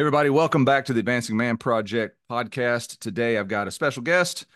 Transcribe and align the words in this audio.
Everybody, 0.00 0.30
welcome 0.30 0.64
back 0.64 0.86
to 0.86 0.94
the 0.94 1.00
Advancing 1.00 1.36
Man 1.36 1.58
Project 1.58 2.16
podcast. 2.30 3.00
Today, 3.00 3.36
I've 3.36 3.48
got 3.48 3.68
a 3.68 3.70
special 3.70 4.02
guest, 4.02 4.46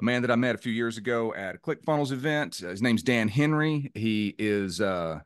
a 0.00 0.02
man 0.02 0.22
that 0.22 0.30
I 0.30 0.34
met 0.36 0.54
a 0.54 0.58
few 0.58 0.72
years 0.72 0.96
ago 0.96 1.34
at 1.34 1.56
a 1.56 1.58
ClickFunnels 1.58 2.10
event. 2.10 2.56
His 2.56 2.80
name's 2.80 3.02
Dan 3.02 3.28
Henry. 3.28 3.92
He 3.94 4.34
is 4.38 4.80
uh, 4.80 5.20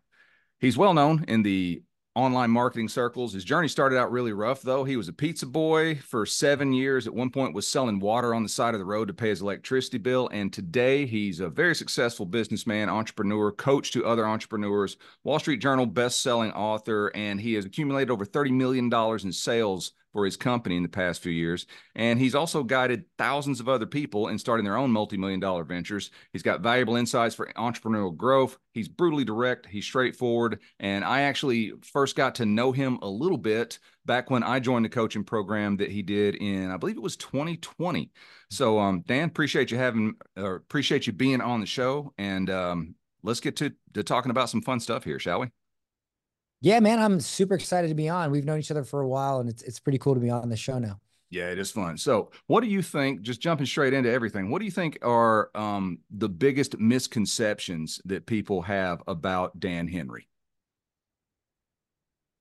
he's 0.59 0.77
well 0.77 0.95
known 0.95 1.27
in 1.29 1.45
the 1.45 1.80
online 2.14 2.51
marketing 2.51 2.89
circles. 2.89 3.32
His 3.32 3.45
journey 3.45 3.68
started 3.68 3.98
out 3.98 4.12
really 4.12 4.32
rough, 4.32 4.62
though. 4.62 4.84
He 4.84 4.96
was 4.96 5.09
a 5.09 5.12
pizza 5.12 5.46
boy 5.46 5.95
for 5.96 6.27
seven 6.27 6.73
years. 6.73 7.07
At 7.07 7.14
one 7.14 7.30
point, 7.30 7.54
was 7.54 7.66
selling 7.66 8.00
water 8.00 8.35
on 8.35 8.43
the 8.43 8.48
side 8.48 8.75
of 8.75 8.80
the 8.80 8.85
road 8.85 9.09
to 9.09 9.14
pay 9.14 9.30
his 9.30 9.41
electricity 9.41 9.98
bill. 9.98 10.29
And 10.32 10.53
today, 10.53 11.07
he's 11.07 11.40
a 11.40 11.48
very 11.48 11.75
successful 11.75 12.27
businessman, 12.27 12.89
entrepreneur, 12.89 13.50
coach 13.50 13.93
to 13.93 14.04
other 14.04 14.27
entrepreneurs, 14.27 14.96
Wall 15.25 15.39
Street 15.39 15.59
Journal 15.59 15.86
best-selling 15.86 16.53
author, 16.53 17.11
and 17.14 17.40
he 17.40 17.54
has 17.54 17.64
accumulated 17.64 18.11
over 18.11 18.25
thirty 18.25 18.53
million 18.53 18.89
dollars 18.89 19.25
in 19.25 19.32
sales 19.32 19.93
for 20.12 20.25
his 20.25 20.36
company 20.36 20.76
in 20.76 20.82
the 20.82 20.89
past 20.89 21.22
few 21.22 21.32
years. 21.32 21.66
And 21.94 22.18
he's 22.18 22.34
also 22.34 22.62
guided 22.62 23.04
thousands 23.18 23.61
of 23.61 23.68
other 23.68 23.86
people 23.86 24.29
in 24.29 24.39
starting 24.39 24.64
their 24.64 24.76
own 24.76 24.90
multi 24.90 25.16
million 25.16 25.40
dollar 25.40 25.64
ventures. 25.64 26.11
He's 26.32 26.43
got 26.43 26.61
valuable 26.61 26.96
insights 26.96 27.34
for 27.34 27.46
entrepreneurial 27.57 28.17
growth. 28.17 28.58
He's 28.72 28.89
brutally 28.89 29.25
direct, 29.25 29.67
he's 29.67 29.84
straightforward. 29.84 30.61
And 30.79 31.04
I 31.04 31.22
actually 31.22 31.72
first 31.82 32.17
got 32.17 32.36
to 32.36 32.47
know 32.47 32.72
him 32.72 32.98
a 33.03 33.08
little 33.08 33.39
bit 33.39 33.78
back 34.05 34.30
when 34.30 34.42
I 34.42 34.61
joined 34.61 34.84
the 34.84 34.91
coaching 34.91 35.25
program 35.25 35.77
that 35.78 35.91
he 35.91 36.03
did 36.03 36.34
in, 36.36 36.70
I 36.70 36.77
believe 36.77 36.97
it 36.97 37.03
was 37.03 37.17
2020. 37.17 38.11
So, 38.50 38.78
um, 38.78 39.03
Dan, 39.06 39.28
appreciate 39.28 39.70
you 39.70 39.78
having, 39.78 40.14
or 40.36 40.56
appreciate 40.56 41.06
you 41.06 41.12
being 41.12 41.41
on 41.41 41.61
the 41.61 41.67
show. 41.67 42.12
And 42.19 42.50
um, 42.50 42.94
let's 43.22 43.41
get 43.41 43.56
to, 43.56 43.72
to 43.94 44.03
talking 44.03 44.31
about 44.31 44.50
some 44.50 44.62
fun 44.62 44.81
stuff 44.81 45.05
here, 45.05 45.19
shall 45.19 45.41
we? 45.41 45.48
Yeah, 46.62 46.78
man, 46.78 47.00
I'm 47.00 47.19
super 47.19 47.55
excited 47.55 47.89
to 47.89 47.94
be 47.94 48.08
on. 48.08 48.30
We've 48.30 48.44
known 48.44 48.61
each 48.61 48.70
other 48.70 48.84
for 48.84 49.00
a 49.00 49.08
while, 49.08 49.41
and 49.41 49.48
it's 49.48 49.62
it's 49.62 49.80
pretty 49.80 49.98
cool 49.98 50.14
to 50.14 50.20
be 50.20 50.30
on 50.30 50.48
the 50.48 50.56
show 50.56 50.78
now. 50.78 51.00
Yeah, 51.28 51.50
it 51.50 51.59
is 51.59 51.73
fun. 51.73 51.98
So, 51.98 52.31
what 52.47 52.61
do 52.62 52.69
you 52.69 52.83
think? 52.83 53.23
Just 53.23 53.41
jumping 53.41 53.67
straight 53.67 53.92
into 53.92 54.09
everything, 54.09 54.48
what 54.48 54.61
do 54.61 54.64
you 54.64 54.70
think 54.70 54.97
are 55.03 55.50
um, 55.56 55.98
the 56.11 56.28
biggest 56.28 56.78
misconceptions 56.78 58.00
that 58.05 58.27
people 58.27 58.62
have 58.62 59.03
about 59.09 59.59
Dan 59.59 59.89
Henry? 59.89 60.28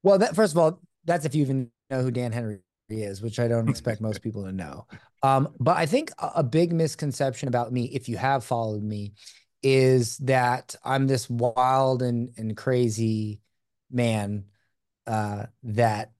Well, 0.04 0.20
that 0.20 0.36
first 0.36 0.54
of 0.54 0.60
all, 0.60 0.80
that's 1.04 1.26
if 1.26 1.34
you 1.34 1.42
even 1.42 1.72
know 1.90 2.04
who 2.04 2.12
Dan 2.12 2.32
Henry 2.32 2.60
is, 2.90 3.24
which 3.24 3.40
I 3.40 3.48
don't 3.48 3.70
expect 3.70 4.02
most 4.02 4.22
people 4.22 4.44
to 4.44 4.52
know. 4.52 4.86
Um, 5.24 5.56
but 5.60 5.78
I 5.78 5.88
think 5.88 6.12
a 6.20 6.44
big 6.44 6.74
misconception 6.74 7.48
about 7.48 7.74
me, 7.74 7.86
if 7.86 8.08
you 8.08 8.18
have 8.18 8.44
followed 8.44 8.84
me, 8.84 9.14
is 9.64 10.18
that 10.18 10.76
I'm 10.86 11.08
this 11.08 11.28
wild 11.28 12.04
and 12.04 12.30
and 12.38 12.56
crazy 12.56 13.42
man 13.92 14.46
uh, 15.08 15.46
that 15.64 16.12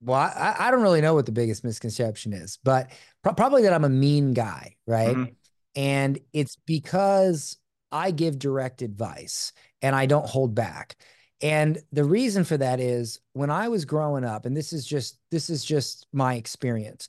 well 0.00 0.18
I, 0.18 0.54
I 0.58 0.70
don't 0.70 0.82
really 0.82 1.00
know 1.00 1.14
what 1.14 1.26
the 1.26 1.32
biggest 1.32 1.64
misconception 1.64 2.32
is 2.32 2.58
but 2.62 2.90
pro- 3.22 3.32
probably 3.32 3.62
that 3.62 3.72
i'm 3.72 3.84
a 3.84 3.88
mean 3.88 4.34
guy 4.34 4.76
right? 4.86 5.16
Mm-hmm. 5.16 5.32
and 5.74 6.18
it's 6.32 6.56
because 6.66 7.56
i 7.90 8.10
give 8.10 8.38
direct 8.38 8.82
advice 8.82 9.52
and 9.82 9.96
i 9.96 10.06
don't 10.06 10.26
hold 10.26 10.54
back. 10.54 10.96
And 11.42 11.78
the 11.92 12.04
reason 12.04 12.44
for 12.44 12.56
that 12.56 12.80
is 12.80 13.20
when 13.32 13.50
i 13.50 13.68
was 13.68 13.84
growing 13.84 14.24
up 14.24 14.46
and 14.46 14.56
this 14.56 14.72
is 14.72 14.86
just 14.86 15.18
this 15.30 15.50
is 15.50 15.64
just 15.64 16.06
my 16.12 16.34
experience 16.34 17.08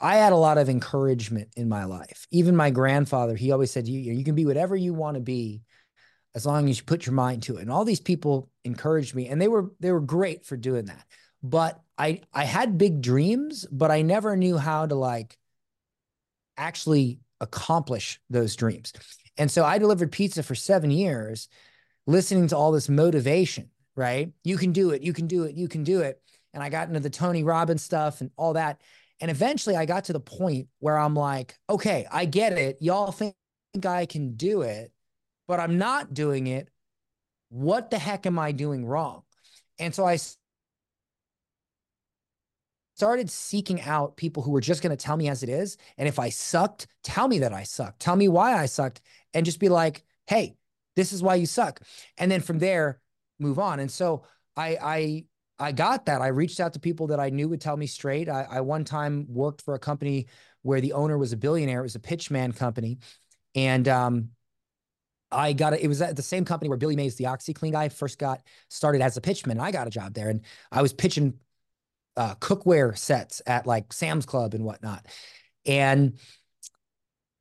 i 0.00 0.16
had 0.16 0.32
a 0.32 0.36
lot 0.36 0.58
of 0.58 0.68
encouragement 0.68 1.48
in 1.56 1.68
my 1.68 1.84
life. 1.84 2.26
Even 2.30 2.54
my 2.54 2.70
grandfather 2.70 3.34
he 3.34 3.52
always 3.52 3.70
said 3.70 3.88
you, 3.88 4.00
you 4.12 4.24
can 4.24 4.34
be 4.34 4.46
whatever 4.46 4.76
you 4.76 4.94
want 4.94 5.14
to 5.14 5.20
be 5.20 5.62
as 6.36 6.44
long 6.44 6.68
as 6.68 6.76
you 6.76 6.84
put 6.84 7.06
your 7.06 7.14
mind 7.14 7.42
to 7.44 7.56
it. 7.56 7.62
And 7.62 7.72
all 7.72 7.86
these 7.86 7.98
people 7.98 8.50
encouraged 8.62 9.14
me 9.14 9.26
and 9.28 9.40
they 9.40 9.48
were 9.48 9.72
they 9.80 9.90
were 9.90 10.00
great 10.00 10.44
for 10.44 10.56
doing 10.56 10.84
that. 10.84 11.04
But 11.42 11.80
I 11.96 12.20
I 12.32 12.44
had 12.44 12.78
big 12.78 13.00
dreams, 13.00 13.66
but 13.72 13.90
I 13.90 14.02
never 14.02 14.36
knew 14.36 14.58
how 14.58 14.86
to 14.86 14.94
like 14.94 15.38
actually 16.58 17.20
accomplish 17.40 18.20
those 18.28 18.54
dreams. 18.54 18.92
And 19.38 19.50
so 19.50 19.64
I 19.64 19.78
delivered 19.78 20.12
pizza 20.12 20.42
for 20.42 20.54
7 20.54 20.90
years 20.90 21.48
listening 22.06 22.48
to 22.48 22.56
all 22.56 22.70
this 22.70 22.88
motivation, 22.88 23.70
right? 23.96 24.30
You 24.44 24.58
can 24.58 24.72
do 24.72 24.90
it, 24.90 25.02
you 25.02 25.14
can 25.14 25.26
do 25.26 25.44
it, 25.44 25.54
you 25.56 25.68
can 25.68 25.84
do 25.84 26.00
it. 26.00 26.20
And 26.52 26.62
I 26.62 26.68
got 26.68 26.88
into 26.88 27.00
the 27.00 27.10
Tony 27.10 27.44
Robbins 27.44 27.82
stuff 27.82 28.20
and 28.20 28.30
all 28.36 28.52
that. 28.54 28.82
And 29.20 29.30
eventually 29.30 29.74
I 29.76 29.86
got 29.86 30.04
to 30.04 30.12
the 30.12 30.20
point 30.20 30.68
where 30.80 30.98
I'm 30.98 31.14
like, 31.14 31.58
okay, 31.68 32.06
I 32.12 32.26
get 32.26 32.52
it. 32.52 32.76
Y'all 32.80 33.10
think 33.10 33.34
I 33.86 34.04
can 34.04 34.36
do 34.36 34.60
it 34.62 34.92
but 35.46 35.60
I'm 35.60 35.78
not 35.78 36.14
doing 36.14 36.46
it. 36.46 36.68
What 37.48 37.90
the 37.90 37.98
heck 37.98 38.26
am 38.26 38.38
I 38.38 38.52
doing 38.52 38.84
wrong? 38.84 39.22
And 39.78 39.94
so 39.94 40.04
I 40.04 40.18
started 42.96 43.30
seeking 43.30 43.80
out 43.82 44.16
people 44.16 44.42
who 44.42 44.50
were 44.50 44.60
just 44.60 44.82
going 44.82 44.96
to 44.96 45.02
tell 45.02 45.16
me 45.16 45.28
as 45.28 45.42
it 45.42 45.48
is. 45.48 45.76
And 45.98 46.08
if 46.08 46.18
I 46.18 46.30
sucked, 46.30 46.86
tell 47.04 47.28
me 47.28 47.40
that 47.40 47.52
I 47.52 47.62
sucked. 47.62 48.00
Tell 48.00 48.16
me 48.16 48.28
why 48.28 48.54
I 48.54 48.66
sucked 48.66 49.02
and 49.34 49.44
just 49.44 49.60
be 49.60 49.68
like, 49.68 50.02
hey, 50.26 50.56
this 50.96 51.12
is 51.12 51.22
why 51.22 51.34
you 51.34 51.44
suck. 51.44 51.80
And 52.16 52.30
then 52.30 52.40
from 52.40 52.58
there, 52.58 53.00
move 53.38 53.58
on. 53.58 53.80
And 53.80 53.90
so 53.90 54.24
I, 54.56 54.78
I, 54.82 55.24
I 55.58 55.72
got 55.72 56.06
that. 56.06 56.22
I 56.22 56.28
reached 56.28 56.58
out 56.58 56.72
to 56.72 56.80
people 56.80 57.08
that 57.08 57.20
I 57.20 57.28
knew 57.28 57.50
would 57.50 57.60
tell 57.60 57.76
me 57.76 57.86
straight. 57.86 58.30
I, 58.30 58.46
I 58.50 58.60
one 58.62 58.84
time 58.84 59.26
worked 59.28 59.60
for 59.60 59.74
a 59.74 59.78
company 59.78 60.26
where 60.62 60.80
the 60.80 60.94
owner 60.94 61.18
was 61.18 61.34
a 61.34 61.36
billionaire. 61.36 61.80
It 61.80 61.84
was 61.84 61.96
a 61.96 62.00
pitchman 62.00 62.56
company. 62.56 62.98
And 63.54 63.86
um, 63.88 64.30
I 65.30 65.52
got 65.52 65.72
it. 65.72 65.80
It 65.80 65.88
was 65.88 66.00
at 66.02 66.16
the 66.16 66.22
same 66.22 66.44
company 66.44 66.68
where 66.68 66.78
Billy 66.78 66.96
Mays, 66.96 67.16
the 67.16 67.24
OxiClean 67.24 67.72
guy, 67.72 67.88
first 67.88 68.18
got 68.18 68.42
started 68.68 69.02
as 69.02 69.16
a 69.16 69.20
pitchman. 69.20 69.58
I 69.60 69.70
got 69.70 69.86
a 69.86 69.90
job 69.90 70.14
there, 70.14 70.28
and 70.28 70.42
I 70.70 70.82
was 70.82 70.92
pitching 70.92 71.34
uh, 72.16 72.34
cookware 72.36 72.96
sets 72.96 73.42
at 73.46 73.66
like 73.66 73.92
Sam's 73.92 74.26
Club 74.26 74.54
and 74.54 74.64
whatnot. 74.64 75.06
And 75.64 76.18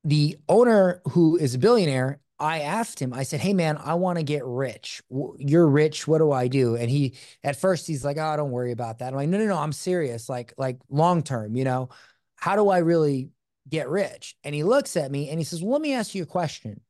the 0.04 0.38
owner, 0.50 1.02
who 1.10 1.38
is 1.38 1.56
a 1.56 1.60
billionaire, 1.60 2.20
I 2.38 2.62
asked 2.62 3.00
him. 3.00 3.14
I 3.14 3.24
said, 3.24 3.40
"Hey, 3.40 3.54
man, 3.54 3.78
I 3.78 3.94
want 3.94 4.18
to 4.18 4.24
get 4.24 4.44
rich. 4.46 5.02
You're 5.38 5.68
rich. 5.68 6.08
What 6.08 6.18
do 6.18 6.32
I 6.32 6.48
do?" 6.48 6.76
And 6.76 6.90
he, 6.90 7.16
at 7.44 7.56
first, 7.56 7.88
he's 7.88 8.04
like, 8.04 8.18
"Oh, 8.18 8.36
don't 8.36 8.52
worry 8.52 8.72
about 8.72 9.00
that." 9.00 9.10
I'm 9.10 9.16
like, 9.16 9.30
"No, 9.30 9.38
no, 9.38 9.46
no. 9.46 9.58
I'm 9.58 9.72
serious. 9.72 10.28
Like, 10.28 10.54
like 10.58 10.78
long 10.90 11.24
term. 11.24 11.56
You 11.56 11.64
know, 11.64 11.90
how 12.36 12.56
do 12.56 12.70
I 12.70 12.80
really 12.80 13.30
get 13.70 13.90
rich?" 13.90 14.36
And 14.44 14.54
he 14.54 14.64
looks 14.64 14.98
at 14.98 15.12
me 15.12 15.30
and 15.30 15.40
he 15.40 15.46
says, 15.46 15.62
well, 15.64 15.74
"Let 15.74 15.82
me 15.82 15.94
ask 15.94 16.14
you 16.14 16.24
a 16.24 16.26
question." 16.26 16.82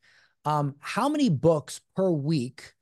Um, 0.45 0.75
how 0.79 1.09
many 1.09 1.29
books 1.29 1.81
per 1.95 2.09
week 2.09 2.73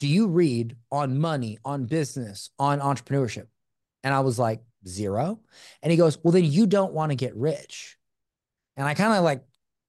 do 0.00 0.08
you 0.08 0.28
read 0.28 0.76
on 0.90 1.18
money, 1.18 1.58
on 1.64 1.86
business, 1.86 2.50
on 2.58 2.80
entrepreneurship? 2.80 3.46
And 4.04 4.12
I 4.12 4.20
was 4.20 4.38
like, 4.38 4.60
zero. 4.86 5.40
And 5.82 5.90
he 5.90 5.96
goes, 5.96 6.18
well, 6.22 6.32
then 6.32 6.44
you 6.44 6.66
don't 6.66 6.92
want 6.92 7.10
to 7.10 7.16
get 7.16 7.34
rich. 7.36 7.96
And 8.76 8.86
I 8.86 8.94
kind 8.94 9.14
of 9.14 9.24
like, 9.24 9.42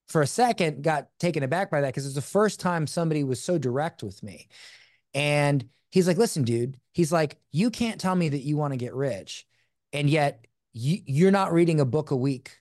for 0.08 0.22
a 0.22 0.28
second, 0.28 0.84
got 0.84 1.10
taken 1.20 1.44
aback 1.44 1.70
by 1.70 1.82
that 1.82 1.88
because 1.88 2.06
it's 2.06 2.16
the 2.16 2.22
first 2.22 2.60
time 2.60 2.88
somebody 2.88 3.24
was 3.24 3.42
so 3.42 3.58
direct 3.58 4.04
with 4.04 4.24
me. 4.24 4.48
And 5.14 5.68
he's 5.90 6.08
like, 6.08 6.18
listen, 6.18 6.44
dude, 6.44 6.80
he's 6.94 7.12
like, 7.12 7.38
you 7.52 7.70
can't 7.70 8.00
tell 8.00 8.16
me 8.16 8.30
that 8.30 8.44
you 8.44 8.56
want 8.56 8.74
to 8.74 8.78
get 8.78 8.94
rich. 8.94 9.46
And 9.92 10.10
yet 10.10 10.46
you, 10.74 11.00
you're 11.06 11.32
not 11.32 11.54
reading 11.54 11.80
a 11.80 11.86
book 11.86 12.12
a 12.12 12.16
week 12.16 12.60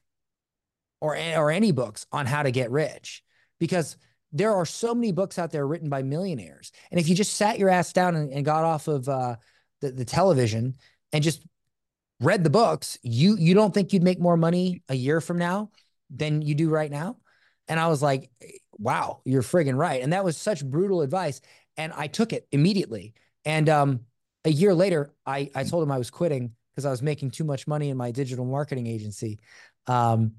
or, 1.01 1.17
or 1.17 1.51
any 1.51 1.71
books 1.71 2.07
on 2.11 2.27
how 2.27 2.43
to 2.43 2.51
get 2.51 2.71
rich 2.71 3.23
because 3.61 3.97
there 4.33 4.55
are 4.55 4.67
so 4.67 4.95
many 4.95 5.13
books 5.13 5.39
out 5.39 5.51
there 5.51 5.67
written 5.67 5.89
by 5.89 6.03
millionaires. 6.03 6.73
And 6.91 7.01
if 7.01 7.09
you 7.09 7.15
just 7.15 7.35
sat 7.35 7.59
your 7.59 7.69
ass 7.71 7.93
down 7.93 8.17
and, 8.17 8.33
and 8.33 8.45
got 8.45 8.65
off 8.65 8.89
of 8.89 9.09
uh, 9.09 9.37
the, 9.81 9.93
the 9.93 10.05
television 10.05 10.75
and 11.13 11.23
just 11.23 11.47
read 12.21 12.45
the 12.45 12.51
books, 12.51 12.99
you 13.03 13.37
you 13.37 13.55
don't 13.55 13.73
think 13.73 13.93
you'd 13.93 14.03
make 14.03 14.21
more 14.21 14.37
money 14.37 14.83
a 14.89 14.95
year 14.95 15.21
from 15.21 15.39
now 15.39 15.71
than 16.11 16.43
you 16.43 16.55
do 16.55 16.69
right 16.69 16.91
now? 16.91 17.17
And 17.69 17.81
I 17.81 17.89
was 17.89 18.03
like, 18.03 18.31
wow, 18.79 19.21
you're 19.25 19.43
friggin' 19.43 19.77
right. 19.77 20.03
And 20.03 20.13
that 20.13 20.25
was 20.25 20.37
such 20.37 20.65
brutal 20.65 21.03
advice. 21.03 21.41
And 21.77 21.93
I 21.95 22.07
took 22.07 22.33
it 22.33 22.47
immediately. 22.53 23.15
And 23.45 23.69
um, 23.69 24.01
a 24.45 24.51
year 24.51 24.75
later, 24.75 25.13
I, 25.25 25.51
I 25.55 25.65
told 25.65 25.83
him 25.83 25.91
I 25.91 25.99
was 25.99 26.11
quitting 26.11 26.53
because 26.73 26.87
I 26.87 26.91
was 26.91 27.03
making 27.03 27.31
too 27.31 27.45
much 27.45 27.67
money 27.67 27.89
in 27.89 27.97
my 27.97 28.11
digital 28.11 28.45
marketing 28.45 28.87
agency. 28.87 29.39
Um, 29.87 30.33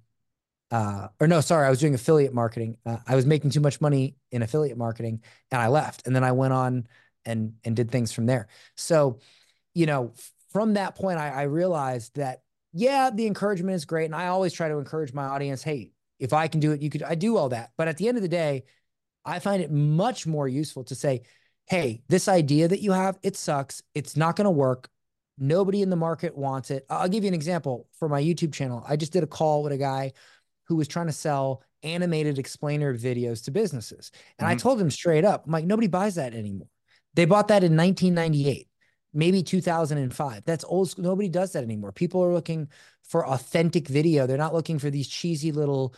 uh, 0.71 1.07
or 1.19 1.27
no, 1.27 1.41
sorry, 1.41 1.65
I 1.65 1.69
was 1.69 1.79
doing 1.79 1.93
affiliate 1.93 2.33
marketing. 2.33 2.77
Uh, 2.85 2.97
I 3.07 3.15
was 3.15 3.25
making 3.25 3.51
too 3.51 3.61
much 3.61 3.79
money 3.79 4.15
in 4.31 4.41
affiliate 4.41 4.77
marketing, 4.77 5.21
and 5.51 5.61
I 5.61 5.67
left. 5.67 6.05
And 6.05 6.15
then 6.15 6.23
I 6.23 6.33
went 6.33 6.53
on 6.53 6.87
and 7.25 7.53
and 7.63 7.75
did 7.75 7.91
things 7.91 8.11
from 8.11 8.25
there. 8.25 8.47
So, 8.75 9.19
you 9.73 9.85
know, 9.85 10.13
from 10.51 10.73
that 10.73 10.95
point, 10.95 11.19
I, 11.19 11.29
I 11.29 11.41
realized 11.43 12.15
that 12.15 12.41
yeah, 12.73 13.09
the 13.13 13.27
encouragement 13.27 13.75
is 13.75 13.85
great, 13.85 14.05
and 14.05 14.15
I 14.15 14.27
always 14.27 14.53
try 14.53 14.67
to 14.67 14.77
encourage 14.77 15.13
my 15.13 15.25
audience. 15.25 15.63
Hey, 15.63 15.91
if 16.19 16.33
I 16.33 16.47
can 16.47 16.59
do 16.59 16.73
it, 16.73 16.81
you 16.81 16.89
could. 16.89 17.03
I 17.03 17.15
do 17.15 17.37
all 17.37 17.49
that, 17.49 17.71
but 17.77 17.87
at 17.87 17.97
the 17.97 18.07
end 18.07 18.17
of 18.17 18.23
the 18.23 18.29
day, 18.29 18.63
I 19.23 19.39
find 19.39 19.61
it 19.61 19.71
much 19.71 20.27
more 20.27 20.47
useful 20.47 20.83
to 20.85 20.95
say, 20.95 21.23
hey, 21.65 22.01
this 22.07 22.27
idea 22.27 22.67
that 22.67 22.81
you 22.81 22.91
have, 22.91 23.19
it 23.23 23.35
sucks. 23.35 23.83
It's 23.93 24.15
not 24.15 24.35
going 24.35 24.45
to 24.45 24.51
work. 24.51 24.89
Nobody 25.37 25.81
in 25.81 25.89
the 25.89 25.95
market 25.95 26.35
wants 26.35 26.71
it. 26.71 26.85
I'll 26.89 27.09
give 27.09 27.23
you 27.23 27.27
an 27.27 27.33
example 27.33 27.87
for 27.99 28.09
my 28.09 28.21
YouTube 28.21 28.53
channel. 28.53 28.83
I 28.87 28.95
just 28.95 29.13
did 29.13 29.23
a 29.23 29.27
call 29.27 29.63
with 29.63 29.73
a 29.73 29.77
guy 29.77 30.13
who 30.67 30.75
was 30.75 30.87
trying 30.87 31.07
to 31.07 31.13
sell 31.13 31.63
animated 31.83 32.39
explainer 32.39 32.95
videos 32.95 33.43
to 33.45 33.51
businesses. 33.51 34.11
And 34.37 34.45
mm-hmm. 34.45 34.53
I 34.53 34.55
told 34.55 34.81
him 34.81 34.91
straight 34.91 35.25
up, 35.25 35.45
I'm 35.45 35.51
like, 35.51 35.65
nobody 35.65 35.87
buys 35.87 36.15
that 36.15 36.33
anymore. 36.33 36.67
They 37.13 37.25
bought 37.25 37.47
that 37.49 37.63
in 37.63 37.75
1998. 37.75 38.67
maybe 39.13 39.41
2005. 39.41 40.43
That's 40.45 40.65
old 40.65 40.89
school. 40.89 41.03
Nobody 41.03 41.29
does 41.29 41.53
that 41.53 41.63
anymore. 41.63 41.91
People 41.91 42.23
are 42.23 42.33
looking 42.33 42.67
for 43.03 43.27
authentic 43.27 43.87
video. 43.87 44.27
They're 44.27 44.37
not 44.37 44.53
looking 44.53 44.79
for 44.79 44.89
these 44.89 45.07
cheesy 45.07 45.51
little 45.51 45.95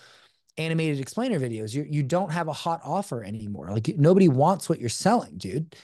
animated 0.57 0.99
explainer 0.99 1.39
videos. 1.39 1.73
You 1.73 1.85
you 1.89 2.03
don't 2.03 2.31
have 2.31 2.47
a 2.47 2.53
hot 2.53 2.81
offer 2.83 3.23
anymore. 3.23 3.69
Like 3.71 3.87
nobody 3.97 4.29
wants 4.29 4.69
what 4.69 4.79
you're 4.79 4.89
selling, 4.89 5.37
dude. 5.37 5.75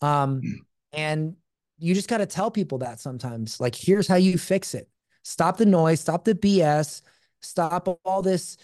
Um, 0.00 0.40
hmm. 0.40 0.52
and 0.92 1.36
you 1.78 1.94
just 1.94 2.08
got 2.08 2.18
to 2.18 2.26
tell 2.26 2.50
people 2.50 2.78
that 2.78 3.00
sometimes. 3.00 3.60
Like, 3.60 3.74
here's 3.74 4.06
how 4.06 4.16
you 4.16 4.38
fix 4.38 4.74
it. 4.74 4.88
Stop 5.22 5.56
the 5.56 5.66
noise. 5.66 6.00
Stop 6.00 6.24
the 6.24 6.34
BS. 6.34 7.02
Stop 7.44 8.00
all 8.04 8.22
this. 8.22 8.56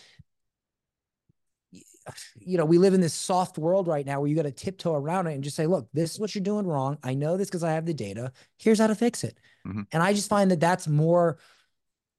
You 2.34 2.58
know, 2.58 2.64
we 2.64 2.78
live 2.78 2.94
in 2.94 3.00
this 3.00 3.14
soft 3.14 3.58
world 3.58 3.86
right 3.86 4.04
now 4.04 4.20
where 4.20 4.28
you 4.28 4.34
got 4.34 4.42
to 4.42 4.50
tiptoe 4.50 4.94
around 4.94 5.26
it 5.26 5.34
and 5.34 5.44
just 5.44 5.54
say, 5.54 5.66
look, 5.66 5.88
this 5.92 6.12
is 6.12 6.18
what 6.18 6.34
you're 6.34 6.42
doing 6.42 6.66
wrong. 6.66 6.98
I 7.04 7.14
know 7.14 7.36
this 7.36 7.48
because 7.48 7.62
I 7.62 7.72
have 7.72 7.86
the 7.86 7.94
data. 7.94 8.32
Here's 8.58 8.80
how 8.80 8.88
to 8.88 8.94
fix 8.94 9.22
it. 9.22 9.38
Mm-hmm. 9.66 9.82
And 9.92 10.02
I 10.02 10.12
just 10.12 10.28
find 10.28 10.50
that 10.50 10.60
that's 10.60 10.88
more, 10.88 11.38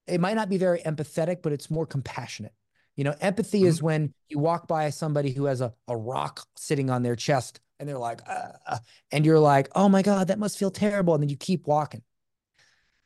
it 0.07 0.21
might 0.21 0.35
not 0.35 0.49
be 0.49 0.57
very 0.57 0.79
empathetic, 0.79 1.41
but 1.41 1.51
it's 1.51 1.69
more 1.69 1.85
compassionate. 1.85 2.53
You 2.95 3.03
know, 3.03 3.15
empathy 3.19 3.61
mm-hmm. 3.61 3.67
is 3.67 3.81
when 3.81 4.13
you 4.29 4.39
walk 4.39 4.67
by 4.67 4.89
somebody 4.91 5.31
who 5.31 5.45
has 5.45 5.61
a, 5.61 5.73
a 5.87 5.97
rock 5.97 6.45
sitting 6.55 6.89
on 6.89 7.01
their 7.01 7.15
chest 7.15 7.59
and 7.79 7.89
they're 7.89 7.97
like, 7.97 8.21
uh, 8.27 8.77
and 9.11 9.25
you're 9.25 9.39
like, 9.39 9.69
oh 9.75 9.89
my 9.89 10.03
God, 10.03 10.27
that 10.27 10.39
must 10.39 10.57
feel 10.57 10.71
terrible. 10.71 11.15
And 11.15 11.23
then 11.23 11.29
you 11.29 11.37
keep 11.37 11.67
walking. 11.67 12.03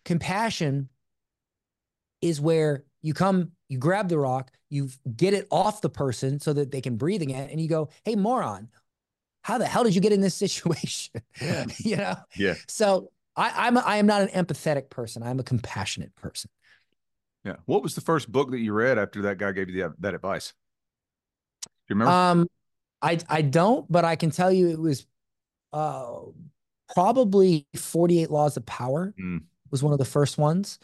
Compassion 0.03 0.89
is 2.21 2.41
where 2.41 2.83
you 3.05 3.13
come, 3.13 3.51
you 3.69 3.77
grab 3.77 4.09
the 4.09 4.17
rock, 4.17 4.51
you 4.67 4.89
get 5.15 5.35
it 5.35 5.47
off 5.51 5.79
the 5.79 5.91
person 5.91 6.39
so 6.39 6.53
that 6.53 6.71
they 6.71 6.81
can 6.81 6.97
breathe 6.97 7.21
again. 7.21 7.49
And 7.51 7.61
you 7.61 7.69
go, 7.69 7.89
hey, 8.03 8.15
moron, 8.15 8.67
how 9.43 9.59
the 9.59 9.67
hell 9.67 9.83
did 9.83 9.93
you 9.93 10.01
get 10.01 10.11
in 10.11 10.21
this 10.21 10.33
situation? 10.45 11.21
you 11.77 11.97
know? 11.97 12.15
Yeah. 12.35 12.55
So 12.67 13.11
I, 13.35 13.67
I'm, 13.67 13.77
a, 13.77 13.81
I 13.81 13.97
am 13.97 14.07
not 14.07 14.23
an 14.23 14.29
empathetic 14.29 14.89
person. 14.89 15.21
I'm 15.21 15.39
a 15.39 15.43
compassionate 15.43 16.15
person. 16.15 16.49
Yeah. 17.43 17.57
What 17.65 17.83
was 17.83 17.93
the 17.93 18.01
first 18.01 18.31
book 18.31 18.49
that 18.49 18.59
you 18.59 18.73
read 18.73 18.97
after 18.97 19.21
that 19.21 19.37
guy 19.37 19.51
gave 19.51 19.69
you 19.69 19.83
the, 19.83 19.93
that 19.99 20.15
advice? 20.15 20.53
Do 21.61 21.69
you 21.89 21.99
remember? 21.99 22.11
Um, 22.11 22.47
I 23.03 23.19
I 23.29 23.43
don't, 23.43 23.89
but 23.91 24.03
I 24.03 24.15
can 24.15 24.31
tell 24.31 24.51
you 24.51 24.69
it 24.69 24.79
was 24.79 25.05
uh 25.71 26.21
probably 26.95 27.67
48 27.75 28.31
Laws 28.31 28.57
of 28.57 28.65
Power 28.65 29.13
mm. 29.19 29.43
was 29.69 29.83
one 29.83 29.93
of 29.93 29.99
the 29.99 30.05
first 30.05 30.39
ones. 30.39 30.79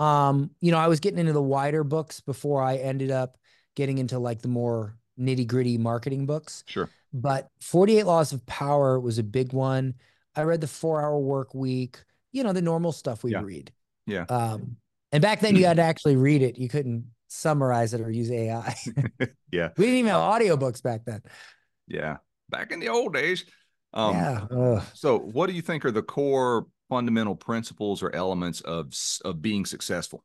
Um, 0.00 0.50
you 0.60 0.72
know, 0.72 0.78
I 0.78 0.88
was 0.88 0.98
getting 0.98 1.18
into 1.18 1.34
the 1.34 1.42
wider 1.42 1.84
books 1.84 2.20
before 2.20 2.62
I 2.62 2.76
ended 2.76 3.10
up 3.10 3.36
getting 3.76 3.98
into 3.98 4.18
like 4.18 4.40
the 4.40 4.48
more 4.48 4.96
nitty 5.18 5.46
gritty 5.46 5.76
marketing 5.76 6.26
books. 6.26 6.64
Sure. 6.66 6.88
But 7.12 7.48
48 7.60 8.04
Laws 8.04 8.32
of 8.32 8.44
Power 8.46 8.98
was 8.98 9.18
a 9.18 9.22
big 9.22 9.52
one. 9.52 9.94
I 10.34 10.42
read 10.42 10.62
the 10.62 10.66
four 10.66 11.02
hour 11.02 11.18
work 11.18 11.54
week, 11.54 12.02
you 12.32 12.42
know, 12.42 12.52
the 12.52 12.62
normal 12.62 12.92
stuff 12.92 13.22
we 13.22 13.32
yeah. 13.32 13.42
read. 13.42 13.72
Yeah. 14.06 14.24
Um, 14.28 14.76
and 15.12 15.20
back 15.20 15.40
then 15.40 15.54
you 15.54 15.66
had 15.66 15.76
to 15.76 15.82
actually 15.82 16.16
read 16.16 16.40
it. 16.42 16.56
You 16.56 16.68
couldn't 16.68 17.04
summarize 17.28 17.92
it 17.92 18.00
or 18.00 18.10
use 18.10 18.30
AI. 18.30 18.74
yeah. 19.52 19.70
We 19.76 19.84
didn't 19.84 19.98
even 19.98 20.10
have 20.10 20.20
audiobooks 20.20 20.82
back 20.82 21.04
then. 21.04 21.22
Yeah. 21.86 22.18
Back 22.48 22.72
in 22.72 22.80
the 22.80 22.88
old 22.88 23.12
days. 23.12 23.44
Um, 23.92 24.14
yeah. 24.14 24.46
Ugh. 24.50 24.82
So 24.94 25.18
what 25.18 25.48
do 25.48 25.52
you 25.52 25.62
think 25.62 25.84
are 25.84 25.90
the 25.90 26.02
core 26.02 26.66
fundamental 26.90 27.36
principles 27.36 28.02
or 28.02 28.14
elements 28.14 28.60
of, 28.60 28.92
of 29.24 29.40
being 29.40 29.64
successful? 29.64 30.22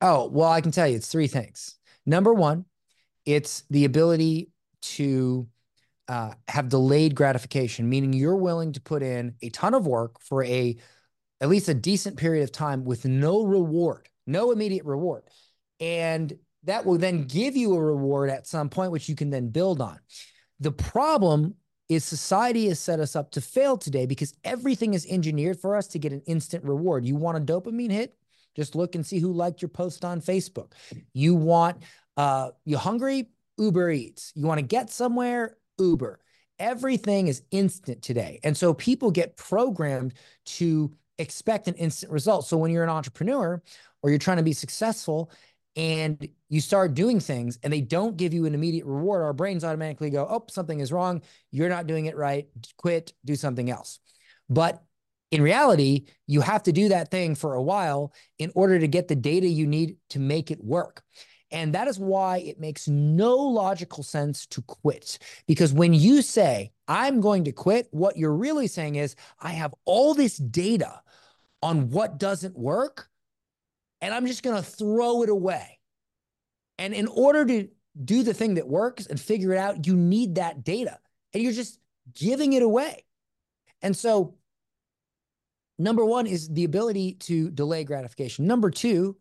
Oh, 0.00 0.28
well, 0.28 0.48
I 0.48 0.62
can 0.62 0.70
tell 0.70 0.88
you 0.88 0.96
it's 0.96 1.12
three 1.12 1.26
things. 1.26 1.76
Number 2.06 2.32
one, 2.32 2.64
it's 3.26 3.64
the 3.68 3.84
ability 3.84 4.50
to 4.82 5.46
uh, 6.08 6.32
have 6.48 6.70
delayed 6.70 7.14
gratification, 7.14 7.88
meaning 7.88 8.12
you're 8.12 8.36
willing 8.36 8.72
to 8.72 8.80
put 8.80 9.02
in 9.02 9.34
a 9.42 9.50
ton 9.50 9.74
of 9.74 9.86
work 9.86 10.20
for 10.20 10.42
a 10.44 10.76
at 11.42 11.48
least 11.48 11.68
a 11.68 11.74
decent 11.74 12.16
period 12.16 12.44
of 12.44 12.52
time 12.52 12.84
with 12.84 13.04
no 13.04 13.44
reward, 13.44 14.08
no 14.26 14.52
immediate 14.52 14.84
reward. 14.84 15.22
And 15.80 16.32
that 16.64 16.84
will 16.84 16.98
then 16.98 17.24
give 17.24 17.56
you 17.56 17.74
a 17.74 17.82
reward 17.82 18.28
at 18.28 18.46
some 18.46 18.68
point, 18.68 18.92
which 18.92 19.08
you 19.08 19.14
can 19.14 19.30
then 19.30 19.48
build 19.48 19.80
on. 19.80 19.98
The 20.60 20.72
problem 20.72 21.54
is 21.90 22.04
society 22.04 22.68
has 22.68 22.78
set 22.78 23.00
us 23.00 23.16
up 23.16 23.32
to 23.32 23.40
fail 23.40 23.76
today 23.76 24.06
because 24.06 24.32
everything 24.44 24.94
is 24.94 25.04
engineered 25.10 25.58
for 25.58 25.74
us 25.74 25.88
to 25.88 25.98
get 25.98 26.12
an 26.12 26.22
instant 26.24 26.64
reward. 26.64 27.04
You 27.04 27.16
want 27.16 27.36
a 27.36 27.40
dopamine 27.40 27.90
hit? 27.90 28.16
Just 28.54 28.76
look 28.76 28.94
and 28.94 29.04
see 29.04 29.18
who 29.18 29.32
liked 29.32 29.60
your 29.60 29.70
post 29.70 30.04
on 30.04 30.20
Facebook. 30.20 30.72
You 31.12 31.34
want, 31.34 31.82
uh, 32.16 32.50
you 32.64 32.78
hungry? 32.78 33.30
Uber 33.58 33.90
Eats. 33.90 34.32
You 34.36 34.46
want 34.46 34.58
to 34.60 34.66
get 34.66 34.90
somewhere? 34.90 35.56
Uber. 35.78 36.20
Everything 36.60 37.26
is 37.26 37.42
instant 37.50 38.02
today. 38.02 38.38
And 38.44 38.56
so 38.56 38.72
people 38.72 39.10
get 39.10 39.36
programmed 39.36 40.14
to 40.44 40.92
expect 41.18 41.66
an 41.66 41.74
instant 41.74 42.12
result. 42.12 42.46
So 42.46 42.56
when 42.56 42.70
you're 42.70 42.84
an 42.84 42.88
entrepreneur 42.88 43.60
or 44.02 44.10
you're 44.10 44.18
trying 44.20 44.36
to 44.36 44.44
be 44.44 44.52
successful 44.52 45.32
and 45.76 46.28
you 46.48 46.60
start 46.60 46.94
doing 46.94 47.20
things 47.20 47.58
and 47.62 47.72
they 47.72 47.80
don't 47.80 48.16
give 48.16 48.34
you 48.34 48.46
an 48.46 48.54
immediate 48.54 48.86
reward, 48.86 49.22
our 49.22 49.32
brains 49.32 49.64
automatically 49.64 50.10
go, 50.10 50.26
oh, 50.28 50.44
something 50.50 50.80
is 50.80 50.92
wrong. 50.92 51.22
You're 51.52 51.68
not 51.68 51.86
doing 51.86 52.06
it 52.06 52.16
right. 52.16 52.48
Quit, 52.76 53.12
do 53.24 53.36
something 53.36 53.70
else. 53.70 54.00
But 54.48 54.82
in 55.30 55.42
reality, 55.42 56.06
you 56.26 56.40
have 56.40 56.64
to 56.64 56.72
do 56.72 56.88
that 56.88 57.10
thing 57.10 57.34
for 57.36 57.54
a 57.54 57.62
while 57.62 58.12
in 58.38 58.50
order 58.54 58.78
to 58.78 58.88
get 58.88 59.06
the 59.06 59.14
data 59.14 59.46
you 59.46 59.66
need 59.66 59.96
to 60.10 60.18
make 60.18 60.50
it 60.50 60.62
work. 60.62 61.02
And 61.52 61.74
that 61.74 61.88
is 61.88 61.98
why 61.98 62.38
it 62.38 62.60
makes 62.60 62.88
no 62.88 63.36
logical 63.36 64.02
sense 64.02 64.46
to 64.48 64.62
quit. 64.62 65.18
Because 65.46 65.72
when 65.72 65.92
you 65.92 66.22
say, 66.22 66.72
I'm 66.86 67.20
going 67.20 67.44
to 67.44 67.52
quit, 67.52 67.88
what 67.90 68.16
you're 68.16 68.34
really 68.34 68.66
saying 68.66 68.96
is, 68.96 69.16
I 69.40 69.50
have 69.50 69.74
all 69.84 70.14
this 70.14 70.36
data 70.36 71.00
on 71.62 71.90
what 71.90 72.18
doesn't 72.18 72.56
work, 72.58 73.09
and 74.00 74.14
I'm 74.14 74.26
just 74.26 74.42
going 74.42 74.56
to 74.56 74.62
throw 74.62 75.22
it 75.22 75.28
away. 75.28 75.78
And 76.78 76.94
in 76.94 77.06
order 77.06 77.44
to 77.44 77.68
do 78.02 78.22
the 78.22 78.34
thing 78.34 78.54
that 78.54 78.68
works 78.68 79.06
and 79.06 79.20
figure 79.20 79.52
it 79.52 79.58
out, 79.58 79.86
you 79.86 79.96
need 79.96 80.36
that 80.36 80.64
data, 80.64 80.98
and 81.34 81.42
you're 81.42 81.52
just 81.52 81.78
giving 82.14 82.52
it 82.52 82.62
away. 82.62 83.04
And 83.82 83.96
so, 83.96 84.34
number 85.78 86.04
one 86.04 86.26
is 86.26 86.48
the 86.48 86.64
ability 86.64 87.14
to 87.14 87.50
delay 87.50 87.84
gratification. 87.84 88.46
Number 88.46 88.70
two 88.70 89.16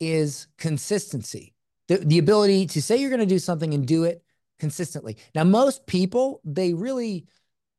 is 0.00 0.46
consistency, 0.58 1.54
the, 1.88 1.98
the 1.98 2.18
ability 2.18 2.66
to 2.68 2.82
say 2.82 2.96
you're 2.96 3.10
going 3.10 3.20
to 3.20 3.26
do 3.26 3.38
something 3.38 3.74
and 3.74 3.86
do 3.86 4.04
it 4.04 4.22
consistently. 4.58 5.16
Now, 5.34 5.44
most 5.44 5.86
people, 5.86 6.40
they 6.44 6.72
really 6.74 7.26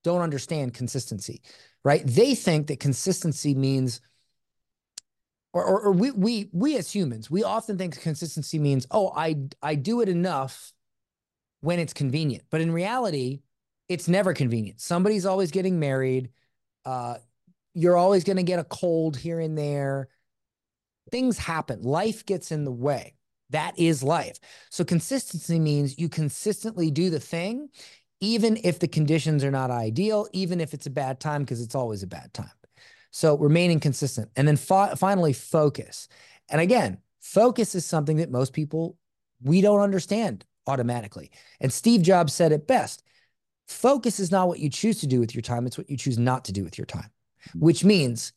don't 0.03 0.21
understand 0.21 0.73
consistency 0.73 1.41
right? 1.83 2.05
They 2.05 2.35
think 2.35 2.67
that 2.67 2.79
consistency 2.79 3.53
means, 3.53 4.01
or, 5.53 5.63
or, 5.63 5.81
or, 5.81 5.91
we 5.91 6.11
we 6.11 6.49
we 6.51 6.77
as 6.77 6.93
humans, 6.93 7.29
we 7.29 7.43
often 7.43 7.77
think 7.77 7.99
consistency 8.01 8.59
means, 8.59 8.87
oh, 8.91 9.11
I 9.15 9.35
I 9.61 9.75
do 9.75 10.01
it 10.01 10.09
enough 10.09 10.73
when 11.61 11.79
it's 11.79 11.93
convenient. 11.93 12.43
But 12.49 12.61
in 12.61 12.71
reality, 12.71 13.41
it's 13.87 14.07
never 14.07 14.33
convenient. 14.33 14.81
Somebody's 14.81 15.25
always 15.25 15.51
getting 15.51 15.79
married. 15.79 16.29
Uh, 16.85 17.17
you're 17.73 17.97
always 17.97 18.23
going 18.23 18.37
to 18.37 18.43
get 18.43 18.59
a 18.59 18.63
cold 18.63 19.15
here 19.15 19.39
and 19.39 19.57
there. 19.57 20.09
Things 21.11 21.37
happen. 21.37 21.81
Life 21.83 22.25
gets 22.25 22.51
in 22.51 22.65
the 22.65 22.71
way. 22.71 23.15
That 23.51 23.77
is 23.77 24.03
life. 24.03 24.39
So 24.71 24.83
consistency 24.83 25.59
means 25.59 25.99
you 25.99 26.09
consistently 26.09 26.89
do 26.89 27.09
the 27.09 27.19
thing 27.19 27.69
even 28.23 28.57
if 28.63 28.79
the 28.79 28.87
conditions 28.87 29.43
are 29.43 29.51
not 29.51 29.69
ideal, 29.69 30.29
even 30.31 30.61
if 30.61 30.73
it's 30.73 30.85
a 30.85 30.89
bad 30.89 31.19
time, 31.19 31.41
because 31.41 31.61
it's 31.61 31.75
always 31.75 32.03
a 32.03 32.07
bad 32.07 32.33
time. 32.33 32.49
So 33.13 33.37
remaining 33.37 33.79
consistent. 33.79 34.31
And 34.35 34.47
then 34.47 34.57
fi- 34.57 34.95
finally, 34.95 35.33
focus. 35.33 36.07
And 36.49 36.59
again, 36.59 36.97
focus 37.21 37.75
is 37.75 37.85
something 37.85 38.17
that 38.17 38.31
most 38.31 38.53
people, 38.53 38.97
we 39.41 39.61
don't 39.61 39.81
understand 39.81 40.45
automatically. 40.65 41.29
And 41.61 41.71
Steve 41.71 42.01
Jobs 42.01 42.33
said 42.33 42.51
it 42.51 42.67
best 42.67 43.03
focus 43.67 44.19
is 44.19 44.31
not 44.31 44.47
what 44.47 44.59
you 44.59 44.69
choose 44.69 44.99
to 44.99 45.07
do 45.07 45.19
with 45.19 45.33
your 45.33 45.41
time, 45.41 45.65
it's 45.65 45.77
what 45.77 45.89
you 45.89 45.95
choose 45.95 46.17
not 46.17 46.45
to 46.45 46.51
do 46.51 46.63
with 46.63 46.77
your 46.77 46.85
time, 46.85 47.09
which 47.55 47.85
means 47.85 48.33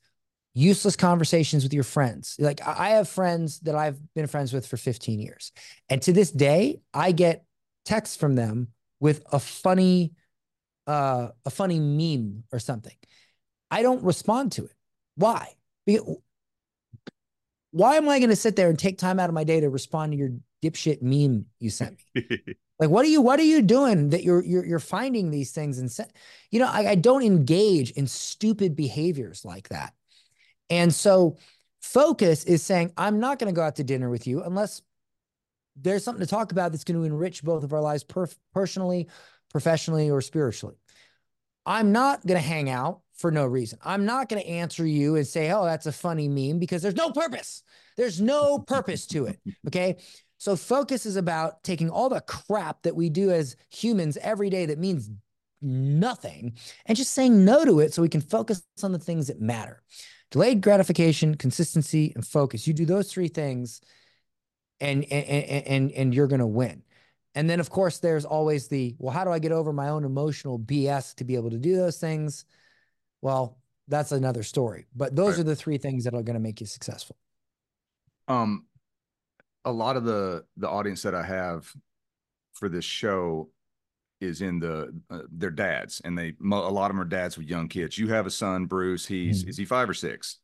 useless 0.55 0.95
conversations 0.95 1.65
with 1.65 1.73
your 1.75 1.83
friends. 1.83 2.37
Like 2.39 2.61
I 2.67 2.91
have 2.91 3.09
friends 3.09 3.61
that 3.61 3.75
I've 3.75 3.99
been 4.15 4.27
friends 4.27 4.53
with 4.53 4.67
for 4.67 4.77
15 4.77 5.21
years. 5.21 5.53
And 5.89 6.01
to 6.03 6.13
this 6.13 6.31
day, 6.31 6.81
I 6.95 7.13
get 7.13 7.45
texts 7.87 8.17
from 8.17 8.35
them 8.35 8.69
with 9.01 9.23
a 9.33 9.41
funny 9.41 10.13
uh 10.87 11.29
a 11.45 11.51
funny 11.51 11.81
meme 11.81 12.45
or 12.53 12.59
something 12.61 12.95
i 13.71 13.83
don't 13.83 14.03
respond 14.03 14.53
to 14.53 14.65
it. 14.65 14.75
Why? 15.17 15.55
Because 15.85 16.17
why 17.71 17.97
am 17.97 18.09
i 18.09 18.19
going 18.19 18.31
to 18.31 18.37
sit 18.37 18.57
there 18.57 18.69
and 18.71 18.79
take 18.79 18.99
time 18.99 19.21
out 19.21 19.29
of 19.29 19.35
my 19.35 19.45
day 19.45 19.61
to 19.61 19.69
respond 19.69 20.13
to 20.13 20.19
your 20.19 20.31
dipshit 20.63 21.03
meme 21.03 21.47
you 21.59 21.71
sent 21.71 21.99
me? 22.15 22.29
Like 22.79 22.91
what 22.91 23.07
are 23.07 23.09
you 23.09 23.23
what 23.23 23.41
are 23.41 23.45
you 23.45 23.63
doing 23.63 24.11
that 24.11 24.23
you're 24.23 24.45
you're, 24.45 24.67
you're 24.67 24.79
finding 24.79 25.31
these 25.31 25.53
things 25.53 25.79
and 25.79 25.91
se- 25.91 26.11
you 26.51 26.59
know 26.59 26.69
I, 26.71 26.89
I 26.89 26.95
don't 26.95 27.23
engage 27.23 27.91
in 27.93 28.07
stupid 28.07 28.77
behaviors 28.77 29.47
like 29.47 29.71
that. 29.71 29.95
And 30.69 30.95
so 30.95 31.39
focus 31.81 32.45
is 32.45 32.63
saying 32.63 32.93
i'm 32.99 33.19
not 33.19 33.39
going 33.39 33.49
to 33.49 33.57
go 33.57 33.63
out 33.63 33.77
to 33.77 33.85
dinner 33.85 34.11
with 34.11 34.27
you 34.27 34.43
unless 34.43 34.83
there's 35.77 36.03
something 36.03 36.25
to 36.25 36.31
talk 36.31 36.53
about 36.53 36.73
that's 36.73 36.85
going 36.85 36.99
to 36.99 37.05
enrich 37.05 37.43
both 37.43 37.63
of 37.63 37.73
our 37.73 37.81
lives 37.81 38.03
per- 38.03 38.29
personally, 38.55 39.09
professionally, 39.51 40.11
or 40.11 40.21
spiritually. 40.21 40.77
I'm 41.65 41.93
not 41.93 42.27
going 42.27 42.41
to 42.41 42.47
hang 42.47 42.71
out 42.71 43.01
for 43.17 43.31
no 43.31 43.47
reason. 43.47 43.79
I'm 43.85 44.05
not 44.05 44.29
going 44.29 44.43
to 44.43 44.49
answer 44.49 44.87
you 44.87 45.17
and 45.17 45.27
say, 45.27 45.51
oh, 45.51 45.65
that's 45.65 45.87
a 45.87 45.93
funny 45.93 46.29
meme 46.29 46.59
because 46.59 46.83
there's 46.83 46.95
no 46.95 47.11
purpose. 47.11 47.63
There's 47.97 48.21
no 48.21 48.59
purpose 48.59 49.07
to 49.09 49.27
it. 49.27 49.39
Okay. 49.67 49.97
So 50.39 50.55
focus 50.55 51.07
is 51.07 51.17
about 51.17 51.65
taking 51.65 51.89
all 51.89 52.11
the 52.11 52.21
crap 52.21 52.83
that 52.83 52.95
we 52.95 53.09
do 53.09 53.31
as 53.31 53.57
humans 53.71 54.19
every 54.21 54.51
day 54.51 54.67
that 54.67 54.79
means 54.79 55.11
nothing 55.63 56.53
and 56.85 56.97
just 56.97 57.13
saying 57.13 57.45
no 57.45 57.65
to 57.65 57.81
it 57.81 57.95
so 57.95 58.03
we 58.03 58.09
can 58.11 58.21
focus 58.21 58.63
on 58.83 58.93
the 58.93 58.99
things 58.99 59.29
that 59.29 59.41
matter. 59.41 59.83
Delayed 60.31 60.61
gratification, 60.61 61.37
consistency, 61.37 62.13
and 62.15 62.27
focus. 62.27 62.67
You 62.67 62.75
do 62.75 62.85
those 62.85 63.11
three 63.11 63.29
things 63.29 63.81
and 64.81 65.05
and 65.05 65.27
and 65.27 65.93
and 65.93 66.15
you're 66.15 66.27
going 66.27 66.41
to 66.41 66.47
win. 66.47 66.83
And 67.35 67.49
then 67.49 67.61
of 67.61 67.71
course 67.71 67.99
there's 67.99 68.25
always 68.25 68.69
the 68.69 68.95
well 68.99 69.13
how 69.13 69.25
do 69.25 69.31
I 69.31 69.39
get 69.39 69.53
over 69.53 69.73
my 69.73 69.89
own 69.89 70.05
emotional 70.05 70.59
BS 70.59 71.15
to 71.17 71.25
be 71.25 71.35
able 71.35 71.51
to 71.51 71.59
do 71.59 71.77
those 71.77 71.99
things? 71.99 72.45
Well, 73.23 73.59
that's 73.89 74.13
another 74.13 74.43
story. 74.43 74.87
But 74.95 75.15
those 75.15 75.35
right. 75.35 75.41
are 75.41 75.45
the 75.45 75.57
three 75.57 75.79
things 75.79 76.05
that 76.05 76.15
are 76.15 76.23
going 76.23 76.35
to 76.35 76.41
make 76.41 76.61
you 76.61 76.67
successful. 76.67 77.17
Um 78.29 78.67
a 79.65 79.73
lot 79.73 79.97
of 79.97 80.05
the 80.05 80.45
the 80.57 80.69
audience 80.69 81.03
that 81.03 81.15
I 81.15 81.23
have 81.23 81.71
for 82.55 82.69
this 82.69 82.85
show 82.85 83.51
is 84.21 84.41
in 84.41 84.59
the 84.59 84.95
uh, 85.11 85.21
their 85.31 85.51
dads 85.51 86.01
and 86.05 86.17
they 86.17 86.33
a 86.41 86.47
lot 86.47 86.91
of 86.91 86.97
them 86.97 87.01
are 87.01 87.05
dads 87.05 87.37
with 87.37 87.47
young 87.47 87.69
kids 87.69 87.99
you 87.99 88.09
have 88.09 88.27
a 88.27 88.31
son 88.31 88.65
bruce 88.65 89.05
he's 89.05 89.43
mm-hmm. 89.43 89.51
is 89.51 89.59
he 89.59 89.65
five 89.65 89.91
or 89.91 89.95
six 89.95 90.39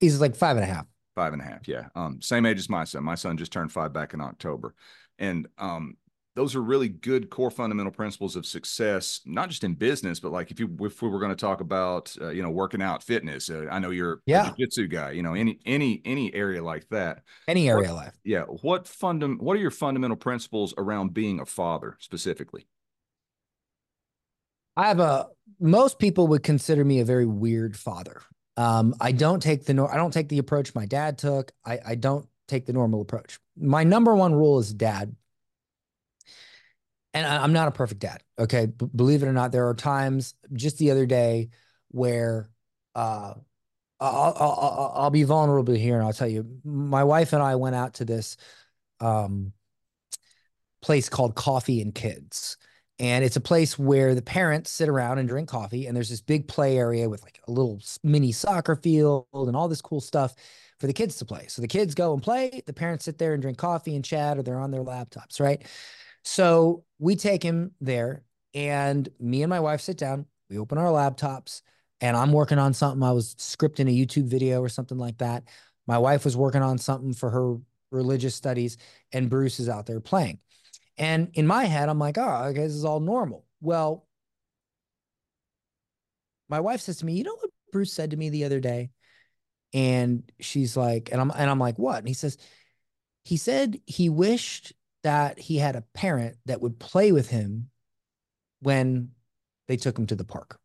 he's 0.00 0.20
like 0.20 0.34
five 0.34 0.56
and 0.56 0.64
a 0.64 0.66
half 0.66 0.86
five 1.14 1.32
and 1.32 1.40
a 1.40 1.44
half 1.44 1.68
yeah 1.68 1.86
um 1.94 2.20
same 2.20 2.44
age 2.44 2.58
as 2.58 2.68
my 2.68 2.82
son 2.82 3.04
my 3.04 3.14
son 3.14 3.36
just 3.36 3.52
turned 3.52 3.70
five 3.70 3.92
back 3.92 4.12
in 4.12 4.20
october 4.20 4.74
and 5.20 5.46
um 5.58 5.96
those 6.36 6.54
are 6.54 6.62
really 6.62 6.88
good 6.88 7.28
core 7.30 7.50
fundamental 7.50 7.90
principles 7.90 8.36
of 8.36 8.46
success 8.46 9.20
not 9.24 9.48
just 9.48 9.64
in 9.64 9.74
business 9.74 10.20
but 10.20 10.30
like 10.30 10.50
if 10.52 10.60
you 10.60 10.76
if 10.82 11.02
we 11.02 11.08
were 11.08 11.18
going 11.18 11.30
to 11.30 11.36
talk 11.36 11.60
about 11.60 12.14
uh, 12.20 12.28
you 12.28 12.42
know 12.42 12.50
working 12.50 12.80
out 12.80 13.02
fitness 13.02 13.50
uh, 13.50 13.66
i 13.72 13.78
know 13.80 13.90
you're 13.90 14.20
yeah. 14.26 14.42
a 14.42 14.46
jiu-jitsu 14.54 14.86
guy 14.86 15.10
you 15.10 15.22
know 15.22 15.34
any 15.34 15.58
any 15.66 16.00
any 16.04 16.32
area 16.34 16.62
like 16.62 16.88
that 16.90 17.22
any 17.48 17.68
area 17.68 17.88
what, 17.88 18.04
life 18.04 18.14
yeah 18.22 18.42
what 18.42 18.84
fundam 18.84 19.40
what 19.40 19.56
are 19.56 19.60
your 19.60 19.70
fundamental 19.72 20.16
principles 20.16 20.72
around 20.78 21.12
being 21.12 21.40
a 21.40 21.46
father 21.46 21.96
specifically 21.98 22.66
I 24.76 24.88
have 24.88 25.00
a 25.00 25.28
most 25.58 25.98
people 25.98 26.28
would 26.28 26.42
consider 26.42 26.84
me 26.84 27.00
a 27.00 27.04
very 27.04 27.26
weird 27.26 27.76
father. 27.76 28.20
Um, 28.58 28.94
I 29.00 29.12
don't 29.12 29.40
take 29.40 29.64
the 29.64 29.88
I 29.90 29.96
don't 29.96 30.12
take 30.12 30.28
the 30.28 30.38
approach 30.38 30.74
my 30.74 30.86
dad 30.86 31.18
took. 31.18 31.52
I, 31.64 31.78
I 31.86 31.94
don't 31.94 32.26
take 32.46 32.66
the 32.66 32.72
normal 32.72 33.00
approach. 33.00 33.38
My 33.56 33.84
number 33.84 34.14
one 34.14 34.34
rule 34.34 34.58
is 34.58 34.72
dad. 34.72 35.16
And 37.16 37.26
I, 37.26 37.44
am 37.44 37.52
not 37.52 37.68
a 37.68 37.70
perfect 37.70 38.00
dad. 38.00 38.22
Okay. 38.38 38.66
B- 38.66 38.86
believe 38.94 39.22
it 39.22 39.26
or 39.26 39.32
not, 39.32 39.52
there 39.52 39.68
are 39.68 39.74
times 39.74 40.34
just 40.52 40.78
the 40.78 40.90
other 40.90 41.06
day 41.06 41.50
where 41.88 42.50
uh, 42.94 43.34
I'll, 44.00 44.34
I'll, 44.38 44.92
I'll 44.94 45.10
be 45.10 45.22
vulnerable 45.22 45.74
here 45.74 45.94
and 45.96 46.04
I'll 46.04 46.12
tell 46.12 46.28
you, 46.28 46.46
my 46.64 47.04
wife 47.04 47.32
and 47.32 47.42
I 47.42 47.56
went 47.56 47.76
out 47.76 47.94
to 47.94 48.04
this 48.04 48.36
um, 49.00 49.52
place 50.82 51.08
called 51.08 51.34
Coffee 51.34 51.80
and 51.80 51.94
Kids 51.94 52.56
and 52.98 53.24
it's 53.24 53.36
a 53.36 53.40
place 53.40 53.78
where 53.78 54.14
the 54.14 54.22
parents 54.22 54.70
sit 54.70 54.88
around 54.88 55.18
and 55.18 55.28
drink 55.28 55.48
coffee 55.48 55.86
and 55.86 55.96
there's 55.96 56.08
this 56.08 56.20
big 56.20 56.48
play 56.48 56.78
area 56.78 57.08
with 57.08 57.22
like 57.22 57.40
a 57.46 57.50
little 57.50 57.80
mini 58.02 58.32
soccer 58.32 58.76
field 58.76 59.26
and 59.32 59.54
all 59.54 59.68
this 59.68 59.82
cool 59.82 60.00
stuff 60.00 60.34
for 60.78 60.86
the 60.86 60.92
kids 60.92 61.16
to 61.16 61.24
play 61.24 61.46
so 61.48 61.60
the 61.60 61.68
kids 61.68 61.94
go 61.94 62.14
and 62.14 62.22
play 62.22 62.62
the 62.66 62.72
parents 62.72 63.04
sit 63.04 63.18
there 63.18 63.34
and 63.34 63.42
drink 63.42 63.58
coffee 63.58 63.96
and 63.96 64.04
chat 64.04 64.38
or 64.38 64.42
they're 64.42 64.58
on 64.58 64.70
their 64.70 64.84
laptops 64.84 65.40
right 65.40 65.66
so 66.24 66.84
we 66.98 67.16
take 67.16 67.42
him 67.42 67.72
there 67.80 68.22
and 68.54 69.08
me 69.20 69.42
and 69.42 69.50
my 69.50 69.60
wife 69.60 69.80
sit 69.80 69.98
down 69.98 70.26
we 70.48 70.58
open 70.58 70.78
our 70.78 70.90
laptops 70.90 71.62
and 72.00 72.16
i'm 72.16 72.32
working 72.32 72.58
on 72.58 72.72
something 72.72 73.02
i 73.02 73.12
was 73.12 73.34
scripting 73.36 73.88
a 73.88 74.06
youtube 74.06 74.26
video 74.26 74.60
or 74.60 74.68
something 74.68 74.98
like 74.98 75.18
that 75.18 75.44
my 75.86 75.98
wife 75.98 76.24
was 76.24 76.36
working 76.36 76.62
on 76.62 76.78
something 76.78 77.12
for 77.12 77.30
her 77.30 77.56
religious 77.90 78.34
studies 78.34 78.76
and 79.12 79.30
bruce 79.30 79.60
is 79.60 79.68
out 79.68 79.86
there 79.86 80.00
playing 80.00 80.38
and 80.98 81.30
in 81.34 81.46
my 81.46 81.64
head, 81.64 81.88
I'm 81.88 81.98
like, 81.98 82.18
oh, 82.18 82.44
okay, 82.46 82.62
this 82.62 82.72
is 82.72 82.84
all 82.84 83.00
normal. 83.00 83.44
Well, 83.60 84.06
my 86.48 86.60
wife 86.60 86.80
says 86.80 86.98
to 86.98 87.06
me, 87.06 87.14
you 87.14 87.24
know 87.24 87.34
what 87.34 87.50
Bruce 87.72 87.92
said 87.92 88.10
to 88.12 88.16
me 88.16 88.30
the 88.30 88.44
other 88.44 88.60
day? 88.60 88.90
And 89.74 90.30
she's 90.40 90.76
like, 90.76 91.10
and 91.12 91.20
I'm 91.20 91.30
and 91.30 91.50
I'm 91.50 91.58
like, 91.58 91.78
what? 91.78 91.98
And 91.98 92.08
he 92.08 92.14
says, 92.14 92.38
he 93.24 93.36
said 93.36 93.80
he 93.86 94.08
wished 94.08 94.72
that 95.06 95.38
he 95.38 95.56
had 95.56 95.76
a 95.76 95.84
parent 95.94 96.36
that 96.46 96.60
would 96.60 96.80
play 96.80 97.12
with 97.12 97.30
him 97.30 97.70
when 98.60 99.12
they 99.68 99.76
took 99.76 99.96
him 99.96 100.04
to 100.08 100.16
the 100.16 100.24
park. 100.24 100.58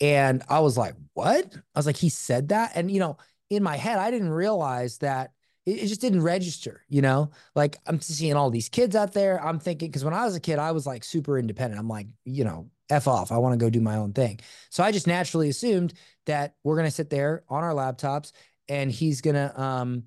And 0.00 0.44
I 0.48 0.60
was 0.60 0.78
like, 0.78 0.94
what? 1.14 1.52
I 1.52 1.78
was 1.78 1.86
like, 1.86 1.96
he 1.96 2.08
said 2.08 2.50
that. 2.50 2.76
And 2.76 2.92
you 2.92 3.00
know, 3.00 3.16
in 3.50 3.64
my 3.64 3.76
head, 3.76 3.98
I 3.98 4.12
didn't 4.12 4.30
realize 4.30 4.98
that 4.98 5.32
it, 5.66 5.88
just 5.88 6.00
didn't 6.00 6.22
register, 6.22 6.84
you 6.88 7.02
know? 7.02 7.32
Like 7.56 7.76
I'm 7.88 8.00
seeing 8.00 8.36
all 8.36 8.50
these 8.50 8.68
kids 8.68 8.94
out 8.94 9.14
there. 9.14 9.44
I'm 9.44 9.58
thinking, 9.58 9.88
because 9.88 10.04
when 10.04 10.14
I 10.14 10.24
was 10.24 10.36
a 10.36 10.40
kid, 10.40 10.60
I 10.60 10.70
was 10.70 10.86
like 10.86 11.02
super 11.02 11.40
independent. 11.40 11.80
I'm 11.80 11.88
like, 11.88 12.06
you 12.24 12.44
know, 12.44 12.70
F 12.88 13.08
off. 13.08 13.32
I 13.32 13.38
want 13.38 13.58
to 13.58 13.64
go 13.64 13.68
do 13.68 13.80
my 13.80 13.96
own 13.96 14.12
thing. 14.12 14.38
So 14.70 14.84
I 14.84 14.92
just 14.92 15.08
naturally 15.08 15.48
assumed 15.48 15.92
that 16.26 16.54
we're 16.62 16.76
going 16.76 16.86
to 16.86 16.94
sit 16.94 17.10
there 17.10 17.42
on 17.48 17.64
our 17.64 17.72
laptops 17.72 18.30
and 18.68 18.92
he's 18.92 19.22
going 19.22 19.34
to 19.34 19.60
um, 19.60 20.04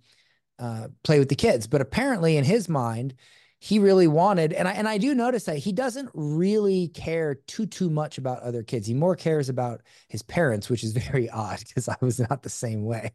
uh, 0.62 0.88
play 1.04 1.20
with 1.20 1.28
the 1.28 1.36
kids. 1.36 1.68
But 1.68 1.82
apparently, 1.82 2.38
in 2.38 2.46
his 2.46 2.70
mind, 2.70 3.16
he 3.60 3.80
really 3.80 4.08
wanted, 4.08 4.54
and 4.54 4.68
I 4.68 4.72
and 4.72 4.88
I 4.88 4.98
do 4.98 5.14
notice 5.14 5.44
that 5.46 5.58
he 5.58 5.72
doesn't 5.72 6.10
really 6.14 6.88
care 6.90 7.36
too 7.36 7.66
too 7.66 7.90
much 7.90 8.18
about 8.18 8.42
other 8.42 8.64
kids. 8.64 8.88
He 8.88 8.94
more 8.94 9.16
cares 9.16 9.50
about 9.50 9.82
his 10.08 10.22
parents, 10.24 10.70
which 10.70 10.84
is 10.84 10.94
very 11.12 11.30
odd 11.30 11.60
because 11.68 11.90
I 11.90 11.98
was 12.02 12.20
not 12.20 12.44
the 12.44 12.50
same 12.50 12.86
way. 12.86 13.12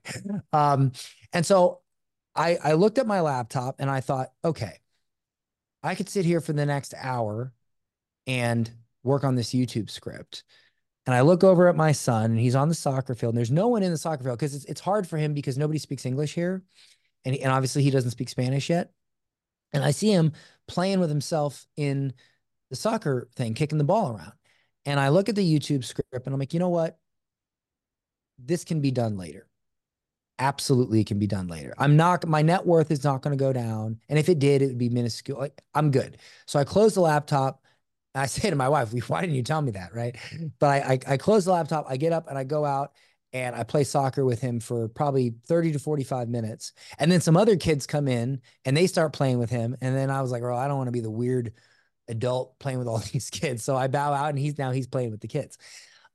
Um, 0.53 0.93
and 1.33 1.47
so 1.47 1.81
I, 2.35 2.59
I 2.63 2.73
looked 2.75 2.99
at 2.99 3.07
my 3.07 3.21
laptop 3.21 3.77
and 3.79 3.91
I 3.91 4.01
thought, 4.01 4.29
okay, 4.45 4.79
I 5.83 5.95
could 5.95 6.09
sit 6.09 6.25
here 6.25 6.41
for 6.41 6.53
the 6.53 6.67
next 6.67 6.95
hour 6.97 7.53
and 8.27 8.71
work 9.03 9.25
on 9.25 9.35
this 9.35 9.51
YouTube 9.51 9.91
script. 9.91 10.45
And 11.07 11.15
I 11.15 11.21
look 11.21 11.45
over 11.45 11.69
at 11.69 11.77
my 11.77 11.93
son 11.93 12.33
and 12.33 12.41
he's 12.41 12.57
on 12.57 12.69
the 12.69 12.75
soccer 12.75 13.15
field 13.15 13.33
and 13.33 13.39
there's 13.39 13.51
no 13.51 13.69
one 13.69 13.83
in 13.83 13.93
the 13.93 13.99
soccer 13.99 14.25
field 14.25 14.39
because 14.39 14.55
it's, 14.55 14.65
it's 14.65 14.81
hard 14.81 15.07
for 15.07 15.17
him 15.17 15.35
because 15.35 15.57
nobody 15.57 15.79
speaks 15.79 16.05
English 16.05 16.35
here. 16.35 16.63
And, 17.27 17.37
and 17.37 17.53
obviously 17.53 17.83
he 17.83 17.91
doesn't 17.91 18.13
speak 18.13 18.31
Spanish 18.31 18.71
yet. 18.71 18.91
And 19.75 19.85
I 19.85 19.91
see 19.91 20.11
him 20.11 20.33
playing 20.67 21.01
with 21.01 21.11
himself 21.11 21.67
in 21.77 22.15
the 22.71 22.77
soccer 22.77 23.29
thing, 23.37 23.53
kicking 23.53 23.77
the 23.77 23.85
ball 23.85 24.17
around. 24.17 24.33
And 24.87 24.99
I 24.99 25.11
look 25.11 25.29
at 25.29 25.35
the 25.35 25.59
YouTube 25.59 25.85
script 25.85 26.09
and 26.13 26.33
I'm 26.33 26.41
like, 26.41 26.55
you 26.55 26.61
know 26.61 26.71
what? 26.71 26.99
This 28.39 28.65
can 28.65 28.81
be 28.81 28.91
done 28.91 29.19
later 29.19 29.47
absolutely 30.39 31.01
it 31.01 31.07
can 31.07 31.19
be 31.19 31.27
done 31.27 31.49
later. 31.49 31.75
I'm 31.79 31.97
not, 31.97 32.27
my 32.27 32.43
net 32.43 32.67
worth 32.67 32.91
is 32.91 33.05
not 33.05 33.23
going 33.23 33.37
to 33.37 33.43
go 33.43 33.53
down. 33.53 34.01
And 34.09 34.19
if 34.19 34.29
it 34.29 34.39
did, 34.39 34.63
it 34.63 34.67
would 34.67 34.79
be 34.79 34.89
minuscule. 34.89 35.39
Like, 35.39 35.63
I'm 35.75 35.91
good. 35.91 36.19
So 36.47 36.59
I 36.59 36.65
close 36.65 36.95
the 36.95 37.01
laptop. 37.01 37.63
I 38.15 38.27
say 38.27 38.51
to 38.51 38.57
my 38.57 38.69
wife, 38.69 38.93
why 39.09 39.21
didn't 39.21 39.37
you 39.37 39.43
tell 39.43 39.63
me 39.63 39.73
that? 39.73 39.95
Right. 39.95 40.17
But 40.59 40.67
I, 40.67 40.93
I, 40.93 41.15
I 41.15 41.17
close 41.17 41.45
the 41.45 41.53
laptop, 41.53 41.87
I 41.89 41.97
get 41.97 42.13
up 42.13 42.29
and 42.29 42.39
I 42.39 42.45
go 42.45 42.65
out 42.65 42.93
and 43.37 43.55
I 43.55 43.65
play 43.65 43.85
soccer 43.85 44.25
with 44.25 44.41
him 44.41 44.61
for 44.61 44.89
probably 44.89 45.35
30 45.47 45.73
to 45.73 45.79
45 45.79 46.29
minutes. 46.29 46.73
And 46.99 47.13
then 47.13 47.21
some 47.21 47.37
other 47.37 47.57
kids 47.57 47.87
come 47.87 48.09
in 48.09 48.41
and 48.65 48.75
they 48.75 48.87
start 48.87 49.13
playing 49.13 49.39
with 49.39 49.51
him. 49.51 49.77
And 49.83 49.95
then 49.95 50.11
I 50.11 50.23
was 50.23 50.31
like, 50.31 50.43
well, 50.43 50.57
I 50.57 50.67
don't 50.69 50.79
want 50.79 50.89
to 50.89 50.93
be 50.93 51.01
the 51.01 51.11
weird 51.11 51.53
adult 52.09 52.59
playing 52.59 52.79
with 52.79 52.89
all 52.89 52.99
these 53.13 53.29
kids. 53.29 53.63
So 53.63 53.77
I 53.77 53.89
bow 53.89 54.15
out 54.15 54.31
and 54.31 54.39
he's 54.39 54.57
now 54.57 54.71
he's 54.71 54.87
playing 54.87 55.11
with 55.11 55.21
the 55.21 55.29
kids. 55.29 55.59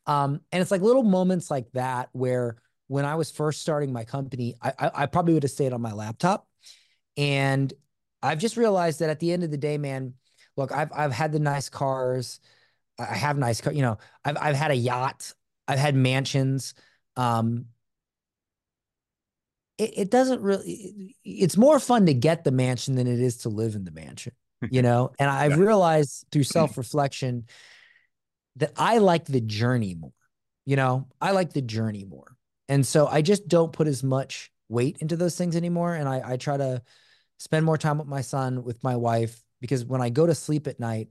Um, 0.07 0.41
and 0.51 0.61
it's 0.61 0.71
like 0.71 0.81
little 0.81 1.03
moments 1.03 1.51
like 1.51 1.71
that 1.73 2.09
where 2.11 2.57
when 2.87 3.05
I 3.05 3.15
was 3.15 3.29
first 3.29 3.61
starting 3.61 3.93
my 3.93 4.03
company, 4.03 4.55
I, 4.59 4.73
I, 4.79 4.91
I 4.95 5.05
probably 5.05 5.35
would 5.35 5.43
have 5.43 5.51
stayed 5.51 5.73
on 5.73 5.81
my 5.81 5.93
laptop. 5.93 6.47
And 7.17 7.71
I've 8.23 8.39
just 8.39 8.57
realized 8.57 8.99
that 8.99 9.11
at 9.11 9.19
the 9.19 9.31
end 9.31 9.43
of 9.43 9.51
the 9.51 9.57
day, 9.57 9.77
man, 9.77 10.15
look, 10.57 10.71
I've 10.71 10.91
I've 10.91 11.11
had 11.11 11.31
the 11.31 11.39
nice 11.39 11.69
cars. 11.69 12.39
I 12.97 13.15
have 13.15 13.37
nice 13.37 13.61
car, 13.61 13.73
you 13.73 13.83
know, 13.83 13.99
I've 14.25 14.37
I've 14.41 14.55
had 14.55 14.71
a 14.71 14.75
yacht, 14.75 15.33
I've 15.67 15.79
had 15.79 15.95
mansions. 15.95 16.73
Um 17.15 17.65
it, 19.77 19.97
it 19.97 20.11
doesn't 20.11 20.41
really 20.41 21.15
it's 21.23 21.57
more 21.57 21.79
fun 21.79 22.05
to 22.05 22.13
get 22.13 22.43
the 22.43 22.51
mansion 22.51 22.95
than 22.95 23.07
it 23.07 23.19
is 23.19 23.37
to 23.37 23.49
live 23.49 23.75
in 23.75 23.83
the 23.83 23.91
mansion, 23.91 24.33
you 24.69 24.81
know? 24.81 25.11
And 25.19 25.29
I've 25.29 25.51
yeah. 25.51 25.65
realized 25.65 26.25
through 26.31 26.43
self-reflection 26.43 27.45
that 28.57 28.73
I 28.77 28.99
like 28.99 29.25
the 29.25 29.41
journey 29.41 29.95
more. 29.95 30.13
You 30.65 30.75
know, 30.75 31.07
I 31.19 31.31
like 31.31 31.53
the 31.53 31.61
journey 31.61 32.05
more. 32.05 32.35
And 32.69 32.85
so 32.85 33.07
I 33.07 33.21
just 33.21 33.47
don't 33.47 33.73
put 33.73 33.87
as 33.87 34.03
much 34.03 34.51
weight 34.69 34.97
into 34.99 35.17
those 35.17 35.35
things 35.35 35.55
anymore. 35.55 35.95
And 35.95 36.07
I, 36.07 36.21
I 36.23 36.37
try 36.37 36.57
to 36.57 36.81
spend 37.39 37.65
more 37.65 37.77
time 37.77 37.97
with 37.97 38.07
my 38.07 38.21
son, 38.21 38.63
with 38.63 38.83
my 38.83 38.95
wife, 38.95 39.43
because 39.59 39.83
when 39.83 40.01
I 40.01 40.09
go 40.09 40.25
to 40.25 40.35
sleep 40.35 40.67
at 40.67 40.79
night, 40.79 41.09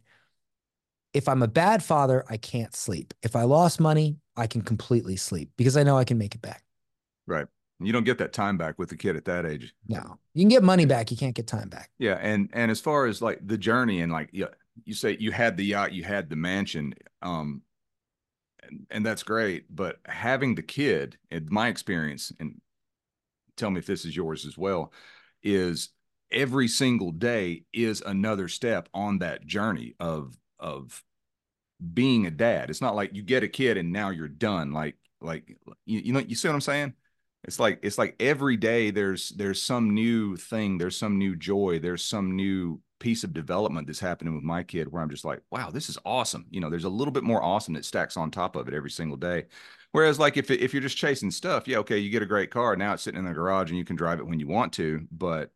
if 1.13 1.29
I'm 1.29 1.43
a 1.43 1.49
bad 1.49 1.83
father, 1.83 2.25
I 2.29 2.37
can't 2.37 2.75
sleep. 2.75 3.13
If 3.23 3.35
I 3.35 3.43
lost 3.43 3.81
money, 3.81 4.17
I 4.41 4.47
can 4.47 4.63
completely 4.63 5.17
sleep 5.17 5.51
because 5.57 5.77
I 5.77 5.83
know 5.83 5.97
I 5.97 6.05
can 6.05 6.19
make 6.19 6.35
it 6.35 6.43
back. 6.43 6.65
Right. 7.27 7.47
You 7.79 7.93
don't 7.93 8.05
get 8.05 8.19
that 8.19 8.33
time 8.33 8.59
back 8.59 8.79
with 8.79 8.89
the 8.89 8.97
kid 8.97 9.17
at 9.17 9.25
that 9.27 9.47
age. 9.47 9.73
No, 9.89 10.19
you 10.35 10.43
can 10.43 10.49
get 10.49 10.63
money 10.63 10.85
back. 10.85 11.11
You 11.11 11.17
can't 11.17 11.35
get 11.35 11.47
time 11.47 11.69
back. 11.69 11.91
Yeah. 11.99 12.19
And, 12.21 12.51
and 12.53 12.71
as 12.71 12.81
far 12.81 13.07
as 13.07 13.23
like 13.23 13.41
the 13.47 13.57
journey 13.57 14.03
and 14.03 14.13
like, 14.13 14.29
yeah, 14.33 14.47
you 14.85 14.95
say 14.95 15.17
you 15.19 15.33
had 15.33 15.57
the 15.57 15.65
yacht, 15.65 15.93
you 15.93 16.05
had 16.05 16.29
the 16.29 16.37
mansion. 16.37 16.95
Um, 17.23 17.63
and, 18.63 18.87
and 18.91 19.07
that's 19.07 19.23
great. 19.23 19.65
But 19.75 19.99
having 20.07 20.55
the 20.55 20.63
kid, 20.63 21.17
in 21.31 21.49
my 21.51 21.69
experience, 21.69 22.33
and 22.39 22.61
tell 23.57 23.71
me 23.71 23.79
if 23.79 23.87
this 23.87 24.05
is 24.05 24.17
yours 24.17 24.45
as 24.45 24.59
well, 24.59 24.93
is 25.43 25.91
every 26.31 26.69
single 26.69 27.13
day 27.13 27.65
is 27.73 28.03
another 28.03 28.49
step 28.49 28.89
on 28.93 29.19
that 29.19 29.47
journey 29.47 29.95
of 29.99 30.37
of 30.59 31.03
being 31.95 32.27
a 32.27 32.31
dad. 32.31 32.71
It's 32.71 32.81
not 32.81 32.97
like 32.97 33.15
you 33.15 33.23
get 33.23 33.43
a 33.43 33.49
kid 33.49 33.77
and 33.77 33.93
now 33.93 34.11
you're 34.11 34.29
done. 34.29 34.73
Like 34.73 34.97
like 35.21 35.57
you, 35.87 36.01
you 36.01 36.13
know 36.13 36.21
you 36.21 36.35
see 36.35 36.49
what 36.49 36.55
I'm 36.55 36.61
saying? 36.61 36.95
It's 37.45 37.59
like 37.59 37.81
it's 37.83 37.99
like 37.99 38.17
every 38.21 38.57
day 38.57 38.91
there's 38.91 39.31
there's 39.31 39.63
some 39.63 39.95
new 39.95 40.37
thing, 40.37 40.79
there's 40.79 40.97
some 40.97 41.19
new 41.19 41.37
joy, 41.37 41.79
there's 41.79 42.05
some 42.05 42.37
new 42.37 42.81
piece 42.99 43.25
of 43.25 43.33
development 43.33 43.87
that's 43.87 43.99
happening 43.99 44.35
with 44.35 44.45
my 44.45 44.63
kid 44.63 44.93
where 44.93 45.03
I'm 45.03 45.09
just 45.09 45.25
like, 45.25 45.41
wow, 45.51 45.71
this 45.71 45.89
is 45.89 45.97
awesome. 46.05 46.45
You 46.51 46.61
know, 46.61 46.69
there's 46.69 46.85
a 46.85 46.91
little 46.91 47.13
bit 47.13 47.25
more 47.25 47.43
awesome 47.43 47.75
that 47.75 47.87
stacks 47.87 48.19
on 48.19 48.31
top 48.31 48.57
of 48.57 48.69
it 48.69 48.75
every 48.75 48.91
single 48.91 49.17
day. 49.17 49.47
Whereas 49.93 50.19
like 50.19 50.37
if 50.37 50.51
if 50.51 50.73
you're 50.75 50.83
just 50.83 50.99
chasing 50.99 51.31
stuff, 51.31 51.67
yeah, 51.67 51.79
okay, 51.79 51.99
you 51.99 52.11
get 52.11 52.23
a 52.23 52.27
great 52.27 52.51
car, 52.51 52.77
now 52.77 52.93
it's 52.93 53.03
sitting 53.03 53.19
in 53.19 53.25
the 53.25 53.33
garage 53.33 53.71
and 53.71 53.79
you 53.79 53.85
can 53.85 53.97
drive 53.97 54.21
it 54.21 54.27
when 54.27 54.39
you 54.39 54.47
want 54.47 54.73
to, 54.75 55.07
but 55.11 55.51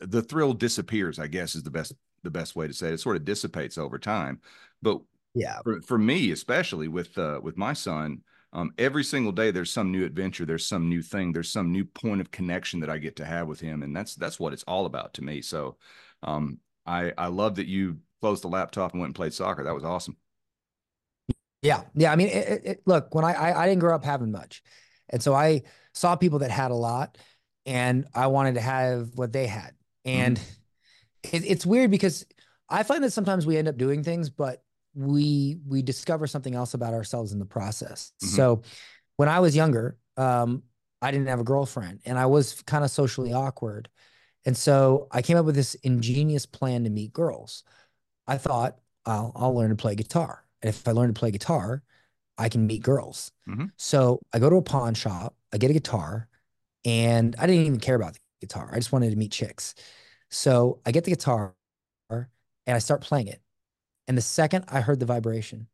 the 0.00 0.22
thrill 0.22 0.52
disappears, 0.52 1.18
I 1.18 1.28
guess 1.28 1.54
is 1.54 1.62
the 1.62 1.70
best 1.70 1.94
the 2.22 2.30
best 2.30 2.56
way 2.56 2.66
to 2.66 2.74
say 2.74 2.88
it. 2.88 2.94
It 2.94 3.00
sort 3.00 3.16
of 3.16 3.24
dissipates 3.24 3.78
over 3.78 3.98
time. 3.98 4.40
But 4.82 5.00
yeah, 5.36 5.60
for, 5.62 5.80
for 5.82 5.98
me, 5.98 6.30
especially 6.32 6.88
with 6.88 7.16
uh 7.18 7.40
with 7.42 7.56
my 7.56 7.72
son, 7.72 8.22
um, 8.52 8.72
every 8.78 9.04
single 9.04 9.32
day 9.32 9.50
there's 9.50 9.70
some 9.70 9.92
new 9.92 10.04
adventure 10.04 10.46
there's 10.46 10.66
some 10.66 10.88
new 10.88 11.02
thing 11.02 11.32
there's 11.32 11.52
some 11.52 11.70
new 11.70 11.84
point 11.84 12.20
of 12.20 12.30
connection 12.30 12.80
that 12.80 12.90
i 12.90 12.98
get 12.98 13.16
to 13.16 13.24
have 13.24 13.46
with 13.46 13.60
him 13.60 13.82
and 13.82 13.94
that's 13.94 14.14
that's 14.14 14.40
what 14.40 14.52
it's 14.52 14.64
all 14.64 14.86
about 14.86 15.12
to 15.14 15.22
me 15.22 15.42
so 15.42 15.76
um, 16.22 16.58
i 16.86 17.12
i 17.18 17.26
love 17.26 17.56
that 17.56 17.66
you 17.66 17.98
closed 18.20 18.42
the 18.42 18.48
laptop 18.48 18.92
and 18.92 19.00
went 19.00 19.10
and 19.10 19.14
played 19.14 19.34
soccer 19.34 19.62
that 19.62 19.74
was 19.74 19.84
awesome 19.84 20.16
yeah 21.62 21.82
yeah 21.94 22.10
i 22.10 22.16
mean 22.16 22.28
it, 22.28 22.62
it, 22.64 22.82
look 22.86 23.14
when 23.14 23.24
I, 23.24 23.32
I 23.32 23.62
i 23.62 23.66
didn't 23.66 23.80
grow 23.80 23.94
up 23.94 24.04
having 24.04 24.32
much 24.32 24.62
and 25.10 25.22
so 25.22 25.34
i 25.34 25.62
saw 25.92 26.16
people 26.16 26.38
that 26.40 26.50
had 26.50 26.70
a 26.70 26.74
lot 26.74 27.18
and 27.66 28.06
i 28.14 28.26
wanted 28.28 28.54
to 28.54 28.60
have 28.60 29.10
what 29.16 29.32
they 29.32 29.46
had 29.46 29.72
and 30.04 30.38
mm-hmm. 30.38 31.36
it, 31.36 31.44
it's 31.44 31.66
weird 31.66 31.90
because 31.90 32.24
i 32.70 32.82
find 32.82 33.04
that 33.04 33.12
sometimes 33.12 33.44
we 33.44 33.58
end 33.58 33.68
up 33.68 33.76
doing 33.76 34.02
things 34.02 34.30
but 34.30 34.62
we 34.96 35.58
we 35.66 35.82
discover 35.82 36.26
something 36.26 36.54
else 36.54 36.74
about 36.74 36.94
ourselves 36.94 37.32
in 37.32 37.38
the 37.38 37.44
process. 37.44 38.12
Mm-hmm. 38.22 38.34
So 38.34 38.62
when 39.16 39.28
I 39.28 39.40
was 39.40 39.54
younger, 39.54 39.98
um, 40.16 40.62
I 41.02 41.10
didn't 41.10 41.28
have 41.28 41.40
a 41.40 41.44
girlfriend 41.44 42.00
and 42.04 42.18
I 42.18 42.26
was 42.26 42.62
kind 42.62 42.82
of 42.82 42.90
socially 42.90 43.32
awkward. 43.32 43.88
And 44.46 44.56
so 44.56 45.08
I 45.10 45.22
came 45.22 45.36
up 45.36 45.44
with 45.44 45.54
this 45.54 45.74
ingenious 45.76 46.46
plan 46.46 46.84
to 46.84 46.90
meet 46.90 47.12
girls. 47.12 47.64
I 48.26 48.38
thought, 48.38 48.78
I'll, 49.04 49.32
I'll 49.36 49.54
learn 49.54 49.70
to 49.70 49.76
play 49.76 49.94
guitar. 49.94 50.44
And 50.62 50.68
if 50.68 50.86
I 50.88 50.92
learn 50.92 51.12
to 51.12 51.18
play 51.18 51.30
guitar, 51.30 51.82
I 52.38 52.48
can 52.48 52.66
meet 52.66 52.82
girls. 52.82 53.32
Mm-hmm. 53.48 53.66
So 53.76 54.20
I 54.32 54.38
go 54.38 54.48
to 54.48 54.56
a 54.56 54.62
pawn 54.62 54.94
shop, 54.94 55.36
I 55.52 55.58
get 55.58 55.70
a 55.70 55.74
guitar, 55.74 56.28
and 56.84 57.34
I 57.38 57.46
didn't 57.46 57.66
even 57.66 57.80
care 57.80 57.96
about 57.96 58.14
the 58.14 58.20
guitar. 58.40 58.70
I 58.72 58.76
just 58.76 58.92
wanted 58.92 59.10
to 59.10 59.16
meet 59.16 59.32
chicks. 59.32 59.74
So 60.30 60.80
I 60.86 60.92
get 60.92 61.04
the 61.04 61.10
guitar 61.10 61.54
and 62.10 62.26
I 62.66 62.78
start 62.78 63.00
playing 63.00 63.28
it. 63.28 63.40
And 64.08 64.16
the 64.16 64.22
second 64.22 64.64
I 64.68 64.80
heard 64.80 65.00
the 65.00 65.06
vibration, 65.06 65.68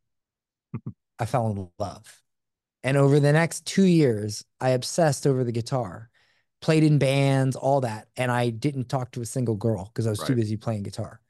I 1.19 1.27
fell 1.27 1.51
in 1.51 1.69
love. 1.79 2.23
And 2.83 2.97
over 2.97 3.21
the 3.21 3.33
next 3.33 3.65
two 3.65 3.85
years, 3.85 4.45
I 4.61 4.71
obsessed 4.71 5.27
over 5.27 5.45
the 5.45 5.53
guitar, 5.53 6.11
played 6.61 6.83
in 6.83 6.99
bands, 6.99 7.55
all 7.55 7.83
that. 7.83 8.09
And 8.17 8.31
I 8.31 8.51
didn't 8.51 8.89
talk 8.89 9.13
to 9.13 9.23
a 9.23 9.27
single 9.27 9.57
girl 9.57 9.85
because 9.85 10.07
I 10.07 10.11
was 10.11 10.19
right. 10.21 10.29
too 10.29 10.37
busy 10.37 10.57
playing 10.57 10.83
guitar. 10.83 11.21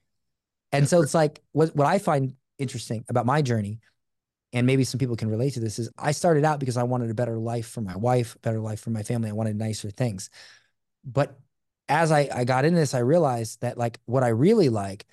And 0.72 0.88
so 0.88 1.02
it's 1.02 1.12
like 1.12 1.42
what, 1.52 1.76
what 1.76 1.86
I 1.86 1.98
find 1.98 2.34
interesting 2.58 3.04
about 3.08 3.26
my 3.26 3.42
journey, 3.42 3.80
and 4.54 4.66
maybe 4.66 4.84
some 4.84 4.98
people 4.98 5.16
can 5.16 5.28
relate 5.28 5.54
to 5.54 5.60
this, 5.60 5.78
is 5.78 5.90
I 5.98 6.12
started 6.12 6.44
out 6.44 6.60
because 6.60 6.78
I 6.78 6.82
wanted 6.84 7.10
a 7.10 7.14
better 7.14 7.38
life 7.38 7.66
for 7.68 7.82
my 7.82 7.96
wife, 7.96 8.36
better 8.40 8.60
life 8.60 8.80
for 8.80 8.90
my 8.90 9.02
family. 9.02 9.28
I 9.28 9.32
wanted 9.32 9.56
nicer 9.56 9.90
things. 9.90 10.30
But 11.04 11.38
as 11.88 12.10
I, 12.10 12.28
I 12.32 12.44
got 12.44 12.64
into 12.64 12.80
this, 12.80 12.94
I 12.94 13.00
realized 13.00 13.60
that 13.60 13.76
like 13.76 13.98
what 14.06 14.22
I 14.22 14.28
really 14.28 14.70
like 14.70 15.04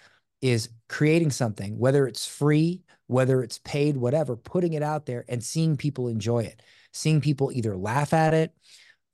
is 0.42 0.70
creating 0.88 1.32
something, 1.32 1.78
whether 1.78 2.08
it's 2.08 2.26
free, 2.26 2.84
whether 3.08 3.44
it's 3.44 3.60
paid, 3.60 3.98
whatever, 3.98 4.36
putting 4.36 4.74
it 4.74 4.84
out 4.84 5.06
there 5.06 5.26
and 5.28 5.44
seeing 5.44 5.78
people 5.78 6.08
enjoy 6.08 6.44
it, 6.44 6.62
seeing 6.94 7.22
people 7.22 7.52
either 7.52 7.76
laugh 7.76 8.14
at 8.14 8.34
it, 8.34 8.54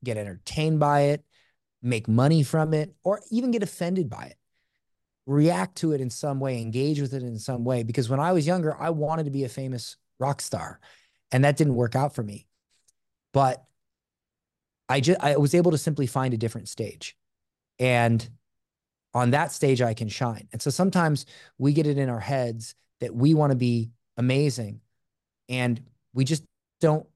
get 0.04 0.16
entertained 0.16 0.78
by 0.78 1.00
it, 1.02 1.24
make 1.82 2.08
money 2.08 2.42
from 2.42 2.74
it, 2.74 2.94
or 3.02 3.20
even 3.30 3.50
get 3.50 3.62
offended 3.62 4.08
by 4.08 4.24
it. 4.24 4.36
React 5.26 5.76
to 5.76 5.92
it 5.92 6.00
in 6.00 6.10
some 6.10 6.38
way, 6.38 6.60
engage 6.60 7.00
with 7.00 7.12
it 7.12 7.22
in 7.22 7.38
some 7.38 7.64
way. 7.64 7.82
Because 7.82 8.08
when 8.08 8.20
I 8.20 8.32
was 8.32 8.46
younger, 8.46 8.80
I 8.80 8.90
wanted 8.90 9.24
to 9.24 9.30
be 9.30 9.44
a 9.44 9.48
famous 9.48 9.96
rock 10.20 10.40
star, 10.40 10.78
and 11.32 11.44
that 11.44 11.56
didn't 11.56 11.74
work 11.74 11.96
out 11.96 12.14
for 12.14 12.22
me. 12.22 12.46
But 13.32 13.64
I 14.88 15.00
just 15.00 15.20
I 15.20 15.36
was 15.36 15.54
able 15.54 15.72
to 15.72 15.78
simply 15.78 16.06
find 16.06 16.32
a 16.32 16.38
different 16.38 16.68
stage. 16.68 17.16
And 17.78 18.26
on 19.16 19.30
that 19.30 19.50
stage 19.50 19.80
I 19.80 19.94
can 19.94 20.08
shine. 20.08 20.46
And 20.52 20.60
so 20.60 20.68
sometimes 20.68 21.24
we 21.56 21.72
get 21.72 21.86
it 21.86 21.96
in 21.96 22.10
our 22.10 22.20
heads 22.20 22.74
that 23.00 23.14
we 23.14 23.32
want 23.32 23.50
to 23.50 23.56
be 23.56 23.90
amazing 24.18 24.80
and 25.48 25.82
we 26.12 26.24
just 26.24 26.44
don't 26.80 27.06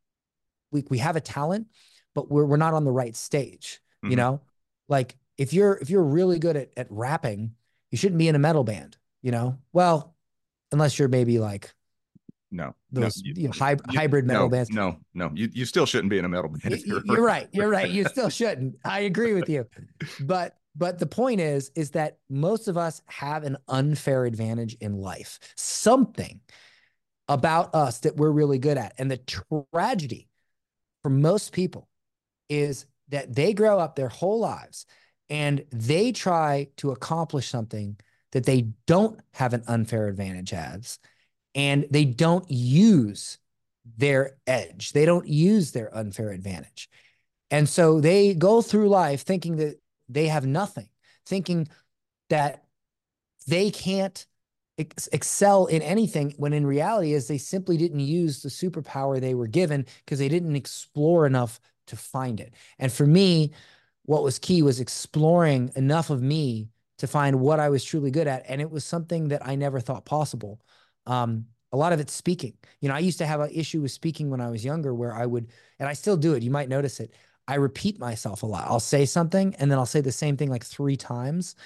we 0.73 0.83
we 0.89 0.97
have 0.99 1.17
a 1.17 1.21
talent 1.21 1.67
but 2.15 2.31
we're 2.31 2.47
we're 2.47 2.57
not 2.57 2.73
on 2.73 2.85
the 2.85 2.91
right 2.91 3.15
stage, 3.15 3.81
mm-hmm. 4.03 4.13
you 4.13 4.17
know? 4.17 4.41
Like 4.89 5.17
if 5.37 5.53
you're 5.53 5.75
if 5.75 5.91
you're 5.91 6.03
really 6.03 6.39
good 6.39 6.57
at 6.57 6.71
at 6.75 6.87
rapping, 6.91 7.55
you 7.91 7.99
shouldn't 7.99 8.19
be 8.19 8.29
in 8.29 8.35
a 8.35 8.39
metal 8.39 8.65
band, 8.65 8.97
you 9.21 9.31
know? 9.31 9.59
Well, 9.75 10.15
unless 10.73 10.99
you're 10.99 11.09
maybe 11.09 11.39
like 11.39 11.71
no 12.51 12.75
those 12.91 13.23
no, 13.23 13.29
you, 13.29 13.35
you 13.43 13.49
know, 13.49 13.55
hy- 13.57 13.73
you, 13.73 13.99
hybrid 13.99 14.27
metal 14.27 14.45
no, 14.45 14.49
bands 14.49 14.71
no 14.71 14.97
no 15.15 15.31
you, 15.35 15.49
you 15.53 15.65
still 15.65 15.87
shouldn't 15.87 16.11
be 16.11 16.19
in 16.19 16.25
a 16.25 16.29
metal 16.29 16.51
band 16.51 16.81
you, 16.85 17.01
you're 17.05 17.23
right 17.23 17.49
you're 17.53 17.69
right 17.69 17.91
you 17.91 18.05
still 18.07 18.29
shouldn't 18.29 18.75
i 18.85 19.01
agree 19.01 19.35
with 19.35 19.49
you 19.49 19.65
but 20.23 20.57
but 20.77 20.99
the 20.99 21.07
point 21.07 21.41
is, 21.41 21.71
is 21.75 21.91
that 21.91 22.19
most 22.29 22.69
of 22.69 22.77
us 22.77 23.03
have 23.07 23.45
an 23.45 23.57
unfair 23.69 24.25
advantage 24.25 24.77
in 24.81 24.95
life, 24.95 25.39
something 25.57 26.41
about 27.29 27.75
us 27.75 28.01
that 28.01 28.17
we're 28.17 28.31
really 28.31 28.59
good 28.59 28.79
at. 28.79 28.95
And 28.99 29.11
the 29.11 29.21
tragedy 29.73 30.29
for 31.03 31.11
most 31.11 31.53
people 31.53 31.89
is 32.49 32.87
that 33.09 33.35
they 33.35 33.53
grow 33.53 33.79
up 33.79 33.97
their 33.97 34.09
whole 34.09 34.41
lives 34.41 34.87
and 35.29 35.65
they 35.71 36.13
try 36.13 36.69
to 36.79 36.91
accomplish 36.91 37.49
something 37.49 37.97
that 38.33 38.45
they 38.45 38.69
don't 38.87 39.21
have 39.33 39.55
an 39.55 39.63
unfair 39.67 40.09
advantage 40.09 40.53
as, 40.53 40.99
and 41.55 41.87
they 41.91 42.05
don't 42.05 42.49
use 42.51 43.39
their 43.97 44.37
edge. 44.47 44.93
They 44.93 45.05
don't 45.05 45.27
use 45.27 45.73
their 45.73 45.95
unfair 45.97 46.31
advantage. 46.31 46.89
And 47.51 47.69
so 47.69 48.01
they 48.01 48.35
go 48.35 48.63
through 48.63 48.89
life 48.89 49.23
thinking 49.23 49.57
that 49.57 49.81
they 50.13 50.29
have 50.29 50.47
nothing, 50.47 50.89
thinking 51.27 51.69
that 52.29 52.65
they 53.47 53.71
can't 53.71 54.27
ex- 54.79 55.09
excel 55.09 55.67
in 55.67 55.83
anything 55.83 56.35
when 56.37 56.53
in 56.53 56.67
reality 56.67 57.13
is 57.13 57.27
they 57.29 57.39
simply 57.39 57.77
didn't 57.77 58.01
use 58.01 58.43
the 58.43 58.49
superpower 58.49 59.21
they 59.21 59.35
were 59.35 59.47
given 59.47 59.87
because 60.05 60.19
they 60.19 60.29
didn't 60.29 60.57
explore 60.57 61.27
enough 61.27 61.61
to 61.87 61.97
find 61.97 62.41
it. 62.41 62.55
And 62.79 62.93
for 62.93 63.07
me, 63.07 63.53
what 64.05 64.23
was 64.23 64.39
key 64.39 64.63
was 64.63 64.81
exploring 64.81 65.73
enough 65.77 66.11
of 66.11 66.23
me 66.23 66.69
to 66.99 67.07
find 67.07 67.41
what 67.41 67.61
I 67.61 67.69
was 67.69 67.85
truly 67.85 68.11
good 68.11 68.27
at. 68.27 68.45
And 68.49 68.61
it 68.61 68.71
was 68.71 68.85
something 68.85 69.29
that 69.29 69.47
I 69.47 69.55
never 69.55 69.81
thought 69.81 70.05
possible. 70.05 70.61
Um, 71.07 71.47
a 71.73 71.77
lot 71.77 71.93
of 71.93 72.01
it's 72.01 72.13
speaking. 72.13 72.55
You 72.81 72.89
know, 72.89 72.95
I 72.95 72.99
used 72.99 73.19
to 73.19 73.27
have 73.27 73.41
an 73.41 73.51
issue 73.53 73.81
with 73.81 73.93
speaking 73.93 74.29
when 74.29 74.41
I 74.41 74.51
was 74.51 74.65
younger 74.65 74.93
where 74.93 75.15
I 75.15 75.25
would, 75.25 75.49
and 75.79 75.89
I 75.89 75.93
still 75.93 76.17
do 76.17 76.35
it. 76.35 76.43
You 76.43 76.51
might 76.51 76.69
notice 76.69 77.01
it. 77.01 77.15
I 77.49 77.55
repeat 77.55 77.99
myself 77.99 78.43
a 78.43 78.47
lot. 78.47 78.67
I'll 78.69 78.81
say 78.81 79.07
something 79.07 79.55
and 79.57 79.71
then 79.71 79.79
I'll 79.79 79.87
say 79.87 80.01
the 80.01 80.13
same 80.13 80.37
thing 80.37 80.51
like 80.51 80.65
three 80.65 80.97
times 80.97 81.57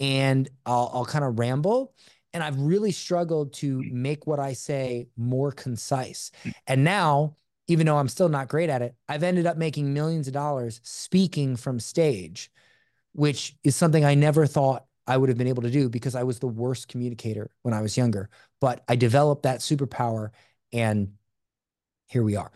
and 0.00 0.48
I'll, 0.66 0.90
I'll 0.92 1.04
kind 1.04 1.24
of 1.24 1.38
ramble. 1.38 1.94
And 2.34 2.42
I've 2.42 2.58
really 2.58 2.92
struggled 2.92 3.52
to 3.54 3.82
make 3.90 4.26
what 4.26 4.40
I 4.40 4.54
say 4.54 5.08
more 5.16 5.52
concise. 5.52 6.30
And 6.66 6.82
now, 6.82 7.36
even 7.68 7.86
though 7.86 7.98
I'm 7.98 8.08
still 8.08 8.30
not 8.30 8.48
great 8.48 8.70
at 8.70 8.82
it, 8.82 8.94
I've 9.08 9.22
ended 9.22 9.46
up 9.46 9.58
making 9.58 9.92
millions 9.92 10.26
of 10.28 10.32
dollars 10.32 10.80
speaking 10.82 11.56
from 11.56 11.78
stage, 11.78 12.50
which 13.12 13.54
is 13.62 13.76
something 13.76 14.04
I 14.04 14.14
never 14.14 14.46
thought 14.46 14.86
I 15.06 15.16
would 15.16 15.28
have 15.28 15.38
been 15.38 15.46
able 15.46 15.62
to 15.62 15.70
do 15.70 15.88
because 15.88 16.14
I 16.14 16.22
was 16.22 16.38
the 16.38 16.46
worst 16.46 16.88
communicator 16.88 17.50
when 17.62 17.74
I 17.74 17.82
was 17.82 17.96
younger. 17.96 18.30
But 18.60 18.82
I 18.88 18.96
developed 18.96 19.42
that 19.42 19.60
superpower 19.60 20.30
and 20.72 21.12
here 22.06 22.22
we 22.22 22.36
are. 22.36 22.50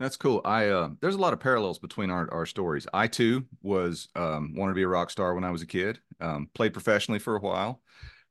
That's 0.00 0.16
cool. 0.16 0.40
I 0.44 0.68
uh, 0.68 0.90
there's 1.00 1.14
a 1.14 1.20
lot 1.20 1.32
of 1.32 1.40
parallels 1.40 1.78
between 1.78 2.10
our, 2.10 2.28
our 2.32 2.46
stories. 2.46 2.86
I 2.92 3.06
too 3.06 3.46
was 3.62 4.08
um, 4.16 4.54
wanted 4.56 4.72
to 4.72 4.76
be 4.76 4.82
a 4.82 4.88
rock 4.88 5.10
star 5.10 5.34
when 5.34 5.44
I 5.44 5.50
was 5.50 5.62
a 5.62 5.66
kid. 5.66 6.00
Um, 6.20 6.48
played 6.52 6.72
professionally 6.72 7.20
for 7.20 7.36
a 7.36 7.40
while, 7.40 7.80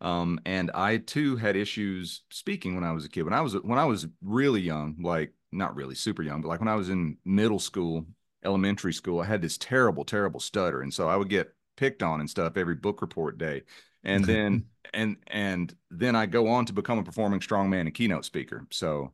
um, 0.01 0.39
and 0.45 0.71
I 0.73 0.97
too 0.97 1.37
had 1.37 1.55
issues 1.55 2.23
speaking 2.31 2.75
when 2.75 2.83
I 2.83 2.91
was 2.91 3.05
a 3.05 3.09
kid. 3.09 3.23
When 3.23 3.33
I 3.33 3.41
was 3.41 3.53
when 3.55 3.79
I 3.79 3.85
was 3.85 4.07
really 4.21 4.59
young, 4.61 4.97
like 5.01 5.33
not 5.53 5.75
really 5.75 5.95
super 5.95 6.21
young, 6.21 6.41
but 6.41 6.49
like 6.49 6.59
when 6.59 6.67
I 6.67 6.75
was 6.75 6.89
in 6.89 7.17
middle 7.23 7.59
school, 7.59 8.05
elementary 8.43 8.93
school, 8.93 9.21
I 9.21 9.25
had 9.25 9.41
this 9.41 9.57
terrible, 9.57 10.03
terrible 10.03 10.41
stutter, 10.41 10.81
and 10.81 10.93
so 10.93 11.07
I 11.07 11.15
would 11.15 11.29
get 11.29 11.53
picked 11.77 12.03
on 12.03 12.19
and 12.19 12.29
stuff 12.29 12.57
every 12.57 12.75
book 12.75 13.01
report 13.01 13.37
day. 13.37 13.63
And 14.03 14.27
then 14.27 14.65
and 14.93 15.15
and 15.27 15.73
then 15.89 16.15
I 16.17 16.25
go 16.25 16.49
on 16.49 16.65
to 16.65 16.73
become 16.73 16.99
a 16.99 17.03
performing 17.03 17.39
strongman 17.39 17.81
and 17.81 17.93
keynote 17.93 18.25
speaker. 18.25 18.67
So 18.69 19.13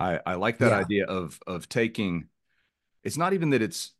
I, 0.00 0.20
I 0.26 0.34
like 0.36 0.60
that 0.60 0.72
Yeah. 0.72 0.74
idea 0.74 1.06
of 1.06 1.40
of 1.48 1.68
taking 1.70 2.28
it's 3.04 3.18
not 3.18 3.34
even 3.34 3.50
that 3.50 3.62
it's 3.62 3.92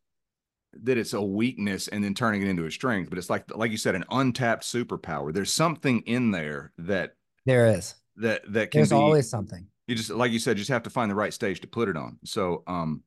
that 0.84 0.98
it's 0.98 1.14
a 1.14 1.22
weakness 1.22 1.88
and 1.88 2.04
then 2.04 2.14
turning 2.14 2.42
it 2.42 2.48
into 2.48 2.66
a 2.66 2.70
strength, 2.72 3.10
but 3.10 3.18
it's 3.18 3.30
like 3.30 3.54
like 3.56 3.70
you 3.72 3.78
said, 3.78 3.94
an 3.96 4.04
untapped 4.10 4.64
superpower. 4.64 5.32
There's 5.34 5.52
something 5.52 6.00
in 6.02 6.32
there 6.32 6.72
that 6.78 7.14
There 7.44 7.66
is. 7.66 7.96
that 8.16 8.42
that 8.52 8.70
can 8.70 8.86
There's 8.86 8.88
be 8.88 9.20
always 9.20 9.28
something. 9.28 9.68
you 9.88 9.94
just 9.96 10.10
like 10.10 10.32
you 10.32 10.40
said, 10.40 10.56
just 10.56 10.70
have 10.70 10.84
to 10.84 10.90
find 10.90 11.10
the 11.10 11.14
right 11.16 11.34
stage 11.34 11.60
to 11.62 11.68
put 11.68 11.88
it 11.90 11.96
on. 11.96 12.18
So 12.24 12.62
um 12.66 13.04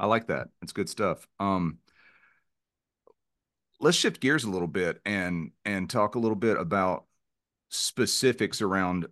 I 0.00 0.06
like 0.06 0.28
that. 0.28 0.48
It's 0.62 0.72
good 0.72 0.88
stuff. 0.88 1.26
Um 1.40 1.78
let's 3.80 3.96
shift 3.96 4.20
gears 4.20 4.44
a 4.44 4.50
little 4.50 4.68
bit 4.68 5.00
and 5.04 5.50
and 5.64 5.88
talk 5.90 6.14
a 6.14 6.18
little 6.18 6.36
bit 6.36 6.56
about 6.56 7.04
specifics 7.70 8.62
around 8.62 9.06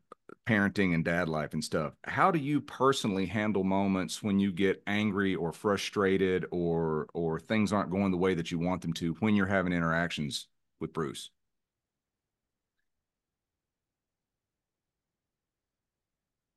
parenting 0.46 0.94
and 0.94 1.04
dad 1.04 1.28
life 1.28 1.52
and 1.52 1.62
stuff. 1.64 1.94
How 2.04 2.30
do 2.30 2.38
you 2.38 2.60
personally 2.60 3.26
handle 3.26 3.64
moments 3.64 4.22
when 4.22 4.38
you 4.40 4.52
get 4.52 4.82
angry 4.86 5.34
or 5.34 5.52
frustrated 5.52 6.46
or 6.50 7.06
or 7.14 7.38
things 7.40 7.72
aren't 7.72 7.90
going 7.90 8.10
the 8.10 8.16
way 8.18 8.34
that 8.34 8.50
you 8.50 8.58
want 8.58 8.82
them 8.82 8.92
to 8.94 9.14
when 9.20 9.34
you're 9.36 9.46
having 9.46 9.72
interactions 9.72 10.48
with 10.80 10.92
Bruce? 10.92 11.30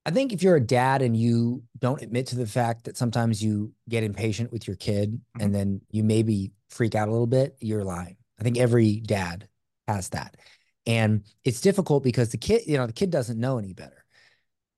I 0.05 0.11
think 0.11 0.33
if 0.33 0.43
you're 0.43 0.55
a 0.55 0.61
dad 0.61 1.01
and 1.01 1.17
you 1.17 1.63
don't 1.79 2.01
admit 2.01 2.27
to 2.27 2.35
the 2.35 2.45
fact 2.45 2.83
that 2.83 2.97
sometimes 2.97 3.43
you 3.43 3.73
get 3.89 4.03
impatient 4.03 4.51
with 4.51 4.67
your 4.67 4.75
kid 4.75 5.13
Mhm. 5.13 5.43
and 5.43 5.55
then 5.55 5.81
you 5.89 6.03
maybe 6.03 6.51
freak 6.69 6.93
out 6.95 7.07
a 7.07 7.11
little 7.11 7.27
bit, 7.27 7.57
you're 7.59 7.83
lying. 7.83 8.17
I 8.39 8.43
think 8.43 8.57
every 8.57 8.99
dad 8.99 9.47
has 9.87 10.09
that. 10.09 10.37
And 10.85 11.23
it's 11.43 11.61
difficult 11.61 12.03
because 12.03 12.29
the 12.29 12.37
kid, 12.37 12.63
you 12.67 12.77
know, 12.77 12.87
the 12.87 12.93
kid 12.93 13.09
doesn't 13.09 13.39
know 13.39 13.57
any 13.57 13.73
better. 13.73 14.05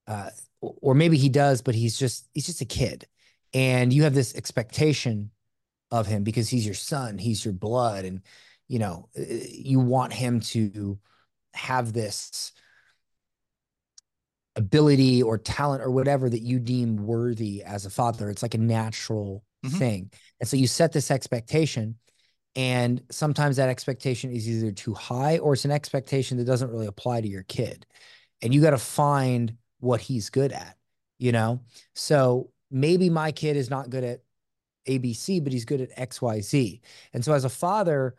Uh, 0.08 0.30
or 0.62 0.96
maybe 0.96 1.17
he 1.17 1.30
does, 1.30 1.62
but 1.62 1.76
he's 1.76 1.98
just 1.98 2.28
he's 2.34 2.46
just 2.46 2.62
a 2.62 2.65
kid. 2.65 3.06
And 3.54 3.91
you 3.91 4.04
have 4.04 4.13
this 4.13 4.36
expectation 4.36 5.32
of 5.91 6.08
him 6.08 6.24
because 6.24 6.50
he's 6.50 6.65
your 6.65 6.76
son, 6.76 7.17
he's 7.17 7.43
your 7.43 7.54
blood 7.54 8.06
and 8.06 8.22
you 8.67 8.80
know, 8.80 9.08
uh, 9.17 9.24
you 9.50 9.80
want 9.80 10.13
him 10.13 10.41
to 10.41 11.00
have 11.54 11.93
this 11.93 12.52
ability 14.56 15.22
or 15.22 15.38
talent 15.38 15.82
or 15.84 15.91
whatever 15.91 16.30
that 16.30 16.41
you 16.41 16.60
deem 16.60 16.98
worthy 16.98 17.63
as 17.63 17.86
a 17.86 17.89
father. 17.89 18.30
It's 18.30 18.41
like 18.41 18.56
a 18.56 18.60
natural 18.60 19.43
Mhm. 19.63 19.78
thing. 19.78 20.12
And 20.39 20.50
so 20.50 20.58
you 20.58 20.67
set 20.67 20.91
this 20.91 21.12
expectation, 21.12 21.98
and 22.58 23.04
sometimes 23.12 23.58
that 23.58 23.70
expectation 23.70 24.32
is 24.32 24.50
either 24.50 24.72
too 24.72 24.96
high 24.96 25.38
or 25.38 25.54
it's 25.54 25.63
an 25.63 25.70
expectation 25.70 26.39
that 26.39 26.46
doesn't 26.46 26.72
really 26.72 26.88
apply 26.88 27.22
to 27.22 27.28
your 27.28 27.43
kid. 27.43 27.86
And 28.41 28.52
you 28.52 28.62
got 28.62 28.72
to 28.72 28.80
find 28.80 29.56
what 29.80 30.02
he's 30.02 30.32
good 30.32 30.52
at, 30.52 30.76
you 31.20 31.32
know? 31.32 31.62
So 31.93 32.50
maybe 32.72 33.12
my 33.12 33.32
kid 33.32 33.58
is 33.58 33.70
not 33.70 33.91
good 33.91 34.04
at 34.04 34.22
ABC, 34.88 35.43
but 35.43 35.54
he's 35.54 35.65
good 35.65 35.82
at 35.82 35.96
XYZ. 35.96 36.82
And 37.13 37.24
so 37.24 37.34
as 37.34 37.46
a 37.46 37.50
father, 37.50 38.15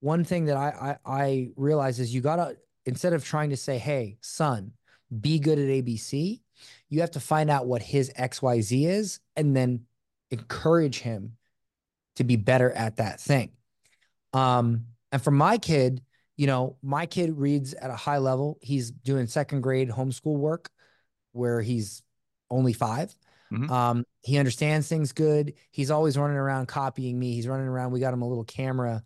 one 0.00 0.24
thing 0.24 0.46
that 0.46 0.56
I 0.56 0.98
I, 1.06 1.22
I 1.22 1.48
realize 1.54 2.00
is 2.00 2.12
you 2.12 2.20
gotta 2.20 2.56
instead 2.84 3.12
of 3.12 3.24
trying 3.24 3.50
to 3.50 3.56
say, 3.56 3.78
hey, 3.78 4.18
son, 4.20 4.72
be 5.20 5.38
good 5.38 5.58
at 5.58 5.68
ABC, 5.68 6.40
you 6.88 7.00
have 7.00 7.12
to 7.12 7.20
find 7.20 7.48
out 7.48 7.66
what 7.66 7.82
his 7.82 8.10
XYZ 8.18 8.88
is 8.88 9.20
and 9.36 9.54
then 9.54 9.84
encourage 10.32 10.98
him 10.98 11.36
to 12.16 12.24
be 12.24 12.34
better 12.34 12.72
at 12.72 12.96
that 12.96 13.20
thing. 13.20 13.52
Um, 14.32 14.86
and 15.12 15.22
for 15.22 15.30
my 15.30 15.58
kid, 15.58 16.02
you 16.36 16.46
know, 16.46 16.76
my 16.82 17.06
kid 17.06 17.36
reads 17.36 17.74
at 17.74 17.90
a 17.90 17.96
high 17.96 18.18
level. 18.18 18.58
He's 18.62 18.90
doing 18.90 19.26
second 19.26 19.62
grade 19.62 19.88
homeschool 19.90 20.36
work 20.36 20.70
where 21.32 21.60
he's 21.60 22.02
only 22.50 22.72
5 22.72 23.14
Mhm. 23.50 23.70
Um, 23.70 24.04
he 24.20 24.36
understands 24.38 24.88
things 24.88 25.12
good. 25.12 25.54
He's 25.70 25.90
always 25.90 26.18
running 26.18 26.36
around 26.36 26.66
copying 26.66 27.18
me. 27.18 27.32
He's 27.32 27.48
running 27.48 27.66
around. 27.66 27.92
We 27.92 28.00
got 28.00 28.12
him 28.12 28.22
a 28.22 28.28
little 28.28 28.44
camera 28.44 29.02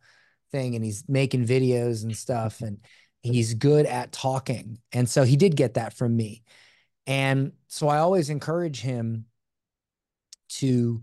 thing 0.51 0.75
and 0.75 0.85
he's 0.85 1.05
making 1.09 1.47
videos 1.47 2.03
and 2.03 2.17
stuff. 2.17 2.61
And 2.61 2.79
he's 3.23 3.55
good 3.55 3.87
at 3.87 4.11
talking. 4.11 4.79
And 4.91 5.09
so 5.09 5.23
he 5.23 5.37
did 5.37 5.57
get 5.57 5.75
that 5.75 5.95
from 5.95 6.17
me. 6.17 6.43
And 7.07 7.53
so 7.69 7.89
I 7.89 7.99
always 7.99 8.31
encourage 8.31 8.81
him 8.81 9.27
to 10.49 11.03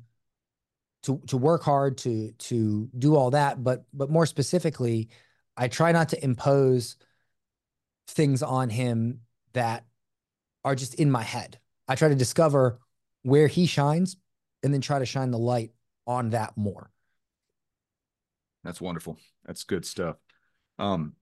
to 1.04 1.22
to 1.28 1.38
work 1.38 1.64
hard 1.64 1.98
to 1.98 2.32
to 2.34 2.90
do 2.98 3.16
all 3.16 3.32
that 3.32 3.64
but 3.64 3.86
but 3.94 4.10
more 4.10 4.26
specifically 4.26 5.10
I 5.56 5.68
try 5.68 5.92
not 5.92 6.10
to 6.10 6.24
impose 6.24 6.96
things 8.08 8.42
on 8.42 8.70
him 8.70 9.22
that 9.54 9.86
are 10.64 10.76
just 10.76 10.96
in 10.96 11.12
my 11.12 11.24
head. 11.24 11.60
I 11.88 11.96
try 11.96 12.08
to 12.08 12.16
discover 12.16 12.80
where 13.24 13.48
he 13.48 13.66
shines 13.66 14.18
and 14.64 14.74
then 14.74 14.82
try 14.82 15.00
to 15.00 15.06
shine 15.06 15.32
the 15.32 15.38
light 15.38 15.72
on 16.08 16.32
that 16.32 16.56
more. 16.56 16.92
That's 18.64 18.82
wonderful. 18.82 19.18
That's 19.46 19.64
good 19.64 19.86
stuff. 19.86 20.18
Um, 20.78 21.16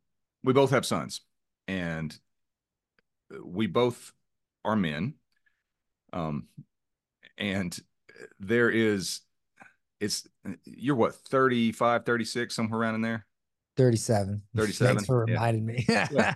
we 0.44 0.54
both 0.54 0.72
have 0.72 0.86
sons, 0.86 1.22
and 1.68 2.16
we 3.44 3.68
both 3.68 4.14
are 4.66 4.76
men. 4.76 5.16
Um, 6.14 6.48
and 7.38 7.78
there 8.40 8.70
is, 8.70 9.22
it's, 10.00 10.28
you're 10.66 10.96
what, 10.96 11.16
35, 11.16 12.06
36, 12.06 12.56
somewhere 12.56 12.80
around 12.82 12.96
in 12.96 13.02
there? 13.02 13.26
37. 13.76 14.42
37, 14.56 14.96
Thanks 14.96 15.06
for 15.08 15.26
yeah. 15.28 15.52
me. 15.52 15.86
Yeah. 15.88 16.36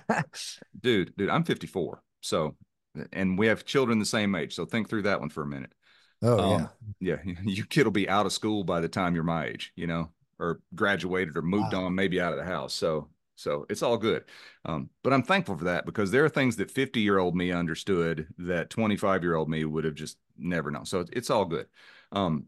Dude, 0.80 1.16
dude, 1.18 1.30
I'm 1.30 1.44
54. 1.44 2.02
So, 2.22 2.56
and 3.14 3.38
we 3.38 3.48
have 3.48 3.66
children 3.66 4.00
the 4.00 4.06
same 4.06 4.36
age. 4.36 4.54
So 4.56 4.66
think 4.66 4.90
through 4.90 5.04
that 5.04 5.20
one 5.20 5.30
for 5.30 5.44
a 5.44 5.48
minute. 5.48 5.74
oh 6.22 6.40
Um, 6.56 6.70
yeah. 7.00 7.16
yeah, 7.26 7.34
your 7.46 7.66
kid 7.66 7.84
will 7.86 7.92
be 7.92 8.10
out 8.10 8.26
of 8.26 8.34
school 8.34 8.64
by 8.64 8.80
the 8.80 8.90
time 8.90 9.16
you're 9.16 9.24
my 9.24 9.46
age, 9.48 9.72
you 9.76 9.88
know, 9.88 10.12
or 10.40 10.60
graduated 10.76 11.36
or 11.38 11.42
moved 11.42 11.74
Wow. 11.74 11.86
on, 11.86 11.96
maybe 11.96 12.22
out 12.22 12.34
of 12.34 12.40
the 12.40 12.46
house. 12.46 12.74
So, 12.74 13.10
so 13.36 13.66
it's 13.70 13.82
all 13.82 13.98
good. 13.98 14.26
Um, 14.66 14.90
but 15.04 15.14
I'm 15.14 15.24
thankful 15.24 15.58
for 15.58 15.64
that 15.66 15.86
because 15.86 16.12
there 16.12 16.24
are 16.26 16.30
things 16.30 16.58
that 16.58 16.70
50 16.70 17.00
year 17.00 17.18
old 17.18 17.36
me 17.36 17.52
understood 17.52 18.28
that 18.38 18.70
25 18.70 19.24
year 19.24 19.36
old 19.36 19.50
me 19.50 19.66
would 19.66 19.84
have 19.86 19.96
just 19.96 20.18
never 20.38 20.70
known. 20.70 20.86
So 20.86 21.00
it's, 21.00 21.10
it's 21.12 21.30
all 21.32 21.46
good. 21.46 21.66
Um, 22.12 22.46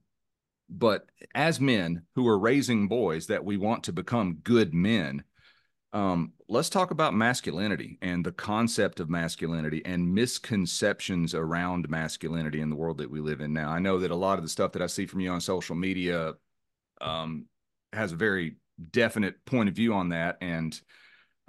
but 0.73 1.05
as 1.35 1.59
men 1.59 2.03
who 2.15 2.27
are 2.27 2.37
raising 2.37 2.87
boys 2.87 3.27
that 3.27 3.45
we 3.45 3.57
want 3.57 3.83
to 3.83 3.93
become 3.93 4.39
good 4.43 4.73
men, 4.73 5.23
um, 5.93 6.33
let's 6.49 6.69
talk 6.69 6.89
about 6.89 7.13
masculinity 7.13 7.99
and 8.01 8.25
the 8.25 8.31
concept 8.31 8.99
of 8.99 9.09
masculinity 9.09 9.83
and 9.85 10.13
misconceptions 10.13 11.35
around 11.35 11.87
masculinity 11.89 12.61
in 12.61 12.71
the 12.71 12.75
world 12.75 12.97
that 12.97 13.11
we 13.11 13.19
live 13.19 13.41
in 13.41 13.53
now. 13.53 13.69
I 13.69 13.77
know 13.77 13.99
that 13.99 14.09
a 14.09 14.15
lot 14.15 14.39
of 14.39 14.43
the 14.43 14.49
stuff 14.49 14.71
that 14.71 14.81
I 14.81 14.87
see 14.87 15.05
from 15.05 15.19
you 15.19 15.29
on 15.29 15.39
social 15.39 15.75
media 15.75 16.33
um, 16.99 17.45
has 17.93 18.11
a 18.11 18.15
very 18.15 18.55
definite 18.91 19.45
point 19.45 19.69
of 19.69 19.75
view 19.75 19.93
on 19.93 20.09
that, 20.09 20.37
and 20.41 20.79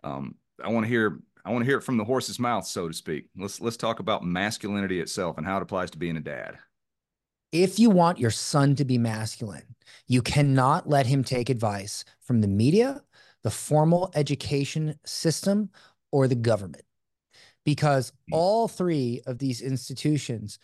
um, 0.02 0.34
I 0.62 0.68
want 0.68 0.84
to 0.84 0.88
hear 0.88 1.20
I 1.46 1.50
want 1.50 1.62
to 1.62 1.66
hear 1.70 1.78
it 1.78 1.84
from 1.84 1.96
the 1.96 2.04
horse's 2.04 2.38
mouth, 2.38 2.66
so 2.66 2.88
to 2.88 2.94
speak. 2.94 3.26
Let's 3.36 3.60
let's 3.62 3.78
talk 3.78 4.00
about 4.00 4.24
masculinity 4.24 5.00
itself 5.00 5.38
and 5.38 5.46
how 5.46 5.56
it 5.56 5.62
applies 5.62 5.90
to 5.92 5.98
being 5.98 6.18
a 6.18 6.20
dad. 6.20 6.58
If 7.54 7.78
you 7.78 7.88
want 7.88 8.18
your 8.18 8.32
son 8.32 8.74
to 8.74 8.84
be 8.84 8.98
masculine, 8.98 9.76
you 10.08 10.20
cannot 10.20 10.88
let 10.88 11.06
him 11.06 11.22
take 11.22 11.48
advice 11.48 12.04
from 12.20 12.40
the 12.40 12.48
media, 12.48 13.00
the 13.44 13.50
formal 13.50 14.10
education 14.14 14.98
system, 15.06 15.70
or 16.10 16.26
the 16.26 16.34
government. 16.34 16.82
Because 17.64 18.12
Hmm. 18.28 18.34
all 18.34 18.68
three 18.68 19.22
of 19.26 19.38
these 19.38 19.62
institutions, 19.62 20.58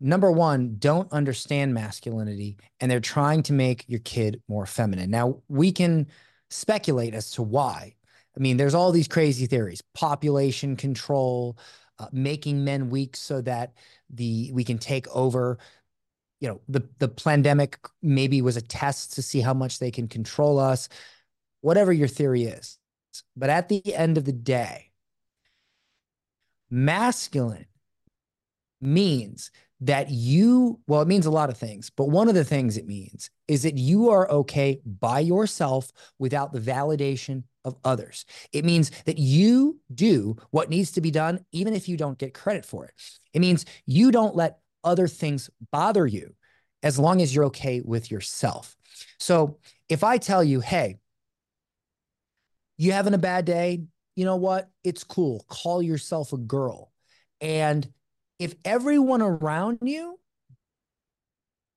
number 0.00 0.32
one, 0.32 0.76
don't 0.78 1.10
understand 1.12 1.74
masculinity 1.74 2.58
and 2.80 2.90
they're 2.90 3.00
trying 3.00 3.44
to 3.44 3.52
make 3.52 3.84
your 3.88 4.00
kid 4.00 4.42
more 4.48 4.66
feminine. 4.66 5.10
Now, 5.10 5.42
we 5.48 5.70
can 5.70 6.08
speculate 6.50 7.14
as 7.14 7.30
to 7.32 7.42
why. 7.42 7.94
I 8.36 8.40
mean, 8.40 8.56
there's 8.56 8.74
all 8.74 8.90
these 8.90 9.08
crazy 9.08 9.46
theories 9.46 9.80
population 9.94 10.74
control, 10.74 11.56
uh, 11.98 12.08
making 12.10 12.64
men 12.64 12.90
weak 12.90 13.14
so 13.14 13.40
that 13.42 13.74
the 14.10 14.50
we 14.52 14.64
can 14.64 14.78
take 14.78 15.06
over 15.08 15.58
you 16.42 16.48
know 16.48 16.60
the 16.68 16.86
the 16.98 17.08
pandemic 17.08 17.78
maybe 18.02 18.42
was 18.42 18.56
a 18.56 18.60
test 18.60 19.14
to 19.14 19.22
see 19.22 19.40
how 19.40 19.54
much 19.54 19.78
they 19.78 19.92
can 19.92 20.08
control 20.08 20.58
us 20.58 20.88
whatever 21.60 21.92
your 21.92 22.08
theory 22.08 22.42
is. 22.42 22.78
But 23.36 23.48
at 23.48 23.68
the 23.68 23.94
end 23.94 24.18
of 24.18 24.24
the 24.24 24.32
day 24.32 24.90
masculine 26.68 27.66
means 28.80 29.50
that 29.80 30.10
you 30.10 30.80
well 30.88 31.02
it 31.02 31.08
means 31.08 31.26
a 31.26 31.30
lot 31.30 31.50
of 31.50 31.56
things 31.58 31.90
but 31.90 32.08
one 32.08 32.28
of 32.28 32.34
the 32.34 32.44
things 32.44 32.78
it 32.78 32.86
means 32.86 33.30
is 33.46 33.62
that 33.62 33.76
you 33.76 34.08
are 34.08 34.28
okay 34.30 34.80
by 34.86 35.20
yourself 35.20 35.92
without 36.18 36.52
the 36.52 36.60
validation 36.60 37.44
of 37.64 37.76
others. 37.84 38.24
It 38.52 38.64
means 38.64 38.90
that 39.04 39.18
you 39.18 39.78
do 39.94 40.36
what 40.50 40.70
needs 40.70 40.92
to 40.92 41.00
be 41.00 41.10
done 41.10 41.44
even 41.52 41.74
if 41.74 41.88
you 41.88 41.96
don't 41.96 42.18
get 42.18 42.34
credit 42.34 42.64
for 42.64 42.86
it. 42.86 42.94
It 43.32 43.40
means 43.40 43.64
you 43.86 44.10
don't 44.10 44.34
let 44.34 44.58
other 44.84 45.08
things 45.08 45.50
bother 45.70 46.06
you 46.06 46.34
as 46.82 46.98
long 46.98 47.22
as 47.22 47.34
you're 47.34 47.46
okay 47.46 47.80
with 47.84 48.10
yourself. 48.10 48.76
So 49.18 49.58
if 49.88 50.02
I 50.02 50.18
tell 50.18 50.42
you, 50.42 50.60
hey, 50.60 50.98
you 52.76 52.92
having 52.92 53.14
a 53.14 53.18
bad 53.18 53.44
day, 53.44 53.84
you 54.16 54.24
know 54.24 54.36
what? 54.36 54.68
It's 54.82 55.04
cool. 55.04 55.44
Call 55.48 55.82
yourself 55.82 56.32
a 56.32 56.38
girl. 56.38 56.92
And 57.40 57.88
if 58.38 58.54
everyone 58.64 59.22
around 59.22 59.78
you 59.82 60.18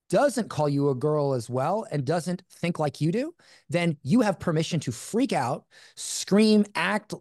doesn't 0.09 0.49
call 0.49 0.69
you 0.69 0.89
a 0.89 0.95
girl 0.95 1.33
as 1.33 1.49
well 1.49 1.85
and 1.91 2.05
doesn't 2.05 2.43
think 2.49 2.79
like 2.79 3.01
you 3.01 3.11
do, 3.11 3.33
then 3.69 3.97
you 4.03 4.21
have 4.21 4.39
permission 4.39 4.79
to 4.81 4.91
freak 4.91 5.33
out, 5.33 5.65
scream, 5.95 6.65
act 6.75 7.13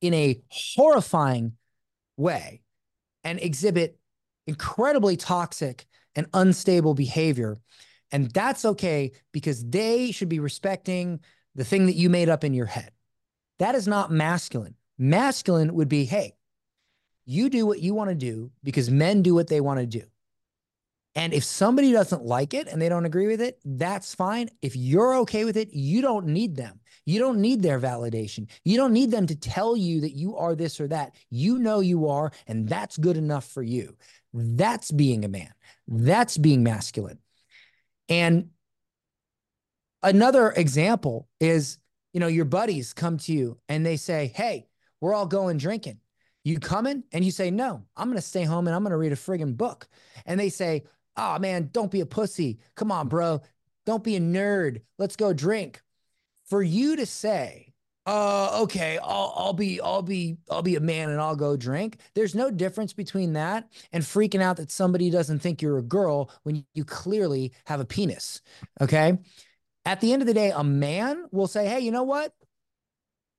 in 0.00 0.14
a 0.14 0.40
horrifying 0.48 1.52
way, 2.16 2.62
and 3.24 3.40
exhibit 3.40 3.97
incredibly 4.48 5.16
toxic 5.16 5.86
and 6.16 6.26
unstable 6.34 6.94
behavior. 6.94 7.60
And 8.10 8.30
that's 8.30 8.64
okay 8.64 9.12
because 9.30 9.64
they 9.64 10.10
should 10.10 10.30
be 10.30 10.40
respecting 10.40 11.20
the 11.54 11.64
thing 11.64 11.86
that 11.86 11.96
you 11.96 12.08
made 12.08 12.28
up 12.28 12.42
in 12.42 12.54
your 12.54 12.66
head. 12.66 12.90
That 13.58 13.74
is 13.74 13.86
not 13.86 14.10
masculine. 14.10 14.74
Masculine 14.96 15.74
would 15.74 15.88
be, 15.88 16.04
hey, 16.04 16.34
you 17.26 17.50
do 17.50 17.66
what 17.66 17.80
you 17.80 17.92
want 17.94 18.08
to 18.08 18.14
do 18.14 18.50
because 18.64 18.90
men 18.90 19.22
do 19.22 19.34
what 19.34 19.48
they 19.48 19.60
want 19.60 19.80
to 19.80 19.86
do. 19.86 20.02
And 21.14 21.34
if 21.34 21.44
somebody 21.44 21.92
doesn't 21.92 22.24
like 22.24 22.54
it 22.54 22.68
and 22.68 22.80
they 22.80 22.88
don't 22.88 23.04
agree 23.04 23.26
with 23.26 23.40
it, 23.40 23.60
that's 23.64 24.14
fine. 24.14 24.48
If 24.62 24.76
you're 24.76 25.16
okay 25.16 25.44
with 25.44 25.56
it, 25.56 25.74
you 25.74 26.00
don't 26.00 26.26
need 26.26 26.56
them. 26.56 26.80
You 27.06 27.18
don't 27.18 27.40
need 27.40 27.60
their 27.60 27.80
validation. 27.80 28.48
You 28.64 28.76
don't 28.76 28.92
need 28.92 29.10
them 29.10 29.26
to 29.26 29.34
tell 29.34 29.76
you 29.76 30.00
that 30.02 30.12
you 30.12 30.36
are 30.36 30.54
this 30.54 30.80
or 30.80 30.88
that. 30.88 31.16
You 31.28 31.58
know 31.58 31.80
you 31.80 32.08
are, 32.08 32.30
and 32.46 32.68
that's 32.68 32.96
good 32.98 33.16
enough 33.16 33.48
for 33.48 33.62
you. 33.62 33.96
That's 34.38 34.90
being 34.90 35.24
a 35.24 35.28
man. 35.28 35.52
That's 35.86 36.38
being 36.38 36.62
masculine. 36.62 37.18
And 38.08 38.50
another 40.02 40.50
example 40.50 41.28
is, 41.40 41.78
you 42.12 42.20
know, 42.20 42.26
your 42.26 42.44
buddies 42.44 42.92
come 42.92 43.18
to 43.18 43.32
you 43.32 43.58
and 43.68 43.84
they 43.84 43.96
say, 43.96 44.32
Hey, 44.34 44.68
we're 45.00 45.14
all 45.14 45.26
going 45.26 45.58
drinking. 45.58 45.98
You 46.44 46.58
coming? 46.58 47.04
And 47.12 47.24
you 47.24 47.30
say, 47.30 47.50
No, 47.50 47.84
I'm 47.96 48.08
going 48.08 48.16
to 48.16 48.22
stay 48.22 48.44
home 48.44 48.66
and 48.66 48.74
I'm 48.74 48.82
going 48.82 48.92
to 48.92 48.96
read 48.96 49.12
a 49.12 49.16
friggin' 49.16 49.56
book. 49.56 49.88
And 50.24 50.38
they 50.38 50.48
say, 50.48 50.84
oh 51.18 51.38
man, 51.38 51.68
don't 51.72 51.90
be 51.90 52.00
a 52.00 52.06
pussy. 52.06 52.58
Come 52.76 52.90
on, 52.92 53.08
bro. 53.08 53.42
Don't 53.84 54.04
be 54.04 54.16
a 54.16 54.20
nerd. 54.20 54.82
Let's 54.96 55.16
go 55.16 55.32
drink. 55.32 55.82
For 56.46 56.62
you 56.62 56.96
to 56.96 57.04
say, 57.04 57.67
uh, 58.08 58.62
okay, 58.62 58.98
I'll, 59.02 59.34
I'll 59.36 59.52
be, 59.52 59.82
I'll 59.82 60.00
be, 60.00 60.38
I'll 60.50 60.62
be 60.62 60.76
a 60.76 60.80
man 60.80 61.10
and 61.10 61.20
I'll 61.20 61.36
go 61.36 61.58
drink. 61.58 61.98
There's 62.14 62.34
no 62.34 62.50
difference 62.50 62.94
between 62.94 63.34
that 63.34 63.68
and 63.92 64.02
freaking 64.02 64.40
out 64.40 64.56
that 64.56 64.70
somebody 64.70 65.10
doesn't 65.10 65.40
think 65.40 65.60
you're 65.60 65.76
a 65.76 65.82
girl 65.82 66.30
when 66.42 66.64
you 66.72 66.86
clearly 66.86 67.52
have 67.66 67.80
a 67.80 67.84
penis. 67.84 68.40
Okay. 68.80 69.18
At 69.84 70.00
the 70.00 70.14
end 70.14 70.22
of 70.22 70.26
the 70.26 70.32
day, 70.32 70.52
a 70.56 70.64
man 70.64 71.26
will 71.32 71.48
say, 71.48 71.68
Hey, 71.68 71.80
you 71.80 71.90
know 71.90 72.04
what? 72.04 72.32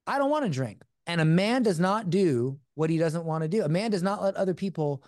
I 0.06 0.20
don't 0.20 0.30
want 0.30 0.46
to 0.46 0.52
drink. 0.52 0.84
And 1.08 1.20
a 1.20 1.26
man 1.26 1.64
does 1.64 1.80
not 1.80 2.12
do 2.12 2.60
what 2.76 2.92
he 2.92 3.00
doesn't 3.00 3.26
want 3.26 3.42
to 3.42 3.48
do. 3.48 3.64
A 3.64 3.70
man 3.70 3.90
does 3.90 4.04
not 4.04 4.22
let 4.22 4.36
other 4.36 4.54
people 4.54 5.04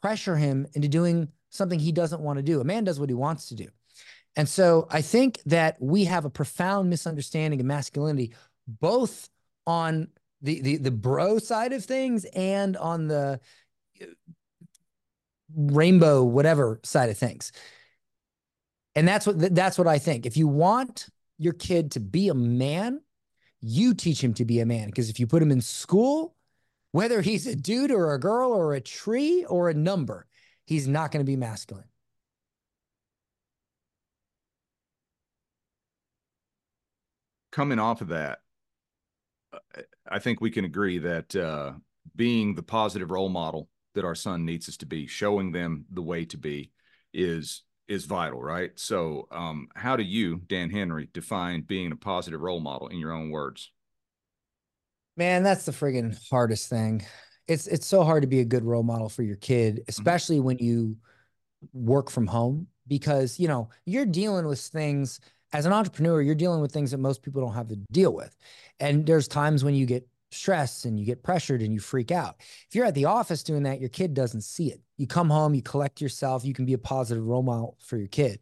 pressure 0.00 0.36
him 0.36 0.68
into 0.74 0.86
doing 0.86 1.32
something 1.50 1.80
he 1.80 1.90
doesn't 1.90 2.20
want 2.20 2.36
to 2.36 2.44
do. 2.44 2.60
A 2.60 2.64
man 2.64 2.84
does 2.84 3.00
what 3.00 3.08
he 3.08 3.14
wants 3.14 3.48
to 3.48 3.56
do. 3.56 3.66
And 4.36 4.48
so 4.48 4.86
I 4.90 5.00
think 5.00 5.40
that 5.46 5.76
we 5.80 6.04
have 6.04 6.24
a 6.24 6.30
profound 6.30 6.90
misunderstanding 6.90 7.58
of 7.58 7.66
masculinity, 7.66 8.34
both 8.66 9.28
on 9.66 10.08
the 10.42 10.60
the, 10.60 10.76
the 10.76 10.90
bro 10.90 11.38
side 11.38 11.72
of 11.72 11.84
things 11.84 12.24
and 12.34 12.76
on 12.76 13.08
the 13.08 13.40
uh, 14.00 14.06
rainbow 15.54 16.22
whatever 16.22 16.80
side 16.82 17.10
of 17.10 17.18
things. 17.18 17.52
And 18.94 19.08
that's 19.08 19.26
what 19.26 19.54
that's 19.54 19.78
what 19.78 19.88
I 19.88 19.98
think. 19.98 20.26
If 20.26 20.36
you 20.36 20.46
want 20.46 21.08
your 21.38 21.52
kid 21.52 21.92
to 21.92 22.00
be 22.00 22.28
a 22.28 22.34
man, 22.34 23.00
you 23.60 23.94
teach 23.94 24.22
him 24.22 24.34
to 24.34 24.44
be 24.44 24.60
a 24.60 24.66
man 24.66 24.86
because 24.86 25.10
if 25.10 25.18
you 25.18 25.26
put 25.26 25.42
him 25.42 25.50
in 25.50 25.60
school, 25.60 26.36
whether 26.92 27.22
he's 27.22 27.46
a 27.46 27.56
dude 27.56 27.90
or 27.90 28.14
a 28.14 28.20
girl 28.20 28.52
or 28.52 28.74
a 28.74 28.80
tree 28.80 29.44
or 29.46 29.68
a 29.68 29.74
number, 29.74 30.26
he's 30.64 30.86
not 30.86 31.10
going 31.10 31.24
to 31.24 31.30
be 31.30 31.36
masculine. 31.36 31.88
Coming 37.50 37.78
off 37.78 38.00
of 38.00 38.08
that, 38.08 38.40
I 40.08 40.18
think 40.18 40.40
we 40.40 40.50
can 40.50 40.64
agree 40.64 40.98
that 40.98 41.34
uh, 41.36 41.72
being 42.16 42.54
the 42.54 42.62
positive 42.62 43.10
role 43.10 43.28
model 43.28 43.68
that 43.94 44.04
our 44.04 44.14
son 44.14 44.44
needs 44.44 44.68
us 44.68 44.76
to 44.78 44.86
be, 44.86 45.06
showing 45.06 45.52
them 45.52 45.84
the 45.90 46.02
way 46.02 46.24
to 46.26 46.36
be, 46.36 46.72
is 47.12 47.62
is 47.86 48.06
vital, 48.06 48.42
right? 48.42 48.72
So, 48.76 49.28
um, 49.30 49.68
how 49.74 49.96
do 49.96 50.02
you, 50.02 50.40
Dan 50.46 50.70
Henry, 50.70 51.08
define 51.12 51.60
being 51.62 51.92
a 51.92 51.96
positive 51.96 52.40
role 52.40 52.60
model 52.60 52.88
in 52.88 52.98
your 52.98 53.12
own 53.12 53.30
words? 53.30 53.70
Man, 55.16 55.42
that's 55.42 55.66
the 55.66 55.72
friggin' 55.72 56.18
hardest 56.30 56.68
thing 56.68 57.04
it's 57.46 57.66
it's 57.66 57.86
so 57.86 58.04
hard 58.04 58.22
to 58.22 58.28
be 58.28 58.40
a 58.40 58.44
good 58.44 58.64
role 58.64 58.82
model 58.82 59.08
for 59.08 59.22
your 59.22 59.36
kid, 59.36 59.74
mm-hmm. 59.74 59.82
especially 59.88 60.36
mm-hmm. 60.36 60.46
when 60.46 60.58
you 60.58 60.96
work 61.72 62.10
from 62.10 62.26
home 62.26 62.66
because 62.86 63.38
you 63.40 63.48
know 63.48 63.68
you're 63.86 64.06
dealing 64.06 64.46
with 64.46 64.60
things 64.60 65.20
as 65.54 65.66
an 65.66 65.72
entrepreneur 65.72 66.20
you're 66.20 66.34
dealing 66.34 66.60
with 66.60 66.72
things 66.72 66.90
that 66.90 66.98
most 66.98 67.22
people 67.22 67.40
don't 67.40 67.54
have 67.54 67.68
to 67.68 67.76
deal 67.92 68.12
with. 68.12 68.36
And 68.80 69.06
there's 69.06 69.28
times 69.28 69.64
when 69.64 69.74
you 69.74 69.86
get 69.86 70.06
stressed 70.32 70.84
and 70.84 70.98
you 70.98 71.06
get 71.06 71.22
pressured 71.22 71.62
and 71.62 71.72
you 71.72 71.78
freak 71.78 72.10
out. 72.10 72.34
If 72.68 72.74
you're 72.74 72.84
at 72.84 72.94
the 72.96 73.04
office 73.04 73.44
doing 73.44 73.62
that 73.62 73.80
your 73.80 73.88
kid 73.88 74.12
doesn't 74.14 74.42
see 74.42 74.70
it. 74.70 74.80
You 74.98 75.06
come 75.06 75.30
home 75.30 75.54
you 75.54 75.62
collect 75.62 76.00
yourself 76.00 76.44
you 76.44 76.52
can 76.52 76.66
be 76.66 76.74
a 76.74 76.78
positive 76.78 77.24
role 77.24 77.44
model 77.44 77.78
for 77.80 77.96
your 77.96 78.08
kid. 78.08 78.40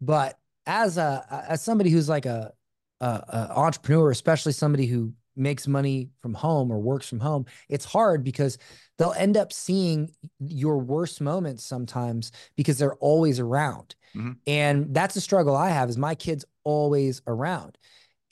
But 0.00 0.38
as 0.66 0.96
a 0.96 1.44
as 1.48 1.62
somebody 1.62 1.90
who's 1.90 2.08
like 2.08 2.26
a, 2.26 2.52
a, 3.00 3.06
a 3.06 3.52
entrepreneur 3.54 4.10
especially 4.10 4.52
somebody 4.52 4.86
who 4.86 5.12
makes 5.36 5.68
money 5.68 6.08
from 6.20 6.34
home 6.34 6.70
or 6.72 6.80
works 6.80 7.08
from 7.08 7.20
home, 7.20 7.44
it's 7.68 7.84
hard 7.84 8.24
because 8.24 8.58
they'll 8.96 9.12
end 9.12 9.36
up 9.36 9.52
seeing 9.52 10.10
your 10.40 10.78
worst 10.78 11.20
moments 11.20 11.62
sometimes 11.62 12.32
because 12.56 12.78
they're 12.78 12.96
always 12.96 13.38
around. 13.38 13.94
Mm-hmm. 14.16 14.32
And 14.46 14.94
that's 14.94 15.16
a 15.16 15.20
struggle 15.20 15.56
I 15.56 15.70
have 15.70 15.88
is 15.88 15.98
my 15.98 16.14
kids 16.14 16.44
always 16.64 17.22
around. 17.26 17.78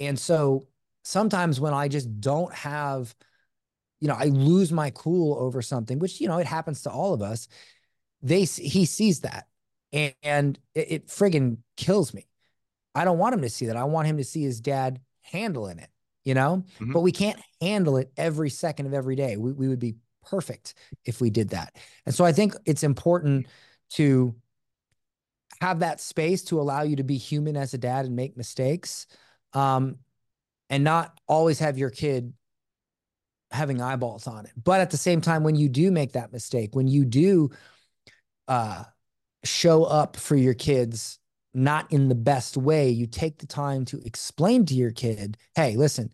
And 0.01 0.19
so 0.19 0.67
sometimes 1.05 1.61
when 1.61 1.75
I 1.75 1.89
just 1.89 2.21
don't 2.21 2.53
have, 2.55 3.15
you 4.01 4.09
know, 4.09 4.17
I 4.19 4.27
lose 4.27 4.73
my 4.73 4.91
cool 4.91 5.39
over 5.39 5.62
something, 5.62 5.99
which, 5.99 6.21
you 6.21 6.29
know, 6.29 6.39
it 6.39 6.47
happens 6.47 6.83
to 6.83 6.91
all 6.91 7.15
of 7.15 7.23
us. 7.23 7.49
They, 8.23 8.45
he 8.45 8.85
sees 8.85 9.21
that 9.21 9.47
and, 9.93 10.15
and 10.23 10.59
it, 10.75 10.91
it 10.91 11.07
friggin' 11.09 11.59
kills 11.77 12.12
me. 12.12 12.27
I 12.95 13.05
don't 13.05 13.19
want 13.19 13.35
him 13.35 13.43
to 13.43 13.51
see 13.51 13.67
that. 13.67 13.77
I 13.77 13.85
want 13.85 14.09
him 14.09 14.17
to 14.17 14.25
see 14.25 14.43
his 14.43 14.61
dad 14.61 15.01
handling 15.23 15.79
it 15.79 15.91
you 16.27 16.35
know, 16.35 16.65
mm-hmm. 16.81 16.93
but 16.93 17.01
we 17.01 17.12
can't 17.12 17.41
handle 17.61 17.97
it 17.97 18.11
every 18.17 18.51
second 18.51 18.87
of 18.87 18.93
every 18.93 19.15
day. 19.15 19.37
We, 19.37 19.53
we 19.53 19.69
would 19.69 19.79
be 19.79 19.95
perfect 20.29 20.75
if 21.05 21.21
we 21.21 21.31
did 21.31 21.51
that. 21.51 21.77
And 22.05 22.12
so 22.12 22.25
I 22.25 22.33
think 22.33 22.55
it's 22.67 22.83
important 22.83 23.47
to 23.91 24.35
have 25.61 25.81
that 25.81 26.01
space 26.01 26.42
to 26.45 26.61
allow 26.61 26.83
you 26.83 26.97
to 26.97 27.05
be 27.05 27.16
human 27.16 27.57
as 27.57 27.75
a 27.75 27.79
dad 27.79 28.05
and 28.05 28.16
make 28.16 28.37
mistakes 28.37 29.07
um, 29.53 29.97
and 30.71 30.85
not 30.85 31.19
always 31.27 31.59
have 31.59 31.79
your 31.79 31.90
kid 31.90 32.33
having 33.51 33.81
eyeballs 33.81 34.27
on 34.27 34.45
it. 34.45 34.53
But 34.62 34.81
at 34.81 34.90
the 34.90 34.97
same 34.97 35.21
time, 35.21 35.45
when 35.45 35.55
you 35.55 35.69
do 35.69 35.90
make 35.90 36.12
that 36.12 36.33
mistake, 36.33 36.75
when 36.75 36.88
you 36.88 37.05
do 37.05 37.51
uh, 38.49 38.85
show 39.45 39.85
up 39.85 40.16
for 40.16 40.37
your 40.37 40.55
kids 40.55 41.19
not 41.55 41.90
in 41.90 42.09
the 42.09 42.14
best 42.14 42.57
way, 42.57 42.90
you 42.90 43.07
take 43.07 43.38
the 43.38 43.47
time 43.47 43.85
to 43.87 44.01
explain 44.05 44.66
to 44.66 44.75
your 44.75 44.90
kid, 44.90 45.38
hey, 45.55 45.77
listen, 45.77 46.11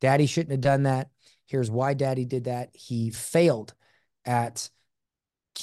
daddy 0.00 0.26
shouldn't 0.26 0.50
have 0.52 0.60
done 0.60 0.82
that. 0.82 1.08
Here's 1.46 1.70
why 1.70 1.94
daddy 1.94 2.24
did 2.24 2.44
that. 2.44 2.70
He 2.74 3.10
failed 3.10 3.74
at 4.26 4.68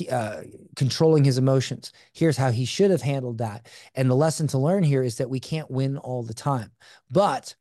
uh, 0.08 0.44
controlling 0.76 1.24
his 1.24 1.38
emotions. 1.38 1.92
Here's 2.14 2.38
how 2.38 2.52
he 2.52 2.66
should 2.66 2.92
have 2.92 3.02
handled 3.02 3.40
that. 3.40 3.68
And 3.96 4.10
the 4.10 4.16
lesson 4.16 4.48
to 4.48 4.58
learn 4.58 4.84
here 4.84 5.04
is 5.04 5.18
that 5.18 5.30
we 5.30 5.40
can't 5.40 5.70
win 5.70 5.98
all 5.98 6.24
the 6.24 6.34
time. 6.34 6.72
But 7.10 7.56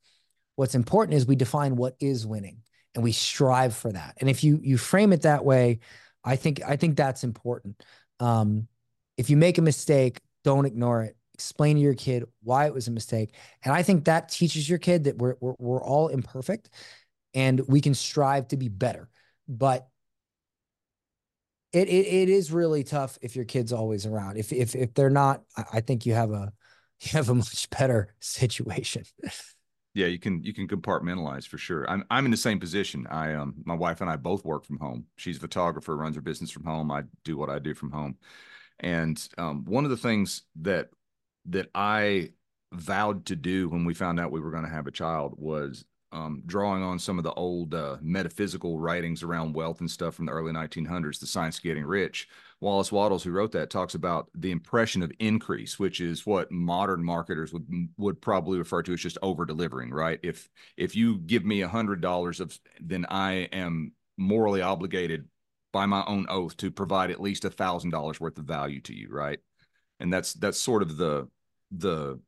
what's 0.57 0.75
important 0.75 1.17
is 1.17 1.27
we 1.27 1.37
define 1.37 1.77
what 1.77 1.97
is 2.01 2.27
winning 2.27 2.63
and 2.95 3.03
we 3.03 3.13
strive 3.13 3.75
for 3.75 3.93
that. 3.93 4.17
And 4.21 4.29
if 4.29 4.45
you 4.45 4.61
you 4.63 4.77
frame 4.77 5.13
it 5.13 5.23
that 5.23 5.45
way, 5.45 5.81
I 6.25 6.37
think 6.37 6.61
I 6.67 6.77
think 6.77 6.97
that's 6.97 7.25
important. 7.25 7.83
Um, 8.21 8.69
if 9.17 9.31
you 9.31 9.37
make 9.37 9.59
a 9.59 9.63
mistake, 9.63 10.21
don't 10.45 10.67
ignore 10.67 11.03
it 11.03 11.17
explain 11.39 11.77
to 11.77 11.83
your 11.83 11.95
kid 11.95 12.25
why 12.43 12.67
it 12.67 12.75
was 12.75 12.89
a 12.89 12.91
mistake. 12.91 13.33
And 13.63 13.73
I 13.73 13.85
think 13.85 14.07
that 14.07 14.29
teaches 14.29 14.69
your 14.69 14.81
kid 14.81 15.05
that 15.05 15.19
we're, 15.19 15.37
we're, 15.41 15.55
we're 15.59 15.83
all 15.83 16.09
imperfect 16.09 16.69
and 17.33 17.61
we 17.69 17.81
can 17.81 17.95
strive 17.95 18.49
to 18.49 18.57
be 18.57 18.69
better. 18.69 19.09
But 19.47 19.87
it, 21.73 21.89
it, 21.89 22.07
it 22.07 22.29
is 22.29 22.53
really 22.53 22.85
tough 22.85 23.19
if 23.23 23.37
your 23.37 23.45
kid's 23.45 23.73
always 23.73 24.07
around. 24.07 24.39
If, 24.39 24.53
if, 24.53 24.75
if 24.75 24.95
they're 24.95 25.11
not, 25.11 25.43
I 25.73 25.81
think 25.81 26.07
you 26.07 26.15
have 26.15 26.31
a, 26.31 26.53
you 27.01 27.11
have 27.13 27.29
a 27.29 27.35
much 27.35 27.69
better 27.71 28.15
situation. 28.21 29.05
yeah, 29.95 30.07
you 30.07 30.19
can, 30.19 30.43
you 30.43 30.53
can 30.53 30.69
compartmentalize 30.69 31.47
for 31.47 31.59
sure. 31.59 31.89
I'm, 31.89 32.05
I'm 32.11 32.25
in 32.25 32.31
the 32.31 32.37
same 32.37 32.61
position. 32.61 33.07
I, 33.11 33.35
um, 33.35 33.55
my 33.65 33.75
wife 33.75 34.01
and 34.01 34.11
I 34.11 34.17
both 34.17 34.45
work 34.45 34.65
from 34.65 34.79
home. 34.79 35.05
She's 35.17 35.37
a 35.37 35.41
photographer, 35.41 35.97
runs 35.97 36.17
her 36.17 36.23
business 36.23 36.51
from 36.51 36.65
home. 36.65 36.91
I 36.91 37.05
do 37.25 37.37
what 37.37 37.51
I 37.51 37.59
do 37.59 37.75
from 37.75 37.91
home. 37.91 38.17
And 38.81 39.21
um, 39.39 39.65
one 39.65 39.85
of 39.85 39.91
the 39.91 39.97
things 39.97 40.43
that 40.61 40.89
that 41.47 41.69
I 41.75 42.31
vowed 42.73 43.27
to 43.27 43.37
do 43.37 43.69
when 43.69 43.85
we 43.85 43.95
found 43.95 44.21
out 44.21 44.31
we 44.31 44.41
were 44.41 44.51
going 44.51 44.65
to 44.65 44.69
have 44.71 44.87
a 44.87 44.93
child 44.93 45.35
was 45.37 45.85
um, 46.13 46.43
drawing 46.47 46.83
on 46.83 46.99
some 46.99 47.19
of 47.19 47.25
the 47.25 47.33
old 47.35 47.75
uh, 47.75 47.97
metaphysical 48.01 48.79
writings 48.79 49.23
around 49.23 49.55
wealth 49.55 49.81
and 49.81 49.91
stuff 49.91 50.15
from 50.15 50.27
the 50.27 50.33
early 50.33 50.53
1900s, 50.53 51.21
the 51.21 51.27
science 51.27 51.59
of 51.59 51.65
getting 51.65 51.85
rich, 51.85 52.29
Wallace 52.61 52.91
Wattles, 52.91 53.23
who 53.23 53.31
wrote 53.31 53.53
that, 53.53 53.71
talks 53.71 53.95
about 53.95 54.29
the 54.35 54.51
impression 54.51 55.03
of 55.03 55.13
increase, 55.21 55.79
which 55.79 56.01
is 56.01 56.27
what 56.27 56.51
modern 56.51 57.05
marketers 57.05 57.53
would 57.53 57.67
would 57.97 58.21
probably 58.21 58.59
refer 58.59 58.83
to 58.83 58.93
as 58.93 59.01
just 59.01 59.19
over 59.23 59.45
delivering, 59.45 59.91
right? 59.91 60.19
If 60.23 60.49
if 60.77 60.97
you 60.97 61.19
give 61.19 61.45
me 61.45 61.61
a 61.61 61.69
hundred 61.69 62.01
dollars 62.01 62.41
of, 62.41 62.59
then 62.81 63.07
I 63.09 63.49
am 63.53 63.93
morally 64.17 64.61
obligated 64.61 65.29
by 65.73 65.87
my 65.87 66.05
own 66.07 66.27
oath 66.29 66.57
to 66.57 66.71
provide 66.71 67.11
at 67.11 67.21
least 67.21 67.45
a 67.45 67.51
thousand 67.51 67.91
dollars 67.91 68.19
worth 68.19 68.39
of 68.39 68.45
value 68.45 68.81
to 68.83 68.95
you, 68.95 69.09
right? 69.11 69.39
And 70.01 70.13
that's 70.13 70.33
that's 70.33 70.59
sort 70.59 70.83
of 70.83 70.97
the 70.97 71.29
the 71.71 72.19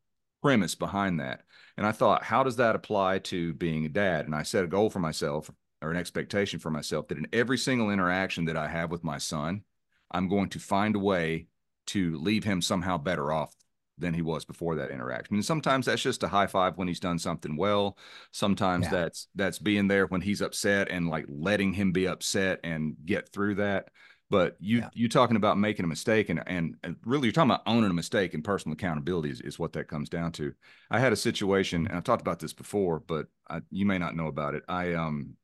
premise 0.43 0.75
behind 0.75 1.21
that. 1.21 1.43
And 1.77 1.87
I 1.87 1.93
thought, 1.93 2.25
how 2.25 2.43
does 2.43 2.57
that 2.57 2.77
apply 2.77 3.21
to 3.21 3.55
being 3.55 3.87
a 3.87 3.89
dad? 3.89 4.27
And 4.27 4.35
I 4.35 4.43
set 4.43 4.65
a 4.65 4.69
goal 4.69 4.91
for 4.91 4.99
myself 4.99 5.51
or 5.83 5.91
an 5.91 5.97
expectation 5.97 6.59
for 6.59 6.71
myself 6.71 7.09
that 7.09 7.19
in 7.19 7.27
every 7.33 7.59
single 7.59 7.91
interaction 7.91 8.45
that 8.47 8.57
I 8.57 8.69
have 8.69 8.91
with 8.91 9.05
my 9.05 9.19
son, 9.19 9.63
I'm 10.11 10.29
going 10.29 10.51
to 10.51 10.59
find 10.59 10.97
a 10.97 11.01
way 11.01 11.47
to 11.89 12.17
leave 12.19 12.45
him 12.45 12.61
somehow 12.61 12.99
better 12.99 13.33
off 13.33 13.55
than 14.01 14.15
he 14.15 14.23
was 14.23 14.45
before 14.45 14.77
that 14.77 14.91
interaction. 14.91 15.37
And 15.37 15.45
sometimes 15.45 15.87
that's 15.87 16.03
just 16.03 16.23
a 16.23 16.29
high 16.29 16.47
five 16.47 16.77
when 16.77 16.89
he's 16.89 17.01
done 17.01 17.19
something 17.19 17.57
well. 17.57 17.99
Sometimes 18.33 18.85
yeah. 18.87 18.91
that's 18.91 19.29
that's 19.35 19.59
being 19.59 19.89
there 19.89 20.07
when 20.07 20.21
he's 20.21 20.41
upset 20.41 20.89
and 20.91 21.09
like 21.09 21.27
letting 21.29 21.73
him 21.73 21.93
be 21.93 22.09
upset 22.09 22.61
and 22.65 22.97
get 23.05 23.29
through 23.33 23.57
that. 23.57 23.89
But 24.31 24.57
you 24.61 24.79
yeah. 24.79 24.89
you 24.95 25.09
talking 25.09 25.37
about 25.37 25.59
making 25.59 25.85
a 25.85 25.89
mistake 25.89 26.29
and, 26.29 26.41
and, 26.47 26.77
and 26.85 26.97
really 27.05 27.27
you're 27.27 27.33
talking 27.33 27.51
about 27.51 27.65
owning 27.67 27.91
a 27.91 27.95
mistake 27.95 28.33
and 28.33 28.45
personal 28.45 28.75
accountability 28.75 29.31
is, 29.31 29.41
is 29.41 29.59
what 29.59 29.73
that 29.73 29.89
comes 29.89 30.09
down 30.09 30.31
to. 30.33 30.55
I 30.89 31.01
had 31.01 31.13
a 31.13 31.17
situation 31.17 31.87
and 31.89 31.97
I've 31.97 32.05
talked 32.05 32.23
about 32.23 32.39
this 32.39 32.53
before, 32.53 33.01
but 33.01 33.27
I, 33.49 33.61
you 33.71 33.85
may 33.87 33.99
not 33.99 34.15
know 34.15 34.29
about 34.29 34.55
it. 34.55 34.63
I 34.69 34.95
um 34.95 35.35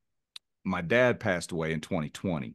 my 0.64 0.82
dad 0.82 1.20
passed 1.20 1.52
away 1.52 1.72
in 1.72 1.80
2020 1.80 2.54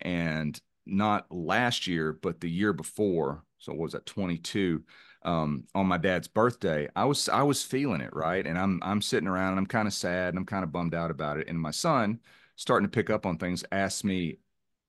and 0.00 0.60
not 0.86 1.26
last 1.30 1.86
year 1.86 2.12
but 2.12 2.40
the 2.40 2.50
year 2.50 2.72
before 2.72 3.42
so 3.58 3.72
what 3.72 3.80
was 3.80 3.92
that 3.92 4.06
22 4.06 4.82
um, 5.24 5.64
on 5.74 5.86
my 5.86 5.98
dad's 5.98 6.28
birthday 6.28 6.88
i 6.94 7.04
was 7.04 7.28
i 7.28 7.42
was 7.42 7.62
feeling 7.62 8.00
it 8.00 8.14
right 8.14 8.46
and 8.46 8.56
i'm 8.58 8.80
i'm 8.82 9.02
sitting 9.02 9.28
around 9.28 9.50
and 9.50 9.58
i'm 9.58 9.66
kind 9.66 9.88
of 9.88 9.94
sad 9.94 10.28
and 10.28 10.38
i'm 10.38 10.46
kind 10.46 10.62
of 10.62 10.70
bummed 10.70 10.94
out 10.94 11.10
about 11.10 11.38
it 11.38 11.48
and 11.48 11.58
my 11.60 11.72
son 11.72 12.20
starting 12.54 12.86
to 12.86 12.94
pick 12.94 13.10
up 13.10 13.26
on 13.26 13.36
things 13.36 13.64
asks 13.72 14.04
me 14.04 14.38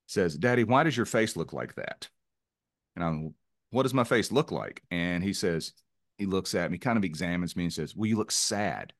says 0.09 0.35
daddy 0.35 0.63
why 0.63 0.83
does 0.83 0.97
your 0.97 1.05
face 1.05 1.35
look 1.35 1.53
like 1.53 1.75
that 1.75 2.09
and 2.95 3.03
i'm 3.03 3.33
what 3.71 3.83
does 3.83 3.93
my 3.93 4.03
face 4.03 4.31
look 4.31 4.51
like 4.51 4.81
and 4.91 5.23
he 5.23 5.33
says 5.33 5.73
he 6.17 6.25
looks 6.25 6.55
at 6.55 6.71
me 6.71 6.77
kind 6.77 6.97
of 6.97 7.03
examines 7.03 7.55
me 7.55 7.65
and 7.65 7.73
says 7.73 7.95
well 7.95 8.07
you 8.07 8.17
look 8.17 8.31
sad 8.31 8.93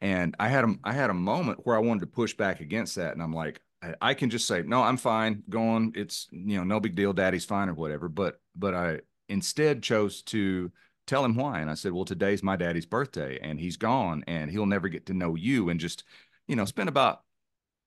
and 0.00 0.34
I 0.38 0.48
had 0.48 0.64
a 0.64 0.74
I 0.84 0.92
had 0.92 1.10
a 1.10 1.14
moment 1.14 1.60
where 1.64 1.76
I 1.76 1.80
wanted 1.80 2.00
to 2.00 2.06
push 2.06 2.34
back 2.34 2.60
against 2.60 2.96
that, 2.96 3.12
and 3.12 3.22
I'm 3.22 3.32
like, 3.32 3.60
I, 3.82 3.94
I 4.00 4.14
can 4.14 4.30
just 4.30 4.46
say, 4.46 4.62
no, 4.62 4.82
I'm 4.82 4.96
fine, 4.96 5.42
going. 5.48 5.92
It's 5.94 6.28
you 6.30 6.56
know, 6.56 6.64
no 6.64 6.80
big 6.80 6.94
deal, 6.94 7.12
daddy's 7.12 7.44
fine 7.44 7.68
or 7.68 7.74
whatever. 7.74 8.08
But 8.08 8.40
but 8.56 8.74
I 8.74 9.00
instead 9.28 9.82
chose 9.82 10.22
to 10.22 10.72
tell 11.06 11.24
him 11.24 11.34
why, 11.36 11.60
and 11.60 11.70
I 11.70 11.74
said, 11.74 11.92
well, 11.92 12.04
today's 12.04 12.42
my 12.42 12.56
daddy's 12.56 12.86
birthday, 12.86 13.38
and 13.42 13.60
he's 13.60 13.76
gone, 13.76 14.24
and 14.26 14.50
he'll 14.50 14.66
never 14.66 14.88
get 14.88 15.06
to 15.06 15.14
know 15.14 15.34
you, 15.34 15.68
and 15.68 15.78
just 15.78 16.04
you 16.48 16.56
know, 16.56 16.64
spend 16.64 16.88
about 16.88 17.22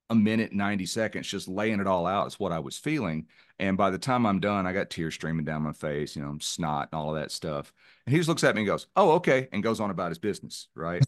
a 0.09 0.15
minute 0.15 0.53
90 0.53 0.85
seconds 0.85 1.27
just 1.27 1.47
laying 1.47 1.79
it 1.79 1.87
all 1.87 2.05
out 2.05 2.27
is 2.27 2.39
what 2.39 2.51
I 2.51 2.59
was 2.59 2.77
feeling. 2.77 3.27
And 3.59 3.77
by 3.77 3.89
the 3.89 3.97
time 3.97 4.25
I'm 4.25 4.39
done, 4.39 4.65
I 4.67 4.73
got 4.73 4.89
tears 4.89 5.13
streaming 5.13 5.45
down 5.45 5.61
my 5.61 5.73
face, 5.73 6.15
you 6.15 6.21
know, 6.21 6.37
snot 6.39 6.89
and 6.91 6.99
all 6.99 7.15
of 7.15 7.21
that 7.21 7.31
stuff. 7.31 7.71
And 8.05 8.11
he 8.11 8.19
just 8.19 8.27
looks 8.27 8.43
at 8.43 8.55
me 8.55 8.61
and 8.61 8.67
goes, 8.67 8.87
"Oh, 8.95 9.11
okay," 9.13 9.47
and 9.51 9.63
goes 9.63 9.79
on 9.79 9.89
about 9.89 10.09
his 10.09 10.17
business, 10.17 10.67
right? 10.75 11.03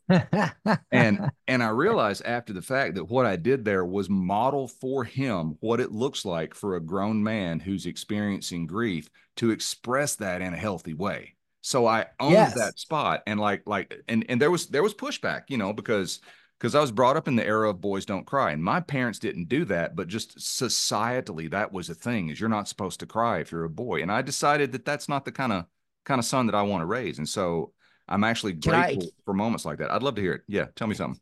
and 0.92 1.30
and 1.48 1.64
I 1.64 1.70
realized 1.70 2.24
after 2.24 2.54
the 2.54 2.62
fact 2.62 2.96
that 2.96 3.06
what 3.06 3.26
I 3.26 3.36
did 3.36 3.66
there 3.66 3.84
was 3.84 4.10
model 4.10 4.68
for 4.68 5.04
him 5.04 5.58
what 5.60 5.80
it 5.80 5.92
looks 5.92 6.24
like 6.24 6.54
for 6.54 6.76
a 6.76 6.82
grown 6.82 7.22
man 7.22 7.60
who's 7.60 7.86
experiencing 7.86 8.68
grief 8.68 9.10
to 9.38 9.52
express 9.52 10.16
that 10.18 10.42
in 10.42 10.54
a 10.54 10.58
healthy 10.58 10.94
way. 10.94 11.36
So 11.62 11.88
I 11.88 12.06
owned 12.20 12.34
yes. 12.34 12.54
that 12.54 12.78
spot 12.78 13.24
and 13.26 13.40
like 13.40 13.64
like 13.66 13.94
and 14.08 14.24
and 14.30 14.40
there 14.40 14.52
was 14.52 14.68
there 14.68 14.84
was 14.84 14.94
pushback, 14.94 15.46
you 15.50 15.58
know, 15.58 15.74
because 15.74 16.22
because 16.60 16.76
I 16.76 16.82
was 16.82 16.92
brought 16.92 17.18
up 17.18 17.28
in 17.28 17.36
the 17.36 17.46
era 17.46 17.70
of 17.70 17.82
boys 17.82 18.06
don't 18.06 18.26
cry. 18.26 18.52
And 18.52 18.64
my 18.64 18.80
parents 18.80 19.20
didn't 19.20 19.50
do 19.50 19.66
that, 19.66 19.96
but 19.96 20.08
just 20.08 20.38
societally, 20.38 21.50
that 21.52 21.72
was 21.72 21.90
a 21.90 21.96
thing 21.96 22.30
is 22.30 22.40
you're 22.40 22.50
not 22.50 22.68
supposed 22.68 23.00
to 23.02 23.06
cry 23.06 23.40
if 23.40 23.52
you're 23.52 23.66
a 23.66 23.70
boy. 23.70 24.02
And 24.02 24.12
I 24.12 24.22
decided 24.22 24.72
that 24.72 24.86
that's 24.86 25.10
not 25.10 25.26
the 25.26 25.32
kind 25.32 25.52
of 25.52 25.66
kind 26.06 26.20
of 26.20 26.26
son 26.26 26.46
that 26.46 26.56
I 26.56 26.62
want 26.62 26.82
to 26.82 26.86
raise. 26.86 27.18
And 27.18 27.28
so 27.28 27.74
I'm 28.08 28.24
actually 28.24 28.54
grateful 28.54 29.04
I, 29.04 29.24
for 29.26 29.34
moments 29.34 29.66
like 29.66 29.80
that. 29.80 29.92
I'd 29.92 30.04
love 30.04 30.16
to 30.16 30.22
hear 30.22 30.34
it. 30.34 30.42
Yeah. 30.48 30.68
Tell 30.76 30.88
me 30.88 30.96
something. 30.96 31.20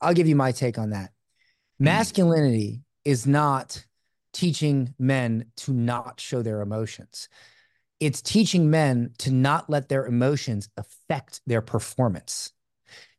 I'll 0.00 0.14
give 0.14 0.28
you 0.28 0.36
my 0.36 0.52
take 0.52 0.78
on 0.78 0.90
that. 0.90 1.10
Mm-hmm. 1.10 1.84
Masculinity 1.84 2.82
is 3.04 3.26
not 3.26 3.84
teaching 4.32 4.94
men 4.98 5.46
to 5.56 5.72
not 5.72 6.20
show 6.20 6.42
their 6.42 6.60
emotions. 6.60 7.28
It's 8.00 8.20
teaching 8.20 8.70
men 8.70 9.12
to 9.18 9.30
not 9.30 9.70
let 9.70 9.88
their 9.88 10.04
emotions 10.06 10.68
affect 10.76 11.40
their 11.46 11.62
performance. 11.62 12.52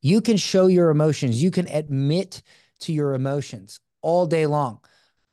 You 0.01 0.21
can 0.21 0.37
show 0.37 0.67
your 0.67 0.89
emotions, 0.89 1.41
you 1.41 1.51
can 1.51 1.67
admit 1.67 2.41
to 2.81 2.93
your 2.93 3.13
emotions 3.13 3.79
all 4.01 4.25
day 4.25 4.45
long. 4.45 4.79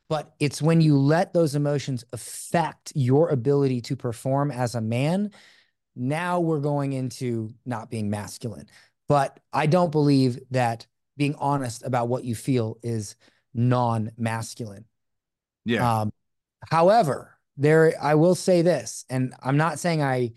But 0.09 0.33
it's 0.39 0.61
when 0.61 0.81
you 0.81 0.97
let 0.97 1.33
those 1.33 1.55
emotions 1.55 2.03
affect 2.13 2.91
your 2.95 3.29
ability 3.29 3.81
to 3.81 3.95
perform 3.95 4.51
as 4.51 4.75
a 4.75 4.81
man. 4.81 5.31
Now 5.95 6.39
we're 6.39 6.59
going 6.59 6.93
into 6.93 7.53
not 7.65 7.89
being 7.89 8.09
masculine. 8.09 8.67
But 9.07 9.39
I 9.51 9.65
don't 9.65 9.91
believe 9.91 10.39
that 10.51 10.87
being 11.17 11.35
honest 11.35 11.83
about 11.83 12.07
what 12.07 12.23
you 12.23 12.35
feel 12.35 12.77
is 12.83 13.15
non 13.53 14.11
masculine. 14.17 14.85
Yeah. 15.65 16.01
Um, 16.01 16.13
however, 16.69 17.37
there, 17.57 17.93
I 18.01 18.15
will 18.15 18.35
say 18.35 18.61
this, 18.61 19.05
and 19.09 19.33
I'm 19.41 19.57
not 19.57 19.79
saying 19.79 20.01
I, 20.01 20.31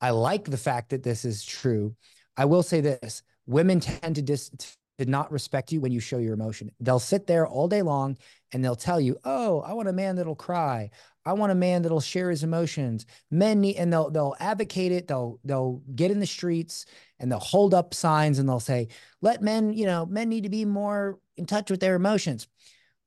I 0.00 0.10
like 0.10 0.44
the 0.44 0.56
fact 0.56 0.90
that 0.90 1.02
this 1.02 1.24
is 1.24 1.44
true. 1.44 1.96
I 2.36 2.44
will 2.44 2.62
say 2.62 2.80
this 2.80 3.22
women 3.48 3.80
tend 3.80 4.14
to 4.16 4.22
dis 4.22 4.50
to 4.98 5.06
not 5.06 5.30
respect 5.30 5.72
you 5.72 5.80
when 5.80 5.92
you 5.92 6.00
show 6.00 6.18
your 6.18 6.34
emotion. 6.34 6.70
They'll 6.80 6.98
sit 6.98 7.26
there 7.26 7.46
all 7.46 7.68
day 7.68 7.82
long 7.82 8.18
and 8.52 8.64
they'll 8.64 8.76
tell 8.76 9.00
you, 9.00 9.16
"Oh, 9.24 9.60
I 9.60 9.72
want 9.72 9.88
a 9.88 9.92
man 9.92 10.16
that'll 10.16 10.34
cry. 10.34 10.90
I 11.24 11.32
want 11.34 11.52
a 11.52 11.56
man 11.56 11.82
that'll 11.82 12.00
share 12.00 12.30
his 12.30 12.42
emotions." 12.42 13.06
Men 13.30 13.60
need, 13.60 13.76
and 13.76 13.92
they'll 13.92 14.10
they'll 14.10 14.36
advocate 14.40 14.92
it. 14.92 15.08
They'll 15.08 15.40
they'll 15.44 15.82
get 15.94 16.10
in 16.10 16.20
the 16.20 16.26
streets 16.26 16.86
and 17.18 17.30
they'll 17.30 17.38
hold 17.38 17.74
up 17.74 17.94
signs 17.94 18.38
and 18.38 18.48
they'll 18.48 18.60
say, 18.60 18.88
"Let 19.22 19.42
men, 19.42 19.72
you 19.72 19.86
know, 19.86 20.04
men 20.06 20.28
need 20.28 20.44
to 20.44 20.48
be 20.50 20.64
more 20.64 21.18
in 21.36 21.46
touch 21.46 21.70
with 21.70 21.80
their 21.80 21.94
emotions." 21.94 22.48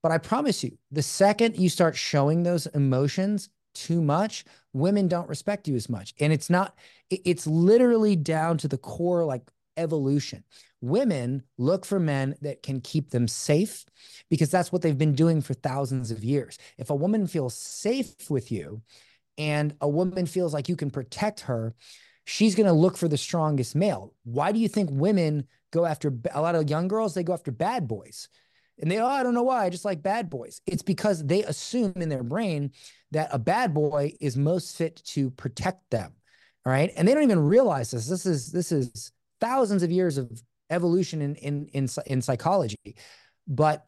But 0.02 0.12
I 0.12 0.18
promise 0.18 0.64
you, 0.64 0.78
the 0.90 1.02
second 1.02 1.56
you 1.56 1.68
start 1.68 1.94
showing 1.94 2.42
those 2.42 2.66
emotions 2.66 3.50
too 3.74 4.02
much, 4.02 4.44
women 4.72 5.08
don't 5.08 5.28
respect 5.28 5.68
you 5.68 5.76
as 5.76 5.88
much. 5.88 6.14
And 6.20 6.32
it's 6.32 6.50
not, 6.50 6.76
it's 7.08 7.46
literally 7.46 8.16
down 8.16 8.58
to 8.58 8.68
the 8.68 8.78
core, 8.78 9.24
like 9.24 9.48
evolution. 9.76 10.44
Women 10.80 11.44
look 11.58 11.84
for 11.84 12.00
men 12.00 12.34
that 12.42 12.62
can 12.62 12.80
keep 12.80 13.10
them 13.10 13.28
safe 13.28 13.84
because 14.30 14.50
that's 14.50 14.72
what 14.72 14.82
they've 14.82 14.98
been 14.98 15.14
doing 15.14 15.40
for 15.40 15.54
thousands 15.54 16.10
of 16.10 16.24
years. 16.24 16.58
If 16.78 16.90
a 16.90 16.94
woman 16.94 17.26
feels 17.26 17.54
safe 17.56 18.30
with 18.30 18.50
you 18.50 18.82
and 19.38 19.74
a 19.80 19.88
woman 19.88 20.26
feels 20.26 20.52
like 20.52 20.68
you 20.68 20.76
can 20.76 20.90
protect 20.90 21.40
her, 21.40 21.74
she's 22.24 22.54
going 22.54 22.66
to 22.66 22.72
look 22.72 22.96
for 22.96 23.08
the 23.08 23.16
strongest 23.16 23.74
male. 23.74 24.12
Why 24.24 24.52
do 24.52 24.58
you 24.58 24.68
think 24.68 24.90
women 24.92 25.46
go 25.72 25.84
after 25.84 26.12
a 26.32 26.40
lot 26.40 26.54
of 26.54 26.68
young 26.68 26.88
girls? 26.88 27.14
They 27.14 27.22
go 27.22 27.32
after 27.32 27.52
bad 27.52 27.86
boys. 27.86 28.28
And 28.78 28.90
they, 28.90 28.98
oh, 28.98 29.06
I 29.06 29.22
don't 29.22 29.34
know 29.34 29.42
why. 29.42 29.64
I 29.64 29.70
just 29.70 29.84
like 29.84 30.02
bad 30.02 30.30
boys. 30.30 30.60
It's 30.66 30.82
because 30.82 31.24
they 31.24 31.44
assume 31.44 31.92
in 31.96 32.08
their 32.08 32.24
brain 32.24 32.72
that 33.12 33.28
a 33.30 33.38
bad 33.38 33.74
boy 33.74 34.14
is 34.20 34.36
most 34.36 34.76
fit 34.76 35.02
to 35.06 35.30
protect 35.30 35.90
them. 35.90 36.12
All 36.64 36.72
right. 36.72 36.90
And 36.96 37.06
they 37.06 37.14
don't 37.14 37.22
even 37.22 37.38
realize 37.38 37.90
this. 37.90 38.08
This 38.08 38.26
is, 38.26 38.50
this 38.50 38.72
is 38.72 39.12
thousands 39.42 39.82
of 39.82 39.90
years 39.90 40.16
of 40.16 40.42
evolution 40.70 41.20
in 41.20 41.34
in 41.34 41.68
in, 41.74 41.88
in 42.06 42.22
psychology, 42.22 42.96
but 43.46 43.86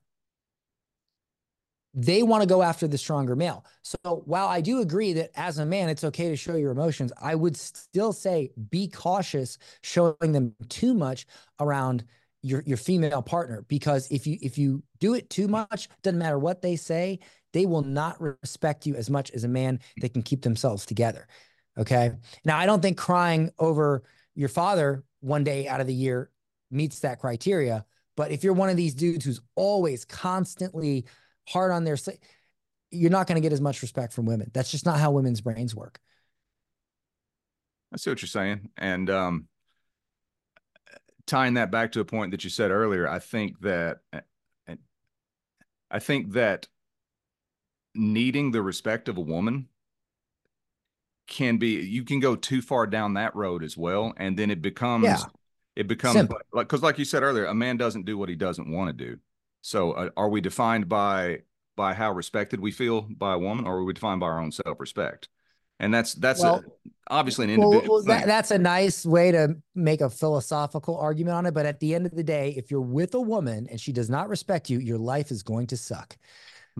they 1.96 2.24
want 2.24 2.42
to 2.42 2.48
go 2.48 2.60
after 2.60 2.88
the 2.88 2.98
stronger 2.98 3.37
male. 3.37 3.64
So 3.83 4.22
while 4.26 4.48
I 4.48 4.60
do 4.60 4.81
agree 4.81 5.12
that 5.12 5.31
as 5.37 5.58
a 5.58 5.66
man, 5.66 5.88
it's 5.88 6.02
okay 6.02 6.29
to 6.29 6.37
show 6.37 6.56
your 6.56 6.72
emotions, 6.72 7.12
I 7.22 7.37
would 7.37 7.56
still 7.56 8.12
say 8.12 8.50
be 8.70 8.88
cautious 8.88 9.58
showing 9.83 10.33
them 10.33 10.56
too 10.68 10.92
much 10.92 11.24
around 11.60 12.04
your, 12.42 12.64
your 12.66 12.79
female 12.79 13.22
partner, 13.22 13.64
because 13.68 14.10
if 14.10 14.26
you, 14.26 14.38
if 14.42 14.58
you 14.58 14.83
do 14.98 15.14
it 15.14 15.31
too 15.31 15.46
much, 15.46 15.88
doesn't 16.02 16.18
matter 16.18 16.38
what 16.38 16.62
they 16.62 16.74
say, 16.76 17.20
they 17.52 17.64
will 17.64 17.83
not 17.83 18.20
respect 18.20 18.87
you 18.87 18.96
as 18.96 19.08
much 19.08 19.31
as 19.31 19.44
a 19.44 19.48
man 19.48 19.79
that 19.98 20.12
can 20.12 20.22
keep 20.22 20.42
themselves 20.42 20.85
together. 20.85 21.29
Okay. 21.79 22.10
Now, 22.44 22.58
I 22.58 22.66
don't 22.66 22.83
think 22.83 22.98
crying 22.98 23.50
over 23.58 24.02
your 24.35 24.48
father 24.48 25.04
one 25.25 25.42
day 25.42 25.66
out 25.66 25.81
of 25.81 25.87
the 25.87 25.94
year 25.94 26.31
meets 26.70 27.00
that 27.00 27.18
criteria. 27.18 27.85
But 28.16 28.31
if 28.31 28.44
you're 28.44 28.52
one 28.52 28.68
of 28.68 28.77
these 28.77 28.94
dudes 28.94 29.25
who's 29.25 29.40
always 29.56 30.04
constantly 30.04 31.06
hard 31.48 31.72
on 31.72 31.85
their, 31.85 31.96
you're 32.90 33.10
not 33.10 33.27
going 33.27 33.37
to 33.37 33.40
get 33.40 33.52
as 33.52 33.60
much 33.60 33.83
respect 33.83 34.12
from 34.12 34.27
women. 34.27 34.50
That's 34.52 34.70
just 34.70 34.87
not 34.87 35.00
how 35.00 35.10
women's 35.10 35.40
brains 35.40 35.75
work. 35.75 35.98
I 37.92 37.96
see 37.96 38.10
what 38.10 38.22
you're 38.22 38.29
saying. 38.29 38.70
And 38.77 39.08
um, 39.08 39.48
tying 41.27 41.54
that 41.54 41.70
back 41.70 41.92
to 41.92 42.00
a 42.00 42.04
point 42.04 42.31
that 42.33 42.44
you 42.44 42.50
said 42.50 42.70
earlier, 42.70 43.08
I 43.08 43.18
think 43.18 43.60
that, 43.60 43.98
I 45.90 45.98
think 46.00 46.33
that 46.33 46.68
needing 47.94 48.50
the 48.50 48.62
respect 48.62 49.08
of 49.08 49.16
a 49.16 49.22
woman 49.22 49.68
can 51.27 51.56
be 51.56 51.81
you 51.81 52.04
can 52.04 52.20
go 52.20 52.37
too 52.37 52.60
far 52.60 52.87
down 52.87 53.14
that 53.14 53.35
road 53.35 53.64
as 53.64 53.77
well 53.77 54.12
and 54.18 54.38
then 54.38 54.50
it 54.50 54.60
becomes 54.62 55.04
Yeah. 55.06 55.25
it 55.77 55.88
becomes 55.88 56.14
Simple. 56.18 56.38
like 56.52 56.68
because 56.68 56.83
like 56.83 56.98
you 56.98 57.04
said 57.04 57.22
earlier 57.22 57.46
a 57.46 57.54
man 57.54 57.77
doesn't 57.77 58.04
do 58.04 58.18
what 58.18 58.29
he 58.29 58.35
doesn't 58.35 58.70
want 58.70 58.88
to 58.96 59.04
do 59.06 59.18
so 59.62 59.92
uh, 59.92 60.10
are 60.16 60.29
we 60.29 60.40
defined 60.40 60.88
by 60.88 61.40
by 61.77 61.94
how 61.94 62.12
respected 62.12 62.60
we 62.60 62.70
feel 62.70 63.02
by 63.02 63.33
a 63.35 63.38
woman 63.38 63.66
or 63.66 63.79
are 63.79 63.85
we 63.85 63.92
defined 63.92 64.20
by 64.20 64.27
our 64.27 64.40
own 64.40 64.52
self-respect 64.52 65.29
and 65.81 65.92
that's 65.92 66.14
that's 66.14 66.44
a, 66.44 66.62
obviously 67.10 67.44
an 67.52 67.58
Well, 67.58 67.70
individual 67.70 67.96
well, 67.96 68.04
that, 68.04 68.27
that's 68.27 68.50
a 68.50 68.58
nice 68.58 69.04
way 69.04 69.33
to 69.33 69.56
make 69.75 70.00
a 70.00 70.08
philosophical 70.08 70.96
argument 70.96 71.37
on 71.37 71.46
it. 71.46 71.54
But 71.54 71.66
at 71.66 71.81
the 71.81 71.94
end 71.94 72.06
of 72.06 72.14
the 72.14 72.22
day, 72.22 72.54
if 72.56 72.70
you're 72.70 72.81
with 72.81 73.14
a 73.14 73.20
woman 73.20 73.66
and 73.68 73.81
she 73.81 73.92
does 73.92 74.08
not 74.08 74.29
respect 74.29 74.70
you, 74.70 74.79
your 74.79 74.98
life 74.98 75.31
is 75.33 75.42
going 75.42 75.66
to 75.68 75.77
suck. 75.77 76.16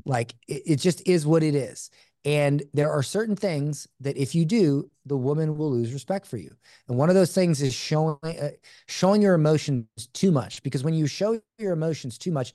Like 0.05 0.35
it, 0.49 0.63
it 0.67 0.77
just 0.77 1.07
is 1.09 1.27
what 1.27 1.43
it 1.43 1.55
is. 1.55 1.91
And 2.25 2.63
there 2.73 2.91
are 2.91 3.03
certain 3.03 3.37
things 3.37 3.87
that 4.01 4.17
if 4.17 4.35
you 4.35 4.47
do, 4.47 4.91
the 5.05 5.17
woman 5.17 5.59
will 5.59 5.71
lose 5.71 5.93
respect 5.93 6.27
for 6.27 6.39
you. 6.39 6.51
And 6.89 6.97
one 6.97 7.11
of 7.11 7.15
those 7.15 7.35
things 7.35 7.61
is 7.61 7.75
showing 7.75 8.19
uh, 8.25 8.51
showing 8.87 9.21
your 9.21 9.35
emotions 9.35 9.87
too 10.15 10.31
much. 10.31 10.63
Because 10.63 10.83
when 10.83 10.95
you 10.95 11.07
show 11.07 11.39
your 11.59 11.73
emotions 11.73 12.17
too 12.17 12.33
much, 12.33 12.55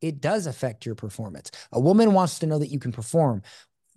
it 0.00 0.20
does 0.20 0.46
affect 0.46 0.86
your 0.86 0.94
performance. 0.94 1.50
A 1.72 1.80
woman 1.80 2.12
wants 2.12 2.38
to 2.38 2.46
know 2.46 2.58
that 2.58 2.70
you 2.70 2.78
can 2.78 2.92
perform, 2.92 3.42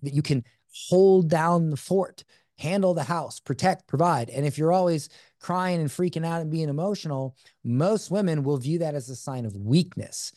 that 0.01 0.13
you 0.13 0.23
can 0.23 0.43
hold 0.89 1.29
down 1.29 1.69
the 1.69 1.77
fort, 1.77 2.23
handle 2.57 2.95
the 2.95 3.03
house, 3.03 3.39
protect, 3.39 3.87
provide. 3.87 4.29
And 4.31 4.45
if 4.45 4.57
you're 4.57 4.73
always 4.73 5.09
crying 5.39 5.81
and 5.81 5.89
freaking 5.89 6.25
out 6.25 6.41
and 6.41 6.51
being 6.51 6.69
emotional, 6.69 7.35
most 7.63 8.09
women 8.09 8.43
will 8.43 8.57
view 8.57 8.79
that 8.79 8.95
as 8.95 9.07
a 9.09 9.15
sign 9.15 9.45
of 9.45 9.55
weakness. 9.55 10.31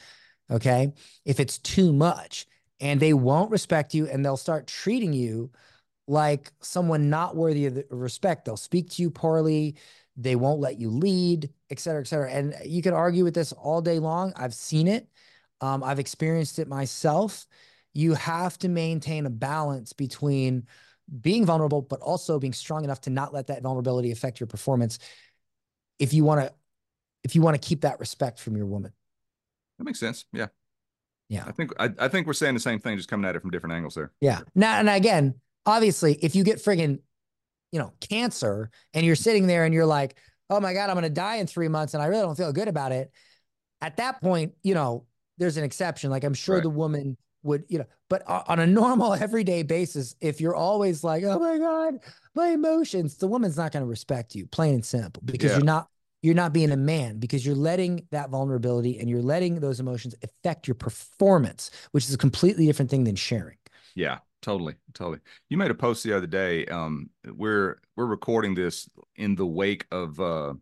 Okay. 0.50 0.92
If 1.24 1.40
it's 1.40 1.58
too 1.58 1.92
much 1.92 2.46
and 2.80 3.00
they 3.00 3.12
won't 3.12 3.50
respect 3.50 3.94
you 3.94 4.06
and 4.06 4.24
they'll 4.24 4.36
start 4.36 4.66
treating 4.66 5.12
you 5.12 5.50
like 6.08 6.52
someone 6.60 7.10
not 7.10 7.34
worthy 7.34 7.66
of 7.66 7.82
respect, 7.90 8.44
they'll 8.44 8.56
speak 8.56 8.90
to 8.90 9.02
you 9.02 9.10
poorly. 9.10 9.76
They 10.16 10.36
won't 10.36 10.60
let 10.60 10.78
you 10.78 10.88
lead, 10.90 11.50
et 11.68 11.78
cetera, 11.78 12.00
et 12.00 12.06
cetera. 12.06 12.30
And 12.30 12.54
you 12.64 12.80
can 12.80 12.94
argue 12.94 13.24
with 13.24 13.34
this 13.34 13.52
all 13.52 13.82
day 13.82 13.98
long. 13.98 14.32
I've 14.36 14.54
seen 14.54 14.88
it. 14.88 15.08
Um, 15.60 15.82
I've 15.82 15.98
experienced 15.98 16.58
it 16.58 16.68
myself. 16.68 17.46
You 17.92 18.14
have 18.14 18.56
to 18.58 18.68
maintain 18.68 19.26
a 19.26 19.30
balance 19.30 19.92
between 19.92 20.66
being 21.20 21.44
vulnerable, 21.44 21.82
but 21.82 22.00
also 22.00 22.38
being 22.38 22.52
strong 22.52 22.84
enough 22.84 23.00
to 23.02 23.10
not 23.10 23.34
let 23.34 23.48
that 23.48 23.62
vulnerability 23.62 24.10
affect 24.10 24.40
your 24.40 24.46
performance. 24.46 24.98
If 25.98 26.14
you 26.14 26.24
want 26.24 26.42
to, 26.42 26.54
if 27.24 27.34
you 27.34 27.42
want 27.42 27.60
to 27.60 27.68
keep 27.68 27.80
that 27.80 27.98
respect 28.00 28.38
from 28.38 28.56
your 28.56 28.66
woman. 28.66 28.92
that 29.78 29.84
makes 29.84 29.98
sense 29.98 30.24
yeah 30.32 30.46
Yeah. 31.28 31.44
i 31.46 31.52
think 31.52 31.72
I, 31.78 31.90
I 31.98 32.08
think 32.08 32.26
we're 32.26 32.32
saying 32.34 32.54
the 32.54 32.60
same 32.60 32.78
thing 32.78 32.96
just 32.96 33.08
coming 33.08 33.28
at 33.28 33.34
it 33.36 33.40
from 33.42 33.50
different 33.50 33.74
angles 33.74 33.94
there 33.94 34.12
Yeah. 34.20 34.40
Now, 34.54 34.78
and 34.78 34.88
again, 34.88 35.34
obviously, 35.64 36.14
if 36.14 36.34
you 36.36 36.44
get 36.44 36.58
friggin', 36.58 37.00
you 37.72 37.78
know, 37.80 37.92
cancer 38.00 38.70
and 38.94 39.04
you're 39.04 39.16
sitting 39.16 39.46
there 39.48 39.64
and 39.64 39.74
you're 39.74 39.86
like, 39.86 40.16
oh 40.50 40.60
my 40.60 40.72
God, 40.72 40.88
I'm 40.88 40.94
going 40.94 41.02
to 41.02 41.10
die 41.10 41.36
in 41.36 41.46
three 41.48 41.68
months 41.68 41.94
and 41.94 42.02
I 42.02 42.06
really 42.06 42.22
don't 42.22 42.36
feel 42.36 42.52
good 42.52 42.68
about 42.68 42.92
it. 42.92 43.10
At 43.80 43.96
that 43.96 44.20
point, 44.22 44.54
you 44.62 44.74
know, 44.74 45.04
there's 45.38 45.56
an 45.56 45.64
exception. 45.64 46.10
Like 46.10 46.22
I'm 46.24 46.32
sure 46.34 46.56
Right. 46.56 46.62
the 46.62 46.70
woman 46.70 47.16
would, 47.42 47.64
you 47.68 47.78
know, 47.78 47.84
but 48.08 48.22
on 48.26 48.60
a 48.60 48.66
normal 48.82 49.12
everyday 49.14 49.62
basis, 49.64 50.14
if 50.20 50.40
you're 50.40 50.54
always 50.54 51.02
like, 51.04 51.24
oh 51.24 51.38
my 51.40 51.58
God, 51.58 51.94
my 52.34 52.48
emotions, 52.50 53.16
the 53.16 53.26
woman's 53.26 53.56
not 53.56 53.72
going 53.72 53.82
to 53.84 53.88
respect 53.88 54.34
you, 54.36 54.46
plain 54.46 54.74
and 54.74 54.84
simple, 54.84 55.22
because 55.24 55.50
Yeah. 55.50 55.56
you're 55.58 55.64
not. 55.66 55.88
You're 56.26 56.34
not 56.34 56.52
being 56.52 56.72
a 56.72 56.76
man 56.76 57.20
because 57.20 57.46
you're 57.46 57.54
letting 57.54 58.08
that 58.10 58.30
vulnerability 58.30 58.98
and 58.98 59.08
you're 59.08 59.22
letting 59.22 59.60
those 59.60 59.78
emotions 59.78 60.12
affect 60.24 60.66
your 60.66 60.74
performance, 60.74 61.70
which 61.92 62.02
is 62.02 62.14
a 62.14 62.18
completely 62.18 62.66
different 62.66 62.90
thing 62.90 63.04
than 63.04 63.14
sharing. 63.14 63.58
Yeah, 63.94 64.18
totally, 64.42 64.74
totally. 64.92 65.20
You 65.50 65.56
made 65.56 65.70
a 65.70 65.74
post 65.74 66.02
the 66.02 66.12
other 66.12 66.26
day. 66.26 66.66
Um, 66.66 67.10
we're 67.24 67.80
we're 67.94 68.06
recording 68.06 68.56
this 68.56 68.88
in 69.14 69.36
the 69.36 69.46
wake 69.46 69.86
of 69.92 70.18
uh, 70.18 70.54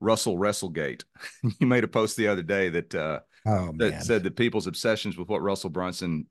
Russell 0.00 0.38
Wrestlegate. 0.38 1.04
you 1.60 1.66
made 1.66 1.84
a 1.84 1.88
post 1.88 2.16
the 2.16 2.28
other 2.28 2.42
day 2.42 2.70
that 2.70 2.94
uh, 2.94 3.20
Oh 3.44 3.74
that 3.76 4.02
said 4.02 4.22
that 4.22 4.36
people's 4.36 4.66
obsessions 4.66 5.18
with 5.18 5.28
what 5.28 5.42
Russell 5.42 5.68
Brunson 5.68 6.28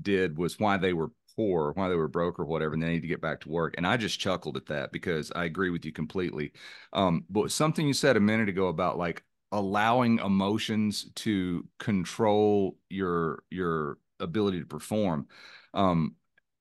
did 0.00 0.38
was 0.38 0.58
why 0.58 0.78
they 0.78 0.94
were 0.94 1.10
poor, 1.40 1.72
why 1.74 1.88
they 1.88 1.94
were 1.94 2.08
broke 2.08 2.38
or 2.38 2.44
whatever, 2.44 2.74
and 2.74 2.82
they 2.82 2.88
need 2.90 3.00
to 3.02 3.06
get 3.08 3.20
back 3.20 3.40
to 3.40 3.48
work. 3.48 3.74
And 3.76 3.86
I 3.86 3.96
just 3.96 4.20
chuckled 4.20 4.56
at 4.56 4.66
that 4.66 4.92
because 4.92 5.32
I 5.34 5.44
agree 5.44 5.70
with 5.70 5.84
you 5.84 5.92
completely. 5.92 6.52
Um, 6.92 7.24
but 7.30 7.50
something 7.50 7.86
you 7.86 7.94
said 7.94 8.16
a 8.16 8.20
minute 8.20 8.48
ago 8.48 8.68
about 8.68 8.98
like 8.98 9.22
allowing 9.52 10.18
emotions 10.18 11.10
to 11.16 11.66
control 11.78 12.76
your 12.88 13.42
your 13.50 13.98
ability 14.20 14.60
to 14.60 14.66
perform. 14.66 15.26
Um, 15.74 16.14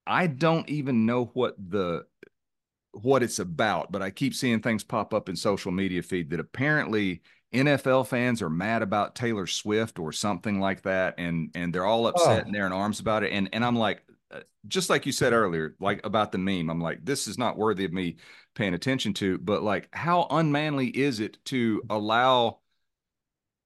I 0.07 0.27
don't 0.27 0.67
even 0.69 1.05
know 1.05 1.25
what 1.33 1.55
the 1.57 2.05
what 2.91 3.21
it's 3.23 3.39
about, 3.39 3.91
but 3.91 4.01
I 4.01 4.09
keep 4.09 4.33
seeing 4.33 4.61
things 4.61 4.83
pop 4.83 5.13
up 5.13 5.29
in 5.29 5.35
social 5.35 5.71
media 5.71 6.01
feed 6.01 6.29
that 6.31 6.39
apparently 6.39 7.21
NFL 7.53 8.07
fans 8.07 8.41
are 8.41 8.49
mad 8.49 8.81
about 8.81 9.15
Taylor 9.15 9.47
Swift 9.47 9.99
or 9.99 10.11
something 10.11 10.59
like 10.59 10.83
that, 10.83 11.15
and 11.17 11.51
and 11.55 11.73
they're 11.73 11.85
all 11.85 12.07
upset 12.07 12.43
Oh. 12.43 12.45
and 12.45 12.53
they're 12.55 12.65
in 12.67 12.71
arms 12.73 12.99
about 12.99 13.23
it. 13.23 13.31
And 13.31 13.49
and 13.53 13.63
I'm 13.63 13.75
like, 13.75 14.03
just 14.67 14.89
like 14.89 15.05
you 15.05 15.11
said 15.11 15.33
earlier, 15.33 15.75
like 15.79 16.05
about 16.05 16.31
the 16.31 16.37
meme, 16.37 16.69
I'm 16.69 16.81
like, 16.81 17.03
this 17.03 17.27
is 17.27 17.37
not 17.37 17.57
worthy 17.57 17.85
of 17.85 17.93
me 17.93 18.17
paying 18.55 18.73
attention 18.73 19.13
to. 19.15 19.37
But 19.37 19.63
like, 19.63 19.89
how 19.93 20.27
unmanly 20.29 20.87
is 20.87 21.19
it 21.19 21.37
to 21.45 21.81
allow 21.89 22.59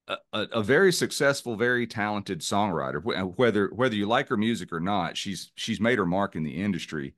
a, 0.08 0.16
a, 0.32 0.62
very 0.62 0.92
successful, 0.92 1.56
very 1.56 1.86
talented 1.86 2.40
songwriter, 2.40 3.02
uh, 3.18 3.26
whether 3.26 3.68
whether 3.68 3.94
you 3.94 4.06
like 4.06 4.28
her 4.28 4.36
music 4.36 4.72
or 4.72 4.80
not, 4.80 5.16
she's 5.16 5.50
she's 5.56 5.80
made 5.80 5.98
her 5.98 6.06
mark 6.06 6.36
in 6.36 6.42
the 6.42 6.62
industry. 6.62 7.14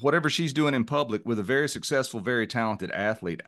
Whatever 0.00 0.30
she's 0.30 0.52
doing 0.52 0.74
in 0.74 0.84
public 0.84 1.24
with 1.24 1.38
a 1.38 1.44
very 1.44 1.68
successful, 1.68 2.20
very 2.20 2.46
talented 2.46 2.90
athlete, 2.90 3.42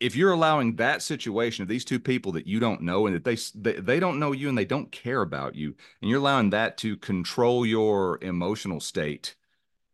if 0.00 0.16
you're 0.16 0.32
allowing 0.32 0.76
that 0.76 1.02
situation 1.02 1.62
of 1.62 1.68
these 1.68 1.84
two 1.84 2.00
people 2.00 2.32
that 2.32 2.46
you 2.46 2.58
don't 2.60 2.82
know 2.82 3.06
and 3.06 3.14
that 3.14 3.24
they 3.24 3.36
they, 3.54 3.80
they 3.80 4.00
don't 4.00 4.18
know 4.18 4.32
you 4.32 4.48
and 4.48 4.58
they 4.58 4.64
don't 4.64 4.90
care 4.92 5.22
about 5.22 5.54
you, 5.54 5.74
and 6.00 6.10
you're 6.10 6.20
allowing 6.20 6.50
that 6.50 6.76
to 6.78 6.96
control 6.96 7.64
your 7.64 8.18
emotional 8.22 8.80
state 8.80 9.36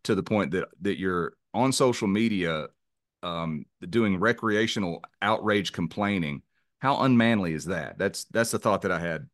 to 0.05 0.15
the 0.15 0.23
point 0.23 0.51
that 0.53 0.69
that 0.81 0.99
you're 0.99 1.35
on 1.55 1.73
social 1.73 2.09
media 2.09 2.69
um, 3.23 3.67
doing 3.91 4.19
recreational 4.19 5.03
outrage 5.21 5.73
complaining 5.73 6.43
how 6.83 7.03
unmanly 7.03 7.55
is 7.55 7.67
that? 7.67 7.97
That's 7.97 8.25
that's 8.25 8.51
the 8.51 8.59
thought 8.59 8.83
that 8.83 8.91
I 8.91 8.99
had 8.99 9.29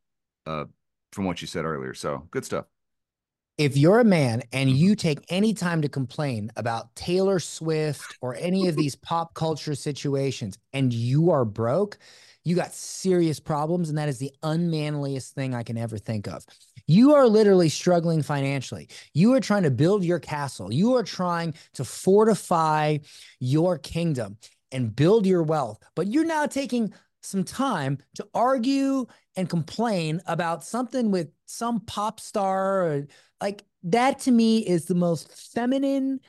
uh, 0.44 0.66
from 1.12 1.24
what 1.24 1.40
you 1.40 1.46
said 1.46 1.64
earlier. 1.64 1.94
So 1.94 2.28
good 2.30 2.44
stuff. 2.44 2.66
If 3.58 3.76
you're 3.76 3.98
a 3.98 4.04
man 4.04 4.42
and 4.52 4.70
Mhm. 4.70 4.76
you 4.76 4.94
take 4.96 5.24
any 5.28 5.52
time 5.52 5.82
to 5.82 5.88
complain 5.88 6.50
about 6.56 6.94
Taylor 6.94 7.40
Swift 7.40 8.16
or 8.22 8.36
any 8.36 8.68
of 8.68 8.76
these 8.76 8.94
pop 8.94 9.34
culture 9.34 9.74
situations 9.74 10.56
and 10.72 10.92
you 10.92 11.30
are 11.30 11.44
broke, 11.44 11.98
you 12.44 12.54
got 12.54 12.72
serious 12.72 13.40
problems. 13.40 13.88
And 13.88 13.98
that 13.98 14.08
is 14.08 14.18
the 14.18 14.32
unmanliest 14.42 15.34
thing 15.34 15.54
I 15.54 15.64
can 15.64 15.76
ever 15.76 15.98
think 15.98 16.28
of. 16.28 16.46
You 16.86 17.14
are 17.14 17.26
literally 17.26 17.68
struggling 17.68 18.22
financially. 18.22 18.88
You 19.12 19.34
are 19.34 19.40
trying 19.40 19.64
to 19.64 19.70
build 19.70 20.04
your 20.04 20.20
castle. 20.20 20.72
You 20.72 20.94
are 20.94 21.02
trying 21.02 21.54
to 21.74 21.84
fortify 21.84 22.98
your 23.40 23.76
kingdom 23.76 24.38
and 24.70 24.94
build 24.94 25.26
your 25.26 25.42
wealth. 25.42 25.82
But 25.96 26.06
you're 26.06 26.24
now 26.24 26.46
taking 26.46 26.94
some 27.22 27.42
time 27.42 27.98
to 28.14 28.26
argue 28.32 29.06
and 29.36 29.50
complain 29.50 30.22
about 30.26 30.64
something 30.64 31.10
with 31.10 31.28
some 31.44 31.80
pop 31.80 32.20
star 32.20 32.86
or 32.86 33.06
like 33.40 33.64
that 33.84 34.20
to 34.20 34.30
me 34.30 34.58
is 34.58 34.86
the 34.86 34.94
most 34.94 35.32
feminine 35.52 36.20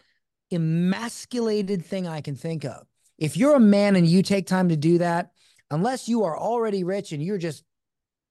emasculated 0.52 1.86
thing 1.86 2.08
i 2.08 2.22
can 2.22 2.36
think 2.36 2.66
of. 2.66 2.86
If 3.18 3.38
you're 3.38 3.56
a 3.56 3.60
man 3.60 3.96
and 3.96 4.08
you 4.08 4.24
take 4.24 4.48
time 4.48 4.70
to 4.70 4.78
do 4.78 5.00
that 5.00 5.32
unless 5.72 6.08
you 6.08 6.24
are 6.24 6.38
already 6.38 6.84
rich 6.84 7.12
and 7.12 7.22
you're 7.22 7.38
just 7.38 7.64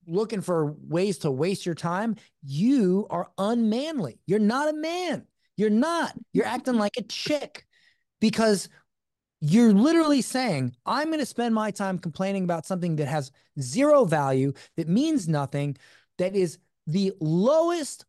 looking 0.07 0.41
for 0.41 0.75
ways 0.89 1.19
to 1.19 1.31
waste 1.31 1.67
your 1.67 1.75
time 1.75 2.17
you 2.43 3.07
are 3.11 3.31
unmanly. 3.37 4.19
You're 4.27 4.39
not 4.39 4.69
a 4.69 4.73
man. 4.73 5.27
You're 5.57 5.71
not. 5.71 6.15
You're 6.33 6.47
mm-hmm. 6.47 6.55
acting 6.55 6.75
like 6.75 6.97
a 6.97 7.03
chick 7.03 7.67
because 8.21 8.69
you're 9.41 9.73
literally 9.73 10.23
saying 10.23 10.75
i'm 10.85 11.09
going 11.09 11.19
to 11.19 11.27
spend 11.27 11.55
my 11.55 11.71
time 11.71 11.99
complaining 11.99 12.45
about 12.45 12.67
something 12.67 12.97
that 12.97 13.07
has 13.07 13.31
zero 13.61 14.05
value 14.05 14.53
that 14.77 14.89
means 14.89 15.29
nothing 15.29 15.77
that 16.19 16.35
is 16.35 16.59
the 16.87 17.13
lowest 17.21 18.05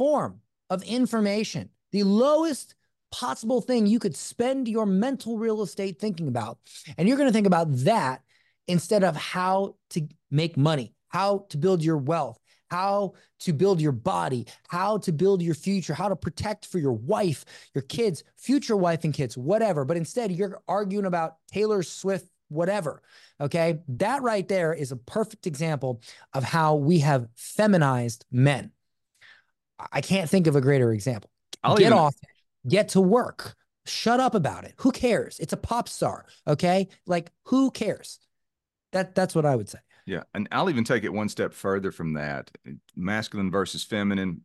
form 0.00 0.40
of 0.70 0.82
information, 0.84 1.68
the 1.92 2.04
lowest 2.04 2.74
possible 3.12 3.60
thing 3.60 3.86
you 3.86 3.98
could 3.98 4.16
spend 4.16 4.66
your 4.66 4.86
mental 4.86 5.36
real 5.36 5.60
estate 5.60 5.98
thinking 5.98 6.26
about. 6.26 6.56
And 6.96 7.06
you're 7.06 7.18
going 7.18 7.28
to 7.28 7.34
think 7.34 7.46
about 7.46 7.66
that 7.84 8.22
instead 8.66 9.04
of 9.04 9.14
how 9.14 9.74
to 9.90 10.08
make 10.30 10.56
money, 10.56 10.94
how 11.08 11.44
to 11.50 11.58
build 11.58 11.84
your 11.84 11.98
wealth, 11.98 12.38
how 12.70 13.12
to 13.40 13.52
build 13.52 13.78
your 13.78 13.92
body, 13.92 14.46
how 14.68 14.96
to 14.96 15.12
build 15.12 15.42
your 15.42 15.54
future, 15.54 15.92
how 15.92 16.08
to 16.08 16.16
protect 16.16 16.64
for 16.64 16.78
your 16.78 16.94
wife, 16.94 17.44
your 17.74 17.82
kids, 17.82 18.24
future 18.38 18.78
wife 18.78 19.04
and 19.04 19.12
kids, 19.12 19.36
whatever. 19.36 19.84
But 19.84 19.98
instead, 19.98 20.32
you're 20.32 20.62
arguing 20.66 21.04
about 21.04 21.34
Taylor 21.52 21.82
Swift, 21.82 22.26
whatever. 22.48 23.02
Okay. 23.38 23.80
That 23.88 24.22
right 24.22 24.48
there 24.48 24.72
is 24.72 24.92
a 24.92 24.96
perfect 24.96 25.46
example 25.46 26.00
of 26.32 26.42
how 26.42 26.76
we 26.76 27.00
have 27.00 27.28
feminized 27.34 28.24
men. 28.32 28.72
I 29.92 30.00
can't 30.00 30.28
think 30.28 30.46
of 30.46 30.56
a 30.56 30.60
greater 30.60 30.92
example. 30.92 31.30
I'll 31.62 31.76
Get 31.76 31.86
even 31.86 31.98
off. 31.98 32.14
get 32.66 32.90
to 32.90 33.00
work. 33.00 33.54
Shut 33.86 34.20
up 34.20 34.34
about 34.34 34.64
it. 34.64 34.74
Who 34.78 34.92
cares? 34.92 35.38
It's 35.38 35.52
a 35.52 35.56
pop 35.56 35.88
star. 35.88 36.26
Okay. 36.46 36.88
Like, 37.06 37.30
who 37.44 37.70
cares? 37.70 38.18
That 38.92 39.14
that's 39.14 39.34
what 39.34 39.46
I 39.46 39.56
would 39.56 39.68
say. 39.68 39.78
Yeah. 40.06 40.22
And 40.34 40.48
I'll 40.52 40.70
even 40.70 40.84
take 40.84 41.04
it 41.04 41.12
one 41.12 41.28
step 41.28 41.52
further 41.54 41.92
from 41.92 42.14
that. 42.14 42.50
Masculine 42.96 43.50
versus 43.50 43.84
feminine. 43.84 44.42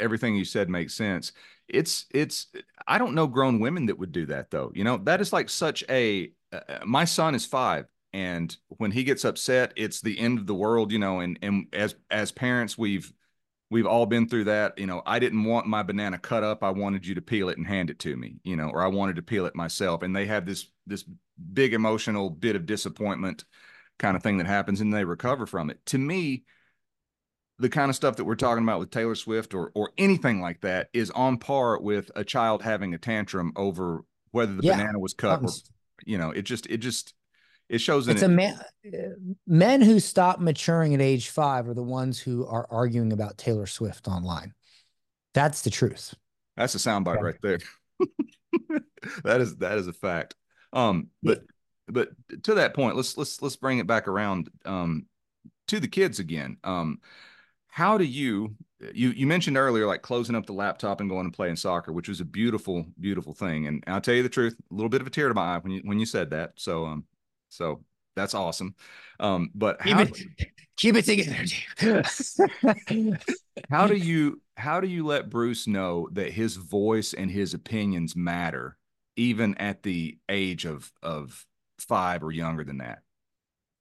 Everything 0.00 0.34
you 0.36 0.44
said 0.44 0.68
makes 0.68 0.94
sense. 0.94 1.32
It's 1.68 2.06
it's 2.12 2.48
I 2.86 2.98
don't 2.98 3.14
know 3.14 3.26
grown 3.26 3.60
women 3.60 3.86
that 3.86 3.98
would 3.98 4.12
do 4.12 4.26
that 4.26 4.50
though. 4.50 4.72
You 4.74 4.84
know, 4.84 4.98
that 4.98 5.20
is 5.20 5.32
like 5.32 5.48
such 5.48 5.84
a 5.88 6.32
uh, 6.52 6.80
my 6.84 7.04
son 7.04 7.34
is 7.34 7.46
5 7.46 7.86
and 8.12 8.56
when 8.68 8.92
he 8.92 9.02
gets 9.02 9.24
upset, 9.24 9.72
it's 9.76 10.00
the 10.00 10.18
end 10.18 10.38
of 10.38 10.46
the 10.46 10.54
world, 10.54 10.92
you 10.92 10.98
know, 10.98 11.20
and 11.20 11.38
and 11.42 11.66
as 11.72 11.94
as 12.10 12.30
parents 12.32 12.78
we've 12.78 13.12
we've 13.74 13.86
all 13.86 14.06
been 14.06 14.28
through 14.28 14.44
that. 14.44 14.78
You 14.78 14.86
know, 14.86 15.02
I 15.04 15.18
didn't 15.18 15.42
want 15.42 15.66
my 15.66 15.82
banana 15.82 16.16
cut 16.16 16.44
up. 16.44 16.62
I 16.62 16.70
wanted 16.70 17.04
you 17.04 17.16
to 17.16 17.20
peel 17.20 17.48
it 17.48 17.58
and 17.58 17.66
hand 17.66 17.90
it 17.90 17.98
to 17.98 18.16
me, 18.16 18.36
you 18.44 18.54
know, 18.54 18.68
or 18.68 18.80
I 18.80 18.86
wanted 18.86 19.16
to 19.16 19.22
peel 19.22 19.46
it 19.46 19.56
myself. 19.56 20.02
And 20.02 20.14
they 20.14 20.26
have 20.26 20.46
this 20.46 20.68
this 20.86 21.04
big 21.52 21.74
emotional 21.74 22.30
bit 22.30 22.54
of 22.54 22.66
disappointment 22.66 23.44
kind 23.98 24.16
of 24.16 24.22
thing 24.22 24.38
that 24.38 24.46
happens 24.46 24.80
and 24.80 24.94
they 24.94 25.04
recover 25.04 25.44
from 25.44 25.70
it. 25.70 25.84
To 25.86 25.98
me, 25.98 26.44
the 27.58 27.68
kind 27.68 27.90
of 27.90 27.96
stuff 27.96 28.14
that 28.16 28.24
we're 28.24 28.36
talking 28.36 28.62
about 28.62 28.78
with 28.78 28.92
Taylor 28.92 29.16
Swift 29.16 29.54
or 29.54 29.72
or 29.74 29.90
anything 29.98 30.40
like 30.40 30.60
that 30.60 30.88
is 30.92 31.10
on 31.10 31.38
par 31.38 31.80
with 31.80 32.12
a 32.14 32.22
child 32.22 32.62
having 32.62 32.94
a 32.94 32.98
tantrum 32.98 33.52
over 33.56 34.04
whether 34.30 34.54
the 34.54 34.62
yeah, 34.62 34.76
banana 34.76 35.00
was 35.00 35.14
cut 35.14 35.42
or 35.42 35.48
you 36.06 36.16
know, 36.16 36.30
it 36.30 36.42
just 36.42 36.66
it 36.68 36.76
just 36.76 37.12
it 37.68 37.78
shows 37.78 38.08
it's 38.08 38.22
a 38.22 38.28
man 38.28 38.60
men 39.46 39.80
who 39.80 39.98
stop 40.00 40.40
maturing 40.40 40.94
at 40.94 41.00
age 41.00 41.30
five 41.30 41.68
are 41.68 41.74
the 41.74 41.82
ones 41.82 42.18
who 42.18 42.46
are 42.46 42.66
arguing 42.70 43.12
about 43.12 43.38
Taylor 43.38 43.66
Swift 43.66 44.06
online. 44.08 44.52
That's 45.32 45.62
the 45.62 45.70
truth. 45.70 46.14
That's 46.56 46.74
a 46.74 46.78
soundbite 46.78 47.20
right 47.20 47.36
there. 47.42 47.58
that 49.24 49.40
is 49.40 49.56
that 49.56 49.78
is 49.78 49.88
a 49.88 49.92
fact. 49.92 50.34
Um, 50.72 51.08
but 51.22 51.38
yeah. 51.38 51.44
but 51.88 52.08
to 52.44 52.54
that 52.54 52.74
point, 52.74 52.96
let's 52.96 53.16
let's 53.16 53.40
let's 53.42 53.56
bring 53.56 53.78
it 53.78 53.86
back 53.86 54.08
around 54.08 54.50
um 54.64 55.06
to 55.68 55.80
the 55.80 55.88
kids 55.88 56.18
again. 56.18 56.58
Um, 56.64 56.98
how 57.68 57.98
do 57.98 58.04
you 58.04 58.54
you 58.92 59.10
you 59.10 59.26
mentioned 59.26 59.56
earlier 59.56 59.86
like 59.86 60.02
closing 60.02 60.36
up 60.36 60.46
the 60.46 60.52
laptop 60.52 61.00
and 61.00 61.08
going 61.08 61.24
and 61.24 61.34
playing 61.34 61.56
soccer, 61.56 61.92
which 61.92 62.08
was 62.08 62.20
a 62.20 62.24
beautiful 62.24 62.86
beautiful 63.00 63.32
thing. 63.32 63.66
And 63.66 63.82
I'll 63.86 64.00
tell 64.00 64.14
you 64.14 64.22
the 64.22 64.28
truth, 64.28 64.54
a 64.70 64.74
little 64.74 64.90
bit 64.90 65.00
of 65.00 65.06
a 65.06 65.10
tear 65.10 65.28
to 65.28 65.34
my 65.34 65.56
eye 65.56 65.58
when 65.58 65.72
you 65.72 65.80
when 65.84 65.98
you 65.98 66.06
said 66.06 66.30
that. 66.30 66.52
So 66.56 66.84
um 66.84 67.04
so 67.54 67.84
that's 68.16 68.34
awesome. 68.34 68.74
Um, 69.20 69.50
but 69.54 69.80
keep 69.82 69.94
how, 69.94 70.02
it, 70.02 70.22
keep 70.76 70.96
it 70.96 71.04
together. 71.04 71.44
how 73.70 73.86
do 73.86 73.96
you 73.96 74.40
how 74.56 74.80
do 74.80 74.86
you 74.86 75.04
let 75.04 75.30
Bruce 75.30 75.66
know 75.66 76.08
that 76.12 76.32
his 76.32 76.56
voice 76.56 77.12
and 77.12 77.30
his 77.30 77.54
opinions 77.54 78.14
matter, 78.14 78.76
even 79.16 79.54
at 79.56 79.82
the 79.82 80.18
age 80.28 80.64
of 80.64 80.90
of 81.02 81.44
five 81.78 82.22
or 82.22 82.32
younger 82.32 82.64
than 82.64 82.78
that? 82.78 83.00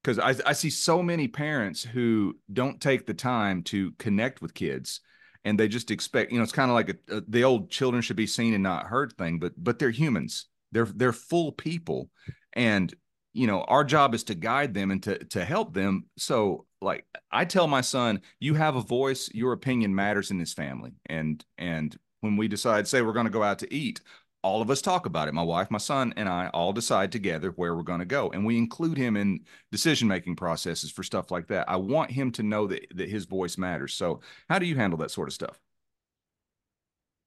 Because 0.03 0.19
I, 0.19 0.49
I 0.49 0.53
see 0.53 0.69
so 0.69 1.01
many 1.01 1.28
parents 1.28 1.84
who 1.84 2.38
don't 2.51 2.82
take 2.82 3.05
the 3.05 3.13
time 3.13 3.63
to 3.63 3.91
connect 3.93 4.41
with 4.41 4.53
kids 4.53 4.99
and 5.45 5.59
they 5.59 5.67
just 5.67 5.91
expect 5.91 6.32
you 6.32 6.38
know 6.38 6.43
it's 6.43 6.51
kind 6.51 6.71
of 6.71 6.76
like 6.76 6.89
a, 6.89 7.17
a, 7.17 7.21
the 7.28 7.43
old 7.43 7.69
children 7.69 8.01
should 8.01 8.15
be 8.15 8.28
seen 8.28 8.53
and 8.53 8.63
not 8.63 8.88
heard 8.88 9.13
thing 9.17 9.39
but 9.39 9.51
but 9.57 9.80
they're 9.80 9.89
humans 9.89 10.47
they're 10.71 10.86
they're 10.86 11.13
full 11.13 11.51
people 11.51 12.09
and 12.53 12.93
you 13.34 13.47
know 13.47 13.61
our 13.63 13.84
job 13.84 14.13
is 14.13 14.23
to 14.25 14.36
guide 14.36 14.73
them 14.73 14.91
and 14.91 15.03
to 15.03 15.17
to 15.25 15.43
help 15.43 15.73
them. 15.73 16.05
So 16.17 16.65
like 16.84 17.05
i 17.31 17.45
tell 17.45 17.67
my 17.67 17.81
son 17.81 18.21
you 18.39 18.53
have 18.53 18.75
a 18.75 18.81
voice 18.81 19.29
your 19.34 19.53
opinion 19.53 19.95
matters 19.95 20.31
in 20.31 20.38
this 20.38 20.53
family. 20.53 20.91
And 21.07 21.43
and 21.57 21.97
when 22.21 22.38
we 22.38 22.47
decide 22.47 22.88
say 22.88 23.01
we're 23.01 23.13
going 23.13 23.25
to 23.25 23.31
go 23.31 23.43
out 23.43 23.59
to 23.59 23.73
eat 23.73 24.01
all 24.43 24.61
of 24.61 24.69
us 24.69 24.81
talk 24.81 25.05
about 25.05 25.29
it 25.29 25.34
my 25.34 25.41
wife 25.41 25.71
my 25.71 25.77
son 25.77 26.13
and 26.17 26.27
i 26.27 26.49
all 26.49 26.73
decide 26.73 27.13
together 27.13 27.51
where 27.51 27.75
we're 27.75 27.81
going 27.81 27.99
to 27.99 28.05
go. 28.05 28.29
And 28.29 28.45
we 28.45 28.57
include 28.57 28.97
him 28.97 29.17
in 29.17 29.39
decision 29.71 30.07
making 30.07 30.36
processes 30.36 30.91
for 30.91 31.01
stuff 31.01 31.31
like 31.31 31.47
that. 31.47 31.69
I 31.69 31.77
want 31.77 32.11
him 32.11 32.31
to 32.34 32.43
know 32.43 32.67
that 32.67 32.86
that 32.95 33.09
his 33.09 33.25
voice 33.25 33.57
matters. 33.57 33.93
So 33.93 34.21
how 34.49 34.59
do 34.59 34.65
you 34.65 34.75
handle 34.75 34.99
that 34.99 35.11
sort 35.11 35.29
of 35.29 35.34
stuff? 35.34 35.59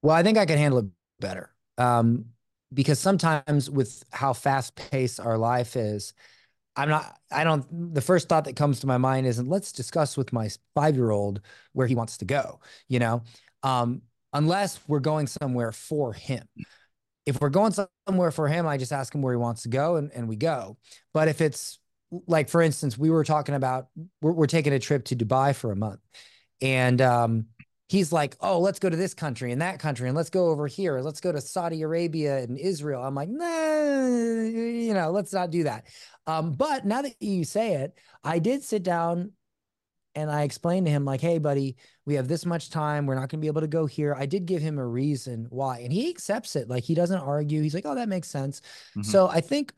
Well 0.02 0.14
i 0.14 0.22
think 0.22 0.38
i 0.38 0.46
can 0.46 0.59
handle 0.59 0.80
it 0.80 0.86
better. 1.18 1.50
Um 1.78 2.26
because 2.72 2.98
sometimes 2.98 3.70
with 3.70 4.02
how 4.12 4.32
fast 4.32 4.74
paced 4.74 5.20
our 5.20 5.38
life 5.38 5.76
is, 5.76 6.12
I'm 6.76 6.88
not, 6.88 7.18
I 7.32 7.44
don't, 7.44 7.94
the 7.94 8.00
first 8.02 8.28
thought 8.28 8.44
that 8.44 8.56
comes 8.56 8.80
to 8.80 8.86
my 8.86 8.98
mind 8.98 9.26
isn't 9.26 9.48
let's 9.48 9.72
discuss 9.72 10.16
with 10.16 10.32
my 10.32 10.50
five 10.74 10.94
year 10.94 11.10
old 11.10 11.40
where 11.72 11.86
he 11.86 11.94
wants 11.94 12.18
to 12.18 12.24
go, 12.24 12.60
you 12.88 12.98
know, 12.98 13.22
um, 13.62 14.02
unless 14.32 14.78
we're 14.86 15.00
going 15.00 15.26
somewhere 15.26 15.72
for 15.72 16.12
him. 16.12 16.46
If 17.24 17.40
we're 17.40 17.48
going 17.48 17.72
somewhere 18.06 18.30
for 18.30 18.46
him, 18.46 18.66
I 18.66 18.76
just 18.76 18.92
ask 18.92 19.14
him 19.14 19.22
where 19.22 19.32
he 19.32 19.38
wants 19.38 19.62
to 19.62 19.68
go 19.68 19.96
and, 19.96 20.12
and 20.12 20.28
we 20.28 20.36
go. 20.36 20.76
But 21.14 21.28
if 21.28 21.40
it's 21.40 21.78
like, 22.28 22.48
for 22.48 22.62
instance, 22.62 22.96
we 22.96 23.10
were 23.10 23.24
talking 23.24 23.54
about, 23.54 23.88
we're, 24.20 24.32
we're 24.32 24.46
taking 24.46 24.72
a 24.74 24.78
trip 24.78 25.06
to 25.06 25.16
Dubai 25.16 25.54
for 25.54 25.72
a 25.72 25.76
month 25.76 26.00
and, 26.60 27.00
um, 27.00 27.46
he's 27.89 28.12
like, 28.12 28.37
oh, 28.41 28.59
let's 28.59 28.78
go 28.78 28.91
to 28.91 28.97
this 28.97 29.14
country 29.14 29.53
and 29.53 29.62
that 29.62 29.78
country 29.78 30.09
and 30.09 30.16
let's 30.16 30.30
go 30.30 30.49
over 30.49 30.66
here. 30.66 31.01
Let's 31.01 31.20
go 31.20 31.30
to 31.30 31.41
Saudi 31.41 31.82
Arabia 31.82 32.39
and 32.39 32.59
Israel. 32.59 33.03
I'm 33.03 33.14
like, 33.14 33.28
nah, 33.28 34.05
you 34.07 34.93
know, 34.93 35.11
let's 35.11 35.32
not 35.32 35.51
do 35.51 35.64
that. 35.64 35.87
Um, 36.26 36.53
but 36.53 36.84
now 36.84 37.03
that 37.03 37.14
you 37.20 37.45
say 37.45 37.74
it, 37.74 37.97
I 38.24 38.41
did 38.41 38.64
sit 38.64 38.82
down 38.82 39.32
and 40.14 40.30
I 40.30 40.43
explained 40.43 40.87
to 40.87 40.93
him, 40.93 41.05
like, 41.05 41.20
hey, 41.20 41.39
buddy, 41.39 41.76
we 42.07 42.14
have 42.14 42.26
this 42.26 42.47
much 42.47 42.70
time. 42.70 43.07
We're 43.07 43.14
not 43.14 43.28
going 43.28 43.39
to 43.39 43.45
be 43.45 43.47
able 43.47 43.61
to 43.61 43.68
go 43.68 43.87
here. 43.87 44.16
I 44.18 44.26
did 44.26 44.47
give 44.47 44.62
him 44.62 44.78
a 44.78 44.87
reason 44.87 45.47
why, 45.51 45.80
and 45.80 45.93
he 45.93 46.09
accepts 46.09 46.57
it. 46.57 46.68
Like, 46.68 46.84
he 46.84 46.95
doesn't 46.95 47.20
argue. 47.20 47.62
He's 47.62 47.74
like, 47.74 47.87
oh, 47.87 47.95
that 47.95 48.09
makes 48.09 48.28
sense. 48.28 48.62
Mm-hmm. 48.91 49.03
So 49.03 49.28
I 49.28 49.41
think. 49.41 49.72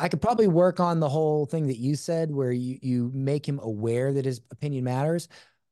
I 0.00 0.08
could 0.08 0.22
probably 0.22 0.46
work 0.46 0.78
on 0.78 1.00
the 1.00 1.08
whole 1.08 1.44
thing 1.44 1.66
that 1.66 1.78
you 1.78 1.96
said, 1.96 2.30
where 2.30 2.52
you 2.52 2.78
you 2.80 3.10
make 3.12 3.44
him 3.48 3.58
aware 3.60 4.12
that 4.12 4.24
his 4.24 4.40
opinion 4.52 4.84
matters. 4.84 5.26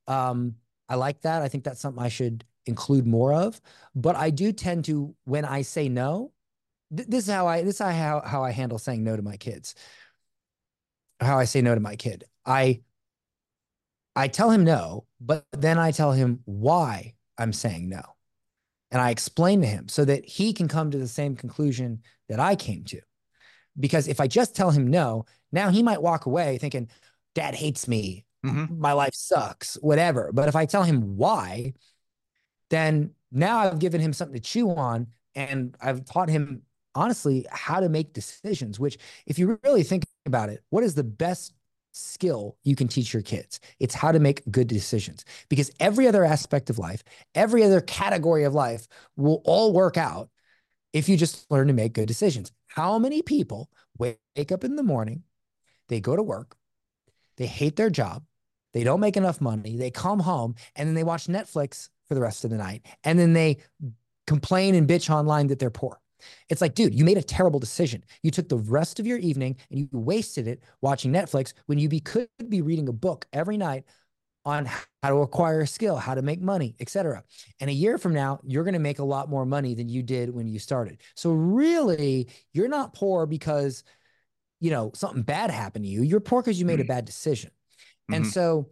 Um, 0.05 0.55
I 0.89 0.95
like 0.95 1.21
that. 1.21 1.41
I 1.41 1.47
think 1.47 1.63
that's 1.63 1.81
something 1.81 2.01
I 2.01 2.09
should 2.09 2.45
include 2.65 3.05
more 3.05 3.33
of. 3.33 3.59
But 3.95 4.15
I 4.15 4.29
do 4.29 4.51
tend 4.51 4.85
to, 4.85 5.15
when 5.25 5.45
I 5.45 5.61
say 5.61 5.89
no, 5.89 6.31
th- 6.95 7.07
this 7.07 7.27
is 7.27 7.33
how 7.33 7.47
I 7.47 7.63
this 7.63 7.75
is 7.75 7.81
how 7.81 8.21
how 8.25 8.43
I 8.43 8.51
handle 8.51 8.79
saying 8.79 9.03
no 9.03 9.15
to 9.15 9.21
my 9.21 9.37
kids. 9.37 9.75
How 11.19 11.37
I 11.37 11.45
say 11.45 11.61
no 11.61 11.73
to 11.75 11.81
my 11.81 11.95
kid. 11.95 12.25
I 12.45 12.81
I 14.15 14.27
tell 14.27 14.49
him 14.49 14.63
no, 14.63 15.05
but 15.19 15.45
then 15.51 15.77
I 15.77 15.91
tell 15.91 16.11
him 16.11 16.41
why 16.45 17.15
I'm 17.37 17.53
saying 17.53 17.89
no. 17.89 18.01
And 18.89 19.01
I 19.01 19.11
explain 19.11 19.61
to 19.61 19.67
him 19.67 19.89
so 19.89 20.05
that 20.05 20.25
he 20.25 20.53
can 20.53 20.67
come 20.67 20.91
to 20.91 20.97
the 20.97 21.07
same 21.07 21.35
conclusion 21.35 22.01
that 22.29 22.39
I 22.39 22.55
came 22.55 22.83
to. 22.85 23.01
Because 23.79 24.07
if 24.07 24.19
I 24.19 24.27
just 24.27 24.55
tell 24.55 24.71
him 24.71 24.87
no, 24.87 25.25
now 25.51 25.69
he 25.69 25.83
might 25.83 26.01
walk 26.01 26.25
away 26.25 26.57
thinking, 26.57 26.89
dad 27.35 27.53
hates 27.53 27.87
me 27.87 28.25
mm-hmm. 28.45 28.79
my 28.79 28.93
life 28.93 29.13
sucks, 29.13 29.75
whatever. 29.75 30.31
But 30.33 30.47
if 30.47 30.55
I 30.55 30.65
tell 30.65 30.83
him 30.83 31.17
why, 31.17 31.73
then 32.69 33.11
now 33.31 33.59
I've 33.59 33.79
given 33.79 34.01
him 34.01 34.13
something 34.13 34.35
to 34.35 34.41
chew 34.41 34.69
on 34.71 35.07
and 35.35 35.75
I've 35.81 36.05
taught 36.05 36.29
him 36.29 36.63
honestly 36.95 37.45
how 37.51 37.79
to 37.79 37.89
make 37.89 38.13
decisions, 38.13 38.79
which, 38.79 38.97
if 39.25 39.37
you 39.37 39.59
really 39.63 39.83
think 39.83 40.05
about 40.25 40.49
it, 40.49 40.63
what 40.69 40.83
is 40.83 40.95
the 40.95 41.03
best 41.03 41.53
skill 41.91 42.57
you 42.63 42.75
can 42.75 42.87
teach 42.87 43.13
your 43.13 43.21
kids? 43.21 43.59
It's 43.79 43.95
how 43.95 44.11
to 44.11 44.19
make 44.19 44.49
good 44.49 44.67
decisions 44.67 45.25
because 45.49 45.71
every 45.79 46.07
other 46.07 46.25
aspect 46.25 46.69
of 46.69 46.79
life, 46.79 47.03
every 47.35 47.63
other 47.63 47.81
category 47.81 48.43
of 48.43 48.53
life 48.53 48.87
will 49.15 49.41
all 49.45 49.73
work 49.73 49.97
out 49.97 50.29
if 50.93 51.07
you 51.07 51.17
just 51.17 51.49
learn 51.51 51.67
to 51.67 51.73
make 51.73 51.93
good 51.93 52.07
decisions. 52.07 52.51
How 52.67 52.97
many 52.97 53.21
people 53.21 53.69
wake 53.97 54.51
up 54.51 54.63
in 54.63 54.75
the 54.75 54.83
morning, 54.83 55.23
they 55.89 55.99
go 55.99 56.15
to 56.15 56.23
work, 56.23 56.55
they 57.37 57.45
hate 57.45 57.75
their 57.75 57.89
job, 57.89 58.23
they 58.73 58.83
don't 58.83 58.99
make 58.99 59.17
enough 59.17 59.41
money. 59.41 59.77
They 59.77 59.91
come 59.91 60.19
home 60.19 60.55
and 60.75 60.87
then 60.87 60.95
they 60.95 61.03
watch 61.03 61.27
Netflix 61.27 61.89
for 62.07 62.15
the 62.15 62.21
rest 62.21 62.43
of 62.43 62.49
the 62.49 62.57
night. 62.57 62.85
And 63.03 63.17
then 63.17 63.33
they 63.33 63.57
complain 64.25 64.75
and 64.75 64.87
bitch 64.87 65.09
online 65.09 65.47
that 65.47 65.59
they're 65.59 65.69
poor. 65.69 65.99
It's 66.49 66.61
like, 66.61 66.73
dude, 66.73 66.95
you 66.95 67.05
made 67.05 67.17
a 67.17 67.23
terrible 67.23 67.59
decision. 67.59 68.03
You 68.23 68.31
took 68.31 68.49
the 68.49 68.57
rest 68.57 68.99
of 68.99 69.07
your 69.07 69.19
evening 69.19 69.57
and 69.69 69.79
you 69.79 69.89
wasted 69.91 70.47
it 70.47 70.63
watching 70.81 71.13
Netflix 71.13 71.53
when 71.67 71.77
you 71.77 71.89
be, 71.89 71.99
could 71.99 72.27
be 72.49 72.61
reading 72.61 72.87
a 72.89 72.93
book 72.93 73.25
every 73.33 73.57
night 73.57 73.83
on 74.45 74.65
how 74.65 75.09
to 75.09 75.17
acquire 75.17 75.61
a 75.61 75.67
skill, 75.67 75.97
how 75.97 76.15
to 76.15 76.21
make 76.21 76.41
money, 76.41 76.75
etc. 76.79 77.21
And 77.59 77.69
a 77.69 77.73
year 77.73 77.97
from 77.97 78.13
now, 78.13 78.39
you're 78.43 78.63
going 78.63 78.73
to 78.73 78.79
make 78.79 78.99
a 78.99 79.03
lot 79.03 79.29
more 79.29 79.45
money 79.45 79.75
than 79.75 79.89
you 79.89 80.01
did 80.01 80.33
when 80.33 80.47
you 80.47 80.57
started. 80.57 81.01
So 81.15 81.31
really, 81.31 82.29
you're 82.53 82.69
not 82.69 82.93
poor 82.93 83.25
because 83.25 83.83
you 84.59 84.71
know 84.71 84.91
something 84.93 85.23
bad 85.23 85.51
happened 85.51 85.85
to 85.85 85.89
you. 85.89 86.01
You're 86.01 86.19
poor 86.19 86.41
because 86.41 86.59
you 86.59 86.65
made 86.65 86.79
a 86.79 86.83
mm. 86.83 86.87
bad 86.87 87.05
decision. 87.05 87.51
And 88.11 88.23
mm-hmm. 88.23 88.31
so 88.31 88.69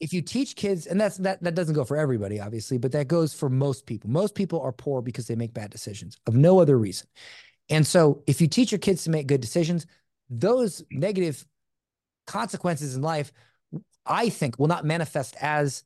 if 0.00 0.12
you 0.12 0.22
teach 0.22 0.56
kids, 0.56 0.86
and 0.86 1.00
that's 1.00 1.16
that 1.18 1.42
that 1.42 1.54
doesn't 1.54 1.74
go 1.74 1.84
for 1.84 1.96
everybody, 1.96 2.40
obviously, 2.40 2.78
but 2.78 2.92
that 2.92 3.08
goes 3.08 3.32
for 3.32 3.48
most 3.48 3.86
people. 3.86 4.10
Most 4.10 4.34
people 4.34 4.60
are 4.60 4.72
poor 4.72 5.02
because 5.02 5.26
they 5.26 5.36
make 5.36 5.54
bad 5.54 5.70
decisions 5.70 6.16
of 6.26 6.34
no 6.34 6.60
other 6.60 6.78
reason. 6.78 7.06
And 7.70 7.86
so 7.86 8.22
if 8.26 8.40
you 8.40 8.48
teach 8.48 8.72
your 8.72 8.78
kids 8.78 9.04
to 9.04 9.10
make 9.10 9.26
good 9.26 9.40
decisions, 9.40 9.86
those 10.28 10.82
negative 10.90 11.46
consequences 12.26 12.96
in 12.96 13.02
life, 13.02 13.32
I 14.04 14.28
think, 14.28 14.58
will 14.58 14.66
not 14.66 14.84
manifest 14.84 15.36
as 15.40 15.84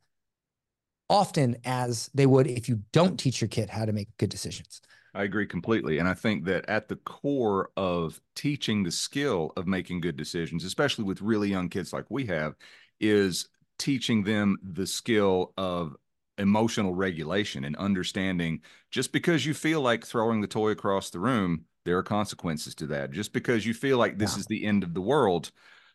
often 1.08 1.56
as 1.64 2.10
they 2.14 2.26
would 2.26 2.46
if 2.46 2.68
you 2.68 2.82
don't 2.92 3.18
teach 3.18 3.40
your 3.40 3.48
kid 3.48 3.70
how 3.70 3.84
to 3.84 3.92
make 3.92 4.08
good 4.18 4.30
decisions. 4.30 4.80
I 5.18 5.24
agree 5.24 5.46
completely. 5.48 5.98
And 5.98 6.06
I 6.06 6.14
think 6.14 6.44
that 6.44 6.68
at 6.70 6.86
the 6.86 6.94
core 6.94 7.70
of 7.76 8.20
teaching 8.36 8.84
the 8.84 8.92
skill 8.92 9.52
of 9.56 9.66
making 9.66 10.00
good 10.00 10.16
decisions, 10.16 10.62
especially 10.62 11.02
with 11.02 11.20
really 11.20 11.48
young 11.48 11.68
kids 11.68 11.92
like 11.92 12.04
we 12.08 12.26
have, 12.26 12.54
is 13.00 13.48
teaching 13.80 14.22
them 14.22 14.56
the 14.62 14.86
skill 14.86 15.52
of 15.58 15.96
emotional 16.38 16.94
regulation 16.94 17.64
and 17.64 17.74
understanding 17.78 18.60
just 18.92 19.10
because 19.10 19.44
you 19.44 19.54
feel 19.54 19.80
like 19.80 20.06
throwing 20.06 20.40
the 20.40 20.46
toy 20.46 20.70
across 20.70 21.10
the 21.10 21.18
room, 21.18 21.64
there 21.84 21.98
are 21.98 22.04
consequences 22.04 22.76
to 22.76 22.86
that. 22.86 23.10
Just 23.10 23.32
because 23.32 23.66
you 23.66 23.74
feel 23.74 23.98
like 23.98 24.18
this 24.18 24.34
yeah. 24.34 24.38
is 24.38 24.46
the 24.46 24.64
end 24.64 24.84
of 24.84 24.94
the 24.94 25.02
world. 25.02 25.50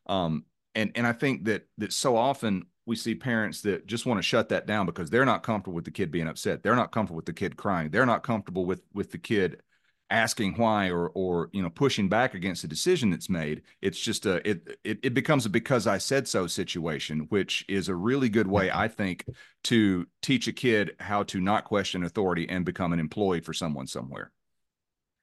Um, 0.05 0.43
and 0.76 0.91
and 0.95 1.07
I 1.07 1.13
think 1.13 1.45
that 1.45 1.65
that 1.78 1.93
so 1.93 2.17
often 2.17 2.65
we 2.86 2.95
see 2.95 3.15
parents 3.15 3.61
that 3.61 3.88
just 3.88 4.05
want 4.05 4.17
to 4.17 4.23
shut 4.23 4.49
that 4.49 4.67
down 4.67 4.86
because 4.86 5.09
they're 5.09 5.25
not 5.25 5.43
comfortable 5.43 5.75
with 5.75 5.86
the 5.86 5.91
kid 5.91 6.11
being 6.11 6.27
upset. 6.27 6.63
They're 6.63 6.75
not 6.75 6.91
comfortable 6.91 7.17
with 7.17 7.25
the 7.25 7.34
kid 7.34 7.55
crying. 7.55 7.89
They're 7.89 8.05
not 8.05 8.23
comfortable 8.23 8.65
with 8.65 8.81
with 8.93 9.11
the 9.11 9.17
kid 9.17 9.61
asking 10.09 10.53
why 10.57 10.89
or 10.89 11.09
or 11.15 11.49
you 11.53 11.61
know 11.61 11.69
pushing 11.69 12.09
back 12.09 12.34
against 12.34 12.63
a 12.63 12.67
decision 12.67 13.09
that's 13.09 13.29
made. 13.29 13.61
It's 13.81 13.99
just 13.99 14.25
a 14.25 14.47
it 14.47 14.79
it, 14.84 14.99
it 15.01 15.13
becomes 15.13 15.45
a 15.45 15.49
because 15.49 15.88
I 15.88 15.97
said 15.97 16.27
so 16.27 16.45
situation, 16.47 17.27
which 17.29 17.65
is 17.69 17.88
a 17.88 17.95
really 17.95 18.29
good 18.29 18.47
way 18.47 18.69
I 18.69 18.89
think 18.89 19.25
to 19.65 20.05
teach 20.21 20.47
a 20.47 20.53
kid 20.53 20.95
how 20.99 21.23
to 21.23 21.39
not 21.39 21.63
question 21.63 22.03
authority 22.03 22.47
and 22.49 22.65
become 22.65 22.91
an 22.91 22.99
employee 22.99 23.41
for 23.41 23.53
someone 23.53 23.88
somewhere. 23.88 24.31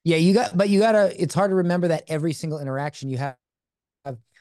Yeah, 0.04 0.16
you 0.16 0.32
got 0.32 0.56
but 0.56 0.70
you 0.70 0.80
got 0.80 0.92
to 0.92 1.22
it's 1.22 1.34
hard 1.34 1.50
to 1.50 1.56
remember 1.56 1.88
that 1.88 2.04
every 2.08 2.32
single 2.32 2.58
interaction 2.58 3.11
you 3.11 3.18
have 3.18 3.36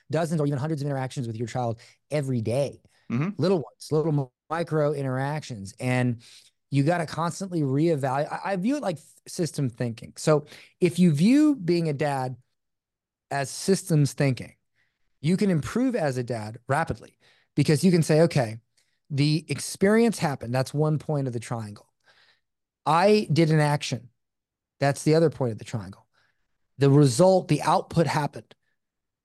dozens 0.09 0.39
or 0.39 0.47
even 0.47 0.57
hundreds 0.57 0.81
of 0.81 0.87
interactions 0.87 1.27
with 1.27 1.35
your 1.35 1.47
child 1.47 1.79
every 2.09 2.41
day 2.41 2.81
mm-hmm. 3.11 3.29
little 3.37 3.57
ones, 3.57 3.87
little 3.91 4.31
micro 4.49 4.93
interactions. 4.93 5.73
And 5.79 6.21
you 6.71 6.83
got 6.83 6.99
to 6.99 7.05
constantly 7.05 7.61
reevaluate. 7.61 8.31
I, 8.31 8.53
I 8.53 8.55
view 8.55 8.75
it 8.75 8.83
like 8.83 8.97
system 9.27 9.69
thinking. 9.69 10.13
So 10.17 10.45
if 10.79 10.99
you 10.99 11.11
view 11.11 11.55
being 11.55 11.89
a 11.89 11.93
dad 11.93 12.35
as 13.31 13.49
systems 13.49 14.13
thinking, 14.13 14.53
you 15.21 15.37
can 15.37 15.49
improve 15.49 15.95
as 15.95 16.17
a 16.17 16.23
dad 16.23 16.57
rapidly 16.67 17.17
because 17.55 17.83
you 17.83 17.91
can 17.91 18.03
say, 18.03 18.21
okay, 18.21 18.57
the 19.09 19.45
experience 19.49 20.19
happened. 20.19 20.53
That's 20.53 20.73
one 20.73 20.99
point 20.99 21.27
of 21.27 21.33
the 21.33 21.39
triangle. 21.39 21.87
I 22.85 23.27
did 23.31 23.51
an 23.51 23.59
action. 23.59 24.09
That's 24.79 25.03
the 25.03 25.15
other 25.15 25.29
point 25.29 25.51
of 25.51 25.57
the 25.57 25.65
triangle. 25.65 26.07
The 26.77 26.89
result, 26.89 27.47
the 27.47 27.61
output 27.61 28.07
happened. 28.07 28.55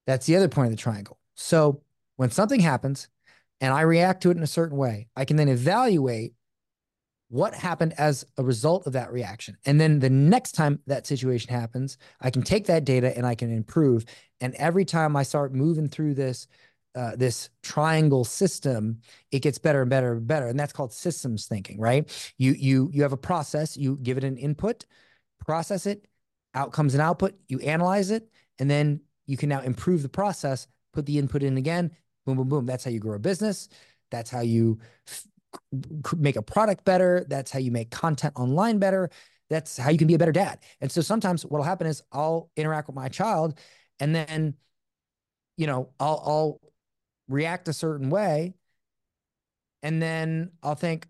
That's 0.07 0.27
the 0.27 0.37
other 0.37 0.49
point 0.49 0.67
of 0.67 0.73
the 0.73 0.83
triangle. 0.83 1.19
So 1.35 1.83
when 2.17 2.31
something 2.31 2.61
happens, 2.61 3.09
and 3.65 3.73
I 3.73 3.81
react 3.81 4.23
to 4.25 4.31
it 4.31 4.37
in 4.37 4.43
a 4.43 4.47
certain 4.47 4.77
way, 4.77 5.09
I 5.17 5.25
can 5.25 5.39
then 5.39 5.49
evaluate 5.49 6.35
what 7.29 7.55
happened 7.55 7.95
as 7.97 8.23
a 8.37 8.45
result 8.45 8.87
of 8.87 8.93
that 8.93 9.11
reaction. 9.11 9.57
And 9.65 9.81
then 9.81 10.01
the 10.01 10.11
next 10.11 10.53
time 10.53 10.81
that 10.87 11.07
situation 11.07 11.49
happens, 11.49 11.97
I 12.21 12.29
can 12.29 12.43
take 12.43 12.67
that 12.67 12.85
data 12.85 13.17
and 13.17 13.27
I 13.27 13.35
can 13.35 13.51
improve. 13.51 14.05
And 14.43 14.55
every 14.57 14.85
time 14.85 15.17
I 15.17 15.23
start 15.23 15.55
moving 15.55 15.89
through 15.89 16.13
this, 16.13 16.47
uh, 16.95 17.17
this 17.17 17.49
triangle 17.63 18.23
system, 18.25 19.01
it 19.31 19.41
gets 19.41 19.57
better 19.57 19.81
and 19.81 19.89
better 19.89 20.13
and 20.13 20.27
better. 20.27 20.47
And 20.47 20.61
that's 20.61 20.75
called 20.75 20.93
systems 20.93 21.47
thinking, 21.47 21.81
right? 21.81 22.07
You 22.37 22.53
you 22.53 22.91
you 22.93 23.01
have 23.01 23.15
a 23.15 23.17
process, 23.17 23.79
you 23.79 23.99
give 24.03 24.19
it 24.19 24.25
an 24.25 24.37
input, 24.37 24.85
process 25.41 25.87
it, 25.87 26.07
out 26.55 26.73
comes 26.73 26.95
an 26.95 27.01
output, 27.01 27.33
you 27.49 27.61
analyze 27.61 28.11
it, 28.11 28.29
and 28.59 28.71
then 28.71 29.01
you 29.25 29.39
can 29.39 29.49
now 29.49 29.63
improve 29.63 30.03
the 30.03 30.09
process, 30.11 30.69
put 30.93 31.07
the 31.07 31.19
input 31.19 31.43
in 31.43 31.57
again, 31.57 31.91
boom, 32.25 32.37
boom, 32.37 32.49
boom. 32.49 32.67
That's 32.67 32.85
how 32.85 32.91
you 32.91 33.01
grow 33.01 33.17
a 33.17 33.19
business. 33.19 33.69
That's 34.11 34.31
how 34.31 34.41
you 34.41 34.79
make 36.17 36.37
a 36.37 36.43
product 36.43 36.85
better. 36.85 37.25
That's 37.29 37.51
how 37.51 37.59
you 37.59 37.71
make 37.71 37.91
content 37.91 38.35
online 38.37 38.79
better. 38.79 39.11
That's 39.51 39.77
how 39.77 39.91
you 39.91 39.99
can 39.99 40.07
be 40.07 40.15
a 40.15 40.19
better 40.19 40.33
dad. 40.33 40.61
And 40.81 40.91
so 40.91 41.01
sometimes 41.01 41.45
what'll 41.45 41.65
happen 41.65 41.87
is 41.87 42.03
I'll 42.13 42.51
interact 42.57 42.89
with 42.89 42.97
my 42.97 43.09
child 43.09 43.59
and 44.01 44.15
then, 44.15 44.55
you 45.57 45.67
know, 45.67 45.91
I'll, 46.01 46.23
I'll 46.27 46.61
react 47.29 47.69
a 47.69 47.73
certain 47.73 48.11
way. 48.11 48.55
And 49.83 50.01
then 50.01 50.53
I'll 50.63 50.75
think, 50.75 51.07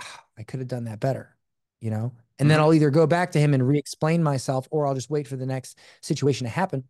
oh, 0.00 0.20
I 0.38 0.42
could 0.42 0.60
have 0.60 0.68
done 0.68 0.84
that 0.84 1.00
better, 1.00 1.36
you 1.80 1.90
know? 1.90 1.96
And 2.38 2.46
mm-hmm. 2.46 2.48
then 2.48 2.60
I'll 2.60 2.72
either 2.72 2.90
go 2.90 3.06
back 3.06 3.32
to 3.32 3.38
him 3.38 3.52
and 3.52 3.66
re 3.66 3.78
explain 3.78 4.22
myself 4.22 4.66
or 4.70 4.86
I'll 4.86 4.94
just 4.94 5.10
wait 5.10 5.28
for 5.28 5.36
the 5.36 5.46
next 5.46 5.78
situation 6.00 6.46
to 6.46 6.50
happen. 6.50 6.84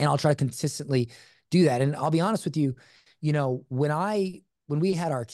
And 0.00 0.08
I'll 0.08 0.18
try 0.18 0.32
to 0.32 0.36
consistently 0.36 1.10
do 1.50 1.64
that. 1.64 1.82
And 1.82 1.94
I'll 1.96 2.10
be 2.10 2.20
honest 2.20 2.44
with 2.44 2.56
you, 2.56 2.76
you 3.20 3.32
know, 3.32 3.64
when 3.68 3.90
I 3.90 4.42
when 4.66 4.80
we 4.80 4.92
had 4.92 5.12
our 5.12 5.26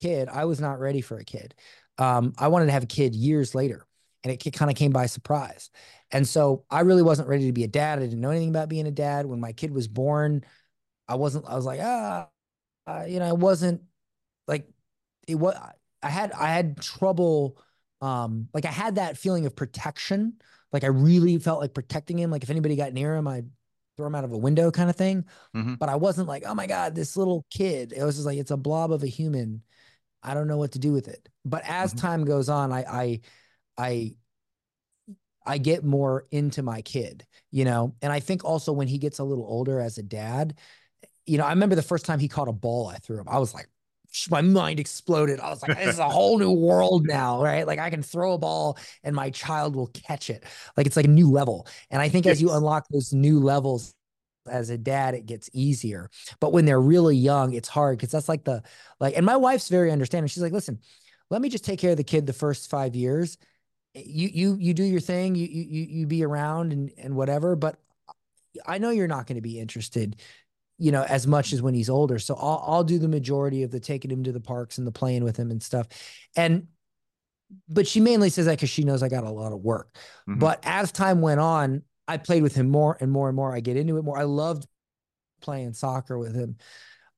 kid, 0.00 0.28
I 0.28 0.44
was 0.44 0.60
not 0.60 0.80
ready 0.80 1.00
for 1.00 1.18
a 1.18 1.24
kid. 1.24 1.54
Um, 1.98 2.34
I 2.38 2.48
wanted 2.48 2.66
to 2.66 2.72
have 2.72 2.82
a 2.82 2.86
kid 2.86 3.14
years 3.14 3.54
later, 3.54 3.86
and 4.22 4.32
it 4.32 4.52
kind 4.52 4.70
of 4.70 4.76
came 4.76 4.92
by 4.92 5.06
surprise. 5.06 5.70
And 6.10 6.26
so 6.26 6.64
I 6.70 6.80
really 6.80 7.02
wasn't 7.02 7.28
ready 7.28 7.46
to 7.46 7.52
be 7.52 7.64
a 7.64 7.68
dad. 7.68 7.98
I 7.98 8.02
didn't 8.02 8.20
know 8.20 8.30
anything 8.30 8.50
about 8.50 8.68
being 8.68 8.86
a 8.86 8.92
dad. 8.92 9.26
When 9.26 9.40
my 9.40 9.52
kid 9.52 9.72
was 9.72 9.88
born, 9.88 10.44
I 11.08 11.14
wasn't. 11.14 11.46
I 11.46 11.54
was 11.54 11.64
like, 11.64 11.80
ah, 11.82 12.28
uh, 12.86 13.04
you 13.08 13.18
know, 13.18 13.26
I 13.26 13.32
wasn't 13.32 13.82
like 14.46 14.68
it 15.26 15.36
was. 15.36 15.56
I 16.02 16.08
had 16.08 16.32
I 16.32 16.48
had 16.48 16.80
trouble. 16.80 17.58
Um, 18.02 18.48
like 18.52 18.66
I 18.66 18.70
had 18.70 18.96
that 18.96 19.16
feeling 19.16 19.46
of 19.46 19.56
protection. 19.56 20.34
Like 20.72 20.84
I 20.84 20.88
really 20.88 21.38
felt 21.38 21.60
like 21.60 21.74
protecting 21.74 22.18
him. 22.18 22.30
Like 22.30 22.42
if 22.42 22.50
anybody 22.50 22.76
got 22.76 22.92
near 22.92 23.16
him, 23.16 23.26
I'd 23.26 23.48
throw 23.96 24.06
him 24.06 24.14
out 24.14 24.24
of 24.24 24.32
a 24.32 24.38
window 24.38 24.70
kind 24.70 24.90
of 24.90 24.96
thing. 24.96 25.24
Mm-hmm. 25.54 25.74
But 25.74 25.88
I 25.88 25.96
wasn't 25.96 26.28
like, 26.28 26.44
oh 26.46 26.54
my 26.54 26.66
God, 26.66 26.94
this 26.94 27.16
little 27.16 27.46
kid. 27.50 27.92
It 27.96 28.04
was 28.04 28.16
just 28.16 28.26
like, 28.26 28.38
it's 28.38 28.50
a 28.50 28.56
blob 28.56 28.92
of 28.92 29.02
a 29.02 29.08
human. 29.08 29.62
I 30.22 30.34
don't 30.34 30.48
know 30.48 30.58
what 30.58 30.72
to 30.72 30.78
do 30.78 30.92
with 30.92 31.08
it. 31.08 31.28
But 31.44 31.62
as 31.64 31.90
mm-hmm. 31.90 32.06
time 32.06 32.24
goes 32.24 32.48
on, 32.48 32.72
I, 32.72 32.84
I, 32.84 33.20
I, 33.78 34.14
I 35.46 35.58
get 35.58 35.84
more 35.84 36.26
into 36.30 36.62
my 36.62 36.82
kid, 36.82 37.24
you 37.50 37.64
know? 37.64 37.94
And 38.02 38.12
I 38.12 38.20
think 38.20 38.44
also 38.44 38.72
when 38.72 38.88
he 38.88 38.98
gets 38.98 39.20
a 39.20 39.24
little 39.24 39.46
older 39.46 39.80
as 39.80 39.96
a 39.96 40.02
dad, 40.02 40.58
you 41.24 41.38
know, 41.38 41.44
I 41.44 41.50
remember 41.50 41.76
the 41.76 41.82
first 41.82 42.04
time 42.04 42.18
he 42.18 42.28
caught 42.28 42.48
a 42.48 42.52
ball 42.52 42.88
I 42.88 42.96
threw 42.96 43.18
him, 43.18 43.28
I 43.28 43.38
was 43.38 43.54
like, 43.54 43.68
my 44.30 44.40
mind 44.40 44.80
exploded. 44.80 45.40
I 45.40 45.50
was 45.50 45.62
like, 45.62 45.76
this 45.78 45.94
is 45.94 45.98
a 45.98 46.08
whole 46.08 46.38
new 46.38 46.52
world 46.52 47.06
now, 47.06 47.42
right? 47.42 47.66
Like 47.66 47.78
I 47.78 47.90
can 47.90 48.02
throw 48.02 48.32
a 48.34 48.38
ball 48.38 48.78
and 49.02 49.14
my 49.14 49.30
child 49.30 49.76
will 49.76 49.88
catch 49.88 50.30
it. 50.30 50.44
Like 50.76 50.86
it's 50.86 50.96
like 50.96 51.06
a 51.06 51.08
new 51.08 51.30
level. 51.30 51.66
And 51.90 52.00
I 52.00 52.08
think 52.08 52.26
as 52.26 52.40
you 52.40 52.52
unlock 52.52 52.86
those 52.88 53.12
new 53.12 53.40
levels 53.40 53.94
as 54.48 54.70
a 54.70 54.78
dad, 54.78 55.14
it 55.14 55.26
gets 55.26 55.50
easier. 55.52 56.10
But 56.40 56.52
when 56.52 56.64
they're 56.64 56.80
really 56.80 57.16
young, 57.16 57.52
it's 57.52 57.68
hard 57.68 57.98
because 57.98 58.10
that's 58.10 58.28
like 58.28 58.44
the 58.44 58.62
like, 59.00 59.16
and 59.16 59.26
my 59.26 59.36
wife's 59.36 59.68
very 59.68 59.90
understanding. 59.90 60.28
She's 60.28 60.42
like, 60.42 60.52
listen, 60.52 60.78
let 61.30 61.42
me 61.42 61.48
just 61.48 61.64
take 61.64 61.78
care 61.78 61.90
of 61.92 61.96
the 61.96 62.04
kid 62.04 62.26
the 62.26 62.32
first 62.32 62.70
five 62.70 62.94
years. 62.94 63.38
Eh, 63.94 64.02
you 64.04 64.28
you 64.32 64.56
you 64.58 64.74
do 64.74 64.84
your 64.84 65.00
thing, 65.00 65.34
you 65.34 65.46
you 65.46 65.86
you 65.88 66.06
be 66.06 66.24
around 66.24 66.72
and 66.72 66.90
and 66.98 67.16
whatever. 67.16 67.56
But 67.56 67.78
I 68.66 68.78
know 68.78 68.90
you're 68.90 69.08
not 69.08 69.26
going 69.26 69.36
to 69.36 69.42
be 69.42 69.58
interested 69.58 70.16
you 70.78 70.92
know, 70.92 71.02
as 71.02 71.26
much 71.26 71.52
as 71.52 71.62
when 71.62 71.74
he's 71.74 71.90
older. 71.90 72.18
So 72.18 72.34
I'll 72.34 72.62
I'll 72.66 72.84
do 72.84 72.98
the 72.98 73.08
majority 73.08 73.62
of 73.62 73.70
the 73.70 73.80
taking 73.80 74.10
him 74.10 74.24
to 74.24 74.32
the 74.32 74.40
parks 74.40 74.78
and 74.78 74.86
the 74.86 74.92
playing 74.92 75.24
with 75.24 75.36
him 75.36 75.50
and 75.50 75.62
stuff. 75.62 75.88
And 76.36 76.68
but 77.68 77.86
she 77.86 78.00
mainly 78.00 78.28
says 78.30 78.46
that 78.46 78.56
because 78.56 78.70
she 78.70 78.84
knows 78.84 79.02
I 79.02 79.08
got 79.08 79.24
a 79.24 79.30
lot 79.30 79.52
of 79.52 79.60
work. 79.60 79.94
Mm-hmm. 80.28 80.40
But 80.40 80.60
as 80.64 80.92
time 80.92 81.20
went 81.20 81.40
on, 81.40 81.82
I 82.08 82.16
played 82.16 82.42
with 82.42 82.54
him 82.54 82.68
more 82.68 82.96
and 83.00 83.10
more 83.10 83.28
and 83.28 83.36
more. 83.36 83.54
I 83.54 83.60
get 83.60 83.76
into 83.76 83.96
it 83.98 84.02
more. 84.02 84.18
I 84.18 84.24
loved 84.24 84.66
playing 85.40 85.72
soccer 85.74 86.18
with 86.18 86.34
him. 86.34 86.56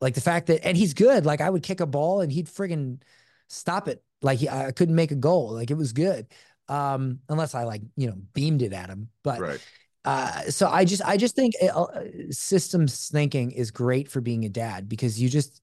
Like 0.01 0.15
the 0.15 0.21
fact 0.21 0.47
that, 0.47 0.65
and 0.65 0.77
he's 0.77 0.95
good. 0.95 1.27
Like 1.27 1.41
I 1.41 1.51
would 1.51 1.63
kick 1.63 1.81
a 1.81 1.87
ball 1.87 2.21
and 2.21 2.31
he'd 2.31 2.47
friggin' 2.47 3.01
stop 3.49 3.89
it. 3.89 4.03
Like 4.23 4.39
he, 4.39 4.49
I 4.49 4.71
couldn't 4.73 4.95
make 4.95 5.11
a 5.11 5.17
goal. 5.17 5.53
Like 5.53 5.71
it 5.71 5.77
was 5.77 5.93
good. 5.93 6.27
Um, 6.69 7.21
unless 7.29 7.55
I 7.55 7.65
like, 7.65 7.83
you 7.97 8.09
know, 8.09 8.17
beamed 8.35 8.63
it 8.63 8.73
at 8.73 8.91
him. 8.91 9.09
But 9.25 9.41
right. 9.41 9.67
Uh, 10.09 10.51
so 10.51 10.71
I 10.71 10.87
just 10.87 11.03
I 11.05 11.19
just 11.19 11.37
think 11.37 11.53
it, 11.61 11.69
uh, 11.69 12.31
systems 12.31 13.11
thinking 13.11 13.51
is 13.51 13.71
great 13.71 14.11
for 14.11 14.23
being 14.23 14.47
a 14.47 14.49
dad 14.49 14.89
because 14.89 15.21
you 15.21 15.29
just 15.29 15.61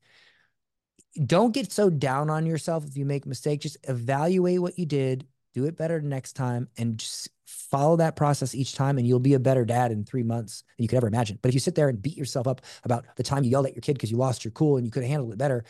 don't 1.26 1.52
get 1.52 1.72
so 1.72 1.90
down 1.90 2.30
on 2.30 2.46
yourself 2.46 2.86
if 2.86 2.96
you 2.96 3.06
make 3.06 3.26
a 3.26 3.30
mistake. 3.30 3.60
Just 3.60 3.78
evaluate 3.86 4.62
what 4.62 4.78
you 4.78 4.86
did, 4.86 5.26
do 5.56 5.66
it 5.66 5.76
better 5.76 6.00
next 6.00 6.34
time, 6.34 6.68
and 6.78 7.00
just 7.00 7.30
follow 7.48 7.96
that 7.96 8.16
process 8.16 8.54
each 8.54 8.76
time, 8.76 9.00
and 9.00 9.08
you'll 9.08 9.20
be 9.20 9.34
a 9.34 9.40
better 9.40 9.66
dad 9.66 9.92
in 9.92 10.06
three 10.06 10.22
months 10.22 10.64
than 10.78 10.84
you 10.84 10.88
could 10.90 10.98
ever 10.98 11.08
imagine. 11.08 11.40
But 11.42 11.50
if 11.50 11.56
you 11.56 11.60
sit 11.60 11.74
there 11.74 11.90
and 11.90 12.00
beat 12.00 12.16
yourself 12.16 12.46
up 12.46 12.62
about 12.84 13.06
the 13.16 13.24
time 13.24 13.44
you 13.44 13.50
yelled 13.50 13.66
at 13.66 13.74
your 13.74 13.82
kid 13.82 13.94
because 13.94 14.12
you 14.12 14.18
lost 14.18 14.46
your 14.46 14.52
cool 14.52 14.78
and 14.78 14.86
you 14.86 14.92
could 14.92 15.02
have 15.02 15.10
handled 15.10 15.34
it 15.34 15.40
better, 15.40 15.66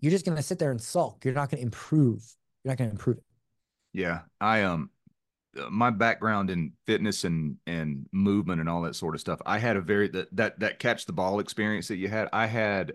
you're 0.00 0.10
just 0.10 0.24
gonna 0.24 0.40
sit 0.40 0.58
there 0.58 0.70
and 0.70 0.80
sulk. 0.80 1.26
You're 1.26 1.34
not 1.34 1.50
gonna 1.50 1.62
improve. 1.62 2.24
You're 2.62 2.72
not 2.72 2.78
gonna 2.78 2.90
improve 2.90 3.18
it. 3.18 3.24
Yeah, 3.92 4.20
I 4.40 4.62
um 4.62 4.84
uh, 4.84 4.93
my 5.70 5.90
background 5.90 6.50
in 6.50 6.72
fitness 6.86 7.24
and 7.24 7.56
and 7.66 8.06
movement 8.12 8.60
and 8.60 8.68
all 8.68 8.82
that 8.82 8.96
sort 8.96 9.14
of 9.14 9.20
stuff 9.20 9.40
i 9.46 9.58
had 9.58 9.76
a 9.76 9.80
very 9.80 10.08
that 10.08 10.34
that 10.34 10.58
that 10.58 10.78
catch 10.78 11.06
the 11.06 11.12
ball 11.12 11.38
experience 11.40 11.88
that 11.88 11.96
you 11.96 12.08
had 12.08 12.28
i 12.32 12.46
had 12.46 12.92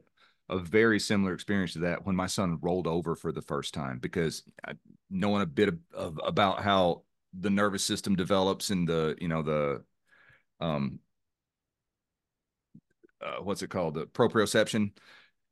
a 0.49 0.57
very 0.57 0.99
similar 0.99 1.33
experience 1.33 1.73
to 1.73 1.79
that 1.79 2.05
when 2.05 2.15
my 2.15 2.27
son 2.27 2.57
rolled 2.61 2.87
over 2.87 3.15
for 3.15 3.31
the 3.31 3.41
first 3.41 3.73
time 3.73 3.99
because 3.99 4.43
I, 4.65 4.73
knowing 5.09 5.43
a 5.43 5.45
bit 5.45 5.69
of, 5.69 5.77
of, 5.93 6.19
about 6.23 6.61
how 6.61 7.03
the 7.39 7.49
nervous 7.49 7.83
system 7.83 8.15
develops 8.15 8.71
and 8.71 8.87
the 8.87 9.15
you 9.19 9.27
know 9.27 9.43
the 9.43 9.83
um 10.59 10.99
uh, 13.21 13.41
what's 13.41 13.61
it 13.61 13.69
called? 13.69 13.95
The 13.95 14.05
proprioception 14.05 14.91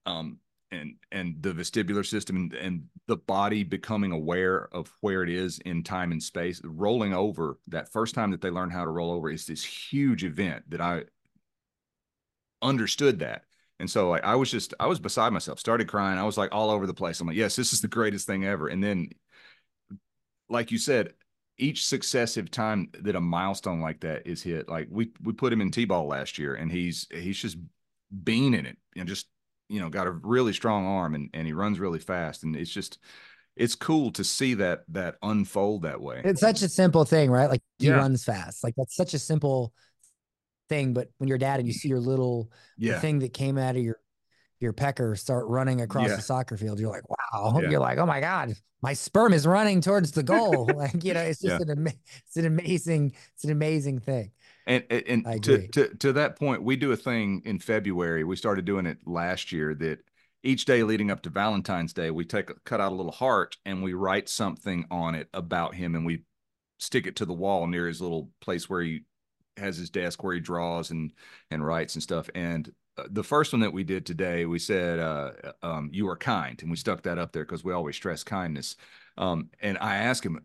um 0.06 0.40
and 0.72 0.96
and 1.12 1.36
the 1.42 1.54
vestibular 1.54 2.06
system 2.06 2.36
and, 2.36 2.54
and 2.54 2.84
the 3.08 3.16
body 3.16 3.64
becoming 3.64 4.12
aware 4.12 4.68
of 4.74 4.92
where 5.02 5.24
it 5.24 5.30
is 5.30 5.60
in 5.60 5.84
time 5.84 6.12
and 6.12 6.22
space 6.22 6.62
rolling 6.64 7.14
over 7.14 7.58
that 7.68 7.92
first 7.92 8.14
time 8.16 8.32
that 8.32 8.42
they 8.42 8.50
learn 8.50 8.70
how 8.70 8.84
to 8.84 8.92
roll 8.92 9.12
over 9.12 9.30
is 9.30 9.46
this 9.46 9.64
huge 9.64 10.24
event 10.24 10.64
that 10.70 10.82
i 10.82 11.04
understood 12.62 13.20
that. 13.20 13.44
And 13.80 13.90
so 13.90 14.10
like, 14.10 14.24
i 14.24 14.36
was 14.36 14.50
just 14.52 14.74
i 14.80 14.88
was 14.88 15.00
beside 15.00 15.32
myself 15.32 15.60
started 15.60 15.88
crying. 15.88 16.18
I 16.18 16.24
was 16.24 16.38
like 16.38 16.54
all 16.54 16.70
over 16.70 16.88
the 16.88 16.94
place. 16.94 17.20
I'm 17.20 17.28
like 17.28 17.38
yes 17.38 17.56
this 17.56 17.74
is 17.74 17.82
the 17.82 17.88
greatest 17.88 18.28
thing 18.28 18.46
ever. 18.46 18.68
And 18.68 18.84
then 18.84 19.10
like 20.50 20.72
you 20.72 20.78
said 20.78 21.14
each 21.60 21.86
successive 21.86 22.52
time 22.52 22.90
that 23.02 23.16
a 23.16 23.22
milestone 23.22 23.82
like 23.82 24.00
that 24.02 24.28
is 24.28 24.44
hit 24.44 24.70
like 24.70 24.88
we 24.92 25.12
we 25.24 25.34
put 25.34 25.52
him 25.52 25.62
in 25.62 25.72
t-ball 25.72 26.08
last 26.08 26.38
year 26.38 26.54
and 26.56 26.72
he's 26.72 27.08
he's 27.12 27.40
just 27.40 27.58
beaning 28.24 28.66
it 28.66 28.78
and 28.96 29.08
just 29.08 29.28
you 29.70 29.80
know 29.80 29.90
got 29.90 30.08
a 30.08 30.12
really 30.12 30.54
strong 30.54 30.86
arm 30.86 31.16
and, 31.16 31.30
and 31.34 31.48
he 31.48 31.54
runs 31.54 31.80
really 31.80 32.00
fast. 32.00 32.44
And 32.44 32.56
it's 32.56 32.72
just 32.72 33.00
it's 33.56 33.76
cool 33.76 34.12
to 34.12 34.24
see 34.24 34.56
that 34.56 34.84
that 34.90 35.16
unfold 35.22 35.84
that 35.84 36.02
way. 36.02 36.22
It's 36.24 36.42
such 36.42 36.62
a 36.62 36.70
simple 36.70 37.06
thing 37.06 37.32
right? 37.32 37.50
Like 37.50 37.62
he 37.80 37.88
yeah. 37.88 37.96
runs 37.96 38.24
fast. 38.24 38.64
Like 38.64 38.76
that's 38.78 38.96
such 38.96 39.14
a 39.14 39.20
simple 39.20 39.74
thing. 40.70 40.94
But 40.94 41.10
when 41.18 41.28
you're 41.28 41.38
dad 41.38 41.60
and 41.60 41.68
you 41.68 41.74
see 41.74 41.90
your 41.90 42.00
little 42.00 42.52
yeah. 42.78 43.00
thing 43.00 43.20
that 43.20 43.34
came 43.34 43.58
out 43.58 43.76
of 43.76 43.82
your 43.82 43.98
your 44.60 44.74
pecker 44.74 45.16
start 45.16 45.46
running 45.48 45.82
across 45.82 46.10
yeah. 46.10 46.16
the 46.16 46.22
soccer 46.22 46.58
field 46.58 46.80
you're 46.80 46.90
like 46.90 47.08
wow. 47.08 47.60
You're 47.60 47.80
like 47.80 48.00
oh 48.00 48.08
my 48.08 48.20
god 48.20 48.56
my 48.82 48.94
sperm 48.94 49.34
is 49.34 49.48
running 49.48 49.82
towards 49.82 50.12
the 50.12 50.24
goal. 50.24 50.70
Like 50.76 51.04
you 51.04 51.14
know 51.14 51.22
it's 51.22 51.42
just 51.42 51.62
an 51.62 51.72
ama- 51.72 51.94
it's 52.26 52.38
an 52.38 52.46
amazing 52.46 53.14
it's 53.34 53.44
an 53.44 53.52
amazing 53.52 54.00
thing 54.00 54.32
and 54.68 54.84
and 54.92 55.44
to, 55.44 55.68
to 55.70 55.96
to 55.96 56.14
that 56.14 56.38
point, 56.38 56.64
we 56.64 56.76
do 56.76 56.92
a 56.92 56.98
thing 56.98 57.42
in 57.46 57.60
February. 57.60 58.24
We 58.24 58.36
started 58.36 58.66
doing 58.66 58.86
it 58.86 59.00
last 59.06 59.52
year 59.52 59.74
that 59.76 60.00
each 60.44 60.66
day 60.66 60.84
leading 60.84 61.10
up 61.10 61.22
to 61.24 61.30
Valentine's 61.30 61.94
Day, 61.94 62.12
we 62.12 62.26
take 62.26 62.52
cut 62.64 62.80
out 62.80 62.92
a 62.92 62.96
little 62.96 63.12
heart 63.12 63.58
and 63.66 63.82
we 63.82 63.94
write 63.94 64.30
something 64.30 64.86
on 64.92 65.16
it 65.16 65.30
about 65.34 65.76
him, 65.76 65.96
and 65.96 66.06
we 66.06 66.24
stick 66.80 67.08
it 67.08 67.16
to 67.18 67.26
the 67.26 67.34
wall 67.34 67.68
near 67.68 67.88
his 67.88 68.02
little 68.02 68.30
place 68.42 68.70
where 68.70 68.82
he 68.82 69.02
has 69.58 69.78
his 69.78 69.90
desk 69.90 70.24
where 70.24 70.36
he 70.36 70.40
draws 70.40 70.92
and 70.92 71.14
and 71.52 71.66
writes 71.66 71.96
and 71.96 72.04
stuff. 72.04 72.30
And 72.36 72.72
uh, 72.98 73.06
the 73.10 73.24
first 73.24 73.54
one 73.54 73.62
that 73.62 73.74
we 73.74 73.84
did 73.84 74.06
today, 74.06 74.46
we 74.46 74.60
said, 74.60 75.00
uh, 75.00 75.32
um, 75.64 75.90
"You 75.94 76.08
are 76.10 76.18
kind," 76.18 76.62
and 76.62 76.72
we 76.72 76.78
stuck 76.78 77.04
that 77.04 77.18
up 77.18 77.32
there 77.32 77.46
because 77.46 77.64
we 77.64 77.74
always 77.74 77.96
stress 77.96 78.24
kindness. 78.24 78.76
Um, 79.18 79.50
and 79.62 79.78
I 79.80 79.98
asked 79.98 80.26
him, 80.26 80.40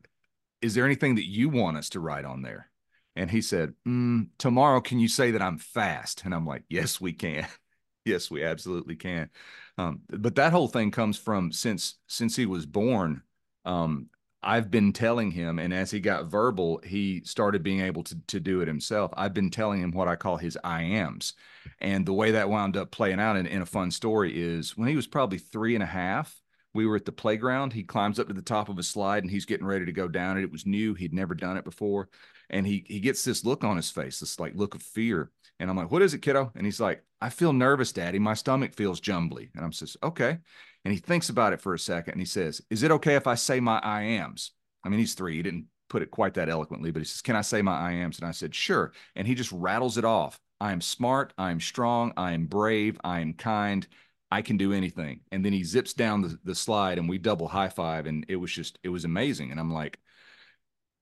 "Is 0.63 0.75
there 0.75 0.87
anything 0.87 1.17
that 1.17 1.29
you 1.29 1.49
want 1.49 1.77
us 1.77 1.91
to 1.91 2.01
write 2.01 2.25
on 2.25 2.43
there?" 2.43 2.72
And 3.17 3.31
he 3.31 3.43
said, 3.43 3.75
mm, 3.87 4.29
Tomorrow, 4.39 4.81
can 4.81 4.99
you 4.99 5.09
say 5.09 5.33
that 5.33 5.43
I'm 5.43 5.59
fast? 5.59 6.23
And 6.25 6.35
I'm 6.35 6.47
like, 6.47 6.65
Yes, 6.69 7.01
we 7.01 7.13
can. 7.13 7.47
yes, 8.05 8.31
we 8.31 8.45
absolutely 8.45 8.97
can. 8.97 9.31
Um, 9.79 10.01
but 10.09 10.35
that 10.37 10.53
whole 10.53 10.69
thing 10.69 10.91
comes 10.91 11.19
from 11.19 11.53
since 11.53 11.99
since 12.07 12.37
he 12.37 12.47
was 12.47 12.67
born. 12.67 13.23
Um, 13.65 14.09
I've 14.45 14.71
been 14.73 14.93
telling 14.93 15.31
him, 15.31 15.61
and 15.61 15.73
as 15.73 15.91
he 15.93 16.01
got 16.01 16.27
verbal, 16.27 16.81
he 16.85 17.23
started 17.25 17.63
being 17.63 17.81
able 17.81 18.03
to, 18.05 18.19
to 18.27 18.41
do 18.41 18.61
it 18.61 18.67
himself. 18.67 19.13
I've 19.17 19.35
been 19.35 19.51
telling 19.51 19.81
him 19.81 19.93
what 19.93 20.09
I 20.09 20.17
call 20.17 20.37
his 20.37 20.59
I 20.65 20.83
ams. 20.83 21.35
And 21.79 22.05
the 22.05 22.13
way 22.13 22.33
that 22.33 22.49
wound 22.49 22.77
up 22.77 22.91
playing 22.91 23.21
out 23.21 23.37
in, 23.37 23.47
in 23.47 23.63
a 23.63 23.67
fun 23.67 23.93
story 23.93 24.33
is 24.37 24.77
when 24.77 24.89
he 24.89 24.97
was 24.97 25.07
probably 25.07 25.39
three 25.39 25.75
and 25.75 25.83
a 25.83 25.87
half, 25.87 26.41
we 26.75 26.87
were 26.87 26.97
at 26.97 27.05
the 27.05 27.13
playground. 27.13 27.73
He 27.73 27.85
climbs 27.85 28.19
up 28.19 28.27
to 28.29 28.35
the 28.35 28.43
top 28.43 28.69
of 28.69 28.79
a 28.79 28.83
slide 28.83 29.23
and 29.23 29.31
he's 29.31 29.45
getting 29.45 29.67
ready 29.67 29.87
to 29.87 29.93
go 29.93 30.09
down 30.09 30.39
it. 30.39 30.43
It 30.43 30.51
was 30.51 30.67
new. 30.67 30.95
He'd 30.95 31.15
never 31.15 31.37
done 31.37 31.57
it 31.57 31.65
before 31.65 32.09
and 32.53 32.67
he 32.67 32.85
he 32.87 33.01
gets 33.01 33.25
this 33.25 33.45
look 33.45 33.65
on 33.65 33.77
his 33.77 33.91
face, 33.91 34.21
this 34.21 34.39
like 34.39 34.55
look 34.55 34.75
of 34.75 34.83
fear. 34.83 35.31
And 35.59 35.71
I'm 35.71 35.77
like, 35.77 35.91
"What 35.91 36.03
is 36.03 36.15
it, 36.15 36.23
kiddo?" 36.23 36.53
And 36.55 36.67
he's 36.67 36.81
like, 36.81 37.05
"I 37.21 37.31
feel 37.31 37.53
nervous, 37.53 37.93
Daddy. 37.93 38.19
My 38.19 38.35
stomach 38.35 38.75
feels 38.75 39.01
jumbly." 39.01 39.51
And 39.55 39.65
I'm 39.65 39.73
says, 39.73 39.97
"Okay." 40.03 40.39
And 40.85 40.93
he 40.93 40.99
thinks 40.99 41.29
about 41.29 41.53
it 41.53 41.61
for 41.61 41.75
a 41.75 41.79
second, 41.79 42.13
and 42.13 42.21
he 42.21 42.27
says, 42.27 42.63
"Is 42.71 42.83
it 42.83 42.91
okay 42.93 43.15
if 43.15 43.27
I 43.27 43.35
say 43.35 43.61
my 43.61 43.79
I 43.79 44.03
ams?" 44.03 44.53
I 44.85 44.89
mean, 44.89 44.99
he's 45.01 45.15
three. 45.15 45.37
He 45.37 45.43
didn't 45.43 45.67
put 45.89 46.03
it 46.03 46.11
quite 46.11 46.35
that 46.35 46.49
eloquently, 46.49 46.91
but 46.91 47.01
he 47.01 47.05
says, 47.07 47.23
"Can 47.23 47.37
I 47.37 47.43
say 47.43 47.63
my 47.63 47.79
I 47.79 47.93
ams?" 47.93 48.19
And 48.19 48.29
I 48.29 48.33
said, 48.33 48.55
"Sure." 48.55 48.93
And 49.17 49.27
he 49.27 49.35
just 49.35 49.53
rattles 49.53 49.99
it 49.99 50.05
off. 50.05 50.41
I 50.63 50.71
am 50.71 50.81
smart. 50.81 51.33
I 51.37 51.51
am 51.51 51.59
strong. 51.61 52.13
I 52.17 52.33
am 52.33 52.47
brave. 52.47 52.97
I 53.03 53.19
am 53.21 53.35
kind. 53.35 53.85
I 54.31 54.43
can 54.43 54.57
do 54.57 54.73
anything. 54.73 55.21
And 55.33 55.45
then 55.45 55.53
he 55.53 55.65
zips 55.65 55.93
down 55.93 56.23
the, 56.23 56.39
the 56.45 56.55
slide 56.55 56.99
and 56.99 57.09
we 57.09 57.19
double 57.19 57.49
high 57.49 57.69
five. 57.69 58.07
And 58.07 58.25
it 58.29 58.37
was 58.37 58.53
just, 58.53 58.79
it 58.85 58.89
was 58.89 59.05
amazing. 59.05 59.51
And 59.51 59.59
I'm 59.59 59.73
like, 59.73 59.99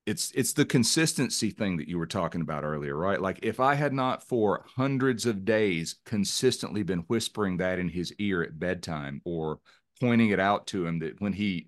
it's 0.07 0.32
it's 0.32 0.53
the 0.53 0.64
consistency 0.64 1.51
thing 1.51 1.76
that 1.76 1.88
you 1.88 1.98
were 1.98 2.07
talking 2.07 2.40
about 2.40 2.64
earlier 2.64 2.96
right? 2.96 3.20
Like 3.20 3.38
if 3.42 3.61
i 3.61 3.74
had 3.74 3.92
not 3.92 4.22
for 4.22 4.64
hundreds 4.76 5.26
of 5.26 5.44
days 5.44 5.96
consistently 6.05 6.82
been 6.82 7.01
whispering 7.01 7.59
that 7.59 7.78
in 7.78 7.88
his 7.88 8.12
ear 8.18 8.42
at 8.42 8.59
bedtime 8.59 9.20
or 9.24 9.61
pointing 10.01 10.30
it 10.30 10.40
out 10.40 10.66
to 10.68 10.86
him 10.86 10.98
that 11.01 11.20
when 11.20 11.32
he 11.32 11.66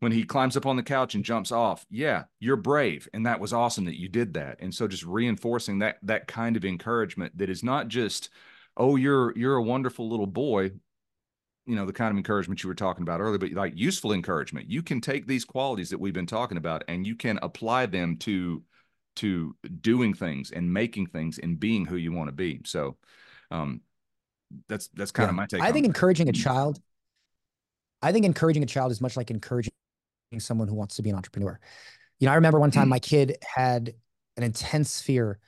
when 0.00 0.12
he 0.12 0.24
climbs 0.24 0.56
up 0.56 0.66
on 0.66 0.76
the 0.76 0.82
couch 0.82 1.14
and 1.14 1.24
jumps 1.24 1.52
off 1.52 1.86
yeah 1.90 2.24
you're 2.40 2.56
brave. 2.56 3.08
And 3.14 3.26
that 3.26 3.40
was 3.40 3.52
awesome 3.52 3.84
that 3.84 4.00
you 4.00 4.08
did 4.08 4.34
that. 4.34 4.58
And 4.60 4.74
so 4.74 4.88
just 4.88 5.04
reinforcing 5.04 5.78
that 5.80 5.98
that 6.02 6.26
kind 6.26 6.56
of 6.56 6.64
encouragement 6.64 7.38
that 7.38 7.50
is 7.50 7.62
not 7.62 7.88
just 7.88 8.30
oh 8.76 8.96
you're 8.96 9.36
you're 9.36 9.56
a 9.56 9.62
wonderful 9.62 10.08
little 10.08 10.26
boy 10.26 10.72
you 11.66 11.76
know 11.76 11.86
the 11.86 11.92
kind 11.92 12.10
of 12.10 12.16
encouragement 12.16 12.62
you 12.62 12.68
were 12.68 12.74
talking 12.74 13.02
about 13.02 13.20
earlier 13.20 13.38
but 13.38 13.52
like 13.52 13.72
useful 13.76 14.12
encouragement 14.12 14.70
you 14.70 14.82
can 14.82 15.00
take 15.00 15.26
these 15.26 15.44
qualities 15.44 15.90
that 15.90 16.00
we've 16.00 16.14
been 16.14 16.26
talking 16.26 16.56
about 16.56 16.82
and 16.88 17.06
you 17.06 17.14
can 17.14 17.38
apply 17.42 17.86
them 17.86 18.16
to 18.16 18.62
to 19.16 19.54
doing 19.80 20.14
things 20.14 20.50
and 20.50 20.72
making 20.72 21.06
things 21.06 21.38
and 21.38 21.60
being 21.60 21.84
who 21.84 21.96
you 21.96 22.12
want 22.12 22.28
to 22.28 22.32
be 22.32 22.60
so 22.64 22.96
um 23.50 23.80
that's 24.68 24.88
that's 24.88 25.12
kind 25.12 25.26
yeah. 25.26 25.30
of 25.30 25.36
my 25.36 25.46
take 25.46 25.60
i 25.60 25.72
think 25.72 25.86
encouraging 25.86 26.28
a 26.28 26.32
child 26.32 26.80
i 28.02 28.12
think 28.12 28.24
encouraging 28.24 28.62
a 28.62 28.66
child 28.66 28.90
is 28.90 29.00
much 29.00 29.16
like 29.16 29.30
encouraging 29.30 29.72
someone 30.38 30.68
who 30.68 30.74
wants 30.74 30.96
to 30.96 31.02
be 31.02 31.10
an 31.10 31.16
entrepreneur 31.16 31.58
you 32.18 32.26
know 32.26 32.32
i 32.32 32.36
remember 32.36 32.58
one 32.58 32.70
time 32.70 32.84
mm-hmm. 32.84 32.90
my 32.90 32.98
kid 32.98 33.36
had 33.42 33.94
an 34.36 34.42
intense 34.42 35.00
fear 35.00 35.38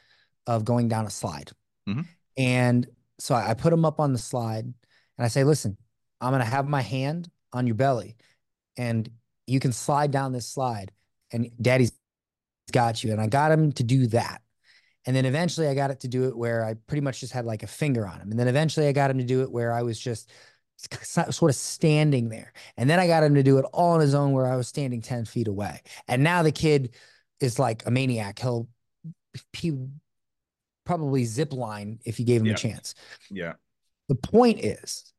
of 0.47 0.65
going 0.65 0.89
down 0.89 1.07
a 1.07 1.11
slide 1.11 1.51
mm-hmm. 1.89 2.03
and 2.37 2.87
so 3.19 3.35
I, 3.35 3.51
I 3.51 3.55
put 3.55 3.73
him 3.73 3.85
up 3.85 4.01
on 4.01 4.13
the 4.13 4.19
slide 4.19 4.65
and 4.65 4.75
i 5.25 5.29
say 5.29 5.45
listen 5.45 5.77
I'm 6.23 6.31
going 6.31 6.43
to 6.43 6.49
have 6.49 6.69
my 6.69 6.81
hand 6.81 7.31
on 7.53 7.67
your 7.67 7.75
belly 7.75 8.17
and 8.77 9.11
you 9.47 9.61
can 9.61 9.73
slide 9.73 10.11
down 10.11 10.33
this 10.33 10.47
slide 10.47 10.93
and 11.33 11.51
daddy's 11.61 11.93
got 12.71 13.03
you. 13.03 13.13
And 13.13 13.21
I 13.21 13.27
got 13.27 13.53
him 13.53 13.73
to 13.73 13.83
do 13.83 14.07
that. 14.09 14.41
And 15.05 15.17
then 15.17 15.27
eventually 15.27 15.67
I 15.67 15.75
got 15.75 15.91
it 15.91 16.01
to 16.01 16.09
do 16.09 16.29
it 16.29 16.37
where 16.37 16.65
I 16.65 16.75
pretty 16.87 17.01
much 17.01 17.21
just 17.21 17.33
had 17.33 17.45
like 17.45 17.65
a 17.65 17.67
finger 17.67 18.07
on 18.07 18.21
him. 18.21 18.31
And 18.31 18.39
then 18.39 18.49
eventually 18.49 18.87
I 18.87 18.93
got 18.93 19.11
him 19.11 19.19
to 19.19 19.25
do 19.25 19.43
it 19.43 19.51
where 19.51 19.73
I 19.73 19.83
was 19.83 19.99
just 19.99 20.31
sort 21.03 21.51
of 21.51 21.57
standing 21.57 22.29
there. 22.29 22.53
And 22.77 22.89
then 22.89 23.01
I 23.01 23.09
got 23.09 23.25
him 23.25 23.35
to 23.35 23.43
do 23.43 23.59
it 23.59 23.65
all 23.73 23.95
on 23.95 24.01
his 24.01 24.15
own 24.15 24.33
where 24.33 24.47
I 24.47 24.57
was 24.57 24.69
standing 24.69 25.03
10 25.03 25.25
feet 25.25 25.49
away. 25.49 25.81
And 26.07 26.23
now 26.23 26.45
the 26.45 26.53
kid 26.53 26.95
is 27.41 27.59
like 27.59 27.85
a 27.85 27.91
maniac. 27.91 28.39
He'll 28.39 28.69
he 29.53 29.77
probably 30.85 31.25
zip 31.25 31.53
line 31.53 31.99
if 32.05 32.21
you 32.21 32.27
gave 32.27 32.41
him 32.41 32.49
yeah. 32.49 32.53
a 32.53 32.57
chance. 32.57 32.95
Yeah. 33.31 33.55
The 34.09 34.15
point 34.15 34.65
is 34.65 35.12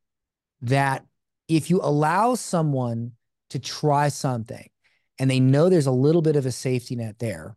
that 0.64 1.04
if 1.48 1.70
you 1.70 1.80
allow 1.82 2.34
someone 2.34 3.12
to 3.50 3.58
try 3.58 4.08
something 4.08 4.68
and 5.18 5.30
they 5.30 5.40
know 5.40 5.68
there's 5.68 5.86
a 5.86 5.92
little 5.92 6.22
bit 6.22 6.36
of 6.36 6.46
a 6.46 6.52
safety 6.52 6.96
net 6.96 7.18
there, 7.18 7.56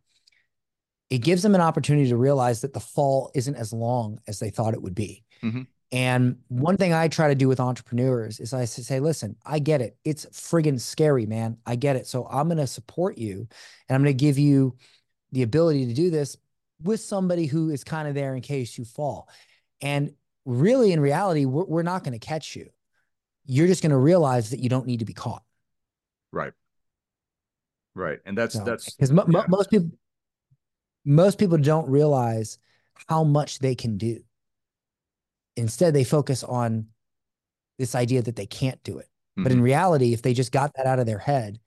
it 1.09 1.19
gives 1.19 1.41
them 1.41 1.55
an 1.55 1.61
opportunity 1.61 2.09
to 2.09 2.17
realize 2.17 2.61
that 2.61 2.73
the 2.73 2.79
fall 2.79 3.31
isn't 3.33 3.55
as 3.55 3.71
long 3.71 4.19
as 4.27 4.39
they 4.39 4.49
thought 4.49 4.73
it 4.73 4.81
would 4.81 4.95
be. 4.95 5.23
Mm-hmm. 5.41 5.61
And 5.93 6.39
one 6.49 6.75
thing 6.75 6.91
I 6.91 7.07
try 7.07 7.29
to 7.29 7.35
do 7.35 7.47
with 7.47 7.61
entrepreneurs 7.61 8.41
is 8.41 8.53
I 8.53 8.65
say, 8.65 8.99
listen, 8.99 9.37
I 9.45 9.59
get 9.59 9.81
it. 9.81 9.97
It's 10.03 10.25
friggin' 10.25 10.81
scary, 10.81 11.25
man. 11.25 11.57
I 11.65 11.77
get 11.77 11.95
it. 11.95 12.07
So 12.07 12.27
I'm 12.29 12.49
going 12.49 12.57
to 12.57 12.67
support 12.67 13.17
you 13.17 13.47
and 13.87 13.95
I'm 13.95 14.03
going 14.03 14.15
to 14.15 14.25
give 14.25 14.37
you 14.37 14.75
the 15.31 15.43
ability 15.43 15.85
to 15.85 15.93
do 15.93 16.09
this 16.09 16.35
with 16.83 16.99
somebody 16.99 17.45
who 17.45 17.69
is 17.69 17.85
kind 17.85 18.07
of 18.09 18.15
there 18.15 18.35
in 18.35 18.41
case 18.41 18.77
you 18.77 18.83
fall. 18.83 19.29
And 19.79 20.11
really, 20.45 20.91
in 20.91 20.99
reality, 20.99 21.45
we're, 21.45 21.63
we're 21.63 21.83
not 21.83 22.03
going 22.03 22.19
to 22.19 22.25
catch 22.25 22.53
you 22.53 22.69
you're 23.47 23.67
just 23.67 23.81
going 23.81 23.91
to 23.91 23.97
realize 23.97 24.51
that 24.51 24.59
you 24.59 24.69
don't 24.69 24.85
need 24.85 24.99
to 24.99 25.05
be 25.05 25.13
caught. 25.13 25.41
Right. 26.31 26.53
Right. 27.95 28.19
And 28.25 28.37
that's, 28.37 28.53
so, 28.53 28.63
that's 28.63 28.93
because 28.93 29.11
mo- 29.11 29.25
yeah. 29.27 29.45
most 29.47 29.71
people, 29.71 29.89
most 31.05 31.39
people 31.39 31.57
don't 31.57 31.89
realize 31.89 32.59
how 33.07 33.23
much 33.23 33.59
they 33.59 33.73
can 33.73 33.97
do. 33.97 34.19
Instead, 35.55 35.93
they 35.95 36.03
focus 36.03 36.43
on 36.43 36.87
this 37.79 37.95
idea 37.95 38.21
that 38.21 38.35
they 38.35 38.45
can't 38.45 38.83
do 38.83 38.99
it. 38.99 39.05
Mm-hmm. 39.05 39.43
But 39.43 39.51
in 39.51 39.57
mm-hmm. 39.59 39.65
reality, 39.65 40.13
if 40.13 40.21
they 40.21 40.33
just 40.33 40.51
got 40.51 40.73
that 40.75 40.85
out 40.85 40.99
of 40.99 41.05
their 41.05 41.17
head, 41.17 41.59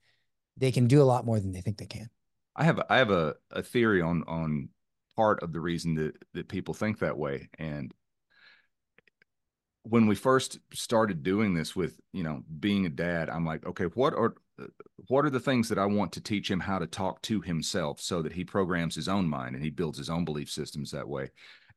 they 0.57 0.71
can 0.71 0.87
do 0.87 1.01
a 1.01 1.03
lot 1.03 1.25
more 1.25 1.39
than 1.39 1.51
they 1.51 1.61
think 1.61 1.77
they 1.77 1.85
can. 1.85 2.09
I 2.55 2.65
have 2.65 2.81
I 2.89 2.97
have 2.97 3.11
a, 3.11 3.35
a 3.49 3.63
theory 3.63 4.01
on 4.01 4.23
on 4.27 4.69
part 5.15 5.41
of 5.41 5.53
the 5.53 5.59
reason 5.59 5.95
that 5.95 6.15
that 6.33 6.47
people 6.47 6.73
think 6.73 6.99
that 6.99 7.17
way. 7.17 7.49
And 7.57 7.93
when 9.83 10.05
we 10.05 10.15
first 10.15 10.59
started 10.73 11.23
doing 11.23 11.53
this 11.53 11.75
with 11.75 11.99
you 12.13 12.23
know 12.23 12.43
being 12.59 12.85
a 12.85 12.89
dad 12.89 13.29
i'm 13.29 13.45
like 13.45 13.65
okay 13.65 13.85
what 13.95 14.13
are 14.13 14.35
uh, 14.61 14.65
what 15.07 15.25
are 15.25 15.29
the 15.29 15.39
things 15.39 15.67
that 15.67 15.79
i 15.79 15.85
want 15.85 16.11
to 16.11 16.21
teach 16.21 16.49
him 16.49 16.59
how 16.59 16.77
to 16.77 16.85
talk 16.85 17.21
to 17.23 17.41
himself 17.41 17.99
so 17.99 18.21
that 18.21 18.33
he 18.33 18.43
programs 18.43 18.95
his 18.95 19.07
own 19.07 19.27
mind 19.27 19.55
and 19.55 19.63
he 19.63 19.71
builds 19.71 19.97
his 19.97 20.09
own 20.09 20.23
belief 20.23 20.49
systems 20.51 20.91
that 20.91 21.07
way 21.07 21.29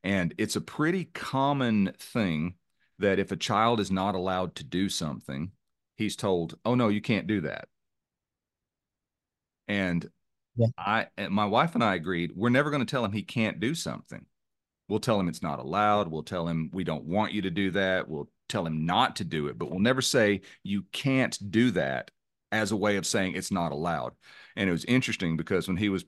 and 0.05 0.35
it's 0.37 0.55
a 0.55 0.61
pretty 0.61 1.05
common 1.05 1.91
thing 1.97 2.53
that 2.99 3.17
if 3.17 3.31
a 3.31 3.35
child 3.35 3.79
is 3.79 3.89
not 3.89 4.13
allowed 4.13 4.53
to 4.55 4.63
do 4.63 4.87
something, 4.87 5.51
he's 5.95 6.15
told, 6.15 6.55
"Oh 6.63 6.75
no, 6.75 6.89
you 6.89 7.01
can't 7.01 7.25
do 7.25 7.41
that." 7.41 7.67
And 9.67 10.07
yeah. 10.55 10.67
I, 10.77 11.07
my 11.29 11.45
wife 11.45 11.73
and 11.73 11.83
I 11.83 11.95
agreed, 11.95 12.31
we're 12.35 12.49
never 12.49 12.69
going 12.69 12.85
to 12.85 12.89
tell 12.89 13.03
him 13.03 13.11
he 13.11 13.23
can't 13.23 13.59
do 13.59 13.73
something. 13.73 14.27
We'll 14.87 14.99
tell 14.99 15.19
him 15.19 15.27
it's 15.27 15.43
not 15.43 15.59
allowed. 15.59 16.07
We'll 16.07 16.23
tell 16.23 16.47
him 16.47 16.69
we 16.73 16.83
don't 16.83 17.05
want 17.05 17.33
you 17.33 17.41
to 17.43 17.49
do 17.49 17.71
that. 17.71 18.07
We'll 18.07 18.29
tell 18.49 18.65
him 18.65 18.85
not 18.85 19.15
to 19.17 19.23
do 19.23 19.47
it, 19.47 19.57
but 19.57 19.69
we'll 19.69 19.79
never 19.79 20.01
say 20.01 20.41
you 20.63 20.83
can't 20.91 21.37
do 21.51 21.71
that 21.71 22.11
as 22.51 22.71
a 22.71 22.77
way 22.77 22.97
of 22.97 23.05
saying 23.05 23.35
it's 23.35 23.51
not 23.51 23.71
allowed. 23.71 24.13
And 24.55 24.69
it 24.69 24.71
was 24.71 24.85
interesting 24.85 25.37
because 25.37 25.67
when 25.67 25.77
he 25.77 25.89
was 25.89 26.05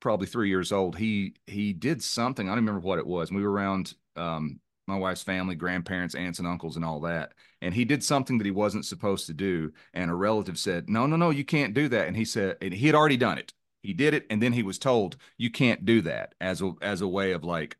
probably 0.00 0.26
three 0.26 0.48
years 0.48 0.72
old, 0.72 0.96
he 0.96 1.34
he 1.46 1.72
did 1.72 2.02
something. 2.02 2.46
I 2.46 2.50
don't 2.50 2.64
remember 2.64 2.80
what 2.80 2.98
it 2.98 3.06
was. 3.06 3.30
We 3.30 3.42
were 3.42 3.52
around 3.52 3.94
um, 4.16 4.60
my 4.88 4.96
wife's 4.96 5.22
family, 5.22 5.54
grandparents, 5.54 6.14
aunts 6.14 6.38
and 6.38 6.48
uncles, 6.48 6.76
and 6.76 6.84
all 6.84 7.00
that. 7.00 7.34
And 7.60 7.74
he 7.74 7.84
did 7.84 8.02
something 8.02 8.38
that 8.38 8.46
he 8.46 8.50
wasn't 8.50 8.86
supposed 8.86 9.26
to 9.26 9.34
do. 9.34 9.72
And 9.92 10.10
a 10.10 10.14
relative 10.14 10.58
said, 10.58 10.88
No, 10.88 11.06
no, 11.06 11.16
no, 11.16 11.30
you 11.30 11.44
can't 11.44 11.74
do 11.74 11.88
that. 11.88 12.08
And 12.08 12.16
he 12.16 12.24
said, 12.24 12.56
and 12.62 12.72
he 12.72 12.86
had 12.86 12.94
already 12.94 13.18
done 13.18 13.38
it. 13.38 13.52
He 13.82 13.92
did 13.92 14.14
it, 14.14 14.26
and 14.28 14.42
then 14.42 14.52
he 14.52 14.62
was 14.62 14.78
told, 14.78 15.16
You 15.36 15.50
can't 15.50 15.84
do 15.84 16.00
that 16.02 16.34
as 16.40 16.62
a 16.62 16.72
as 16.82 17.00
a 17.02 17.08
way 17.08 17.32
of 17.32 17.44
like, 17.44 17.76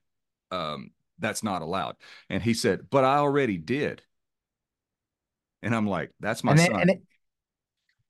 um, 0.51 0.91
that's 1.19 1.43
not 1.43 1.63
allowed. 1.63 1.97
And 2.29 2.43
he 2.43 2.55
said, 2.55 2.91
But 2.91 3.05
I 3.05 3.17
already 3.19 3.59
did. 3.59 4.03
And 5.63 5.75
I'm 5.75 5.87
like, 5.87 6.11
That's 6.21 6.45
my 6.45 6.53
and 6.53 6.61
then, 6.61 6.71
son. 6.71 6.89
It, 6.91 7.03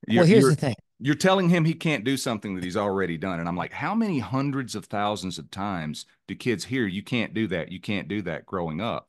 well, 0.08 0.24
here's 0.24 0.44
the 0.44 0.56
thing. 0.56 0.74
You're 1.00 1.14
telling 1.14 1.48
him 1.48 1.64
he 1.64 1.74
can't 1.74 2.04
do 2.04 2.16
something 2.16 2.54
that 2.54 2.64
he's 2.64 2.76
already 2.76 3.16
done. 3.16 3.38
And 3.38 3.48
I'm 3.48 3.56
like, 3.56 3.72
how 3.72 3.94
many 3.94 4.18
hundreds 4.18 4.74
of 4.74 4.86
thousands 4.86 5.38
of 5.38 5.48
times 5.50 6.06
do 6.26 6.34
kids 6.34 6.64
hear 6.64 6.86
you 6.86 7.04
can't 7.04 7.34
do 7.34 7.46
that? 7.48 7.70
You 7.70 7.80
can't 7.80 8.08
do 8.08 8.22
that 8.22 8.46
growing 8.46 8.80
up? 8.80 9.08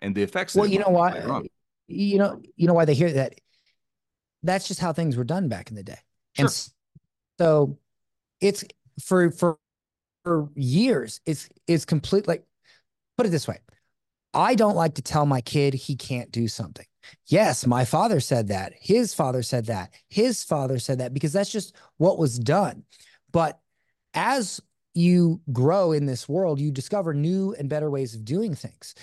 And 0.00 0.14
the 0.14 0.22
effects. 0.22 0.54
Well, 0.54 0.66
you 0.66 0.78
know 0.78 0.88
why? 0.88 1.42
You 1.88 2.18
know, 2.18 2.40
you 2.56 2.66
know 2.66 2.74
why 2.74 2.84
they 2.84 2.94
hear 2.94 3.12
that. 3.12 3.34
That's 4.42 4.66
just 4.68 4.80
how 4.80 4.92
things 4.92 5.16
were 5.16 5.24
done 5.24 5.48
back 5.48 5.70
in 5.70 5.76
the 5.76 5.82
day. 5.82 5.98
Sure. 6.34 6.46
And 6.46 6.70
so 7.38 7.78
it's 8.40 8.64
for 9.02 9.30
for 9.30 9.58
for 10.24 10.48
years, 10.54 11.20
it's 11.26 11.48
it's 11.66 11.84
complete 11.84 12.26
like 12.26 12.44
put 13.16 13.26
it 13.26 13.30
this 13.30 13.48
way. 13.48 13.58
I 14.34 14.54
don't 14.54 14.76
like 14.76 14.94
to 14.94 15.02
tell 15.02 15.26
my 15.26 15.40
kid 15.40 15.74
he 15.74 15.96
can't 15.96 16.30
do 16.30 16.48
something. 16.48 16.86
Yes, 17.26 17.66
my 17.66 17.84
father 17.84 18.20
said 18.20 18.48
that. 18.48 18.74
His 18.78 19.14
father 19.14 19.42
said 19.42 19.66
that. 19.66 19.94
His 20.08 20.44
father 20.44 20.78
said 20.78 20.98
that 20.98 21.14
because 21.14 21.32
that's 21.32 21.50
just 21.50 21.74
what 21.96 22.18
was 22.18 22.38
done. 22.38 22.84
But 23.32 23.58
as 24.14 24.60
you 24.94 25.40
grow 25.52 25.92
in 25.92 26.06
this 26.06 26.28
world, 26.28 26.58
you 26.58 26.70
discover 26.70 27.14
new 27.14 27.54
and 27.58 27.68
better 27.68 27.90
ways 27.90 28.14
of 28.14 28.24
doing 28.24 28.54
things. 28.54 28.94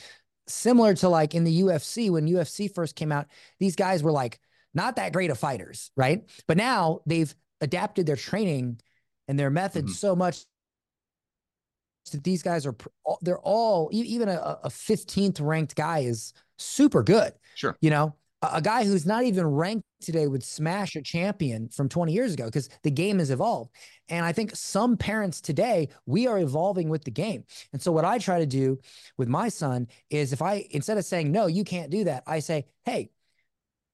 Similar 0.48 0.96
to 0.96 1.10
like 1.10 1.36
in 1.36 1.44
the 1.44 1.62
UFC, 1.62 2.10
when 2.10 2.28
UFC 2.28 2.74
first 2.74 2.96
came 2.96 3.12
out, 3.12 3.28
these 3.60 3.76
guys 3.76 4.04
were 4.04 4.12
like 4.12 4.40
not 4.74 4.96
that 4.96 5.14
great 5.14 5.30
of 5.30 5.38
fighters, 5.38 5.92
right? 5.96 6.24
But 6.48 6.58
now 6.58 7.02
they've 7.06 7.34
adapted 7.62 8.06
their 8.06 8.16
training 8.16 8.80
and 9.28 9.40
their 9.40 9.50
methods 9.50 9.92
mm-hmm. 9.94 10.08
so 10.08 10.16
much 10.16 10.46
that 12.12 12.24
these 12.24 12.44
guys 12.44 12.66
are 12.66 12.76
they're 13.22 13.40
all 13.40 13.90
even 13.92 14.30
a, 14.30 14.60
a 14.64 14.70
15th 14.70 15.40
ranked 15.42 15.76
guy 15.76 16.00
is 16.00 16.34
super 16.58 17.04
good. 17.04 17.34
Sure. 17.56 17.78
You 17.82 17.90
know, 17.90 18.16
a, 18.42 18.50
a 18.54 18.62
guy 18.62 18.84
who's 18.84 19.06
not 19.06 19.24
even 19.24 19.46
ranked 19.46 19.86
today 20.02 20.28
would 20.28 20.44
smash 20.44 20.96
a 20.96 21.02
champion 21.02 21.70
from 21.70 21.90
20 21.90 22.12
years 22.12 22.34
ago 22.34 22.46
because 22.46 22.70
the 22.84 22.92
game 22.92 23.20
has 23.20 23.32
evolved. 23.32 23.72
And 24.10 24.26
I 24.26 24.34
think 24.34 24.56
some 24.56 24.98
parents 24.98 25.40
today, 25.42 25.90
we 26.06 26.28
are 26.28 26.40
evolving 26.40 26.90
with 26.90 27.04
the 27.04 27.12
game. 27.12 27.46
And 27.72 27.82
so 27.82 27.92
what 27.92 28.06
I 28.06 28.18
try 28.18 28.40
to 28.40 28.46
do 28.46 28.80
with 29.18 29.28
my 29.28 29.50
son 29.50 29.88
is 30.10 30.34
if 30.34 30.42
I 30.42 30.68
instead 30.72 30.98
of 30.98 31.06
saying 31.06 31.32
no, 31.32 31.48
you 31.48 31.64
can't 31.64 31.90
do 31.90 32.04
that, 32.04 32.24
I 32.28 32.40
say, 32.40 32.66
"Hey, 32.84 33.10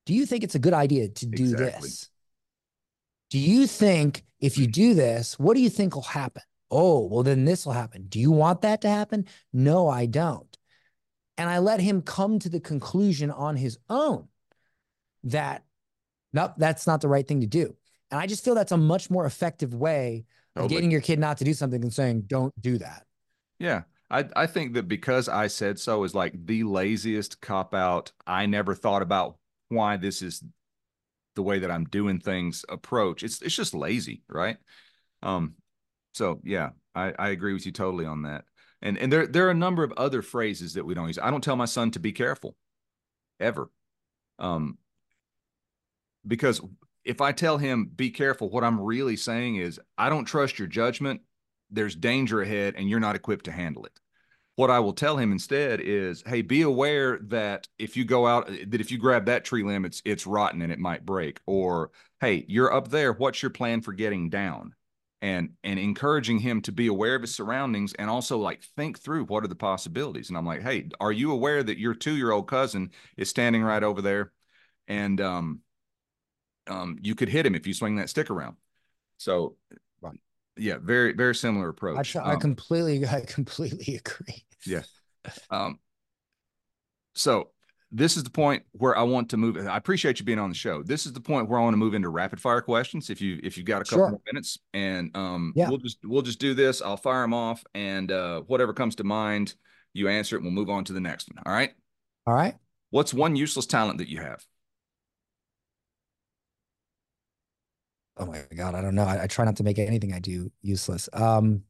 do 0.06 0.14
you 0.14 0.26
think 0.26 0.44
it's 0.44 0.56
a 0.56 0.60
good 0.60 0.74
idea 0.74 1.08
to 1.08 1.26
do 1.28 1.44
exactly. 1.44 1.90
this? 1.90 2.10
Do 3.30 3.38
you 3.38 3.68
think 3.68 4.24
if 4.40 4.58
you 4.58 4.66
do 4.66 4.96
this, 4.96 5.38
what 5.38 5.54
do 5.54 5.62
you 5.62 5.70
think 5.70 5.94
will 5.94 6.02
happen? 6.02 6.42
Oh, 6.72 7.06
well, 7.08 7.24
then 7.24 7.46
this 7.46 7.66
will 7.66 7.74
happen. 7.74 8.06
Do 8.08 8.20
you 8.20 8.32
want 8.32 8.62
that 8.62 8.82
to 8.82 8.90
happen? 8.90 9.26
No, 9.52 9.88
I 9.88 10.06
don't. 10.06 10.58
And 11.38 11.50
I 11.50 11.60
let 11.60 11.80
him 11.80 12.02
come 12.02 12.40
to 12.40 12.50
the 12.50 12.60
conclusion 12.60 13.32
on 13.32 13.56
his 13.56 13.78
own 13.90 14.28
that, 15.24 15.64
nope, 16.34 16.54
that's 16.58 16.86
not 16.86 17.02
the 17.02 17.08
right 17.08 17.28
thing 17.28 17.42
to 17.42 17.48
do. 17.48 17.76
And 18.12 18.20
I 18.20 18.28
just 18.28 18.44
feel 18.44 18.56
that's 18.56 18.72
a 18.72 18.78
much 18.78 19.10
more 19.10 19.26
effective 19.26 19.74
way 19.74 20.26
of 20.56 20.64
totally. 20.64 20.76
getting 20.76 20.92
your 20.92 21.02
kid 21.02 21.20
not 21.20 21.38
to 21.38 21.44
do 21.44 21.54
something 21.54 21.82
and 21.82 21.94
saying, 21.94 22.24
don't 22.28 22.54
do 22.62 22.78
that. 22.80 23.06
Yeah. 23.58 23.84
I, 24.12 24.26
I 24.36 24.48
think 24.48 24.74
that 24.74 24.88
because 24.88 25.30
I 25.30 25.48
said 25.48 25.80
so 25.80 26.04
is 26.04 26.16
like 26.16 26.34
the 26.46 26.64
laziest 26.64 27.42
cop 27.42 27.74
out. 27.74 28.12
I 28.26 28.46
never 28.46 28.74
thought 28.74 29.02
about 29.02 29.38
why 29.70 29.98
this 29.98 30.22
is 30.22 30.44
the 31.36 31.44
way 31.44 31.60
that 31.60 31.72
I'm 31.72 31.86
doing 31.86 32.20
things 32.20 32.66
approach. 32.70 33.24
It's 33.24 33.42
it's 33.42 33.56
just 33.56 33.74
lazy, 33.74 34.24
right? 34.28 34.58
Um, 35.22 35.54
so 36.14 36.40
yeah, 36.44 36.70
I, 36.96 37.14
I 37.18 37.30
agree 37.30 37.54
with 37.54 37.66
you 37.66 37.72
totally 37.72 38.06
on 38.06 38.24
that. 38.24 38.46
And 38.82 38.98
and 38.98 39.12
there 39.12 39.28
there 39.28 39.48
are 39.48 39.52
a 39.52 39.56
number 39.56 39.84
of 39.84 39.92
other 39.94 40.22
phrases 40.22 40.74
that 40.74 40.86
we 40.86 40.94
don't 40.94 41.08
use. 41.08 41.20
I 41.20 41.32
don't 41.32 41.44
tell 41.44 41.56
my 41.56 41.66
son 41.66 41.92
to 41.92 42.00
be 42.00 42.12
careful, 42.12 42.56
ever, 43.40 43.70
um, 44.38 44.78
because 46.26 46.62
if 47.04 47.22
I 47.22 47.32
tell 47.32 47.58
him 47.58 47.92
be 47.94 48.10
careful, 48.10 48.50
what 48.50 48.64
I'm 48.64 48.80
really 48.80 49.16
saying 49.16 49.58
is 49.58 49.80
I 49.98 50.10
don't 50.10 50.26
trust 50.26 50.60
your 50.60 50.68
judgment. 50.68 51.22
There's 51.72 51.96
danger 51.96 52.42
ahead, 52.42 52.76
and 52.78 52.90
you're 52.90 53.00
not 53.00 53.16
equipped 53.16 53.46
to 53.46 53.52
handle 53.52 53.86
it. 53.86 54.00
What 54.56 54.70
I 54.70 54.80
will 54.80 54.94
tell 54.94 55.16
him 55.18 55.32
instead 55.32 55.80
is, 55.80 56.22
hey, 56.28 56.42
be 56.42 56.64
aware 56.64 57.20
that 57.28 57.68
if 57.78 57.96
you 57.96 58.04
go 58.04 58.28
out, 58.28 58.48
that 58.48 58.82
if 58.82 58.92
you 58.92 58.98
grab 58.98 59.26
that 59.26 59.46
tree 59.46 59.64
limb, 59.64 59.86
it's 59.86 60.02
it's 60.06 60.28
rotten 60.28 60.62
and 60.62 60.72
it 60.72 60.80
might 60.80 61.06
break. 61.06 61.40
Or 61.46 61.92
hey, 62.20 62.46
you're 62.48 62.74
up 62.74 62.90
there. 62.90 63.14
What's 63.14 63.42
your 63.42 63.52
plan 63.52 63.82
for 63.82 63.94
getting 63.94 64.30
down? 64.30 64.74
And 65.22 65.50
and 65.64 65.80
encouraging 65.80 66.40
him 66.40 66.62
to 66.62 66.72
be 66.72 66.88
aware 66.88 67.16
of 67.16 67.22
his 67.22 67.36
surroundings 67.36 67.94
and 67.94 68.10
also 68.10 68.38
like 68.38 68.64
think 68.76 69.00
through 69.00 69.26
what 69.26 69.44
are 69.44 69.48
the 69.48 69.56
possibilities. 69.56 70.30
And 70.30 70.38
i'm 70.38 70.46
like 70.46 70.62
hey 70.62 70.90
are 71.00 71.12
you 71.12 71.32
aware 71.32 71.62
that 71.62 71.78
your 71.78 71.94
two-year-old 71.94 72.48
cousin 72.48 72.92
is 73.18 73.30
standing 73.30 73.64
right 73.64 73.84
over 73.84 74.02
there 74.02 74.32
and 74.88 75.20
um 75.20 75.60
um 76.68 76.98
you 77.02 77.16
could 77.16 77.30
hit 77.30 77.46
him 77.46 77.56
if 77.56 77.68
you 77.68 77.74
swing 77.74 77.98
that 77.98 78.10
stick 78.10 78.30
around? 78.30 78.56
So 79.18 79.56
right. 80.02 80.20
yeah 80.58 80.78
very 80.82 81.14
very 81.14 81.36
similar 81.36 81.70
approach. 81.70 82.16
I, 82.16 82.20
I 82.22 82.34
um, 82.34 82.40
completely 82.40 83.06
i 83.12 83.22
completely 83.22 83.96
agree. 83.96 84.46
Yeah 84.66 84.84
um 85.50 85.80
so 87.14 87.50
this 87.92 88.18
is 88.18 88.24
the 88.24 88.30
point 88.30 88.64
where 88.74 88.96
I 88.96 89.02
want 89.02 89.30
to 89.32 89.38
move. 89.38 89.58
I 89.68 89.78
appreciate 89.78 90.20
you 90.20 90.26
being 90.26 90.40
on 90.40 90.50
the 90.50 90.56
show. 90.56 90.84
This 90.84 91.06
is 91.06 91.14
the 91.14 91.22
point 91.22 91.50
where 91.50 91.60
I 91.60 91.64
want 91.64 91.74
to 91.74 91.78
move 91.78 91.96
into 91.96 92.10
rapid 92.10 92.40
fire 92.40 92.62
questions. 92.62 93.10
If 93.10 93.20
you 93.20 93.40
if 93.44 93.58
you've 93.58 93.66
got 93.66 93.82
a 93.82 93.86
couple 93.86 94.06
sure. 94.06 94.10
more 94.12 94.22
minutes, 94.28 94.60
and 94.74 95.16
um, 95.18 95.54
yeah. 95.56 95.70
we'll 95.70 95.80
just 95.80 95.98
we'll 96.04 96.22
just 96.22 96.40
do 96.40 96.54
this. 96.54 96.82
I'll 96.82 96.98
fire 96.98 97.22
them 97.22 97.34
off, 97.34 97.64
and 97.74 98.12
uh, 98.12 98.42
whatever 98.42 98.74
comes 98.74 98.96
to 98.98 99.04
mind, 99.04 99.56
you 99.94 100.08
answer 100.08 100.36
it. 100.36 100.40
and 100.40 100.46
We'll 100.46 100.54
move 100.54 100.70
on 100.70 100.84
to 100.86 100.94
the 100.94 101.00
next 101.00 101.30
one. 101.34 101.42
All 101.46 101.52
right. 101.52 101.72
All 102.28 102.34
right. 102.34 102.56
What's 102.92 103.14
one 103.14 103.36
useless 103.36 103.66
talent 103.66 103.98
that 103.98 104.10
you 104.10 104.20
have? 104.20 104.46
Oh 108.18 108.26
my 108.28 108.44
god, 108.56 108.76
I 108.76 108.82
don't 108.82 108.96
know. 108.96 109.06
I, 109.06 109.24
I 109.24 109.28
try 109.28 109.46
not 109.46 109.56
to 109.58 109.64
make 109.64 109.80
anything 109.80 110.14
I 110.14 110.20
do 110.20 110.52
useless. 110.62 111.10
Um. 111.12 111.64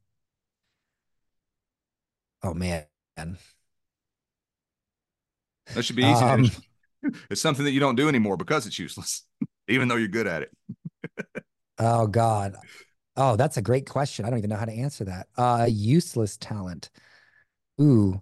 Oh 2.44 2.54
man. 2.54 2.86
That 5.76 5.84
should 5.84 5.96
be 5.96 6.04
easy. 6.04 6.24
Um, 6.24 6.50
it's 7.30 7.42
something 7.42 7.66
that 7.66 7.72
you 7.72 7.80
don't 7.80 7.96
do 7.96 8.10
anymore 8.10 8.38
because 8.38 8.68
it's 8.68 8.80
useless, 8.80 9.24
even 9.68 9.88
though 9.88 9.96
you're 9.96 10.08
good 10.08 10.28
at 10.28 10.44
it. 10.44 10.52
oh 11.80 12.08
God. 12.08 12.56
Oh, 13.16 13.36
that's 13.36 13.58
a 13.58 13.62
great 13.62 13.90
question. 13.90 14.26
I 14.26 14.30
don't 14.30 14.40
even 14.40 14.50
know 14.50 14.56
how 14.56 14.66
to 14.66 14.72
answer 14.72 15.06
that. 15.06 15.28
Uh 15.38 15.68
useless 15.70 16.38
talent. 16.38 16.90
Ooh. 17.82 18.22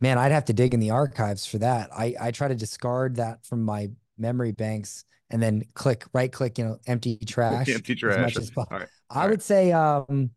Man, 0.00 0.18
I'd 0.18 0.32
have 0.32 0.44
to 0.46 0.52
dig 0.52 0.74
in 0.74 0.80
the 0.80 0.90
archives 0.90 1.46
for 1.46 1.58
that. 1.58 1.90
I 1.92 2.14
I 2.20 2.30
try 2.30 2.48
to 2.48 2.54
discard 2.54 3.16
that 3.16 3.44
from 3.46 3.62
my 3.62 3.90
memory 4.18 4.52
banks 4.52 5.04
and 5.30 5.42
then 5.42 5.64
click 5.74 6.04
right 6.12 6.30
click, 6.30 6.58
you 6.58 6.64
know, 6.64 6.78
empty 6.86 7.16
trash. 7.16 7.68
empty 7.68 7.94
trash. 7.94 8.36
As 8.36 8.44
as 8.44 8.50
possible. 8.50 8.68
All 8.70 8.78
right. 8.78 8.88
All 9.10 9.18
I 9.18 9.20
right. 9.22 9.30
would 9.30 9.42
say 9.42 9.72
um 9.72 10.30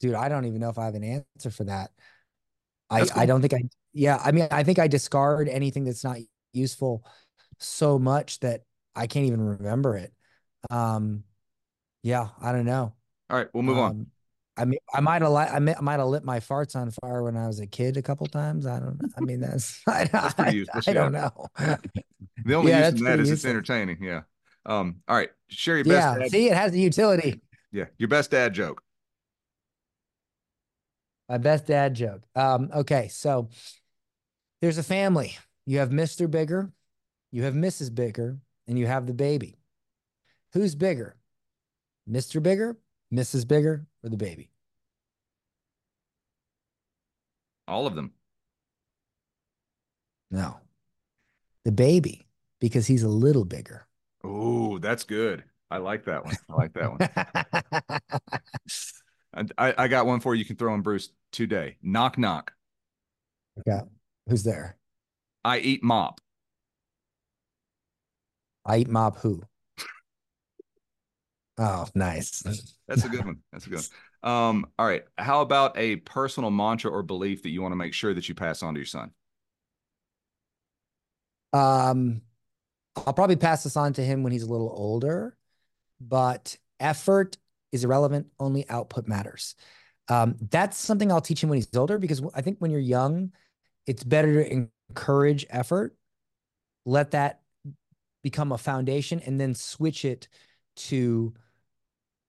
dude, 0.00 0.14
I 0.14 0.28
don't 0.28 0.44
even 0.44 0.60
know 0.60 0.68
if 0.68 0.78
I 0.78 0.86
have 0.86 0.94
an 0.94 1.04
answer 1.04 1.50
for 1.50 1.64
that. 1.64 1.90
I, 2.90 3.00
cool. 3.00 3.10
I 3.16 3.26
don't 3.26 3.40
think 3.40 3.54
I, 3.54 3.62
yeah, 3.92 4.20
I 4.22 4.32
mean, 4.32 4.48
I 4.50 4.62
think 4.62 4.78
I 4.78 4.88
discard 4.88 5.48
anything 5.48 5.84
that's 5.84 6.04
not 6.04 6.18
useful 6.52 7.04
so 7.58 7.98
much 7.98 8.40
that 8.40 8.62
I 8.94 9.06
can't 9.06 9.26
even 9.26 9.40
remember 9.40 9.96
it. 9.96 10.12
Um, 10.70 11.24
yeah, 12.02 12.28
I 12.40 12.52
don't 12.52 12.66
know. 12.66 12.92
All 13.30 13.36
right, 13.38 13.48
we'll 13.52 13.62
move 13.62 13.78
um, 13.78 13.84
on. 13.84 14.06
I 14.56 14.64
mean, 14.66 14.78
I 14.92 15.00
might 15.00 15.22
have, 15.22 15.32
I 15.32 15.58
might 15.58 15.98
have 15.98 16.06
lit 16.06 16.22
my 16.22 16.38
farts 16.38 16.76
on 16.76 16.90
fire 16.90 17.24
when 17.24 17.36
I 17.36 17.48
was 17.48 17.58
a 17.58 17.66
kid 17.66 17.96
a 17.96 18.02
couple 18.02 18.26
times. 18.26 18.66
I 18.66 18.78
don't 18.78 19.02
know. 19.02 19.08
I 19.16 19.20
mean, 19.20 19.40
that's, 19.40 19.80
I, 19.88 20.04
that's 20.04 20.34
I, 20.38 20.64
I, 20.74 20.80
I 20.86 20.92
don't 20.92 21.12
know. 21.12 21.30
the 22.44 22.54
only 22.54 22.70
yeah, 22.70 22.90
use 22.90 23.00
in 23.00 23.04
that 23.06 23.18
is 23.18 23.30
it's 23.30 23.44
entertaining. 23.44 23.98
Yeah. 24.00 24.22
Um, 24.64 25.00
all 25.08 25.16
right. 25.16 25.30
Share 25.48 25.76
your 25.76 25.84
best. 25.84 26.20
Yeah. 26.20 26.26
See, 26.28 26.48
it 26.48 26.56
has 26.56 26.72
a 26.72 26.78
utility. 26.78 27.40
Yeah. 27.72 27.86
Your 27.98 28.08
best 28.08 28.30
dad 28.30 28.54
joke. 28.54 28.83
My 31.28 31.38
best 31.38 31.66
dad 31.66 31.94
joke. 31.94 32.22
Um, 32.34 32.70
okay, 32.74 33.08
so 33.08 33.48
there's 34.60 34.78
a 34.78 34.82
family. 34.82 35.36
You 35.66 35.78
have 35.78 35.90
Mr. 35.90 36.30
Bigger, 36.30 36.70
you 37.32 37.42
have 37.44 37.54
Mrs. 37.54 37.94
Bigger, 37.94 38.38
and 38.68 38.78
you 38.78 38.86
have 38.86 39.06
the 39.06 39.14
baby. 39.14 39.56
Who's 40.52 40.74
bigger? 40.74 41.16
Mr. 42.08 42.42
Bigger, 42.42 42.76
Mrs. 43.12 43.48
Bigger, 43.48 43.86
or 44.02 44.10
the 44.10 44.16
baby? 44.16 44.50
All 47.66 47.86
of 47.86 47.94
them. 47.94 48.12
No. 50.30 50.58
The 51.64 51.72
baby, 51.72 52.26
because 52.60 52.86
he's 52.86 53.02
a 53.02 53.08
little 53.08 53.44
bigger. 53.44 53.86
Oh, 54.22 54.78
that's 54.78 55.04
good. 55.04 55.44
I 55.70 55.78
like 55.78 56.04
that 56.04 56.24
one. 56.24 56.36
I 56.50 56.54
like 56.54 56.72
that 56.74 56.90
one. 56.90 58.00
I, 59.58 59.74
I 59.76 59.88
got 59.88 60.06
one 60.06 60.20
for 60.20 60.34
you. 60.34 60.40
You 60.40 60.44
can 60.44 60.56
throw 60.56 60.74
in 60.74 60.82
Bruce 60.82 61.10
today. 61.32 61.76
Knock 61.82 62.18
knock. 62.18 62.52
Okay. 63.60 63.84
Who's 64.28 64.42
there? 64.42 64.76
I 65.44 65.58
eat 65.58 65.82
mop. 65.82 66.20
I 68.64 68.78
eat 68.78 68.88
mop 68.88 69.18
who? 69.18 69.42
Oh, 71.58 71.86
nice. 71.94 72.42
That's 72.88 73.04
a 73.04 73.08
good 73.08 73.24
one. 73.24 73.38
That's 73.52 73.66
a 73.66 73.70
good 73.70 73.82
one. 74.22 74.32
Um, 74.32 74.66
all 74.78 74.86
right. 74.86 75.04
How 75.18 75.42
about 75.42 75.76
a 75.76 75.96
personal 75.96 76.50
mantra 76.50 76.90
or 76.90 77.02
belief 77.02 77.42
that 77.42 77.50
you 77.50 77.62
want 77.62 77.72
to 77.72 77.76
make 77.76 77.92
sure 77.94 78.14
that 78.14 78.28
you 78.28 78.34
pass 78.34 78.62
on 78.62 78.74
to 78.74 78.80
your 78.80 78.86
son? 78.86 79.10
Um, 81.52 82.22
I'll 82.96 83.12
probably 83.12 83.36
pass 83.36 83.62
this 83.62 83.76
on 83.76 83.92
to 83.92 84.02
him 84.02 84.22
when 84.22 84.32
he's 84.32 84.42
a 84.42 84.50
little 84.50 84.72
older, 84.76 85.36
but 86.00 86.56
effort 86.80 87.36
is 87.74 87.84
irrelevant. 87.84 88.28
Only 88.38 88.68
output 88.70 89.06
matters. 89.06 89.54
Um, 90.08 90.36
that's 90.50 90.78
something 90.78 91.10
I'll 91.10 91.20
teach 91.20 91.42
him 91.42 91.50
when 91.50 91.56
he's 91.56 91.74
older 91.76 91.98
because 91.98 92.22
I 92.34 92.40
think 92.40 92.58
when 92.58 92.70
you're 92.70 92.80
young, 92.80 93.32
it's 93.86 94.04
better 94.04 94.44
to 94.44 94.68
encourage 94.90 95.44
effort, 95.50 95.96
let 96.86 97.10
that 97.10 97.40
become 98.22 98.52
a 98.52 98.58
foundation, 98.58 99.20
and 99.26 99.40
then 99.40 99.54
switch 99.54 100.04
it 100.04 100.28
to 100.76 101.34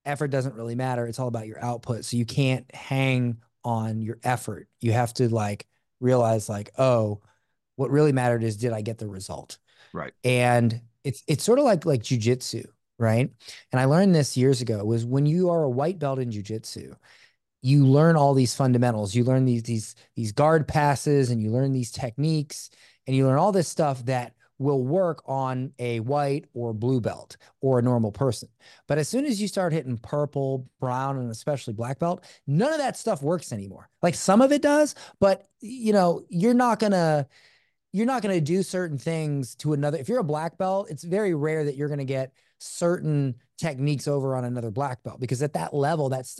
effort 0.05 0.27
doesn't 0.27 0.55
really 0.55 0.75
matter. 0.75 1.07
It's 1.07 1.19
all 1.19 1.27
about 1.27 1.47
your 1.47 1.63
output. 1.63 2.05
So 2.05 2.17
you 2.17 2.25
can't 2.25 2.65
hang 2.73 3.37
on 3.63 4.01
your 4.01 4.19
effort. 4.23 4.67
You 4.79 4.93
have 4.93 5.13
to 5.15 5.29
like 5.29 5.67
realize 5.99 6.49
like, 6.49 6.71
oh, 6.77 7.21
what 7.75 7.91
really 7.91 8.11
mattered 8.11 8.43
is 8.43 8.57
did 8.57 8.71
I 8.71 8.81
get 8.81 8.97
the 8.97 9.07
result? 9.07 9.57
Right. 9.93 10.13
And 10.23 10.81
it's 11.03 11.23
it's 11.27 11.43
sort 11.43 11.59
of 11.59 11.65
like 11.65 11.85
like 11.85 12.03
jujitsu, 12.03 12.65
right? 12.97 13.29
And 13.71 13.79
I 13.79 13.85
learned 13.85 14.15
this 14.15 14.37
years 14.37 14.61
ago 14.61 14.83
was 14.83 15.05
when 15.05 15.25
you 15.25 15.49
are 15.49 15.63
a 15.63 15.69
white 15.69 15.99
belt 15.99 16.19
in 16.19 16.29
jujitsu, 16.29 16.95
you 17.61 17.85
learn 17.85 18.15
all 18.15 18.33
these 18.33 18.53
fundamentals. 18.53 19.15
You 19.15 19.23
learn 19.23 19.45
these 19.45 19.63
these 19.63 19.95
these 20.15 20.31
guard 20.31 20.67
passes 20.67 21.31
and 21.31 21.41
you 21.41 21.51
learn 21.51 21.71
these 21.71 21.91
techniques 21.91 22.69
and 23.07 23.15
you 23.15 23.25
learn 23.25 23.39
all 23.39 23.51
this 23.51 23.67
stuff 23.67 24.05
that 24.05 24.33
will 24.57 24.83
work 24.83 25.21
on 25.25 25.73
a 25.79 25.99
white 25.99 26.45
or 26.53 26.73
blue 26.73 27.01
belt 27.01 27.37
or 27.61 27.79
a 27.79 27.81
normal 27.81 28.11
person. 28.11 28.47
But 28.87 28.97
as 28.97 29.09
soon 29.09 29.25
as 29.25 29.41
you 29.41 29.47
start 29.47 29.73
hitting 29.73 29.97
purple, 29.97 30.69
brown, 30.79 31.17
and 31.17 31.29
especially 31.29 31.73
black 31.73 31.99
belt, 31.99 32.23
none 32.47 32.71
of 32.71 32.77
that 32.77 32.97
stuff 32.97 33.21
works 33.21 33.51
anymore. 33.51 33.89
Like 34.01 34.15
some 34.15 34.41
of 34.41 34.51
it 34.51 34.61
does, 34.61 34.95
but 35.19 35.47
you 35.59 35.91
know, 35.91 36.23
you're 36.29 36.53
not 36.53 36.79
gonna 36.79 37.27
you're 37.91 38.05
not 38.05 38.21
gonna 38.21 38.41
do 38.41 38.61
certain 38.61 38.97
things 38.97 39.55
to 39.55 39.73
another. 39.73 39.97
If 39.97 40.07
you're 40.07 40.19
a 40.19 40.23
black 40.23 40.57
belt, 40.57 40.89
it's 40.89 41.03
very 41.03 41.33
rare 41.33 41.65
that 41.65 41.75
you're 41.75 41.89
gonna 41.89 42.05
get 42.05 42.31
certain 42.59 43.35
techniques 43.57 44.07
over 44.07 44.35
on 44.35 44.45
another 44.45 44.71
black 44.71 45.03
belt 45.03 45.19
because 45.19 45.41
at 45.41 45.53
that 45.53 45.73
level, 45.73 46.09
that's 46.09 46.39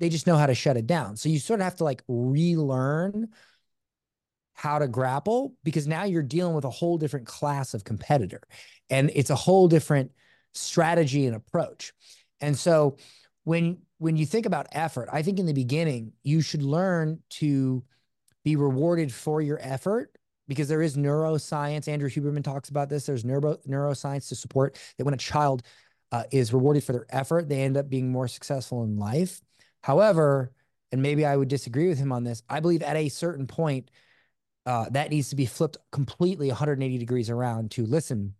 they 0.00 0.08
just 0.08 0.26
know 0.26 0.36
how 0.36 0.46
to 0.46 0.54
shut 0.54 0.76
it 0.76 0.86
down. 0.86 1.16
So 1.16 1.28
you 1.28 1.38
sort 1.38 1.60
of 1.60 1.64
have 1.64 1.76
to 1.76 1.84
like 1.84 2.02
relearn 2.08 3.28
how 4.54 4.78
to 4.78 4.88
grapple 4.88 5.54
because 5.64 5.86
now 5.86 6.04
you're 6.04 6.22
dealing 6.22 6.54
with 6.54 6.64
a 6.64 6.70
whole 6.70 6.98
different 6.98 7.26
class 7.26 7.74
of 7.74 7.84
competitor 7.84 8.40
and 8.88 9.10
it's 9.14 9.30
a 9.30 9.34
whole 9.34 9.68
different 9.68 10.12
strategy 10.52 11.26
and 11.26 11.34
approach. 11.34 11.92
And 12.40 12.56
so 12.56 12.96
when 13.44 13.78
when 13.98 14.16
you 14.16 14.26
think 14.26 14.46
about 14.46 14.66
effort, 14.72 15.08
I 15.12 15.22
think 15.22 15.38
in 15.38 15.46
the 15.46 15.52
beginning 15.52 16.12
you 16.22 16.40
should 16.40 16.62
learn 16.62 17.20
to 17.30 17.82
be 18.44 18.56
rewarded 18.56 19.12
for 19.12 19.40
your 19.40 19.58
effort 19.60 20.16
because 20.48 20.68
there 20.68 20.82
is 20.82 20.96
neuroscience. 20.96 21.88
Andrew 21.88 22.10
Huberman 22.10 22.44
talks 22.44 22.68
about 22.68 22.88
this. 22.88 23.06
There's 23.06 23.24
neuro, 23.24 23.56
neuroscience 23.68 24.28
to 24.28 24.34
support 24.34 24.78
that 24.98 25.04
when 25.04 25.14
a 25.14 25.18
child 25.18 25.62
uh, 26.12 26.24
is 26.30 26.52
rewarded 26.52 26.84
for 26.84 26.92
their 26.92 27.06
effort, 27.10 27.48
they 27.48 27.62
end 27.62 27.76
up 27.76 27.88
being 27.88 28.10
more 28.10 28.28
successful 28.28 28.84
in 28.84 28.98
life. 28.98 29.40
However, 29.82 30.52
and 30.92 31.02
maybe 31.02 31.26
I 31.26 31.36
would 31.36 31.48
disagree 31.48 31.88
with 31.88 31.98
him 31.98 32.12
on 32.12 32.24
this, 32.24 32.42
I 32.48 32.60
believe 32.60 32.82
at 32.82 32.96
a 32.96 33.08
certain 33.08 33.46
point, 33.46 33.90
uh, 34.66 34.88
that 34.90 35.10
needs 35.10 35.30
to 35.30 35.36
be 35.36 35.46
flipped 35.46 35.76
completely 35.92 36.48
180 36.48 36.98
degrees 36.98 37.28
around 37.28 37.70
to 37.72 37.84
listen. 37.84 38.34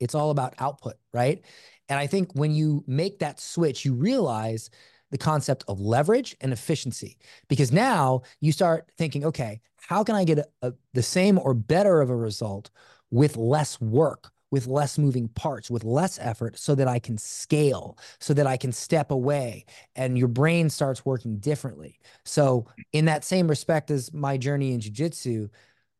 It's 0.00 0.14
all 0.14 0.30
about 0.30 0.54
output, 0.58 0.94
right? 1.12 1.44
And 1.88 1.98
I 1.98 2.06
think 2.06 2.32
when 2.34 2.52
you 2.52 2.84
make 2.86 3.18
that 3.18 3.40
switch, 3.40 3.84
you 3.84 3.94
realize 3.94 4.70
the 5.14 5.18
concept 5.18 5.62
of 5.68 5.80
leverage 5.80 6.36
and 6.40 6.52
efficiency 6.52 7.16
because 7.46 7.70
now 7.70 8.20
you 8.40 8.50
start 8.50 8.90
thinking, 8.98 9.24
okay, 9.24 9.60
how 9.76 10.02
can 10.02 10.16
I 10.16 10.24
get 10.24 10.38
a, 10.38 10.46
a, 10.60 10.72
the 10.92 11.04
same 11.04 11.38
or 11.38 11.54
better 11.54 12.00
of 12.00 12.10
a 12.10 12.16
result 12.16 12.70
with 13.12 13.36
less 13.36 13.80
work? 13.80 14.32
with 14.50 14.68
less 14.68 14.98
moving 14.98 15.26
parts, 15.26 15.68
with 15.68 15.82
less 15.82 16.16
effort, 16.20 16.56
so 16.56 16.76
that 16.76 16.86
I 16.86 17.00
can 17.00 17.18
scale, 17.18 17.98
so 18.20 18.32
that 18.34 18.46
I 18.46 18.56
can 18.56 18.70
step 18.70 19.10
away 19.10 19.64
and 19.96 20.16
your 20.16 20.28
brain 20.28 20.70
starts 20.70 21.04
working 21.04 21.38
differently. 21.38 21.98
So, 22.24 22.66
in 22.92 23.06
that 23.06 23.24
same 23.24 23.48
respect 23.48 23.90
as 23.90 24.12
my 24.12 24.36
journey 24.36 24.72
in 24.72 24.78
jujitsu, 24.78 25.48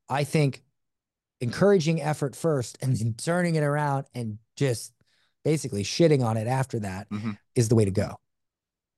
I 0.08 0.22
think 0.22 0.62
encouraging 1.40 2.00
effort 2.00 2.36
first 2.36 2.78
and 2.80 2.96
then 2.96 3.14
turning 3.14 3.56
it 3.56 3.64
around 3.64 4.06
and 4.14 4.38
just 4.54 4.92
basically 5.44 5.82
shitting 5.82 6.22
on 6.22 6.36
it 6.36 6.46
after 6.46 6.78
that 6.78 7.10
mm-hmm. 7.10 7.32
is 7.56 7.68
the 7.68 7.74
way 7.74 7.86
to 7.86 7.90
go. 7.90 8.14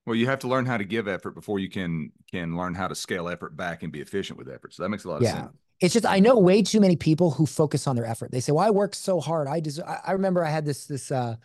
Well, 0.06 0.14
you 0.14 0.26
have 0.26 0.38
to 0.40 0.48
learn 0.48 0.66
how 0.66 0.76
to 0.76 0.84
give 0.84 1.08
effort 1.08 1.32
before 1.32 1.58
you 1.58 1.68
can 1.68 2.12
can 2.30 2.56
learn 2.56 2.74
how 2.74 2.86
to 2.86 2.94
scale 2.94 3.28
effort 3.28 3.56
back 3.56 3.82
and 3.82 3.92
be 3.92 4.00
efficient 4.00 4.38
with 4.38 4.48
effort. 4.48 4.72
So 4.72 4.84
that 4.84 4.88
makes 4.88 5.04
a 5.04 5.08
lot 5.08 5.16
of 5.16 5.22
yeah. 5.22 5.32
sense. 5.32 5.52
It's 5.80 5.94
just 5.94 6.06
I 6.06 6.20
know 6.20 6.38
way 6.38 6.62
too 6.62 6.80
many 6.80 6.96
people 6.96 7.32
who 7.32 7.44
focus 7.44 7.86
on 7.86 7.96
their 7.96 8.06
effort. 8.06 8.30
They 8.30 8.40
say, 8.40 8.52
"Well, 8.52 8.64
I 8.64 8.70
work 8.70 8.94
so 8.94 9.20
hard. 9.20 9.48
I 9.48 9.60
just." 9.60 9.80
I, 9.80 10.12
remember 10.12 10.44
I 10.44 10.50
had 10.50 10.64
this 10.64 10.86
this 10.86 11.10
uh 11.10 11.36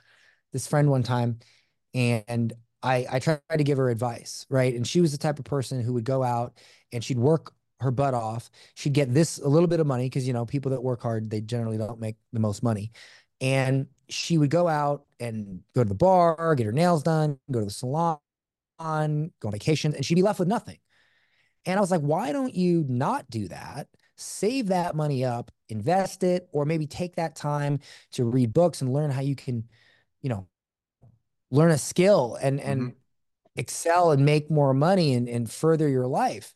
this 0.53 0.67
friend 0.67 0.89
one 0.89 1.03
time, 1.03 1.39
and 1.93 2.53
I 2.83 3.07
I 3.11 3.19
tried 3.19 3.41
to 3.57 3.63
give 3.63 3.79
her 3.79 3.89
advice, 3.89 4.45
right? 4.49 4.73
And 4.73 4.87
she 4.87 5.01
was 5.01 5.11
the 5.11 5.17
type 5.17 5.39
of 5.39 5.45
person 5.45 5.81
who 5.81 5.93
would 5.93 6.05
go 6.05 6.23
out 6.23 6.53
and 6.93 7.03
she'd 7.03 7.19
work 7.19 7.53
her 7.79 7.91
butt 7.91 8.13
off. 8.13 8.51
She'd 8.75 8.93
get 8.93 9.11
this 9.11 9.39
a 9.39 9.47
little 9.47 9.67
bit 9.67 9.79
of 9.79 9.87
money 9.87 10.05
because 10.05 10.27
you 10.27 10.33
know 10.33 10.45
people 10.45 10.71
that 10.71 10.83
work 10.83 11.01
hard 11.01 11.29
they 11.29 11.41
generally 11.41 11.79
don't 11.79 11.99
make 11.99 12.15
the 12.31 12.39
most 12.39 12.61
money, 12.61 12.91
and 13.41 13.87
she 14.07 14.37
would 14.37 14.51
go 14.51 14.67
out 14.67 15.05
and 15.19 15.61
go 15.73 15.83
to 15.83 15.89
the 15.89 15.95
bar, 15.95 16.53
get 16.55 16.67
her 16.67 16.71
nails 16.71 17.01
done, 17.01 17.39
go 17.49 17.59
to 17.59 17.65
the 17.65 17.71
salon, 17.71 18.19
go 19.39 19.47
on 19.47 19.51
vacation, 19.51 19.95
and 19.95 20.05
she'd 20.05 20.15
be 20.15 20.21
left 20.21 20.39
with 20.39 20.47
nothing. 20.47 20.77
And 21.65 21.77
I 21.77 21.81
was 21.81 21.91
like, 21.91 22.01
why 22.01 22.31
don't 22.31 22.55
you 22.55 22.85
not 22.87 23.29
do 23.29 23.47
that? 23.49 23.87
save 24.21 24.67
that 24.67 24.95
money 24.95 25.25
up, 25.25 25.51
invest 25.69 26.23
it, 26.23 26.47
or 26.51 26.65
maybe 26.65 26.85
take 26.85 27.15
that 27.15 27.35
time 27.35 27.79
to 28.11 28.23
read 28.23 28.53
books 28.53 28.81
and 28.81 28.93
learn 28.93 29.09
how 29.11 29.21
you 29.21 29.35
can, 29.35 29.67
you 30.21 30.29
know, 30.29 30.47
learn 31.49 31.71
a 31.71 31.77
skill 31.77 32.37
and 32.41 32.61
and 32.61 32.81
mm-hmm. 32.81 33.59
excel 33.59 34.11
and 34.11 34.23
make 34.25 34.49
more 34.49 34.73
money 34.73 35.13
and, 35.13 35.27
and 35.27 35.51
further 35.51 35.89
your 35.89 36.07
life. 36.07 36.53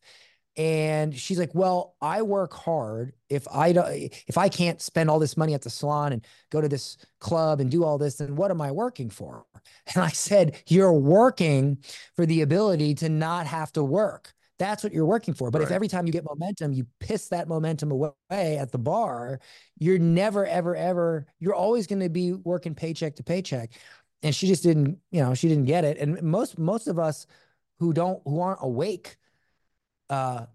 And 0.58 1.14
she's 1.14 1.38
like, 1.38 1.54
"Well, 1.54 1.96
I 2.02 2.22
work 2.22 2.54
hard. 2.54 3.14
If 3.30 3.48
I 3.50 3.74
don't, 3.74 3.88
if 4.28 4.38
I 4.38 4.48
can't 4.50 4.82
spend 4.82 5.10
all 5.10 5.20
this 5.20 5.36
money 5.36 5.54
at 5.54 5.62
the 5.62 5.70
salon 5.70 6.14
and 6.14 6.26
go 6.50 6.62
to 6.62 6.70
this 6.70 6.98
club 7.20 7.60
and 7.60 7.70
do 7.70 7.84
all 7.84 7.98
this, 7.98 8.16
then 8.16 8.36
what 8.36 8.52
am 8.52 8.62
I 8.62 8.72
working 8.72 9.10
for?" 9.10 9.46
And 9.96 10.04
I 10.04 10.10
said, 10.10 10.62
"You're 10.68 10.94
working 10.94 11.80
for 12.16 12.26
the 12.26 12.42
ability 12.42 12.96
to 12.96 13.10
not 13.10 13.48
have 13.48 13.72
to 13.74 13.84
work." 13.84 14.34
That's 14.58 14.84
what 14.84 14.94
you're 14.94 15.06
working 15.06 15.34
for. 15.34 15.52
But 15.52 15.60
right. 15.60 15.68
if 15.68 15.72
every 15.72 15.88
time 15.88 16.06
you 16.06 16.14
get 16.14 16.24
momentum, 16.24 16.72
you 16.74 16.88
piss 17.00 17.28
that 17.30 17.48
momentum 17.48 17.92
away 17.92 18.14
at 18.32 18.72
the 18.72 18.78
bar, 18.78 19.40
you're 19.80 20.00
never, 20.00 20.46
ever, 20.46 20.76
ever, 20.76 21.28
you're 21.40 21.54
always 21.54 21.88
going 21.88 22.00
to 22.00 22.10
be 22.10 22.34
working 22.34 22.74
paycheck 22.74 23.16
to 23.18 23.24
paycheck. 23.24 23.72
And 24.24 24.34
she 24.34 24.48
just 24.48 24.64
didn't, 24.64 24.98
you 25.12 25.22
know, 25.22 25.34
she 25.34 25.50
didn't 25.50 25.66
get 25.66 25.84
it. 25.84 25.98
And 25.98 26.22
most, 26.24 26.58
most 26.58 26.88
of 26.88 26.98
us 27.00 27.28
who 27.80 27.92
don't, 27.92 28.22
who 28.26 28.40
aren't 28.40 28.60
awake, 28.62 29.18
uh, 30.10 30.46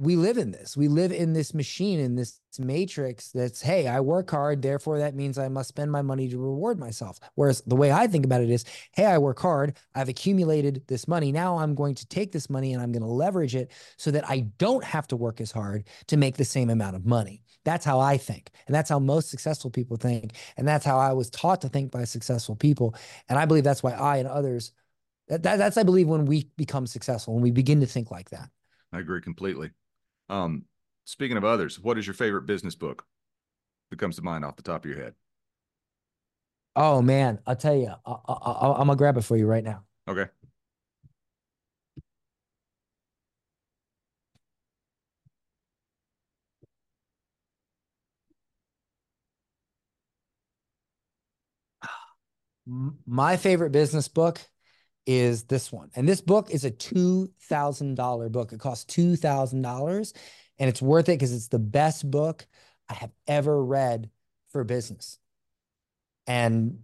we 0.00 0.14
live 0.14 0.38
in 0.38 0.52
this. 0.52 0.76
We 0.76 0.86
live 0.86 1.10
in 1.10 1.32
this 1.32 1.52
machine, 1.52 1.98
in 1.98 2.14
this 2.14 2.40
matrix 2.56 3.32
that's, 3.32 3.60
hey, 3.60 3.88
I 3.88 3.98
work 3.98 4.30
hard, 4.30 4.62
therefore 4.62 4.98
that 5.00 5.16
means 5.16 5.38
I 5.38 5.48
must 5.48 5.68
spend 5.68 5.90
my 5.90 6.02
money 6.02 6.28
to 6.28 6.38
reward 6.38 6.78
myself. 6.78 7.18
Whereas 7.34 7.62
the 7.66 7.74
way 7.74 7.90
I 7.90 8.06
think 8.06 8.24
about 8.24 8.40
it 8.40 8.48
is, 8.48 8.64
hey, 8.92 9.06
I 9.06 9.18
work 9.18 9.40
hard, 9.40 9.76
I've 9.96 10.08
accumulated 10.08 10.84
this 10.86 11.08
money. 11.08 11.32
Now 11.32 11.58
I'm 11.58 11.74
going 11.74 11.96
to 11.96 12.06
take 12.06 12.30
this 12.30 12.48
money 12.48 12.72
and 12.72 12.80
I'm 12.80 12.92
going 12.92 13.02
to 13.02 13.08
leverage 13.08 13.56
it 13.56 13.72
so 13.96 14.12
that 14.12 14.28
I 14.30 14.40
don't 14.58 14.84
have 14.84 15.08
to 15.08 15.16
work 15.16 15.40
as 15.40 15.50
hard 15.50 15.88
to 16.06 16.16
make 16.16 16.36
the 16.36 16.44
same 16.44 16.70
amount 16.70 16.94
of 16.94 17.04
money. 17.04 17.42
That's 17.64 17.84
how 17.84 17.98
I 17.98 18.18
think. 18.18 18.50
And 18.68 18.74
that's 18.74 18.90
how 18.90 19.00
most 19.00 19.30
successful 19.30 19.70
people 19.70 19.96
think. 19.96 20.34
And 20.56 20.66
that's 20.66 20.84
how 20.84 20.98
I 20.98 21.12
was 21.12 21.30
taught 21.30 21.60
to 21.62 21.68
think 21.68 21.90
by 21.90 22.04
successful 22.04 22.54
people. 22.54 22.94
And 23.28 23.36
I 23.36 23.46
believe 23.46 23.64
that's 23.64 23.82
why 23.82 23.92
I 23.92 24.18
and 24.18 24.28
others 24.28 24.72
That, 25.28 25.42
that, 25.42 25.56
that's, 25.58 25.76
I 25.76 25.82
believe, 25.82 26.08
when 26.08 26.24
we 26.24 26.50
become 26.56 26.86
successful, 26.86 27.34
when 27.34 27.42
we 27.42 27.50
begin 27.50 27.80
to 27.80 27.86
think 27.86 28.10
like 28.10 28.30
that. 28.30 28.48
I 28.92 28.98
agree 28.98 29.20
completely. 29.20 29.70
Um, 30.28 30.64
speaking 31.04 31.36
of 31.36 31.44
others, 31.44 31.78
what 31.80 31.98
is 31.98 32.06
your 32.06 32.14
favorite 32.14 32.46
business 32.46 32.74
book 32.74 33.04
that 33.90 33.98
comes 33.98 34.16
to 34.16 34.22
mind 34.22 34.44
off 34.44 34.56
the 34.56 34.62
top 34.62 34.84
of 34.84 34.90
your 34.90 35.00
head? 35.00 35.14
Oh 36.76 37.02
man, 37.02 37.40
I'll 37.46 37.56
tell 37.56 37.74
you, 37.74 37.92
I, 38.06 38.12
I, 38.28 38.72
I'm 38.72 38.86
gonna 38.86 38.96
grab 38.96 39.16
it 39.16 39.22
for 39.22 39.36
you 39.36 39.46
right 39.46 39.64
now. 39.64 39.84
Okay. 40.06 40.26
My 53.06 53.36
favorite 53.36 53.70
business 53.72 54.08
book 54.08 54.40
is 55.08 55.44
this 55.44 55.72
one. 55.72 55.90
And 55.96 56.06
this 56.06 56.20
book 56.20 56.50
is 56.50 56.66
a 56.66 56.70
$2,000 56.70 58.30
book. 58.30 58.52
It 58.52 58.60
costs 58.60 58.94
$2,000 58.94 60.12
and 60.58 60.68
it's 60.68 60.82
worth 60.82 61.08
it 61.08 61.12
because 61.12 61.32
it's 61.32 61.48
the 61.48 61.58
best 61.58 62.08
book 62.10 62.46
I 62.90 62.94
have 62.94 63.10
ever 63.26 63.64
read 63.64 64.10
for 64.50 64.62
business. 64.64 65.18
And 66.26 66.80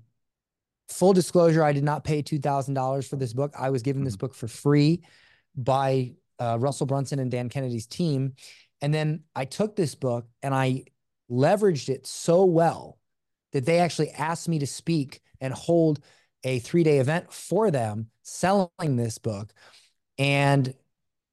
full 0.89 1.13
disclosure, 1.13 1.63
I 1.63 1.75
did 1.75 1.85
not 1.85 2.03
pay 2.03 2.23
$2,000 2.23 3.07
for 3.07 3.17
this 3.17 3.35
book. 3.35 3.53
I 3.59 3.69
was 3.69 3.83
given 3.83 4.05
this 4.05 4.15
mm-hmm. 4.15 4.21
book 4.21 4.35
for 4.35 4.49
free 4.49 5.03
by 5.55 6.15
uh, 6.39 6.57
Russell 6.59 6.87
Brunson 6.87 7.19
and 7.19 7.31
Dan 7.31 7.51
Kennedy's 7.51 7.87
team. 7.87 8.33
And 8.81 8.93
then 8.93 9.25
I 9.37 9.45
took 9.45 9.77
this 9.77 9.95
book 9.95 10.27
and 10.43 10.55
I 10.55 10.85
leveraged 11.31 11.91
it 11.91 12.07
so 12.07 12.47
well 12.47 12.99
that 13.53 13.67
they 13.67 13.81
actually 13.81 14.13
asked 14.13 14.49
me 14.49 14.61
to 14.61 14.67
speak 14.67 15.21
and 15.43 15.53
hold 15.53 16.01
a 16.45 16.59
three 16.61 16.85
day 16.85 16.99
event 16.99 17.33
for 17.33 17.71
them 17.71 18.11
selling 18.23 18.97
this 18.97 19.19
book. 19.19 19.53
And 20.19 20.75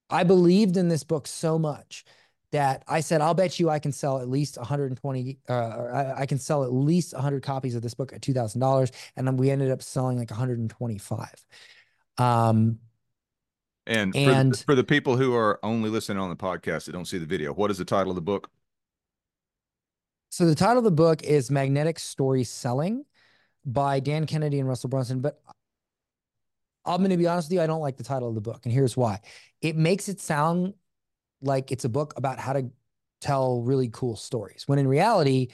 I 0.10 0.24
believed 0.24 0.78
in 0.78 0.88
this 0.90 1.04
book 1.04 1.28
so 1.28 1.60
much 1.60 2.06
that 2.52 2.84
I 2.88 3.00
said, 3.00 3.22
I'll 3.22 3.34
bet 3.34 3.60
you 3.60 3.70
I 3.70 3.80
can 3.80 3.92
sell 3.92 4.20
at 4.20 4.28
least 4.28 4.58
120, 4.58 5.40
uh, 5.48 5.54
I, 5.54 6.22
I, 6.22 6.26
can 6.26 6.38
sell 6.38 6.64
at 6.64 6.74
least 6.74 7.14
100 7.14 7.44
copies 7.44 7.76
of 7.76 7.82
this 7.82 7.94
book 7.94 8.12
at 8.12 8.22
$2,000. 8.22 8.92
And 9.16 9.26
then 9.26 9.38
we 9.38 9.50
ended 9.50 9.72
up 9.72 9.82
selling 9.82 10.18
like 10.18 10.30
125. 10.30 11.46
Um, 12.18 12.80
and, 13.88 14.16
and 14.16 14.58
for, 14.58 14.64
for 14.64 14.76
the 14.76 14.84
people 14.84 15.16
who 15.16 15.34
are 15.34 15.60
only 15.64 15.90
listening 15.90 16.18
on 16.18 16.30
the 16.30 16.36
podcast 16.36 16.86
that 16.86 16.92
don't 16.92 17.06
see 17.06 17.18
the 17.18 17.26
video, 17.26 17.54
what 17.54 17.72
is 17.72 17.78
the 17.78 17.86
title 17.86 18.12
of 18.12 18.16
the 18.16 18.22
book? 18.22 18.50
So 20.30 20.46
the 20.46 20.56
title 20.56 20.80
of 20.80 20.84
the 20.84 20.92
book 20.92 21.24
is 21.24 21.50
Magnetic 21.50 22.00
Story 22.00 22.44
Selling 22.44 23.06
by 23.66 24.00
Dan 24.00 24.26
Kennedy 24.26 24.60
and 24.60 24.68
Russell 24.68 24.90
Brunson. 24.90 25.22
But 25.22 25.42
I'm 26.86 26.98
going 26.98 27.12
to 27.12 27.18
be 27.18 27.28
honest 27.28 27.50
with 27.50 27.56
you, 27.56 27.62
I 27.62 27.68
don't 27.68 27.82
like 27.82 27.98
the 27.98 28.04
title 28.04 28.30
of 28.30 28.36
the 28.36 28.42
book. 28.42 28.62
And 28.66 28.74
here's 28.74 28.98
why 28.98 29.20
it 29.62 29.76
makes 29.76 30.10
it 30.10 30.20
sound 30.20 30.74
like 31.42 31.72
it's 31.72 31.86
a 31.86 31.90
book 31.90 32.14
about 32.18 32.40
how 32.40 32.54
to 32.54 32.70
tell 33.20 33.62
really 33.62 33.90
cool 33.90 34.16
stories, 34.16 34.64
when 34.68 34.80
in 34.80 34.88
reality, 34.88 35.50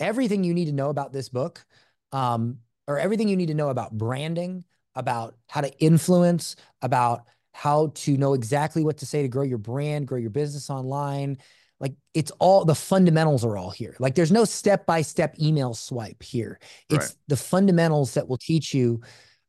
everything 0.00 0.44
you 0.44 0.54
need 0.54 0.66
to 0.66 0.72
know 0.72 0.90
about 0.90 1.12
this 1.12 1.28
book, 1.28 1.64
um, 2.12 2.58
or 2.88 2.98
everything 2.98 3.28
you 3.28 3.36
need 3.36 3.48
to 3.48 3.54
know 3.54 3.68
about 3.68 3.96
branding, 3.96 4.64
about 4.94 5.36
how 5.48 5.60
to 5.60 5.70
influence, 5.78 6.56
about 6.82 7.26
how 7.52 7.92
to 7.94 8.16
know 8.16 8.34
exactly 8.34 8.84
what 8.84 8.98
to 8.98 9.06
say 9.06 9.22
to 9.22 9.28
grow 9.28 9.42
your 9.42 9.58
brand, 9.58 10.06
grow 10.06 10.18
your 10.18 10.30
business 10.30 10.68
online, 10.68 11.38
like 11.80 11.92
it's 12.14 12.30
all 12.38 12.64
the 12.64 12.74
fundamentals 12.74 13.44
are 13.44 13.56
all 13.56 13.70
here. 13.70 13.96
Like 13.98 14.14
there's 14.14 14.32
no 14.32 14.44
step 14.44 14.86
by 14.86 15.02
step 15.02 15.38
email 15.40 15.74
swipe 15.74 16.22
here. 16.22 16.58
It's 16.88 17.06
right. 17.06 17.16
the 17.28 17.36
fundamentals 17.36 18.14
that 18.14 18.28
will 18.28 18.38
teach 18.38 18.72
you. 18.72 19.02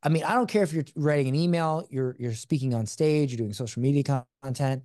I 0.04 0.10
mean, 0.10 0.24
I 0.24 0.34
don't 0.34 0.50
care 0.50 0.64
if 0.64 0.74
you're 0.74 0.86
writing 0.96 1.30
an 1.30 1.36
email, 1.36 1.88
you're 1.90 2.16
you're 2.20 2.34
speaking 2.34 2.74
on 2.74 2.86
stage, 2.86 3.32
you're 3.32 3.38
doing 3.38 3.54
social 3.54 3.82
media 3.82 4.26
content. 4.44 4.84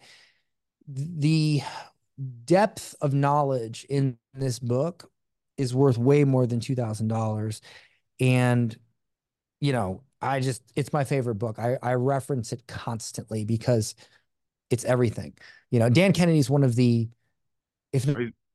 The 0.88 1.62
depth 2.44 2.94
of 3.00 3.12
knowledge 3.12 3.86
in 3.88 4.18
this 4.34 4.58
book 4.58 5.10
is 5.58 5.74
worth 5.74 5.98
way 5.98 6.24
more 6.24 6.46
than 6.46 6.60
two 6.60 6.74
thousand 6.76 7.08
dollars, 7.08 7.60
and 8.20 8.76
you 9.60 9.72
know, 9.72 10.02
I 10.20 10.40
just 10.40 10.62
it's 10.76 10.92
my 10.92 11.02
favorite 11.02 11.36
book. 11.36 11.58
I 11.58 11.76
I 11.82 11.94
reference 11.94 12.52
it 12.52 12.66
constantly 12.68 13.44
because 13.44 13.96
it's 14.70 14.84
everything. 14.84 15.34
You 15.70 15.80
know, 15.80 15.88
Dan 15.88 16.12
kennedy's 16.12 16.48
one 16.48 16.62
of 16.62 16.76
the 16.76 17.08
if 17.92 18.08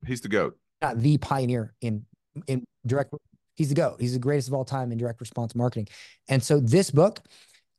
he's 0.05 0.21
the 0.21 0.29
goat, 0.29 0.57
not 0.81 0.99
the 0.99 1.17
pioneer 1.17 1.73
in 1.81 2.05
in 2.47 2.63
direct. 2.85 3.13
He's 3.55 3.69
the 3.69 3.75
goat. 3.75 3.99
He's 3.99 4.13
the 4.13 4.19
greatest 4.19 4.47
of 4.47 4.53
all 4.53 4.65
time 4.65 4.91
in 4.91 4.97
direct 4.97 5.19
response 5.19 5.55
marketing. 5.55 5.87
And 6.27 6.43
so 6.43 6.59
this 6.59 6.91
book, 6.91 7.21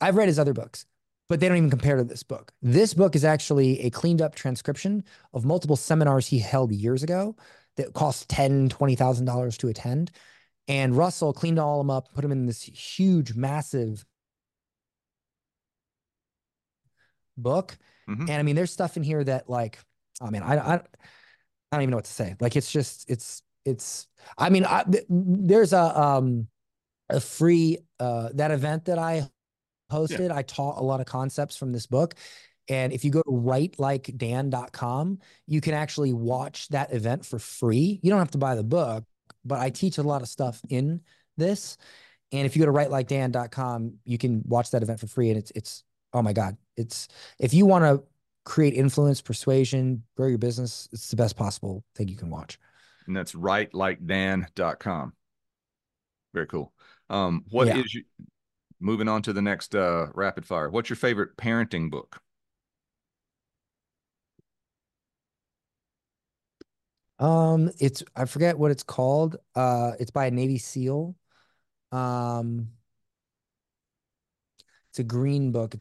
I've 0.01 0.17
read 0.17 0.27
his 0.27 0.39
other 0.39 0.53
books, 0.53 0.87
but 1.29 1.39
they 1.39 1.47
don't 1.47 1.57
even 1.57 1.71
compare 1.71 1.97
to 1.97 2.03
this 2.03 2.25
book. 2.25 2.53
This 2.61 2.95
book 2.95 3.15
is 3.15 3.25
actually 3.25 3.81
a 3.83 3.91
cleaned 3.91 4.21
up 4.21 4.35
transcription 4.35 5.05
of 5.33 5.45
multiple 5.45 5.77
seminars 5.77 6.27
he 6.27 6.41
held 6.41 6.73
years 6.73 7.05
ago 7.05 7.37
that 7.77 7.93
cost 7.93 8.29
ten, 8.29 8.69
twenty 8.69 8.97
thousand 8.97 9.27
dollars 9.27 9.57
to 9.59 9.69
attend. 9.69 10.11
And 10.67 10.97
Russell 10.97 11.33
cleaned 11.33 11.59
all 11.59 11.81
of 11.81 11.87
them 11.87 11.91
up, 11.91 12.13
put 12.13 12.23
them 12.23 12.33
in 12.33 12.47
this 12.47 12.63
huge, 12.63 13.35
massive 13.35 14.05
book. 17.37 17.79
Mm-hmm. 18.11 18.23
And 18.23 18.33
I 18.33 18.43
mean, 18.43 18.57
there's 18.57 18.73
stuff 18.73 18.97
in 18.97 19.03
here 19.03 19.23
that 19.23 19.49
like, 19.49 19.79
I 20.21 20.31
mean, 20.31 20.43
I, 20.43 20.57
I 20.57 20.81
I 21.71 21.77
don't 21.77 21.83
even 21.83 21.91
know 21.91 21.97
what 21.99 22.05
to 22.07 22.13
say. 22.13 22.37
Like 22.41 22.57
it's 22.57 22.71
just 22.71 23.09
it's 23.11 23.43
it's. 23.65 24.07
I 24.37 24.51
mean, 24.51 24.65
I, 24.65 24.85
there's 25.09 25.73
a 25.73 26.01
um 26.01 26.49
a 27.09 27.21
free 27.21 27.79
uh 28.01 28.31
that 28.35 28.51
event 28.51 28.87
that 28.87 28.99
I 28.99 29.29
hosted. 29.91 30.29
Yeah. 30.29 30.37
I 30.37 30.43
taught 30.43 30.79
a 30.79 30.83
lot 30.83 31.01
of 31.01 31.07
concepts 31.07 31.57
from 31.57 31.73
this 31.73 31.87
book. 31.87 32.15
And 32.69 32.93
if 32.93 33.05
you 33.05 33.11
go 33.11 33.23
to 33.23 33.31
writelikedan.com, 33.31 35.19
you 35.47 35.61
can 35.61 35.75
actually 35.75 36.13
watch 36.13 36.69
that 36.69 36.93
event 36.93 37.25
for 37.25 37.39
free. 37.39 37.99
You 38.03 38.11
don't 38.11 38.19
have 38.19 38.33
to 38.33 38.39
buy 38.39 38.55
the 38.57 38.65
book, 38.65 39.05
but 39.45 39.59
I 39.59 39.71
teach 39.71 39.97
a 39.97 40.03
lot 40.03 40.21
of 40.21 40.29
stuff 40.29 40.61
in 40.69 41.01
this. 41.39 41.79
And 42.31 42.45
if 42.45 42.55
you 42.55 42.65
go 42.65 42.71
to 42.71 42.77
writelikedan.com, 42.77 43.95
you 44.05 44.19
can 44.19 44.43
watch 44.45 44.71
that 44.73 44.83
event 44.83 45.01
for 45.01 45.07
free. 45.07 45.31
And 45.31 45.39
it's 45.39 45.51
it's 45.55 45.85
oh 46.13 46.23
my 46.23 46.33
God. 46.33 46.57
It's 46.77 47.09
if 47.39 47.55
you 47.55 47.65
want 47.65 47.85
to 47.85 48.05
create 48.49 48.73
influence, 48.73 49.21
persuasion, 49.21 50.03
grow 50.17 50.27
your 50.27 50.39
business. 50.39 50.89
It's 50.91 51.11
the 51.11 51.17
best 51.17 51.37
possible 51.37 51.85
thing 51.95 52.09
you 52.09 52.17
can 52.17 52.31
watch. 52.31 52.59
And 53.07 53.15
that's 53.15 53.35
writelikedan.com. 53.35 55.13
Very 56.33 56.47
cool. 56.47 56.73
Um, 57.11 57.45
what 57.51 57.67
yeah. 57.67 57.77
is 57.77 57.95
you, 57.95 58.05
moving 58.81 59.07
on 59.07 59.21
to 59.23 59.35
the 59.35 59.43
next 59.43 59.75
uh, 59.75 60.07
rapid 60.15 60.47
fire? 60.47 60.71
What's 60.71 60.89
your 60.89 60.97
favorite 60.97 61.37
parenting 61.37 61.91
book? 61.91 62.23
Um, 67.19 67.71
it's 67.79 68.03
I 68.17 68.25
forget 68.25 68.59
what 68.59 68.71
it's 68.71 68.83
called. 68.83 69.37
Uh, 69.55 69.93
it's 70.01 70.11
by 70.11 70.27
a 70.27 70.31
Navy 70.31 70.57
SEAL. 70.57 71.15
Um, 71.93 72.69
it's 74.91 75.01
a 75.01 75.05
green 75.05 75.53
book. 75.53 75.75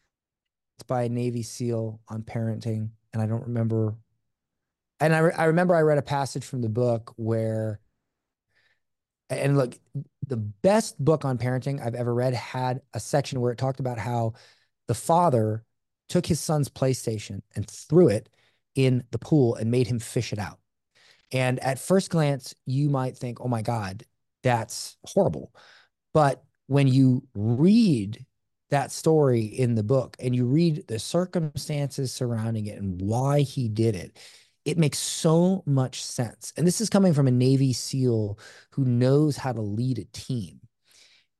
It's 0.77 0.83
by 0.83 1.03
a 1.03 1.09
Navy 1.09 1.41
SEAL 1.41 1.99
on 2.07 2.21
parenting, 2.21 2.89
and 3.11 3.21
I 3.21 3.25
don't 3.25 3.47
remember. 3.47 3.95
And 4.99 5.15
I, 5.15 5.19
re- 5.19 5.33
I 5.35 5.45
remember 5.45 5.75
I 5.75 5.81
read 5.81 5.97
a 5.97 6.03
passage 6.03 6.45
from 6.45 6.61
the 6.61 6.69
book 6.69 7.13
where, 7.17 7.79
and 9.29 9.57
look, 9.57 9.75
the 10.27 10.37
best 10.37 11.03
book 11.03 11.25
on 11.25 11.39
parenting 11.39 11.83
I've 11.83 11.95
ever 11.95 12.13
read 12.13 12.35
had 12.35 12.81
a 12.93 12.99
section 12.99 13.41
where 13.41 13.51
it 13.51 13.57
talked 13.57 13.79
about 13.79 13.97
how 13.97 14.33
the 14.87 14.93
father 14.93 15.63
took 16.09 16.25
his 16.27 16.39
son's 16.39 16.69
PlayStation 16.69 17.41
and 17.55 17.67
threw 17.67 18.07
it 18.07 18.29
in 18.75 19.03
the 19.09 19.17
pool 19.17 19.55
and 19.55 19.71
made 19.71 19.87
him 19.87 19.99
fish 19.99 20.31
it 20.31 20.39
out. 20.39 20.59
And 21.31 21.59
at 21.59 21.79
first 21.79 22.11
glance, 22.11 22.53
you 22.67 22.89
might 22.89 23.17
think, 23.17 23.41
oh 23.41 23.47
my 23.47 23.63
God, 23.63 24.03
that's 24.43 24.95
horrible. 25.05 25.51
But 26.13 26.43
when 26.67 26.87
you 26.87 27.27
read 27.33 28.25
that 28.69 28.91
story 28.91 29.41
in 29.41 29.75
the 29.75 29.83
book 29.83 30.17
and 30.19 30.35
you 30.35 30.45
read 30.45 30.85
the 30.87 30.99
circumstances 30.99 32.11
surrounding 32.11 32.65
it 32.65 32.79
and 32.79 33.01
why 33.01 33.41
he 33.41 33.69
did 33.69 33.95
it, 33.95 34.17
it 34.65 34.77
makes 34.77 34.99
so 34.99 35.63
much 35.65 36.03
sense. 36.03 36.51
And 36.57 36.67
this 36.67 36.81
is 36.81 36.89
coming 36.89 37.13
from 37.13 37.27
a 37.27 37.31
Navy 37.31 37.71
SEAL 37.71 38.37
who 38.71 38.83
knows 38.83 39.37
how 39.37 39.53
to 39.53 39.61
lead 39.61 39.97
a 39.97 40.05
team. 40.05 40.59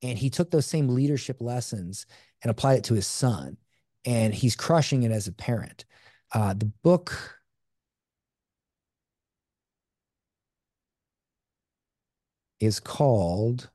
And 0.02 0.18
he 0.18 0.30
took 0.30 0.52
those 0.52 0.66
same 0.66 0.90
leadership 0.90 1.42
lessons 1.42 2.06
and 2.42 2.50
applied 2.50 2.80
it 2.80 2.84
to 2.86 2.94
his 2.94 3.08
son. 3.08 3.58
And 4.06 4.34
he's 4.34 4.56
crushing 4.56 5.04
it 5.04 5.12
as 5.12 5.28
a 5.28 5.34
parent. 5.34 5.84
Uh, 6.34 6.54
the 6.54 6.72
book 6.84 7.38
is 12.60 12.80
called 12.80 13.70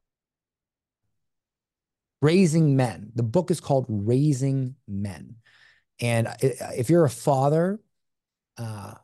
Raising 2.22 2.76
Men. 2.76 3.10
The 3.14 3.24
book 3.24 3.50
is 3.50 3.60
called 3.60 3.86
Raising 3.88 4.76
Men. 4.88 5.36
And 6.00 6.28
if 6.40 6.88
you're 6.88 7.04
a 7.04 7.10
father, 7.10 7.80
uh, 8.56 8.94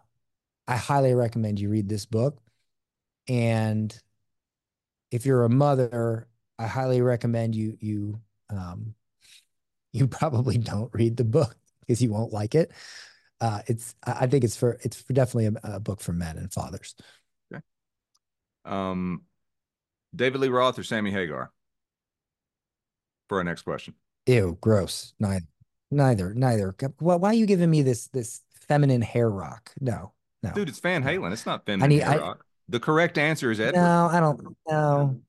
I 0.66 0.76
highly 0.76 1.14
recommend 1.14 1.58
you 1.58 1.68
read 1.68 1.88
this 1.88 2.06
book. 2.06 2.40
And 3.28 3.94
if 5.10 5.26
you're 5.26 5.44
a 5.44 5.50
mother, 5.50 6.28
I 6.58 6.66
highly 6.66 7.02
recommend 7.02 7.54
you 7.54 7.76
you 7.80 8.20
um, 8.50 8.94
you 9.92 10.06
probably 10.06 10.56
don't 10.56 10.92
read 10.94 11.16
the 11.16 11.24
book 11.24 11.56
because 11.80 12.00
you 12.00 12.10
won't 12.10 12.32
like 12.32 12.54
it. 12.54 12.72
Uh, 13.40 13.62
it's 13.66 13.94
I 14.04 14.26
think 14.26 14.44
it's 14.44 14.56
for 14.56 14.78
it's 14.82 15.02
definitely 15.04 15.46
a, 15.46 15.74
a 15.76 15.80
book 15.80 16.00
for 16.00 16.12
men 16.12 16.36
and 16.36 16.52
fathers. 16.52 16.94
Okay. 17.52 17.62
Um, 18.64 19.22
David 20.14 20.40
Lee 20.40 20.48
Roth 20.48 20.78
or 20.78 20.84
Sammy 20.84 21.10
Hagar? 21.10 21.52
For 23.28 23.38
our 23.38 23.44
next 23.44 23.62
question. 23.62 23.94
Ew, 24.26 24.58
gross. 24.60 25.14
Neither, 25.18 25.46
neither, 25.90 26.34
neither. 26.34 26.74
Why, 26.98 27.16
why 27.16 27.30
are 27.30 27.34
you 27.34 27.46
giving 27.46 27.70
me 27.70 27.82
this 27.82 28.08
this 28.08 28.42
feminine 28.54 29.02
hair 29.02 29.30
rock? 29.30 29.72
No, 29.80 30.12
no, 30.42 30.52
dude, 30.52 30.68
it's 30.68 30.80
Van 30.80 31.02
Halen. 31.02 31.32
It's 31.32 31.46
not 31.46 31.66
feminine 31.66 31.84
I 31.84 31.88
need, 31.88 32.02
hair 32.02 32.22
I, 32.22 32.26
rock. 32.26 32.44
The 32.68 32.80
correct 32.80 33.18
answer 33.18 33.50
is 33.50 33.60
Edward. 33.60 33.80
No, 33.80 34.08
I 34.10 34.20
don't 34.20 34.56
know. 34.68 35.20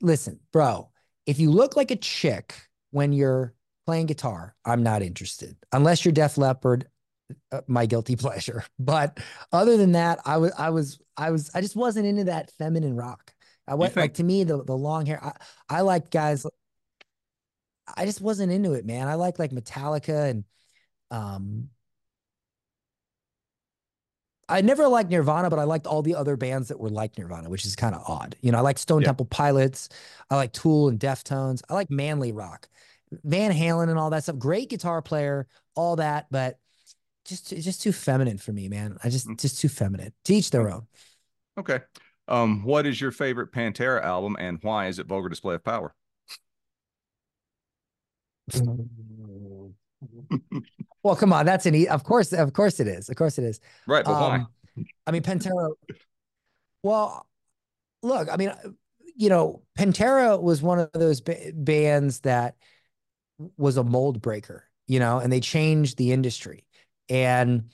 Listen, 0.00 0.40
bro, 0.52 0.90
if 1.26 1.38
you 1.38 1.50
look 1.50 1.76
like 1.76 1.90
a 1.90 1.96
chick 1.96 2.54
when 2.90 3.12
you're 3.12 3.54
playing 3.86 4.06
guitar, 4.06 4.54
I'm 4.64 4.82
not 4.82 5.02
interested. 5.02 5.56
Unless 5.72 6.04
you're 6.04 6.12
Def 6.12 6.36
Leppard, 6.36 6.88
uh, 7.52 7.62
my 7.66 7.86
guilty 7.86 8.16
pleasure. 8.16 8.64
But 8.78 9.18
other 9.52 9.76
than 9.76 9.92
that, 9.92 10.20
I 10.24 10.36
was, 10.36 10.52
I 10.58 10.70
was, 10.70 11.00
I 11.16 11.30
was, 11.30 11.50
I 11.54 11.60
just 11.60 11.76
wasn't 11.76 12.06
into 12.06 12.24
that 12.24 12.50
feminine 12.58 12.96
rock. 12.96 13.32
I 13.68 13.74
went 13.74 13.94
think- 13.94 14.02
like 14.02 14.14
to 14.14 14.24
me 14.24 14.44
the 14.44 14.62
the 14.62 14.76
long 14.76 15.06
hair. 15.06 15.22
I, 15.22 15.32
I 15.68 15.80
like 15.82 16.10
guys. 16.10 16.46
I 17.96 18.04
just 18.04 18.20
wasn't 18.20 18.52
into 18.52 18.72
it, 18.72 18.84
man. 18.84 19.08
I 19.08 19.14
like 19.14 19.38
like 19.38 19.52
Metallica 19.52 20.30
and 20.30 20.44
um 21.10 21.70
I 24.48 24.60
never 24.60 24.86
liked 24.86 25.10
Nirvana, 25.10 25.50
but 25.50 25.58
I 25.58 25.64
liked 25.64 25.86
all 25.86 26.02
the 26.02 26.14
other 26.14 26.36
bands 26.36 26.68
that 26.68 26.78
were 26.78 26.88
like 26.88 27.18
Nirvana, 27.18 27.50
which 27.50 27.64
is 27.64 27.74
kind 27.74 27.96
of 27.96 28.02
odd. 28.06 28.36
You 28.42 28.52
know, 28.52 28.58
I 28.58 28.60
like 28.60 28.78
Stone 28.78 29.02
yeah. 29.02 29.06
Temple 29.06 29.26
Pilots, 29.26 29.88
I 30.30 30.36
like 30.36 30.52
Tool 30.52 30.88
and 30.88 31.00
Deftones, 31.00 31.62
I 31.68 31.74
like 31.74 31.90
manly 31.90 32.32
rock, 32.32 32.68
Van 33.24 33.52
Halen 33.52 33.88
and 33.88 33.98
all 33.98 34.10
that 34.10 34.22
stuff. 34.22 34.38
Great 34.38 34.70
guitar 34.70 35.02
player, 35.02 35.48
all 35.74 35.96
that, 35.96 36.26
but 36.30 36.58
just 37.24 37.48
just 37.48 37.82
too 37.82 37.92
feminine 37.92 38.38
for 38.38 38.52
me, 38.52 38.68
man. 38.68 38.98
I 39.02 39.08
just 39.08 39.26
mm. 39.26 39.38
just 39.38 39.60
too 39.60 39.68
feminine. 39.68 40.12
Teach 40.24 40.50
their 40.50 40.70
own. 40.70 40.86
Okay. 41.58 41.80
Um, 42.28 42.64
what 42.64 42.86
is 42.86 43.00
your 43.00 43.12
favorite 43.12 43.52
Pantera 43.52 44.02
album 44.02 44.36
and 44.38 44.58
why 44.62 44.88
is 44.88 44.98
it 44.98 45.06
Vulgar 45.06 45.28
Display 45.28 45.54
of 45.54 45.64
Power? 45.64 45.94
well, 51.02 51.16
come 51.16 51.32
on, 51.32 51.46
that's 51.46 51.66
an 51.66 51.74
e- 51.74 51.88
of 51.88 52.04
course, 52.04 52.32
of 52.32 52.52
course 52.52 52.80
it 52.80 52.86
is. 52.86 53.08
Of 53.08 53.16
course 53.16 53.38
it 53.38 53.44
is. 53.44 53.60
Right, 53.86 54.04
but 54.04 54.12
um, 54.12 54.20
why? 54.20 54.44
I 55.06 55.10
mean, 55.10 55.22
Pantera. 55.22 55.70
Well, 56.82 57.26
look, 58.02 58.28
I 58.32 58.36
mean, 58.36 58.52
you 59.16 59.28
know, 59.28 59.62
Pantera 59.78 60.40
was 60.40 60.62
one 60.62 60.78
of 60.78 60.92
those 60.92 61.20
ba- 61.20 61.52
bands 61.54 62.20
that 62.20 62.56
was 63.56 63.76
a 63.76 63.84
mold 63.84 64.20
breaker, 64.20 64.64
you 64.86 64.98
know, 64.98 65.18
and 65.18 65.32
they 65.32 65.40
changed 65.40 65.96
the 65.96 66.12
industry. 66.12 66.66
And 67.08 67.70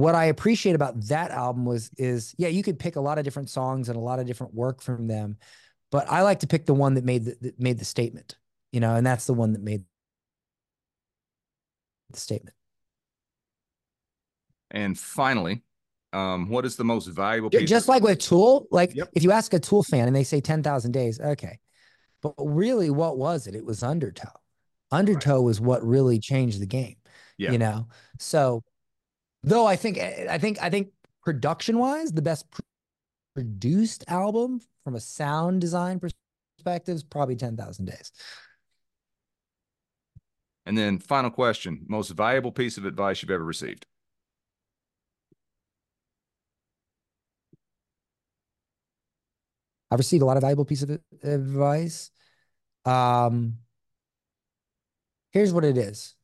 what 0.00 0.14
I 0.14 0.26
appreciate 0.26 0.74
about 0.74 1.00
that 1.08 1.30
album 1.30 1.64
was 1.64 1.90
is 1.96 2.34
yeah, 2.38 2.48
you 2.48 2.62
could 2.62 2.78
pick 2.78 2.96
a 2.96 3.00
lot 3.00 3.18
of 3.18 3.24
different 3.24 3.50
songs 3.50 3.88
and 3.88 3.96
a 3.96 4.00
lot 4.00 4.18
of 4.18 4.26
different 4.26 4.54
work 4.54 4.82
from 4.82 5.06
them, 5.06 5.36
but 5.90 6.10
I 6.10 6.22
like 6.22 6.40
to 6.40 6.46
pick 6.46 6.66
the 6.66 6.74
one 6.74 6.94
that 6.94 7.04
made 7.04 7.24
the 7.24 7.36
that 7.40 7.60
made 7.60 7.78
the 7.78 7.84
statement, 7.84 8.36
you 8.72 8.80
know, 8.80 8.96
and 8.96 9.06
that's 9.06 9.26
the 9.26 9.34
one 9.34 9.52
that 9.52 9.62
made 9.62 9.84
the 12.10 12.20
statement. 12.20 12.56
And 14.70 14.98
finally, 14.98 15.62
um, 16.12 16.48
what 16.48 16.64
is 16.64 16.76
the 16.76 16.84
most 16.84 17.06
valuable 17.06 17.50
piece? 17.50 17.68
Just 17.68 17.88
like 17.88 18.02
with 18.02 18.18
Tool, 18.18 18.66
like 18.70 18.94
yep. 18.94 19.08
if 19.14 19.22
you 19.22 19.32
ask 19.32 19.52
a 19.52 19.58
Tool 19.58 19.82
fan 19.82 20.06
and 20.06 20.14
they 20.14 20.24
say 20.24 20.40
10,000 20.40 20.92
days, 20.92 21.20
okay. 21.20 21.58
But 22.22 22.34
really, 22.38 22.90
what 22.90 23.16
was 23.16 23.46
it? 23.46 23.54
It 23.54 23.64
was 23.64 23.82
Undertow. 23.82 24.32
Undertow 24.92 25.36
right. 25.36 25.44
was 25.44 25.60
what 25.60 25.84
really 25.84 26.18
changed 26.18 26.60
the 26.60 26.66
game. 26.66 26.96
Yeah. 27.38 27.52
You 27.52 27.58
know, 27.58 27.88
so 28.18 28.62
though 29.42 29.66
I 29.66 29.76
think, 29.76 29.98
I 29.98 30.38
think, 30.38 30.62
I 30.62 30.70
think 30.70 30.92
production 31.24 31.78
wise, 31.78 32.12
the 32.12 32.22
best 32.22 32.46
produced 33.34 34.04
album 34.08 34.60
from 34.84 34.94
a 34.94 35.00
sound 35.00 35.60
design 35.60 36.00
perspective 36.00 36.94
is 36.94 37.02
probably 37.02 37.36
10,000 37.36 37.84
days. 37.86 38.12
And 40.66 40.76
then 40.76 40.98
final 40.98 41.30
question, 41.30 41.84
most 41.88 42.10
valuable 42.10 42.52
piece 42.52 42.76
of 42.76 42.84
advice 42.84 43.22
you've 43.22 43.30
ever 43.30 43.44
received. 43.44 43.86
I've 49.90 49.98
received 49.98 50.22
a 50.22 50.26
lot 50.26 50.36
of 50.36 50.42
valuable 50.42 50.64
piece 50.64 50.82
of 50.82 51.00
advice. 51.22 52.10
Um, 52.84 53.58
here's 55.32 55.52
what 55.52 55.64
it 55.64 55.76
is. 55.76 56.14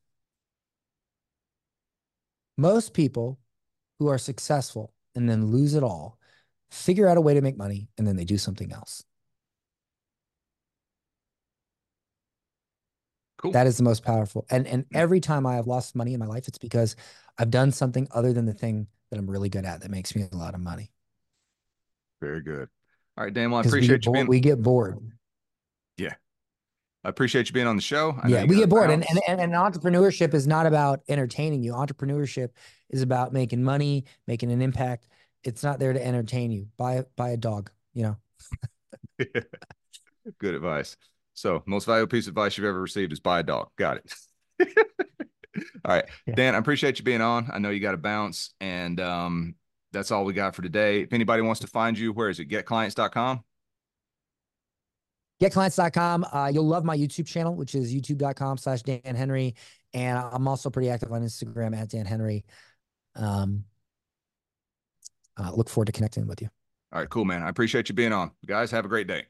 Most 2.57 2.95
people 2.95 3.39
who 3.99 4.09
are 4.09 4.19
successful 4.19 4.93
and 5.15 5.29
then 5.29 5.47
lose 5.47 5.75
it 5.75 5.83
all 5.83 6.19
figure 6.71 7.09
out 7.09 7.17
a 7.17 7.21
way 7.21 7.35
to 7.35 7.41
make 7.41 7.57
money 7.57 7.89
and 7.97 8.07
then 8.07 8.17
they 8.17 8.25
do 8.25 8.39
something 8.39 8.73
else. 8.73 9.05
Cool. 13.39 13.53
That 13.53 13.67
is 13.67 13.77
the 13.77 13.83
most 13.83 14.03
powerful. 14.03 14.47
And 14.51 14.67
and 14.67 14.85
hmm. 14.91 14.97
every 14.97 15.21
time 15.21 15.47
I 15.47 15.57
have 15.57 15.67
lost 15.67 15.95
money 15.95 16.15
in 16.15 16.21
my 16.21 16.27
life, 16.27 16.49
it's 16.49 16.59
because 16.59 16.97
I've 17.39 17.51
done 17.51 17.71
something 17.71 18.09
other 18.11 18.33
than 18.33 18.47
the 18.47 18.55
thing 18.55 18.87
that 19.11 19.19
I'm 19.19 19.29
really 19.29 19.49
good 19.49 19.65
at 19.65 19.83
that 19.83 19.91
makes 19.91 20.17
me 20.17 20.27
a 20.31 20.37
lot 20.37 20.55
of 20.55 20.61
money. 20.61 20.91
Very 22.21 22.43
good. 22.43 22.69
All 23.17 23.25
right, 23.25 23.33
Dan. 23.33 23.53
I 23.53 23.61
appreciate 23.61 24.07
you 24.07 24.13
being. 24.13 24.27
We 24.27 24.41
get 24.41 24.63
bored. 24.63 24.99
Yeah, 25.99 26.15
I 27.07 27.09
appreciate 27.09 27.47
you 27.47 27.53
being 27.53 27.69
on 27.69 27.77
the 27.77 27.83
show. 27.83 28.19
I 28.21 28.27
yeah, 28.27 28.45
we 28.47 28.57
get 28.57 28.69
bored, 28.69 28.91
and, 28.91 29.07
and 29.29 29.41
and 29.41 29.53
entrepreneurship 29.53 30.35
is 30.35 30.45
not 30.45 30.67
about 30.67 31.03
entertaining 31.07 31.63
you. 31.63 31.73
Entrepreneurship 31.73 32.49
is 32.91 33.01
about 33.01 33.33
making 33.33 33.63
money, 33.63 34.07
making 34.27 34.51
an 34.51 34.61
impact. 34.61 35.07
It's 35.45 35.63
not 35.63 35.79
there 35.79 35.93
to 35.93 36.05
entertain 36.05 36.51
you. 36.51 36.67
Buy 36.77 37.05
buy 37.15 37.31
a 37.31 37.37
dog. 37.37 37.71
You 37.95 38.03
know. 38.03 38.17
Good 40.39 40.55
advice. 40.55 40.97
So, 41.35 41.63
most 41.65 41.85
valuable 41.85 42.11
piece 42.11 42.27
of 42.27 42.33
advice 42.33 42.59
you've 42.59 42.67
ever 42.67 42.81
received 42.81 43.13
is 43.13 43.21
buy 43.21 43.39
a 43.39 43.45
dog. 43.45 43.69
Got 43.77 43.99
it. 43.99 44.77
all 45.85 45.95
right, 45.95 46.07
yeah. 46.27 46.35
Dan. 46.35 46.57
I 46.57 46.59
appreciate 46.59 46.99
you 46.99 47.05
being 47.05 47.21
on. 47.21 47.49
I 47.53 47.61
know 47.61 47.71
you 47.71 47.79
got 47.79 47.93
to 47.93 47.99
bounce, 47.99 48.53
and 48.61 48.99
um, 49.01 49.55
that's 49.93 50.11
all 50.11 50.25
we 50.25 50.33
got 50.33 50.57
for 50.57 50.63
today. 50.63 51.03
If 51.03 51.13
anybody 51.13 51.43
wants 51.43 51.61
to 51.61 51.69
find 51.69 51.97
you, 51.97 52.13
where 52.13 52.31
is 52.31 52.41
it? 52.41 52.49
Getclients.com. 52.49 53.45
Getclients.com. 55.41 56.27
Uh, 56.33 56.51
you'll 56.53 56.67
love 56.67 56.85
my 56.85 56.97
YouTube 56.97 57.27
channel, 57.27 57.55
which 57.55 57.75
is 57.75 57.95
youtube.com 57.95 58.57
slash 58.59 58.83
Dan 58.83 59.15
Henry. 59.15 59.55
And 59.93 60.19
I'm 60.19 60.49
also 60.49 60.71
pretty 60.71 60.91
active 60.91 61.13
on 61.13 61.23
Instagram 61.23 61.77
at 61.77 61.91
Dan 61.91 62.07
Henry. 62.07 62.45
Um, 63.15 63.65
uh, 65.39 65.53
look 65.55 65.69
forward 65.69 65.87
to 65.87 65.93
connecting 65.93 66.27
with 66.27 66.41
you. 66.41 66.49
All 66.93 67.01
right, 67.01 67.09
cool, 67.09 67.25
man. 67.25 67.43
I 67.43 67.49
appreciate 67.49 67.89
you 67.89 67.95
being 67.95 68.13
on. 68.13 68.31
Guys, 68.47 68.71
have 68.71 68.85
a 68.85 68.89
great 68.89 69.07
day. 69.07 69.27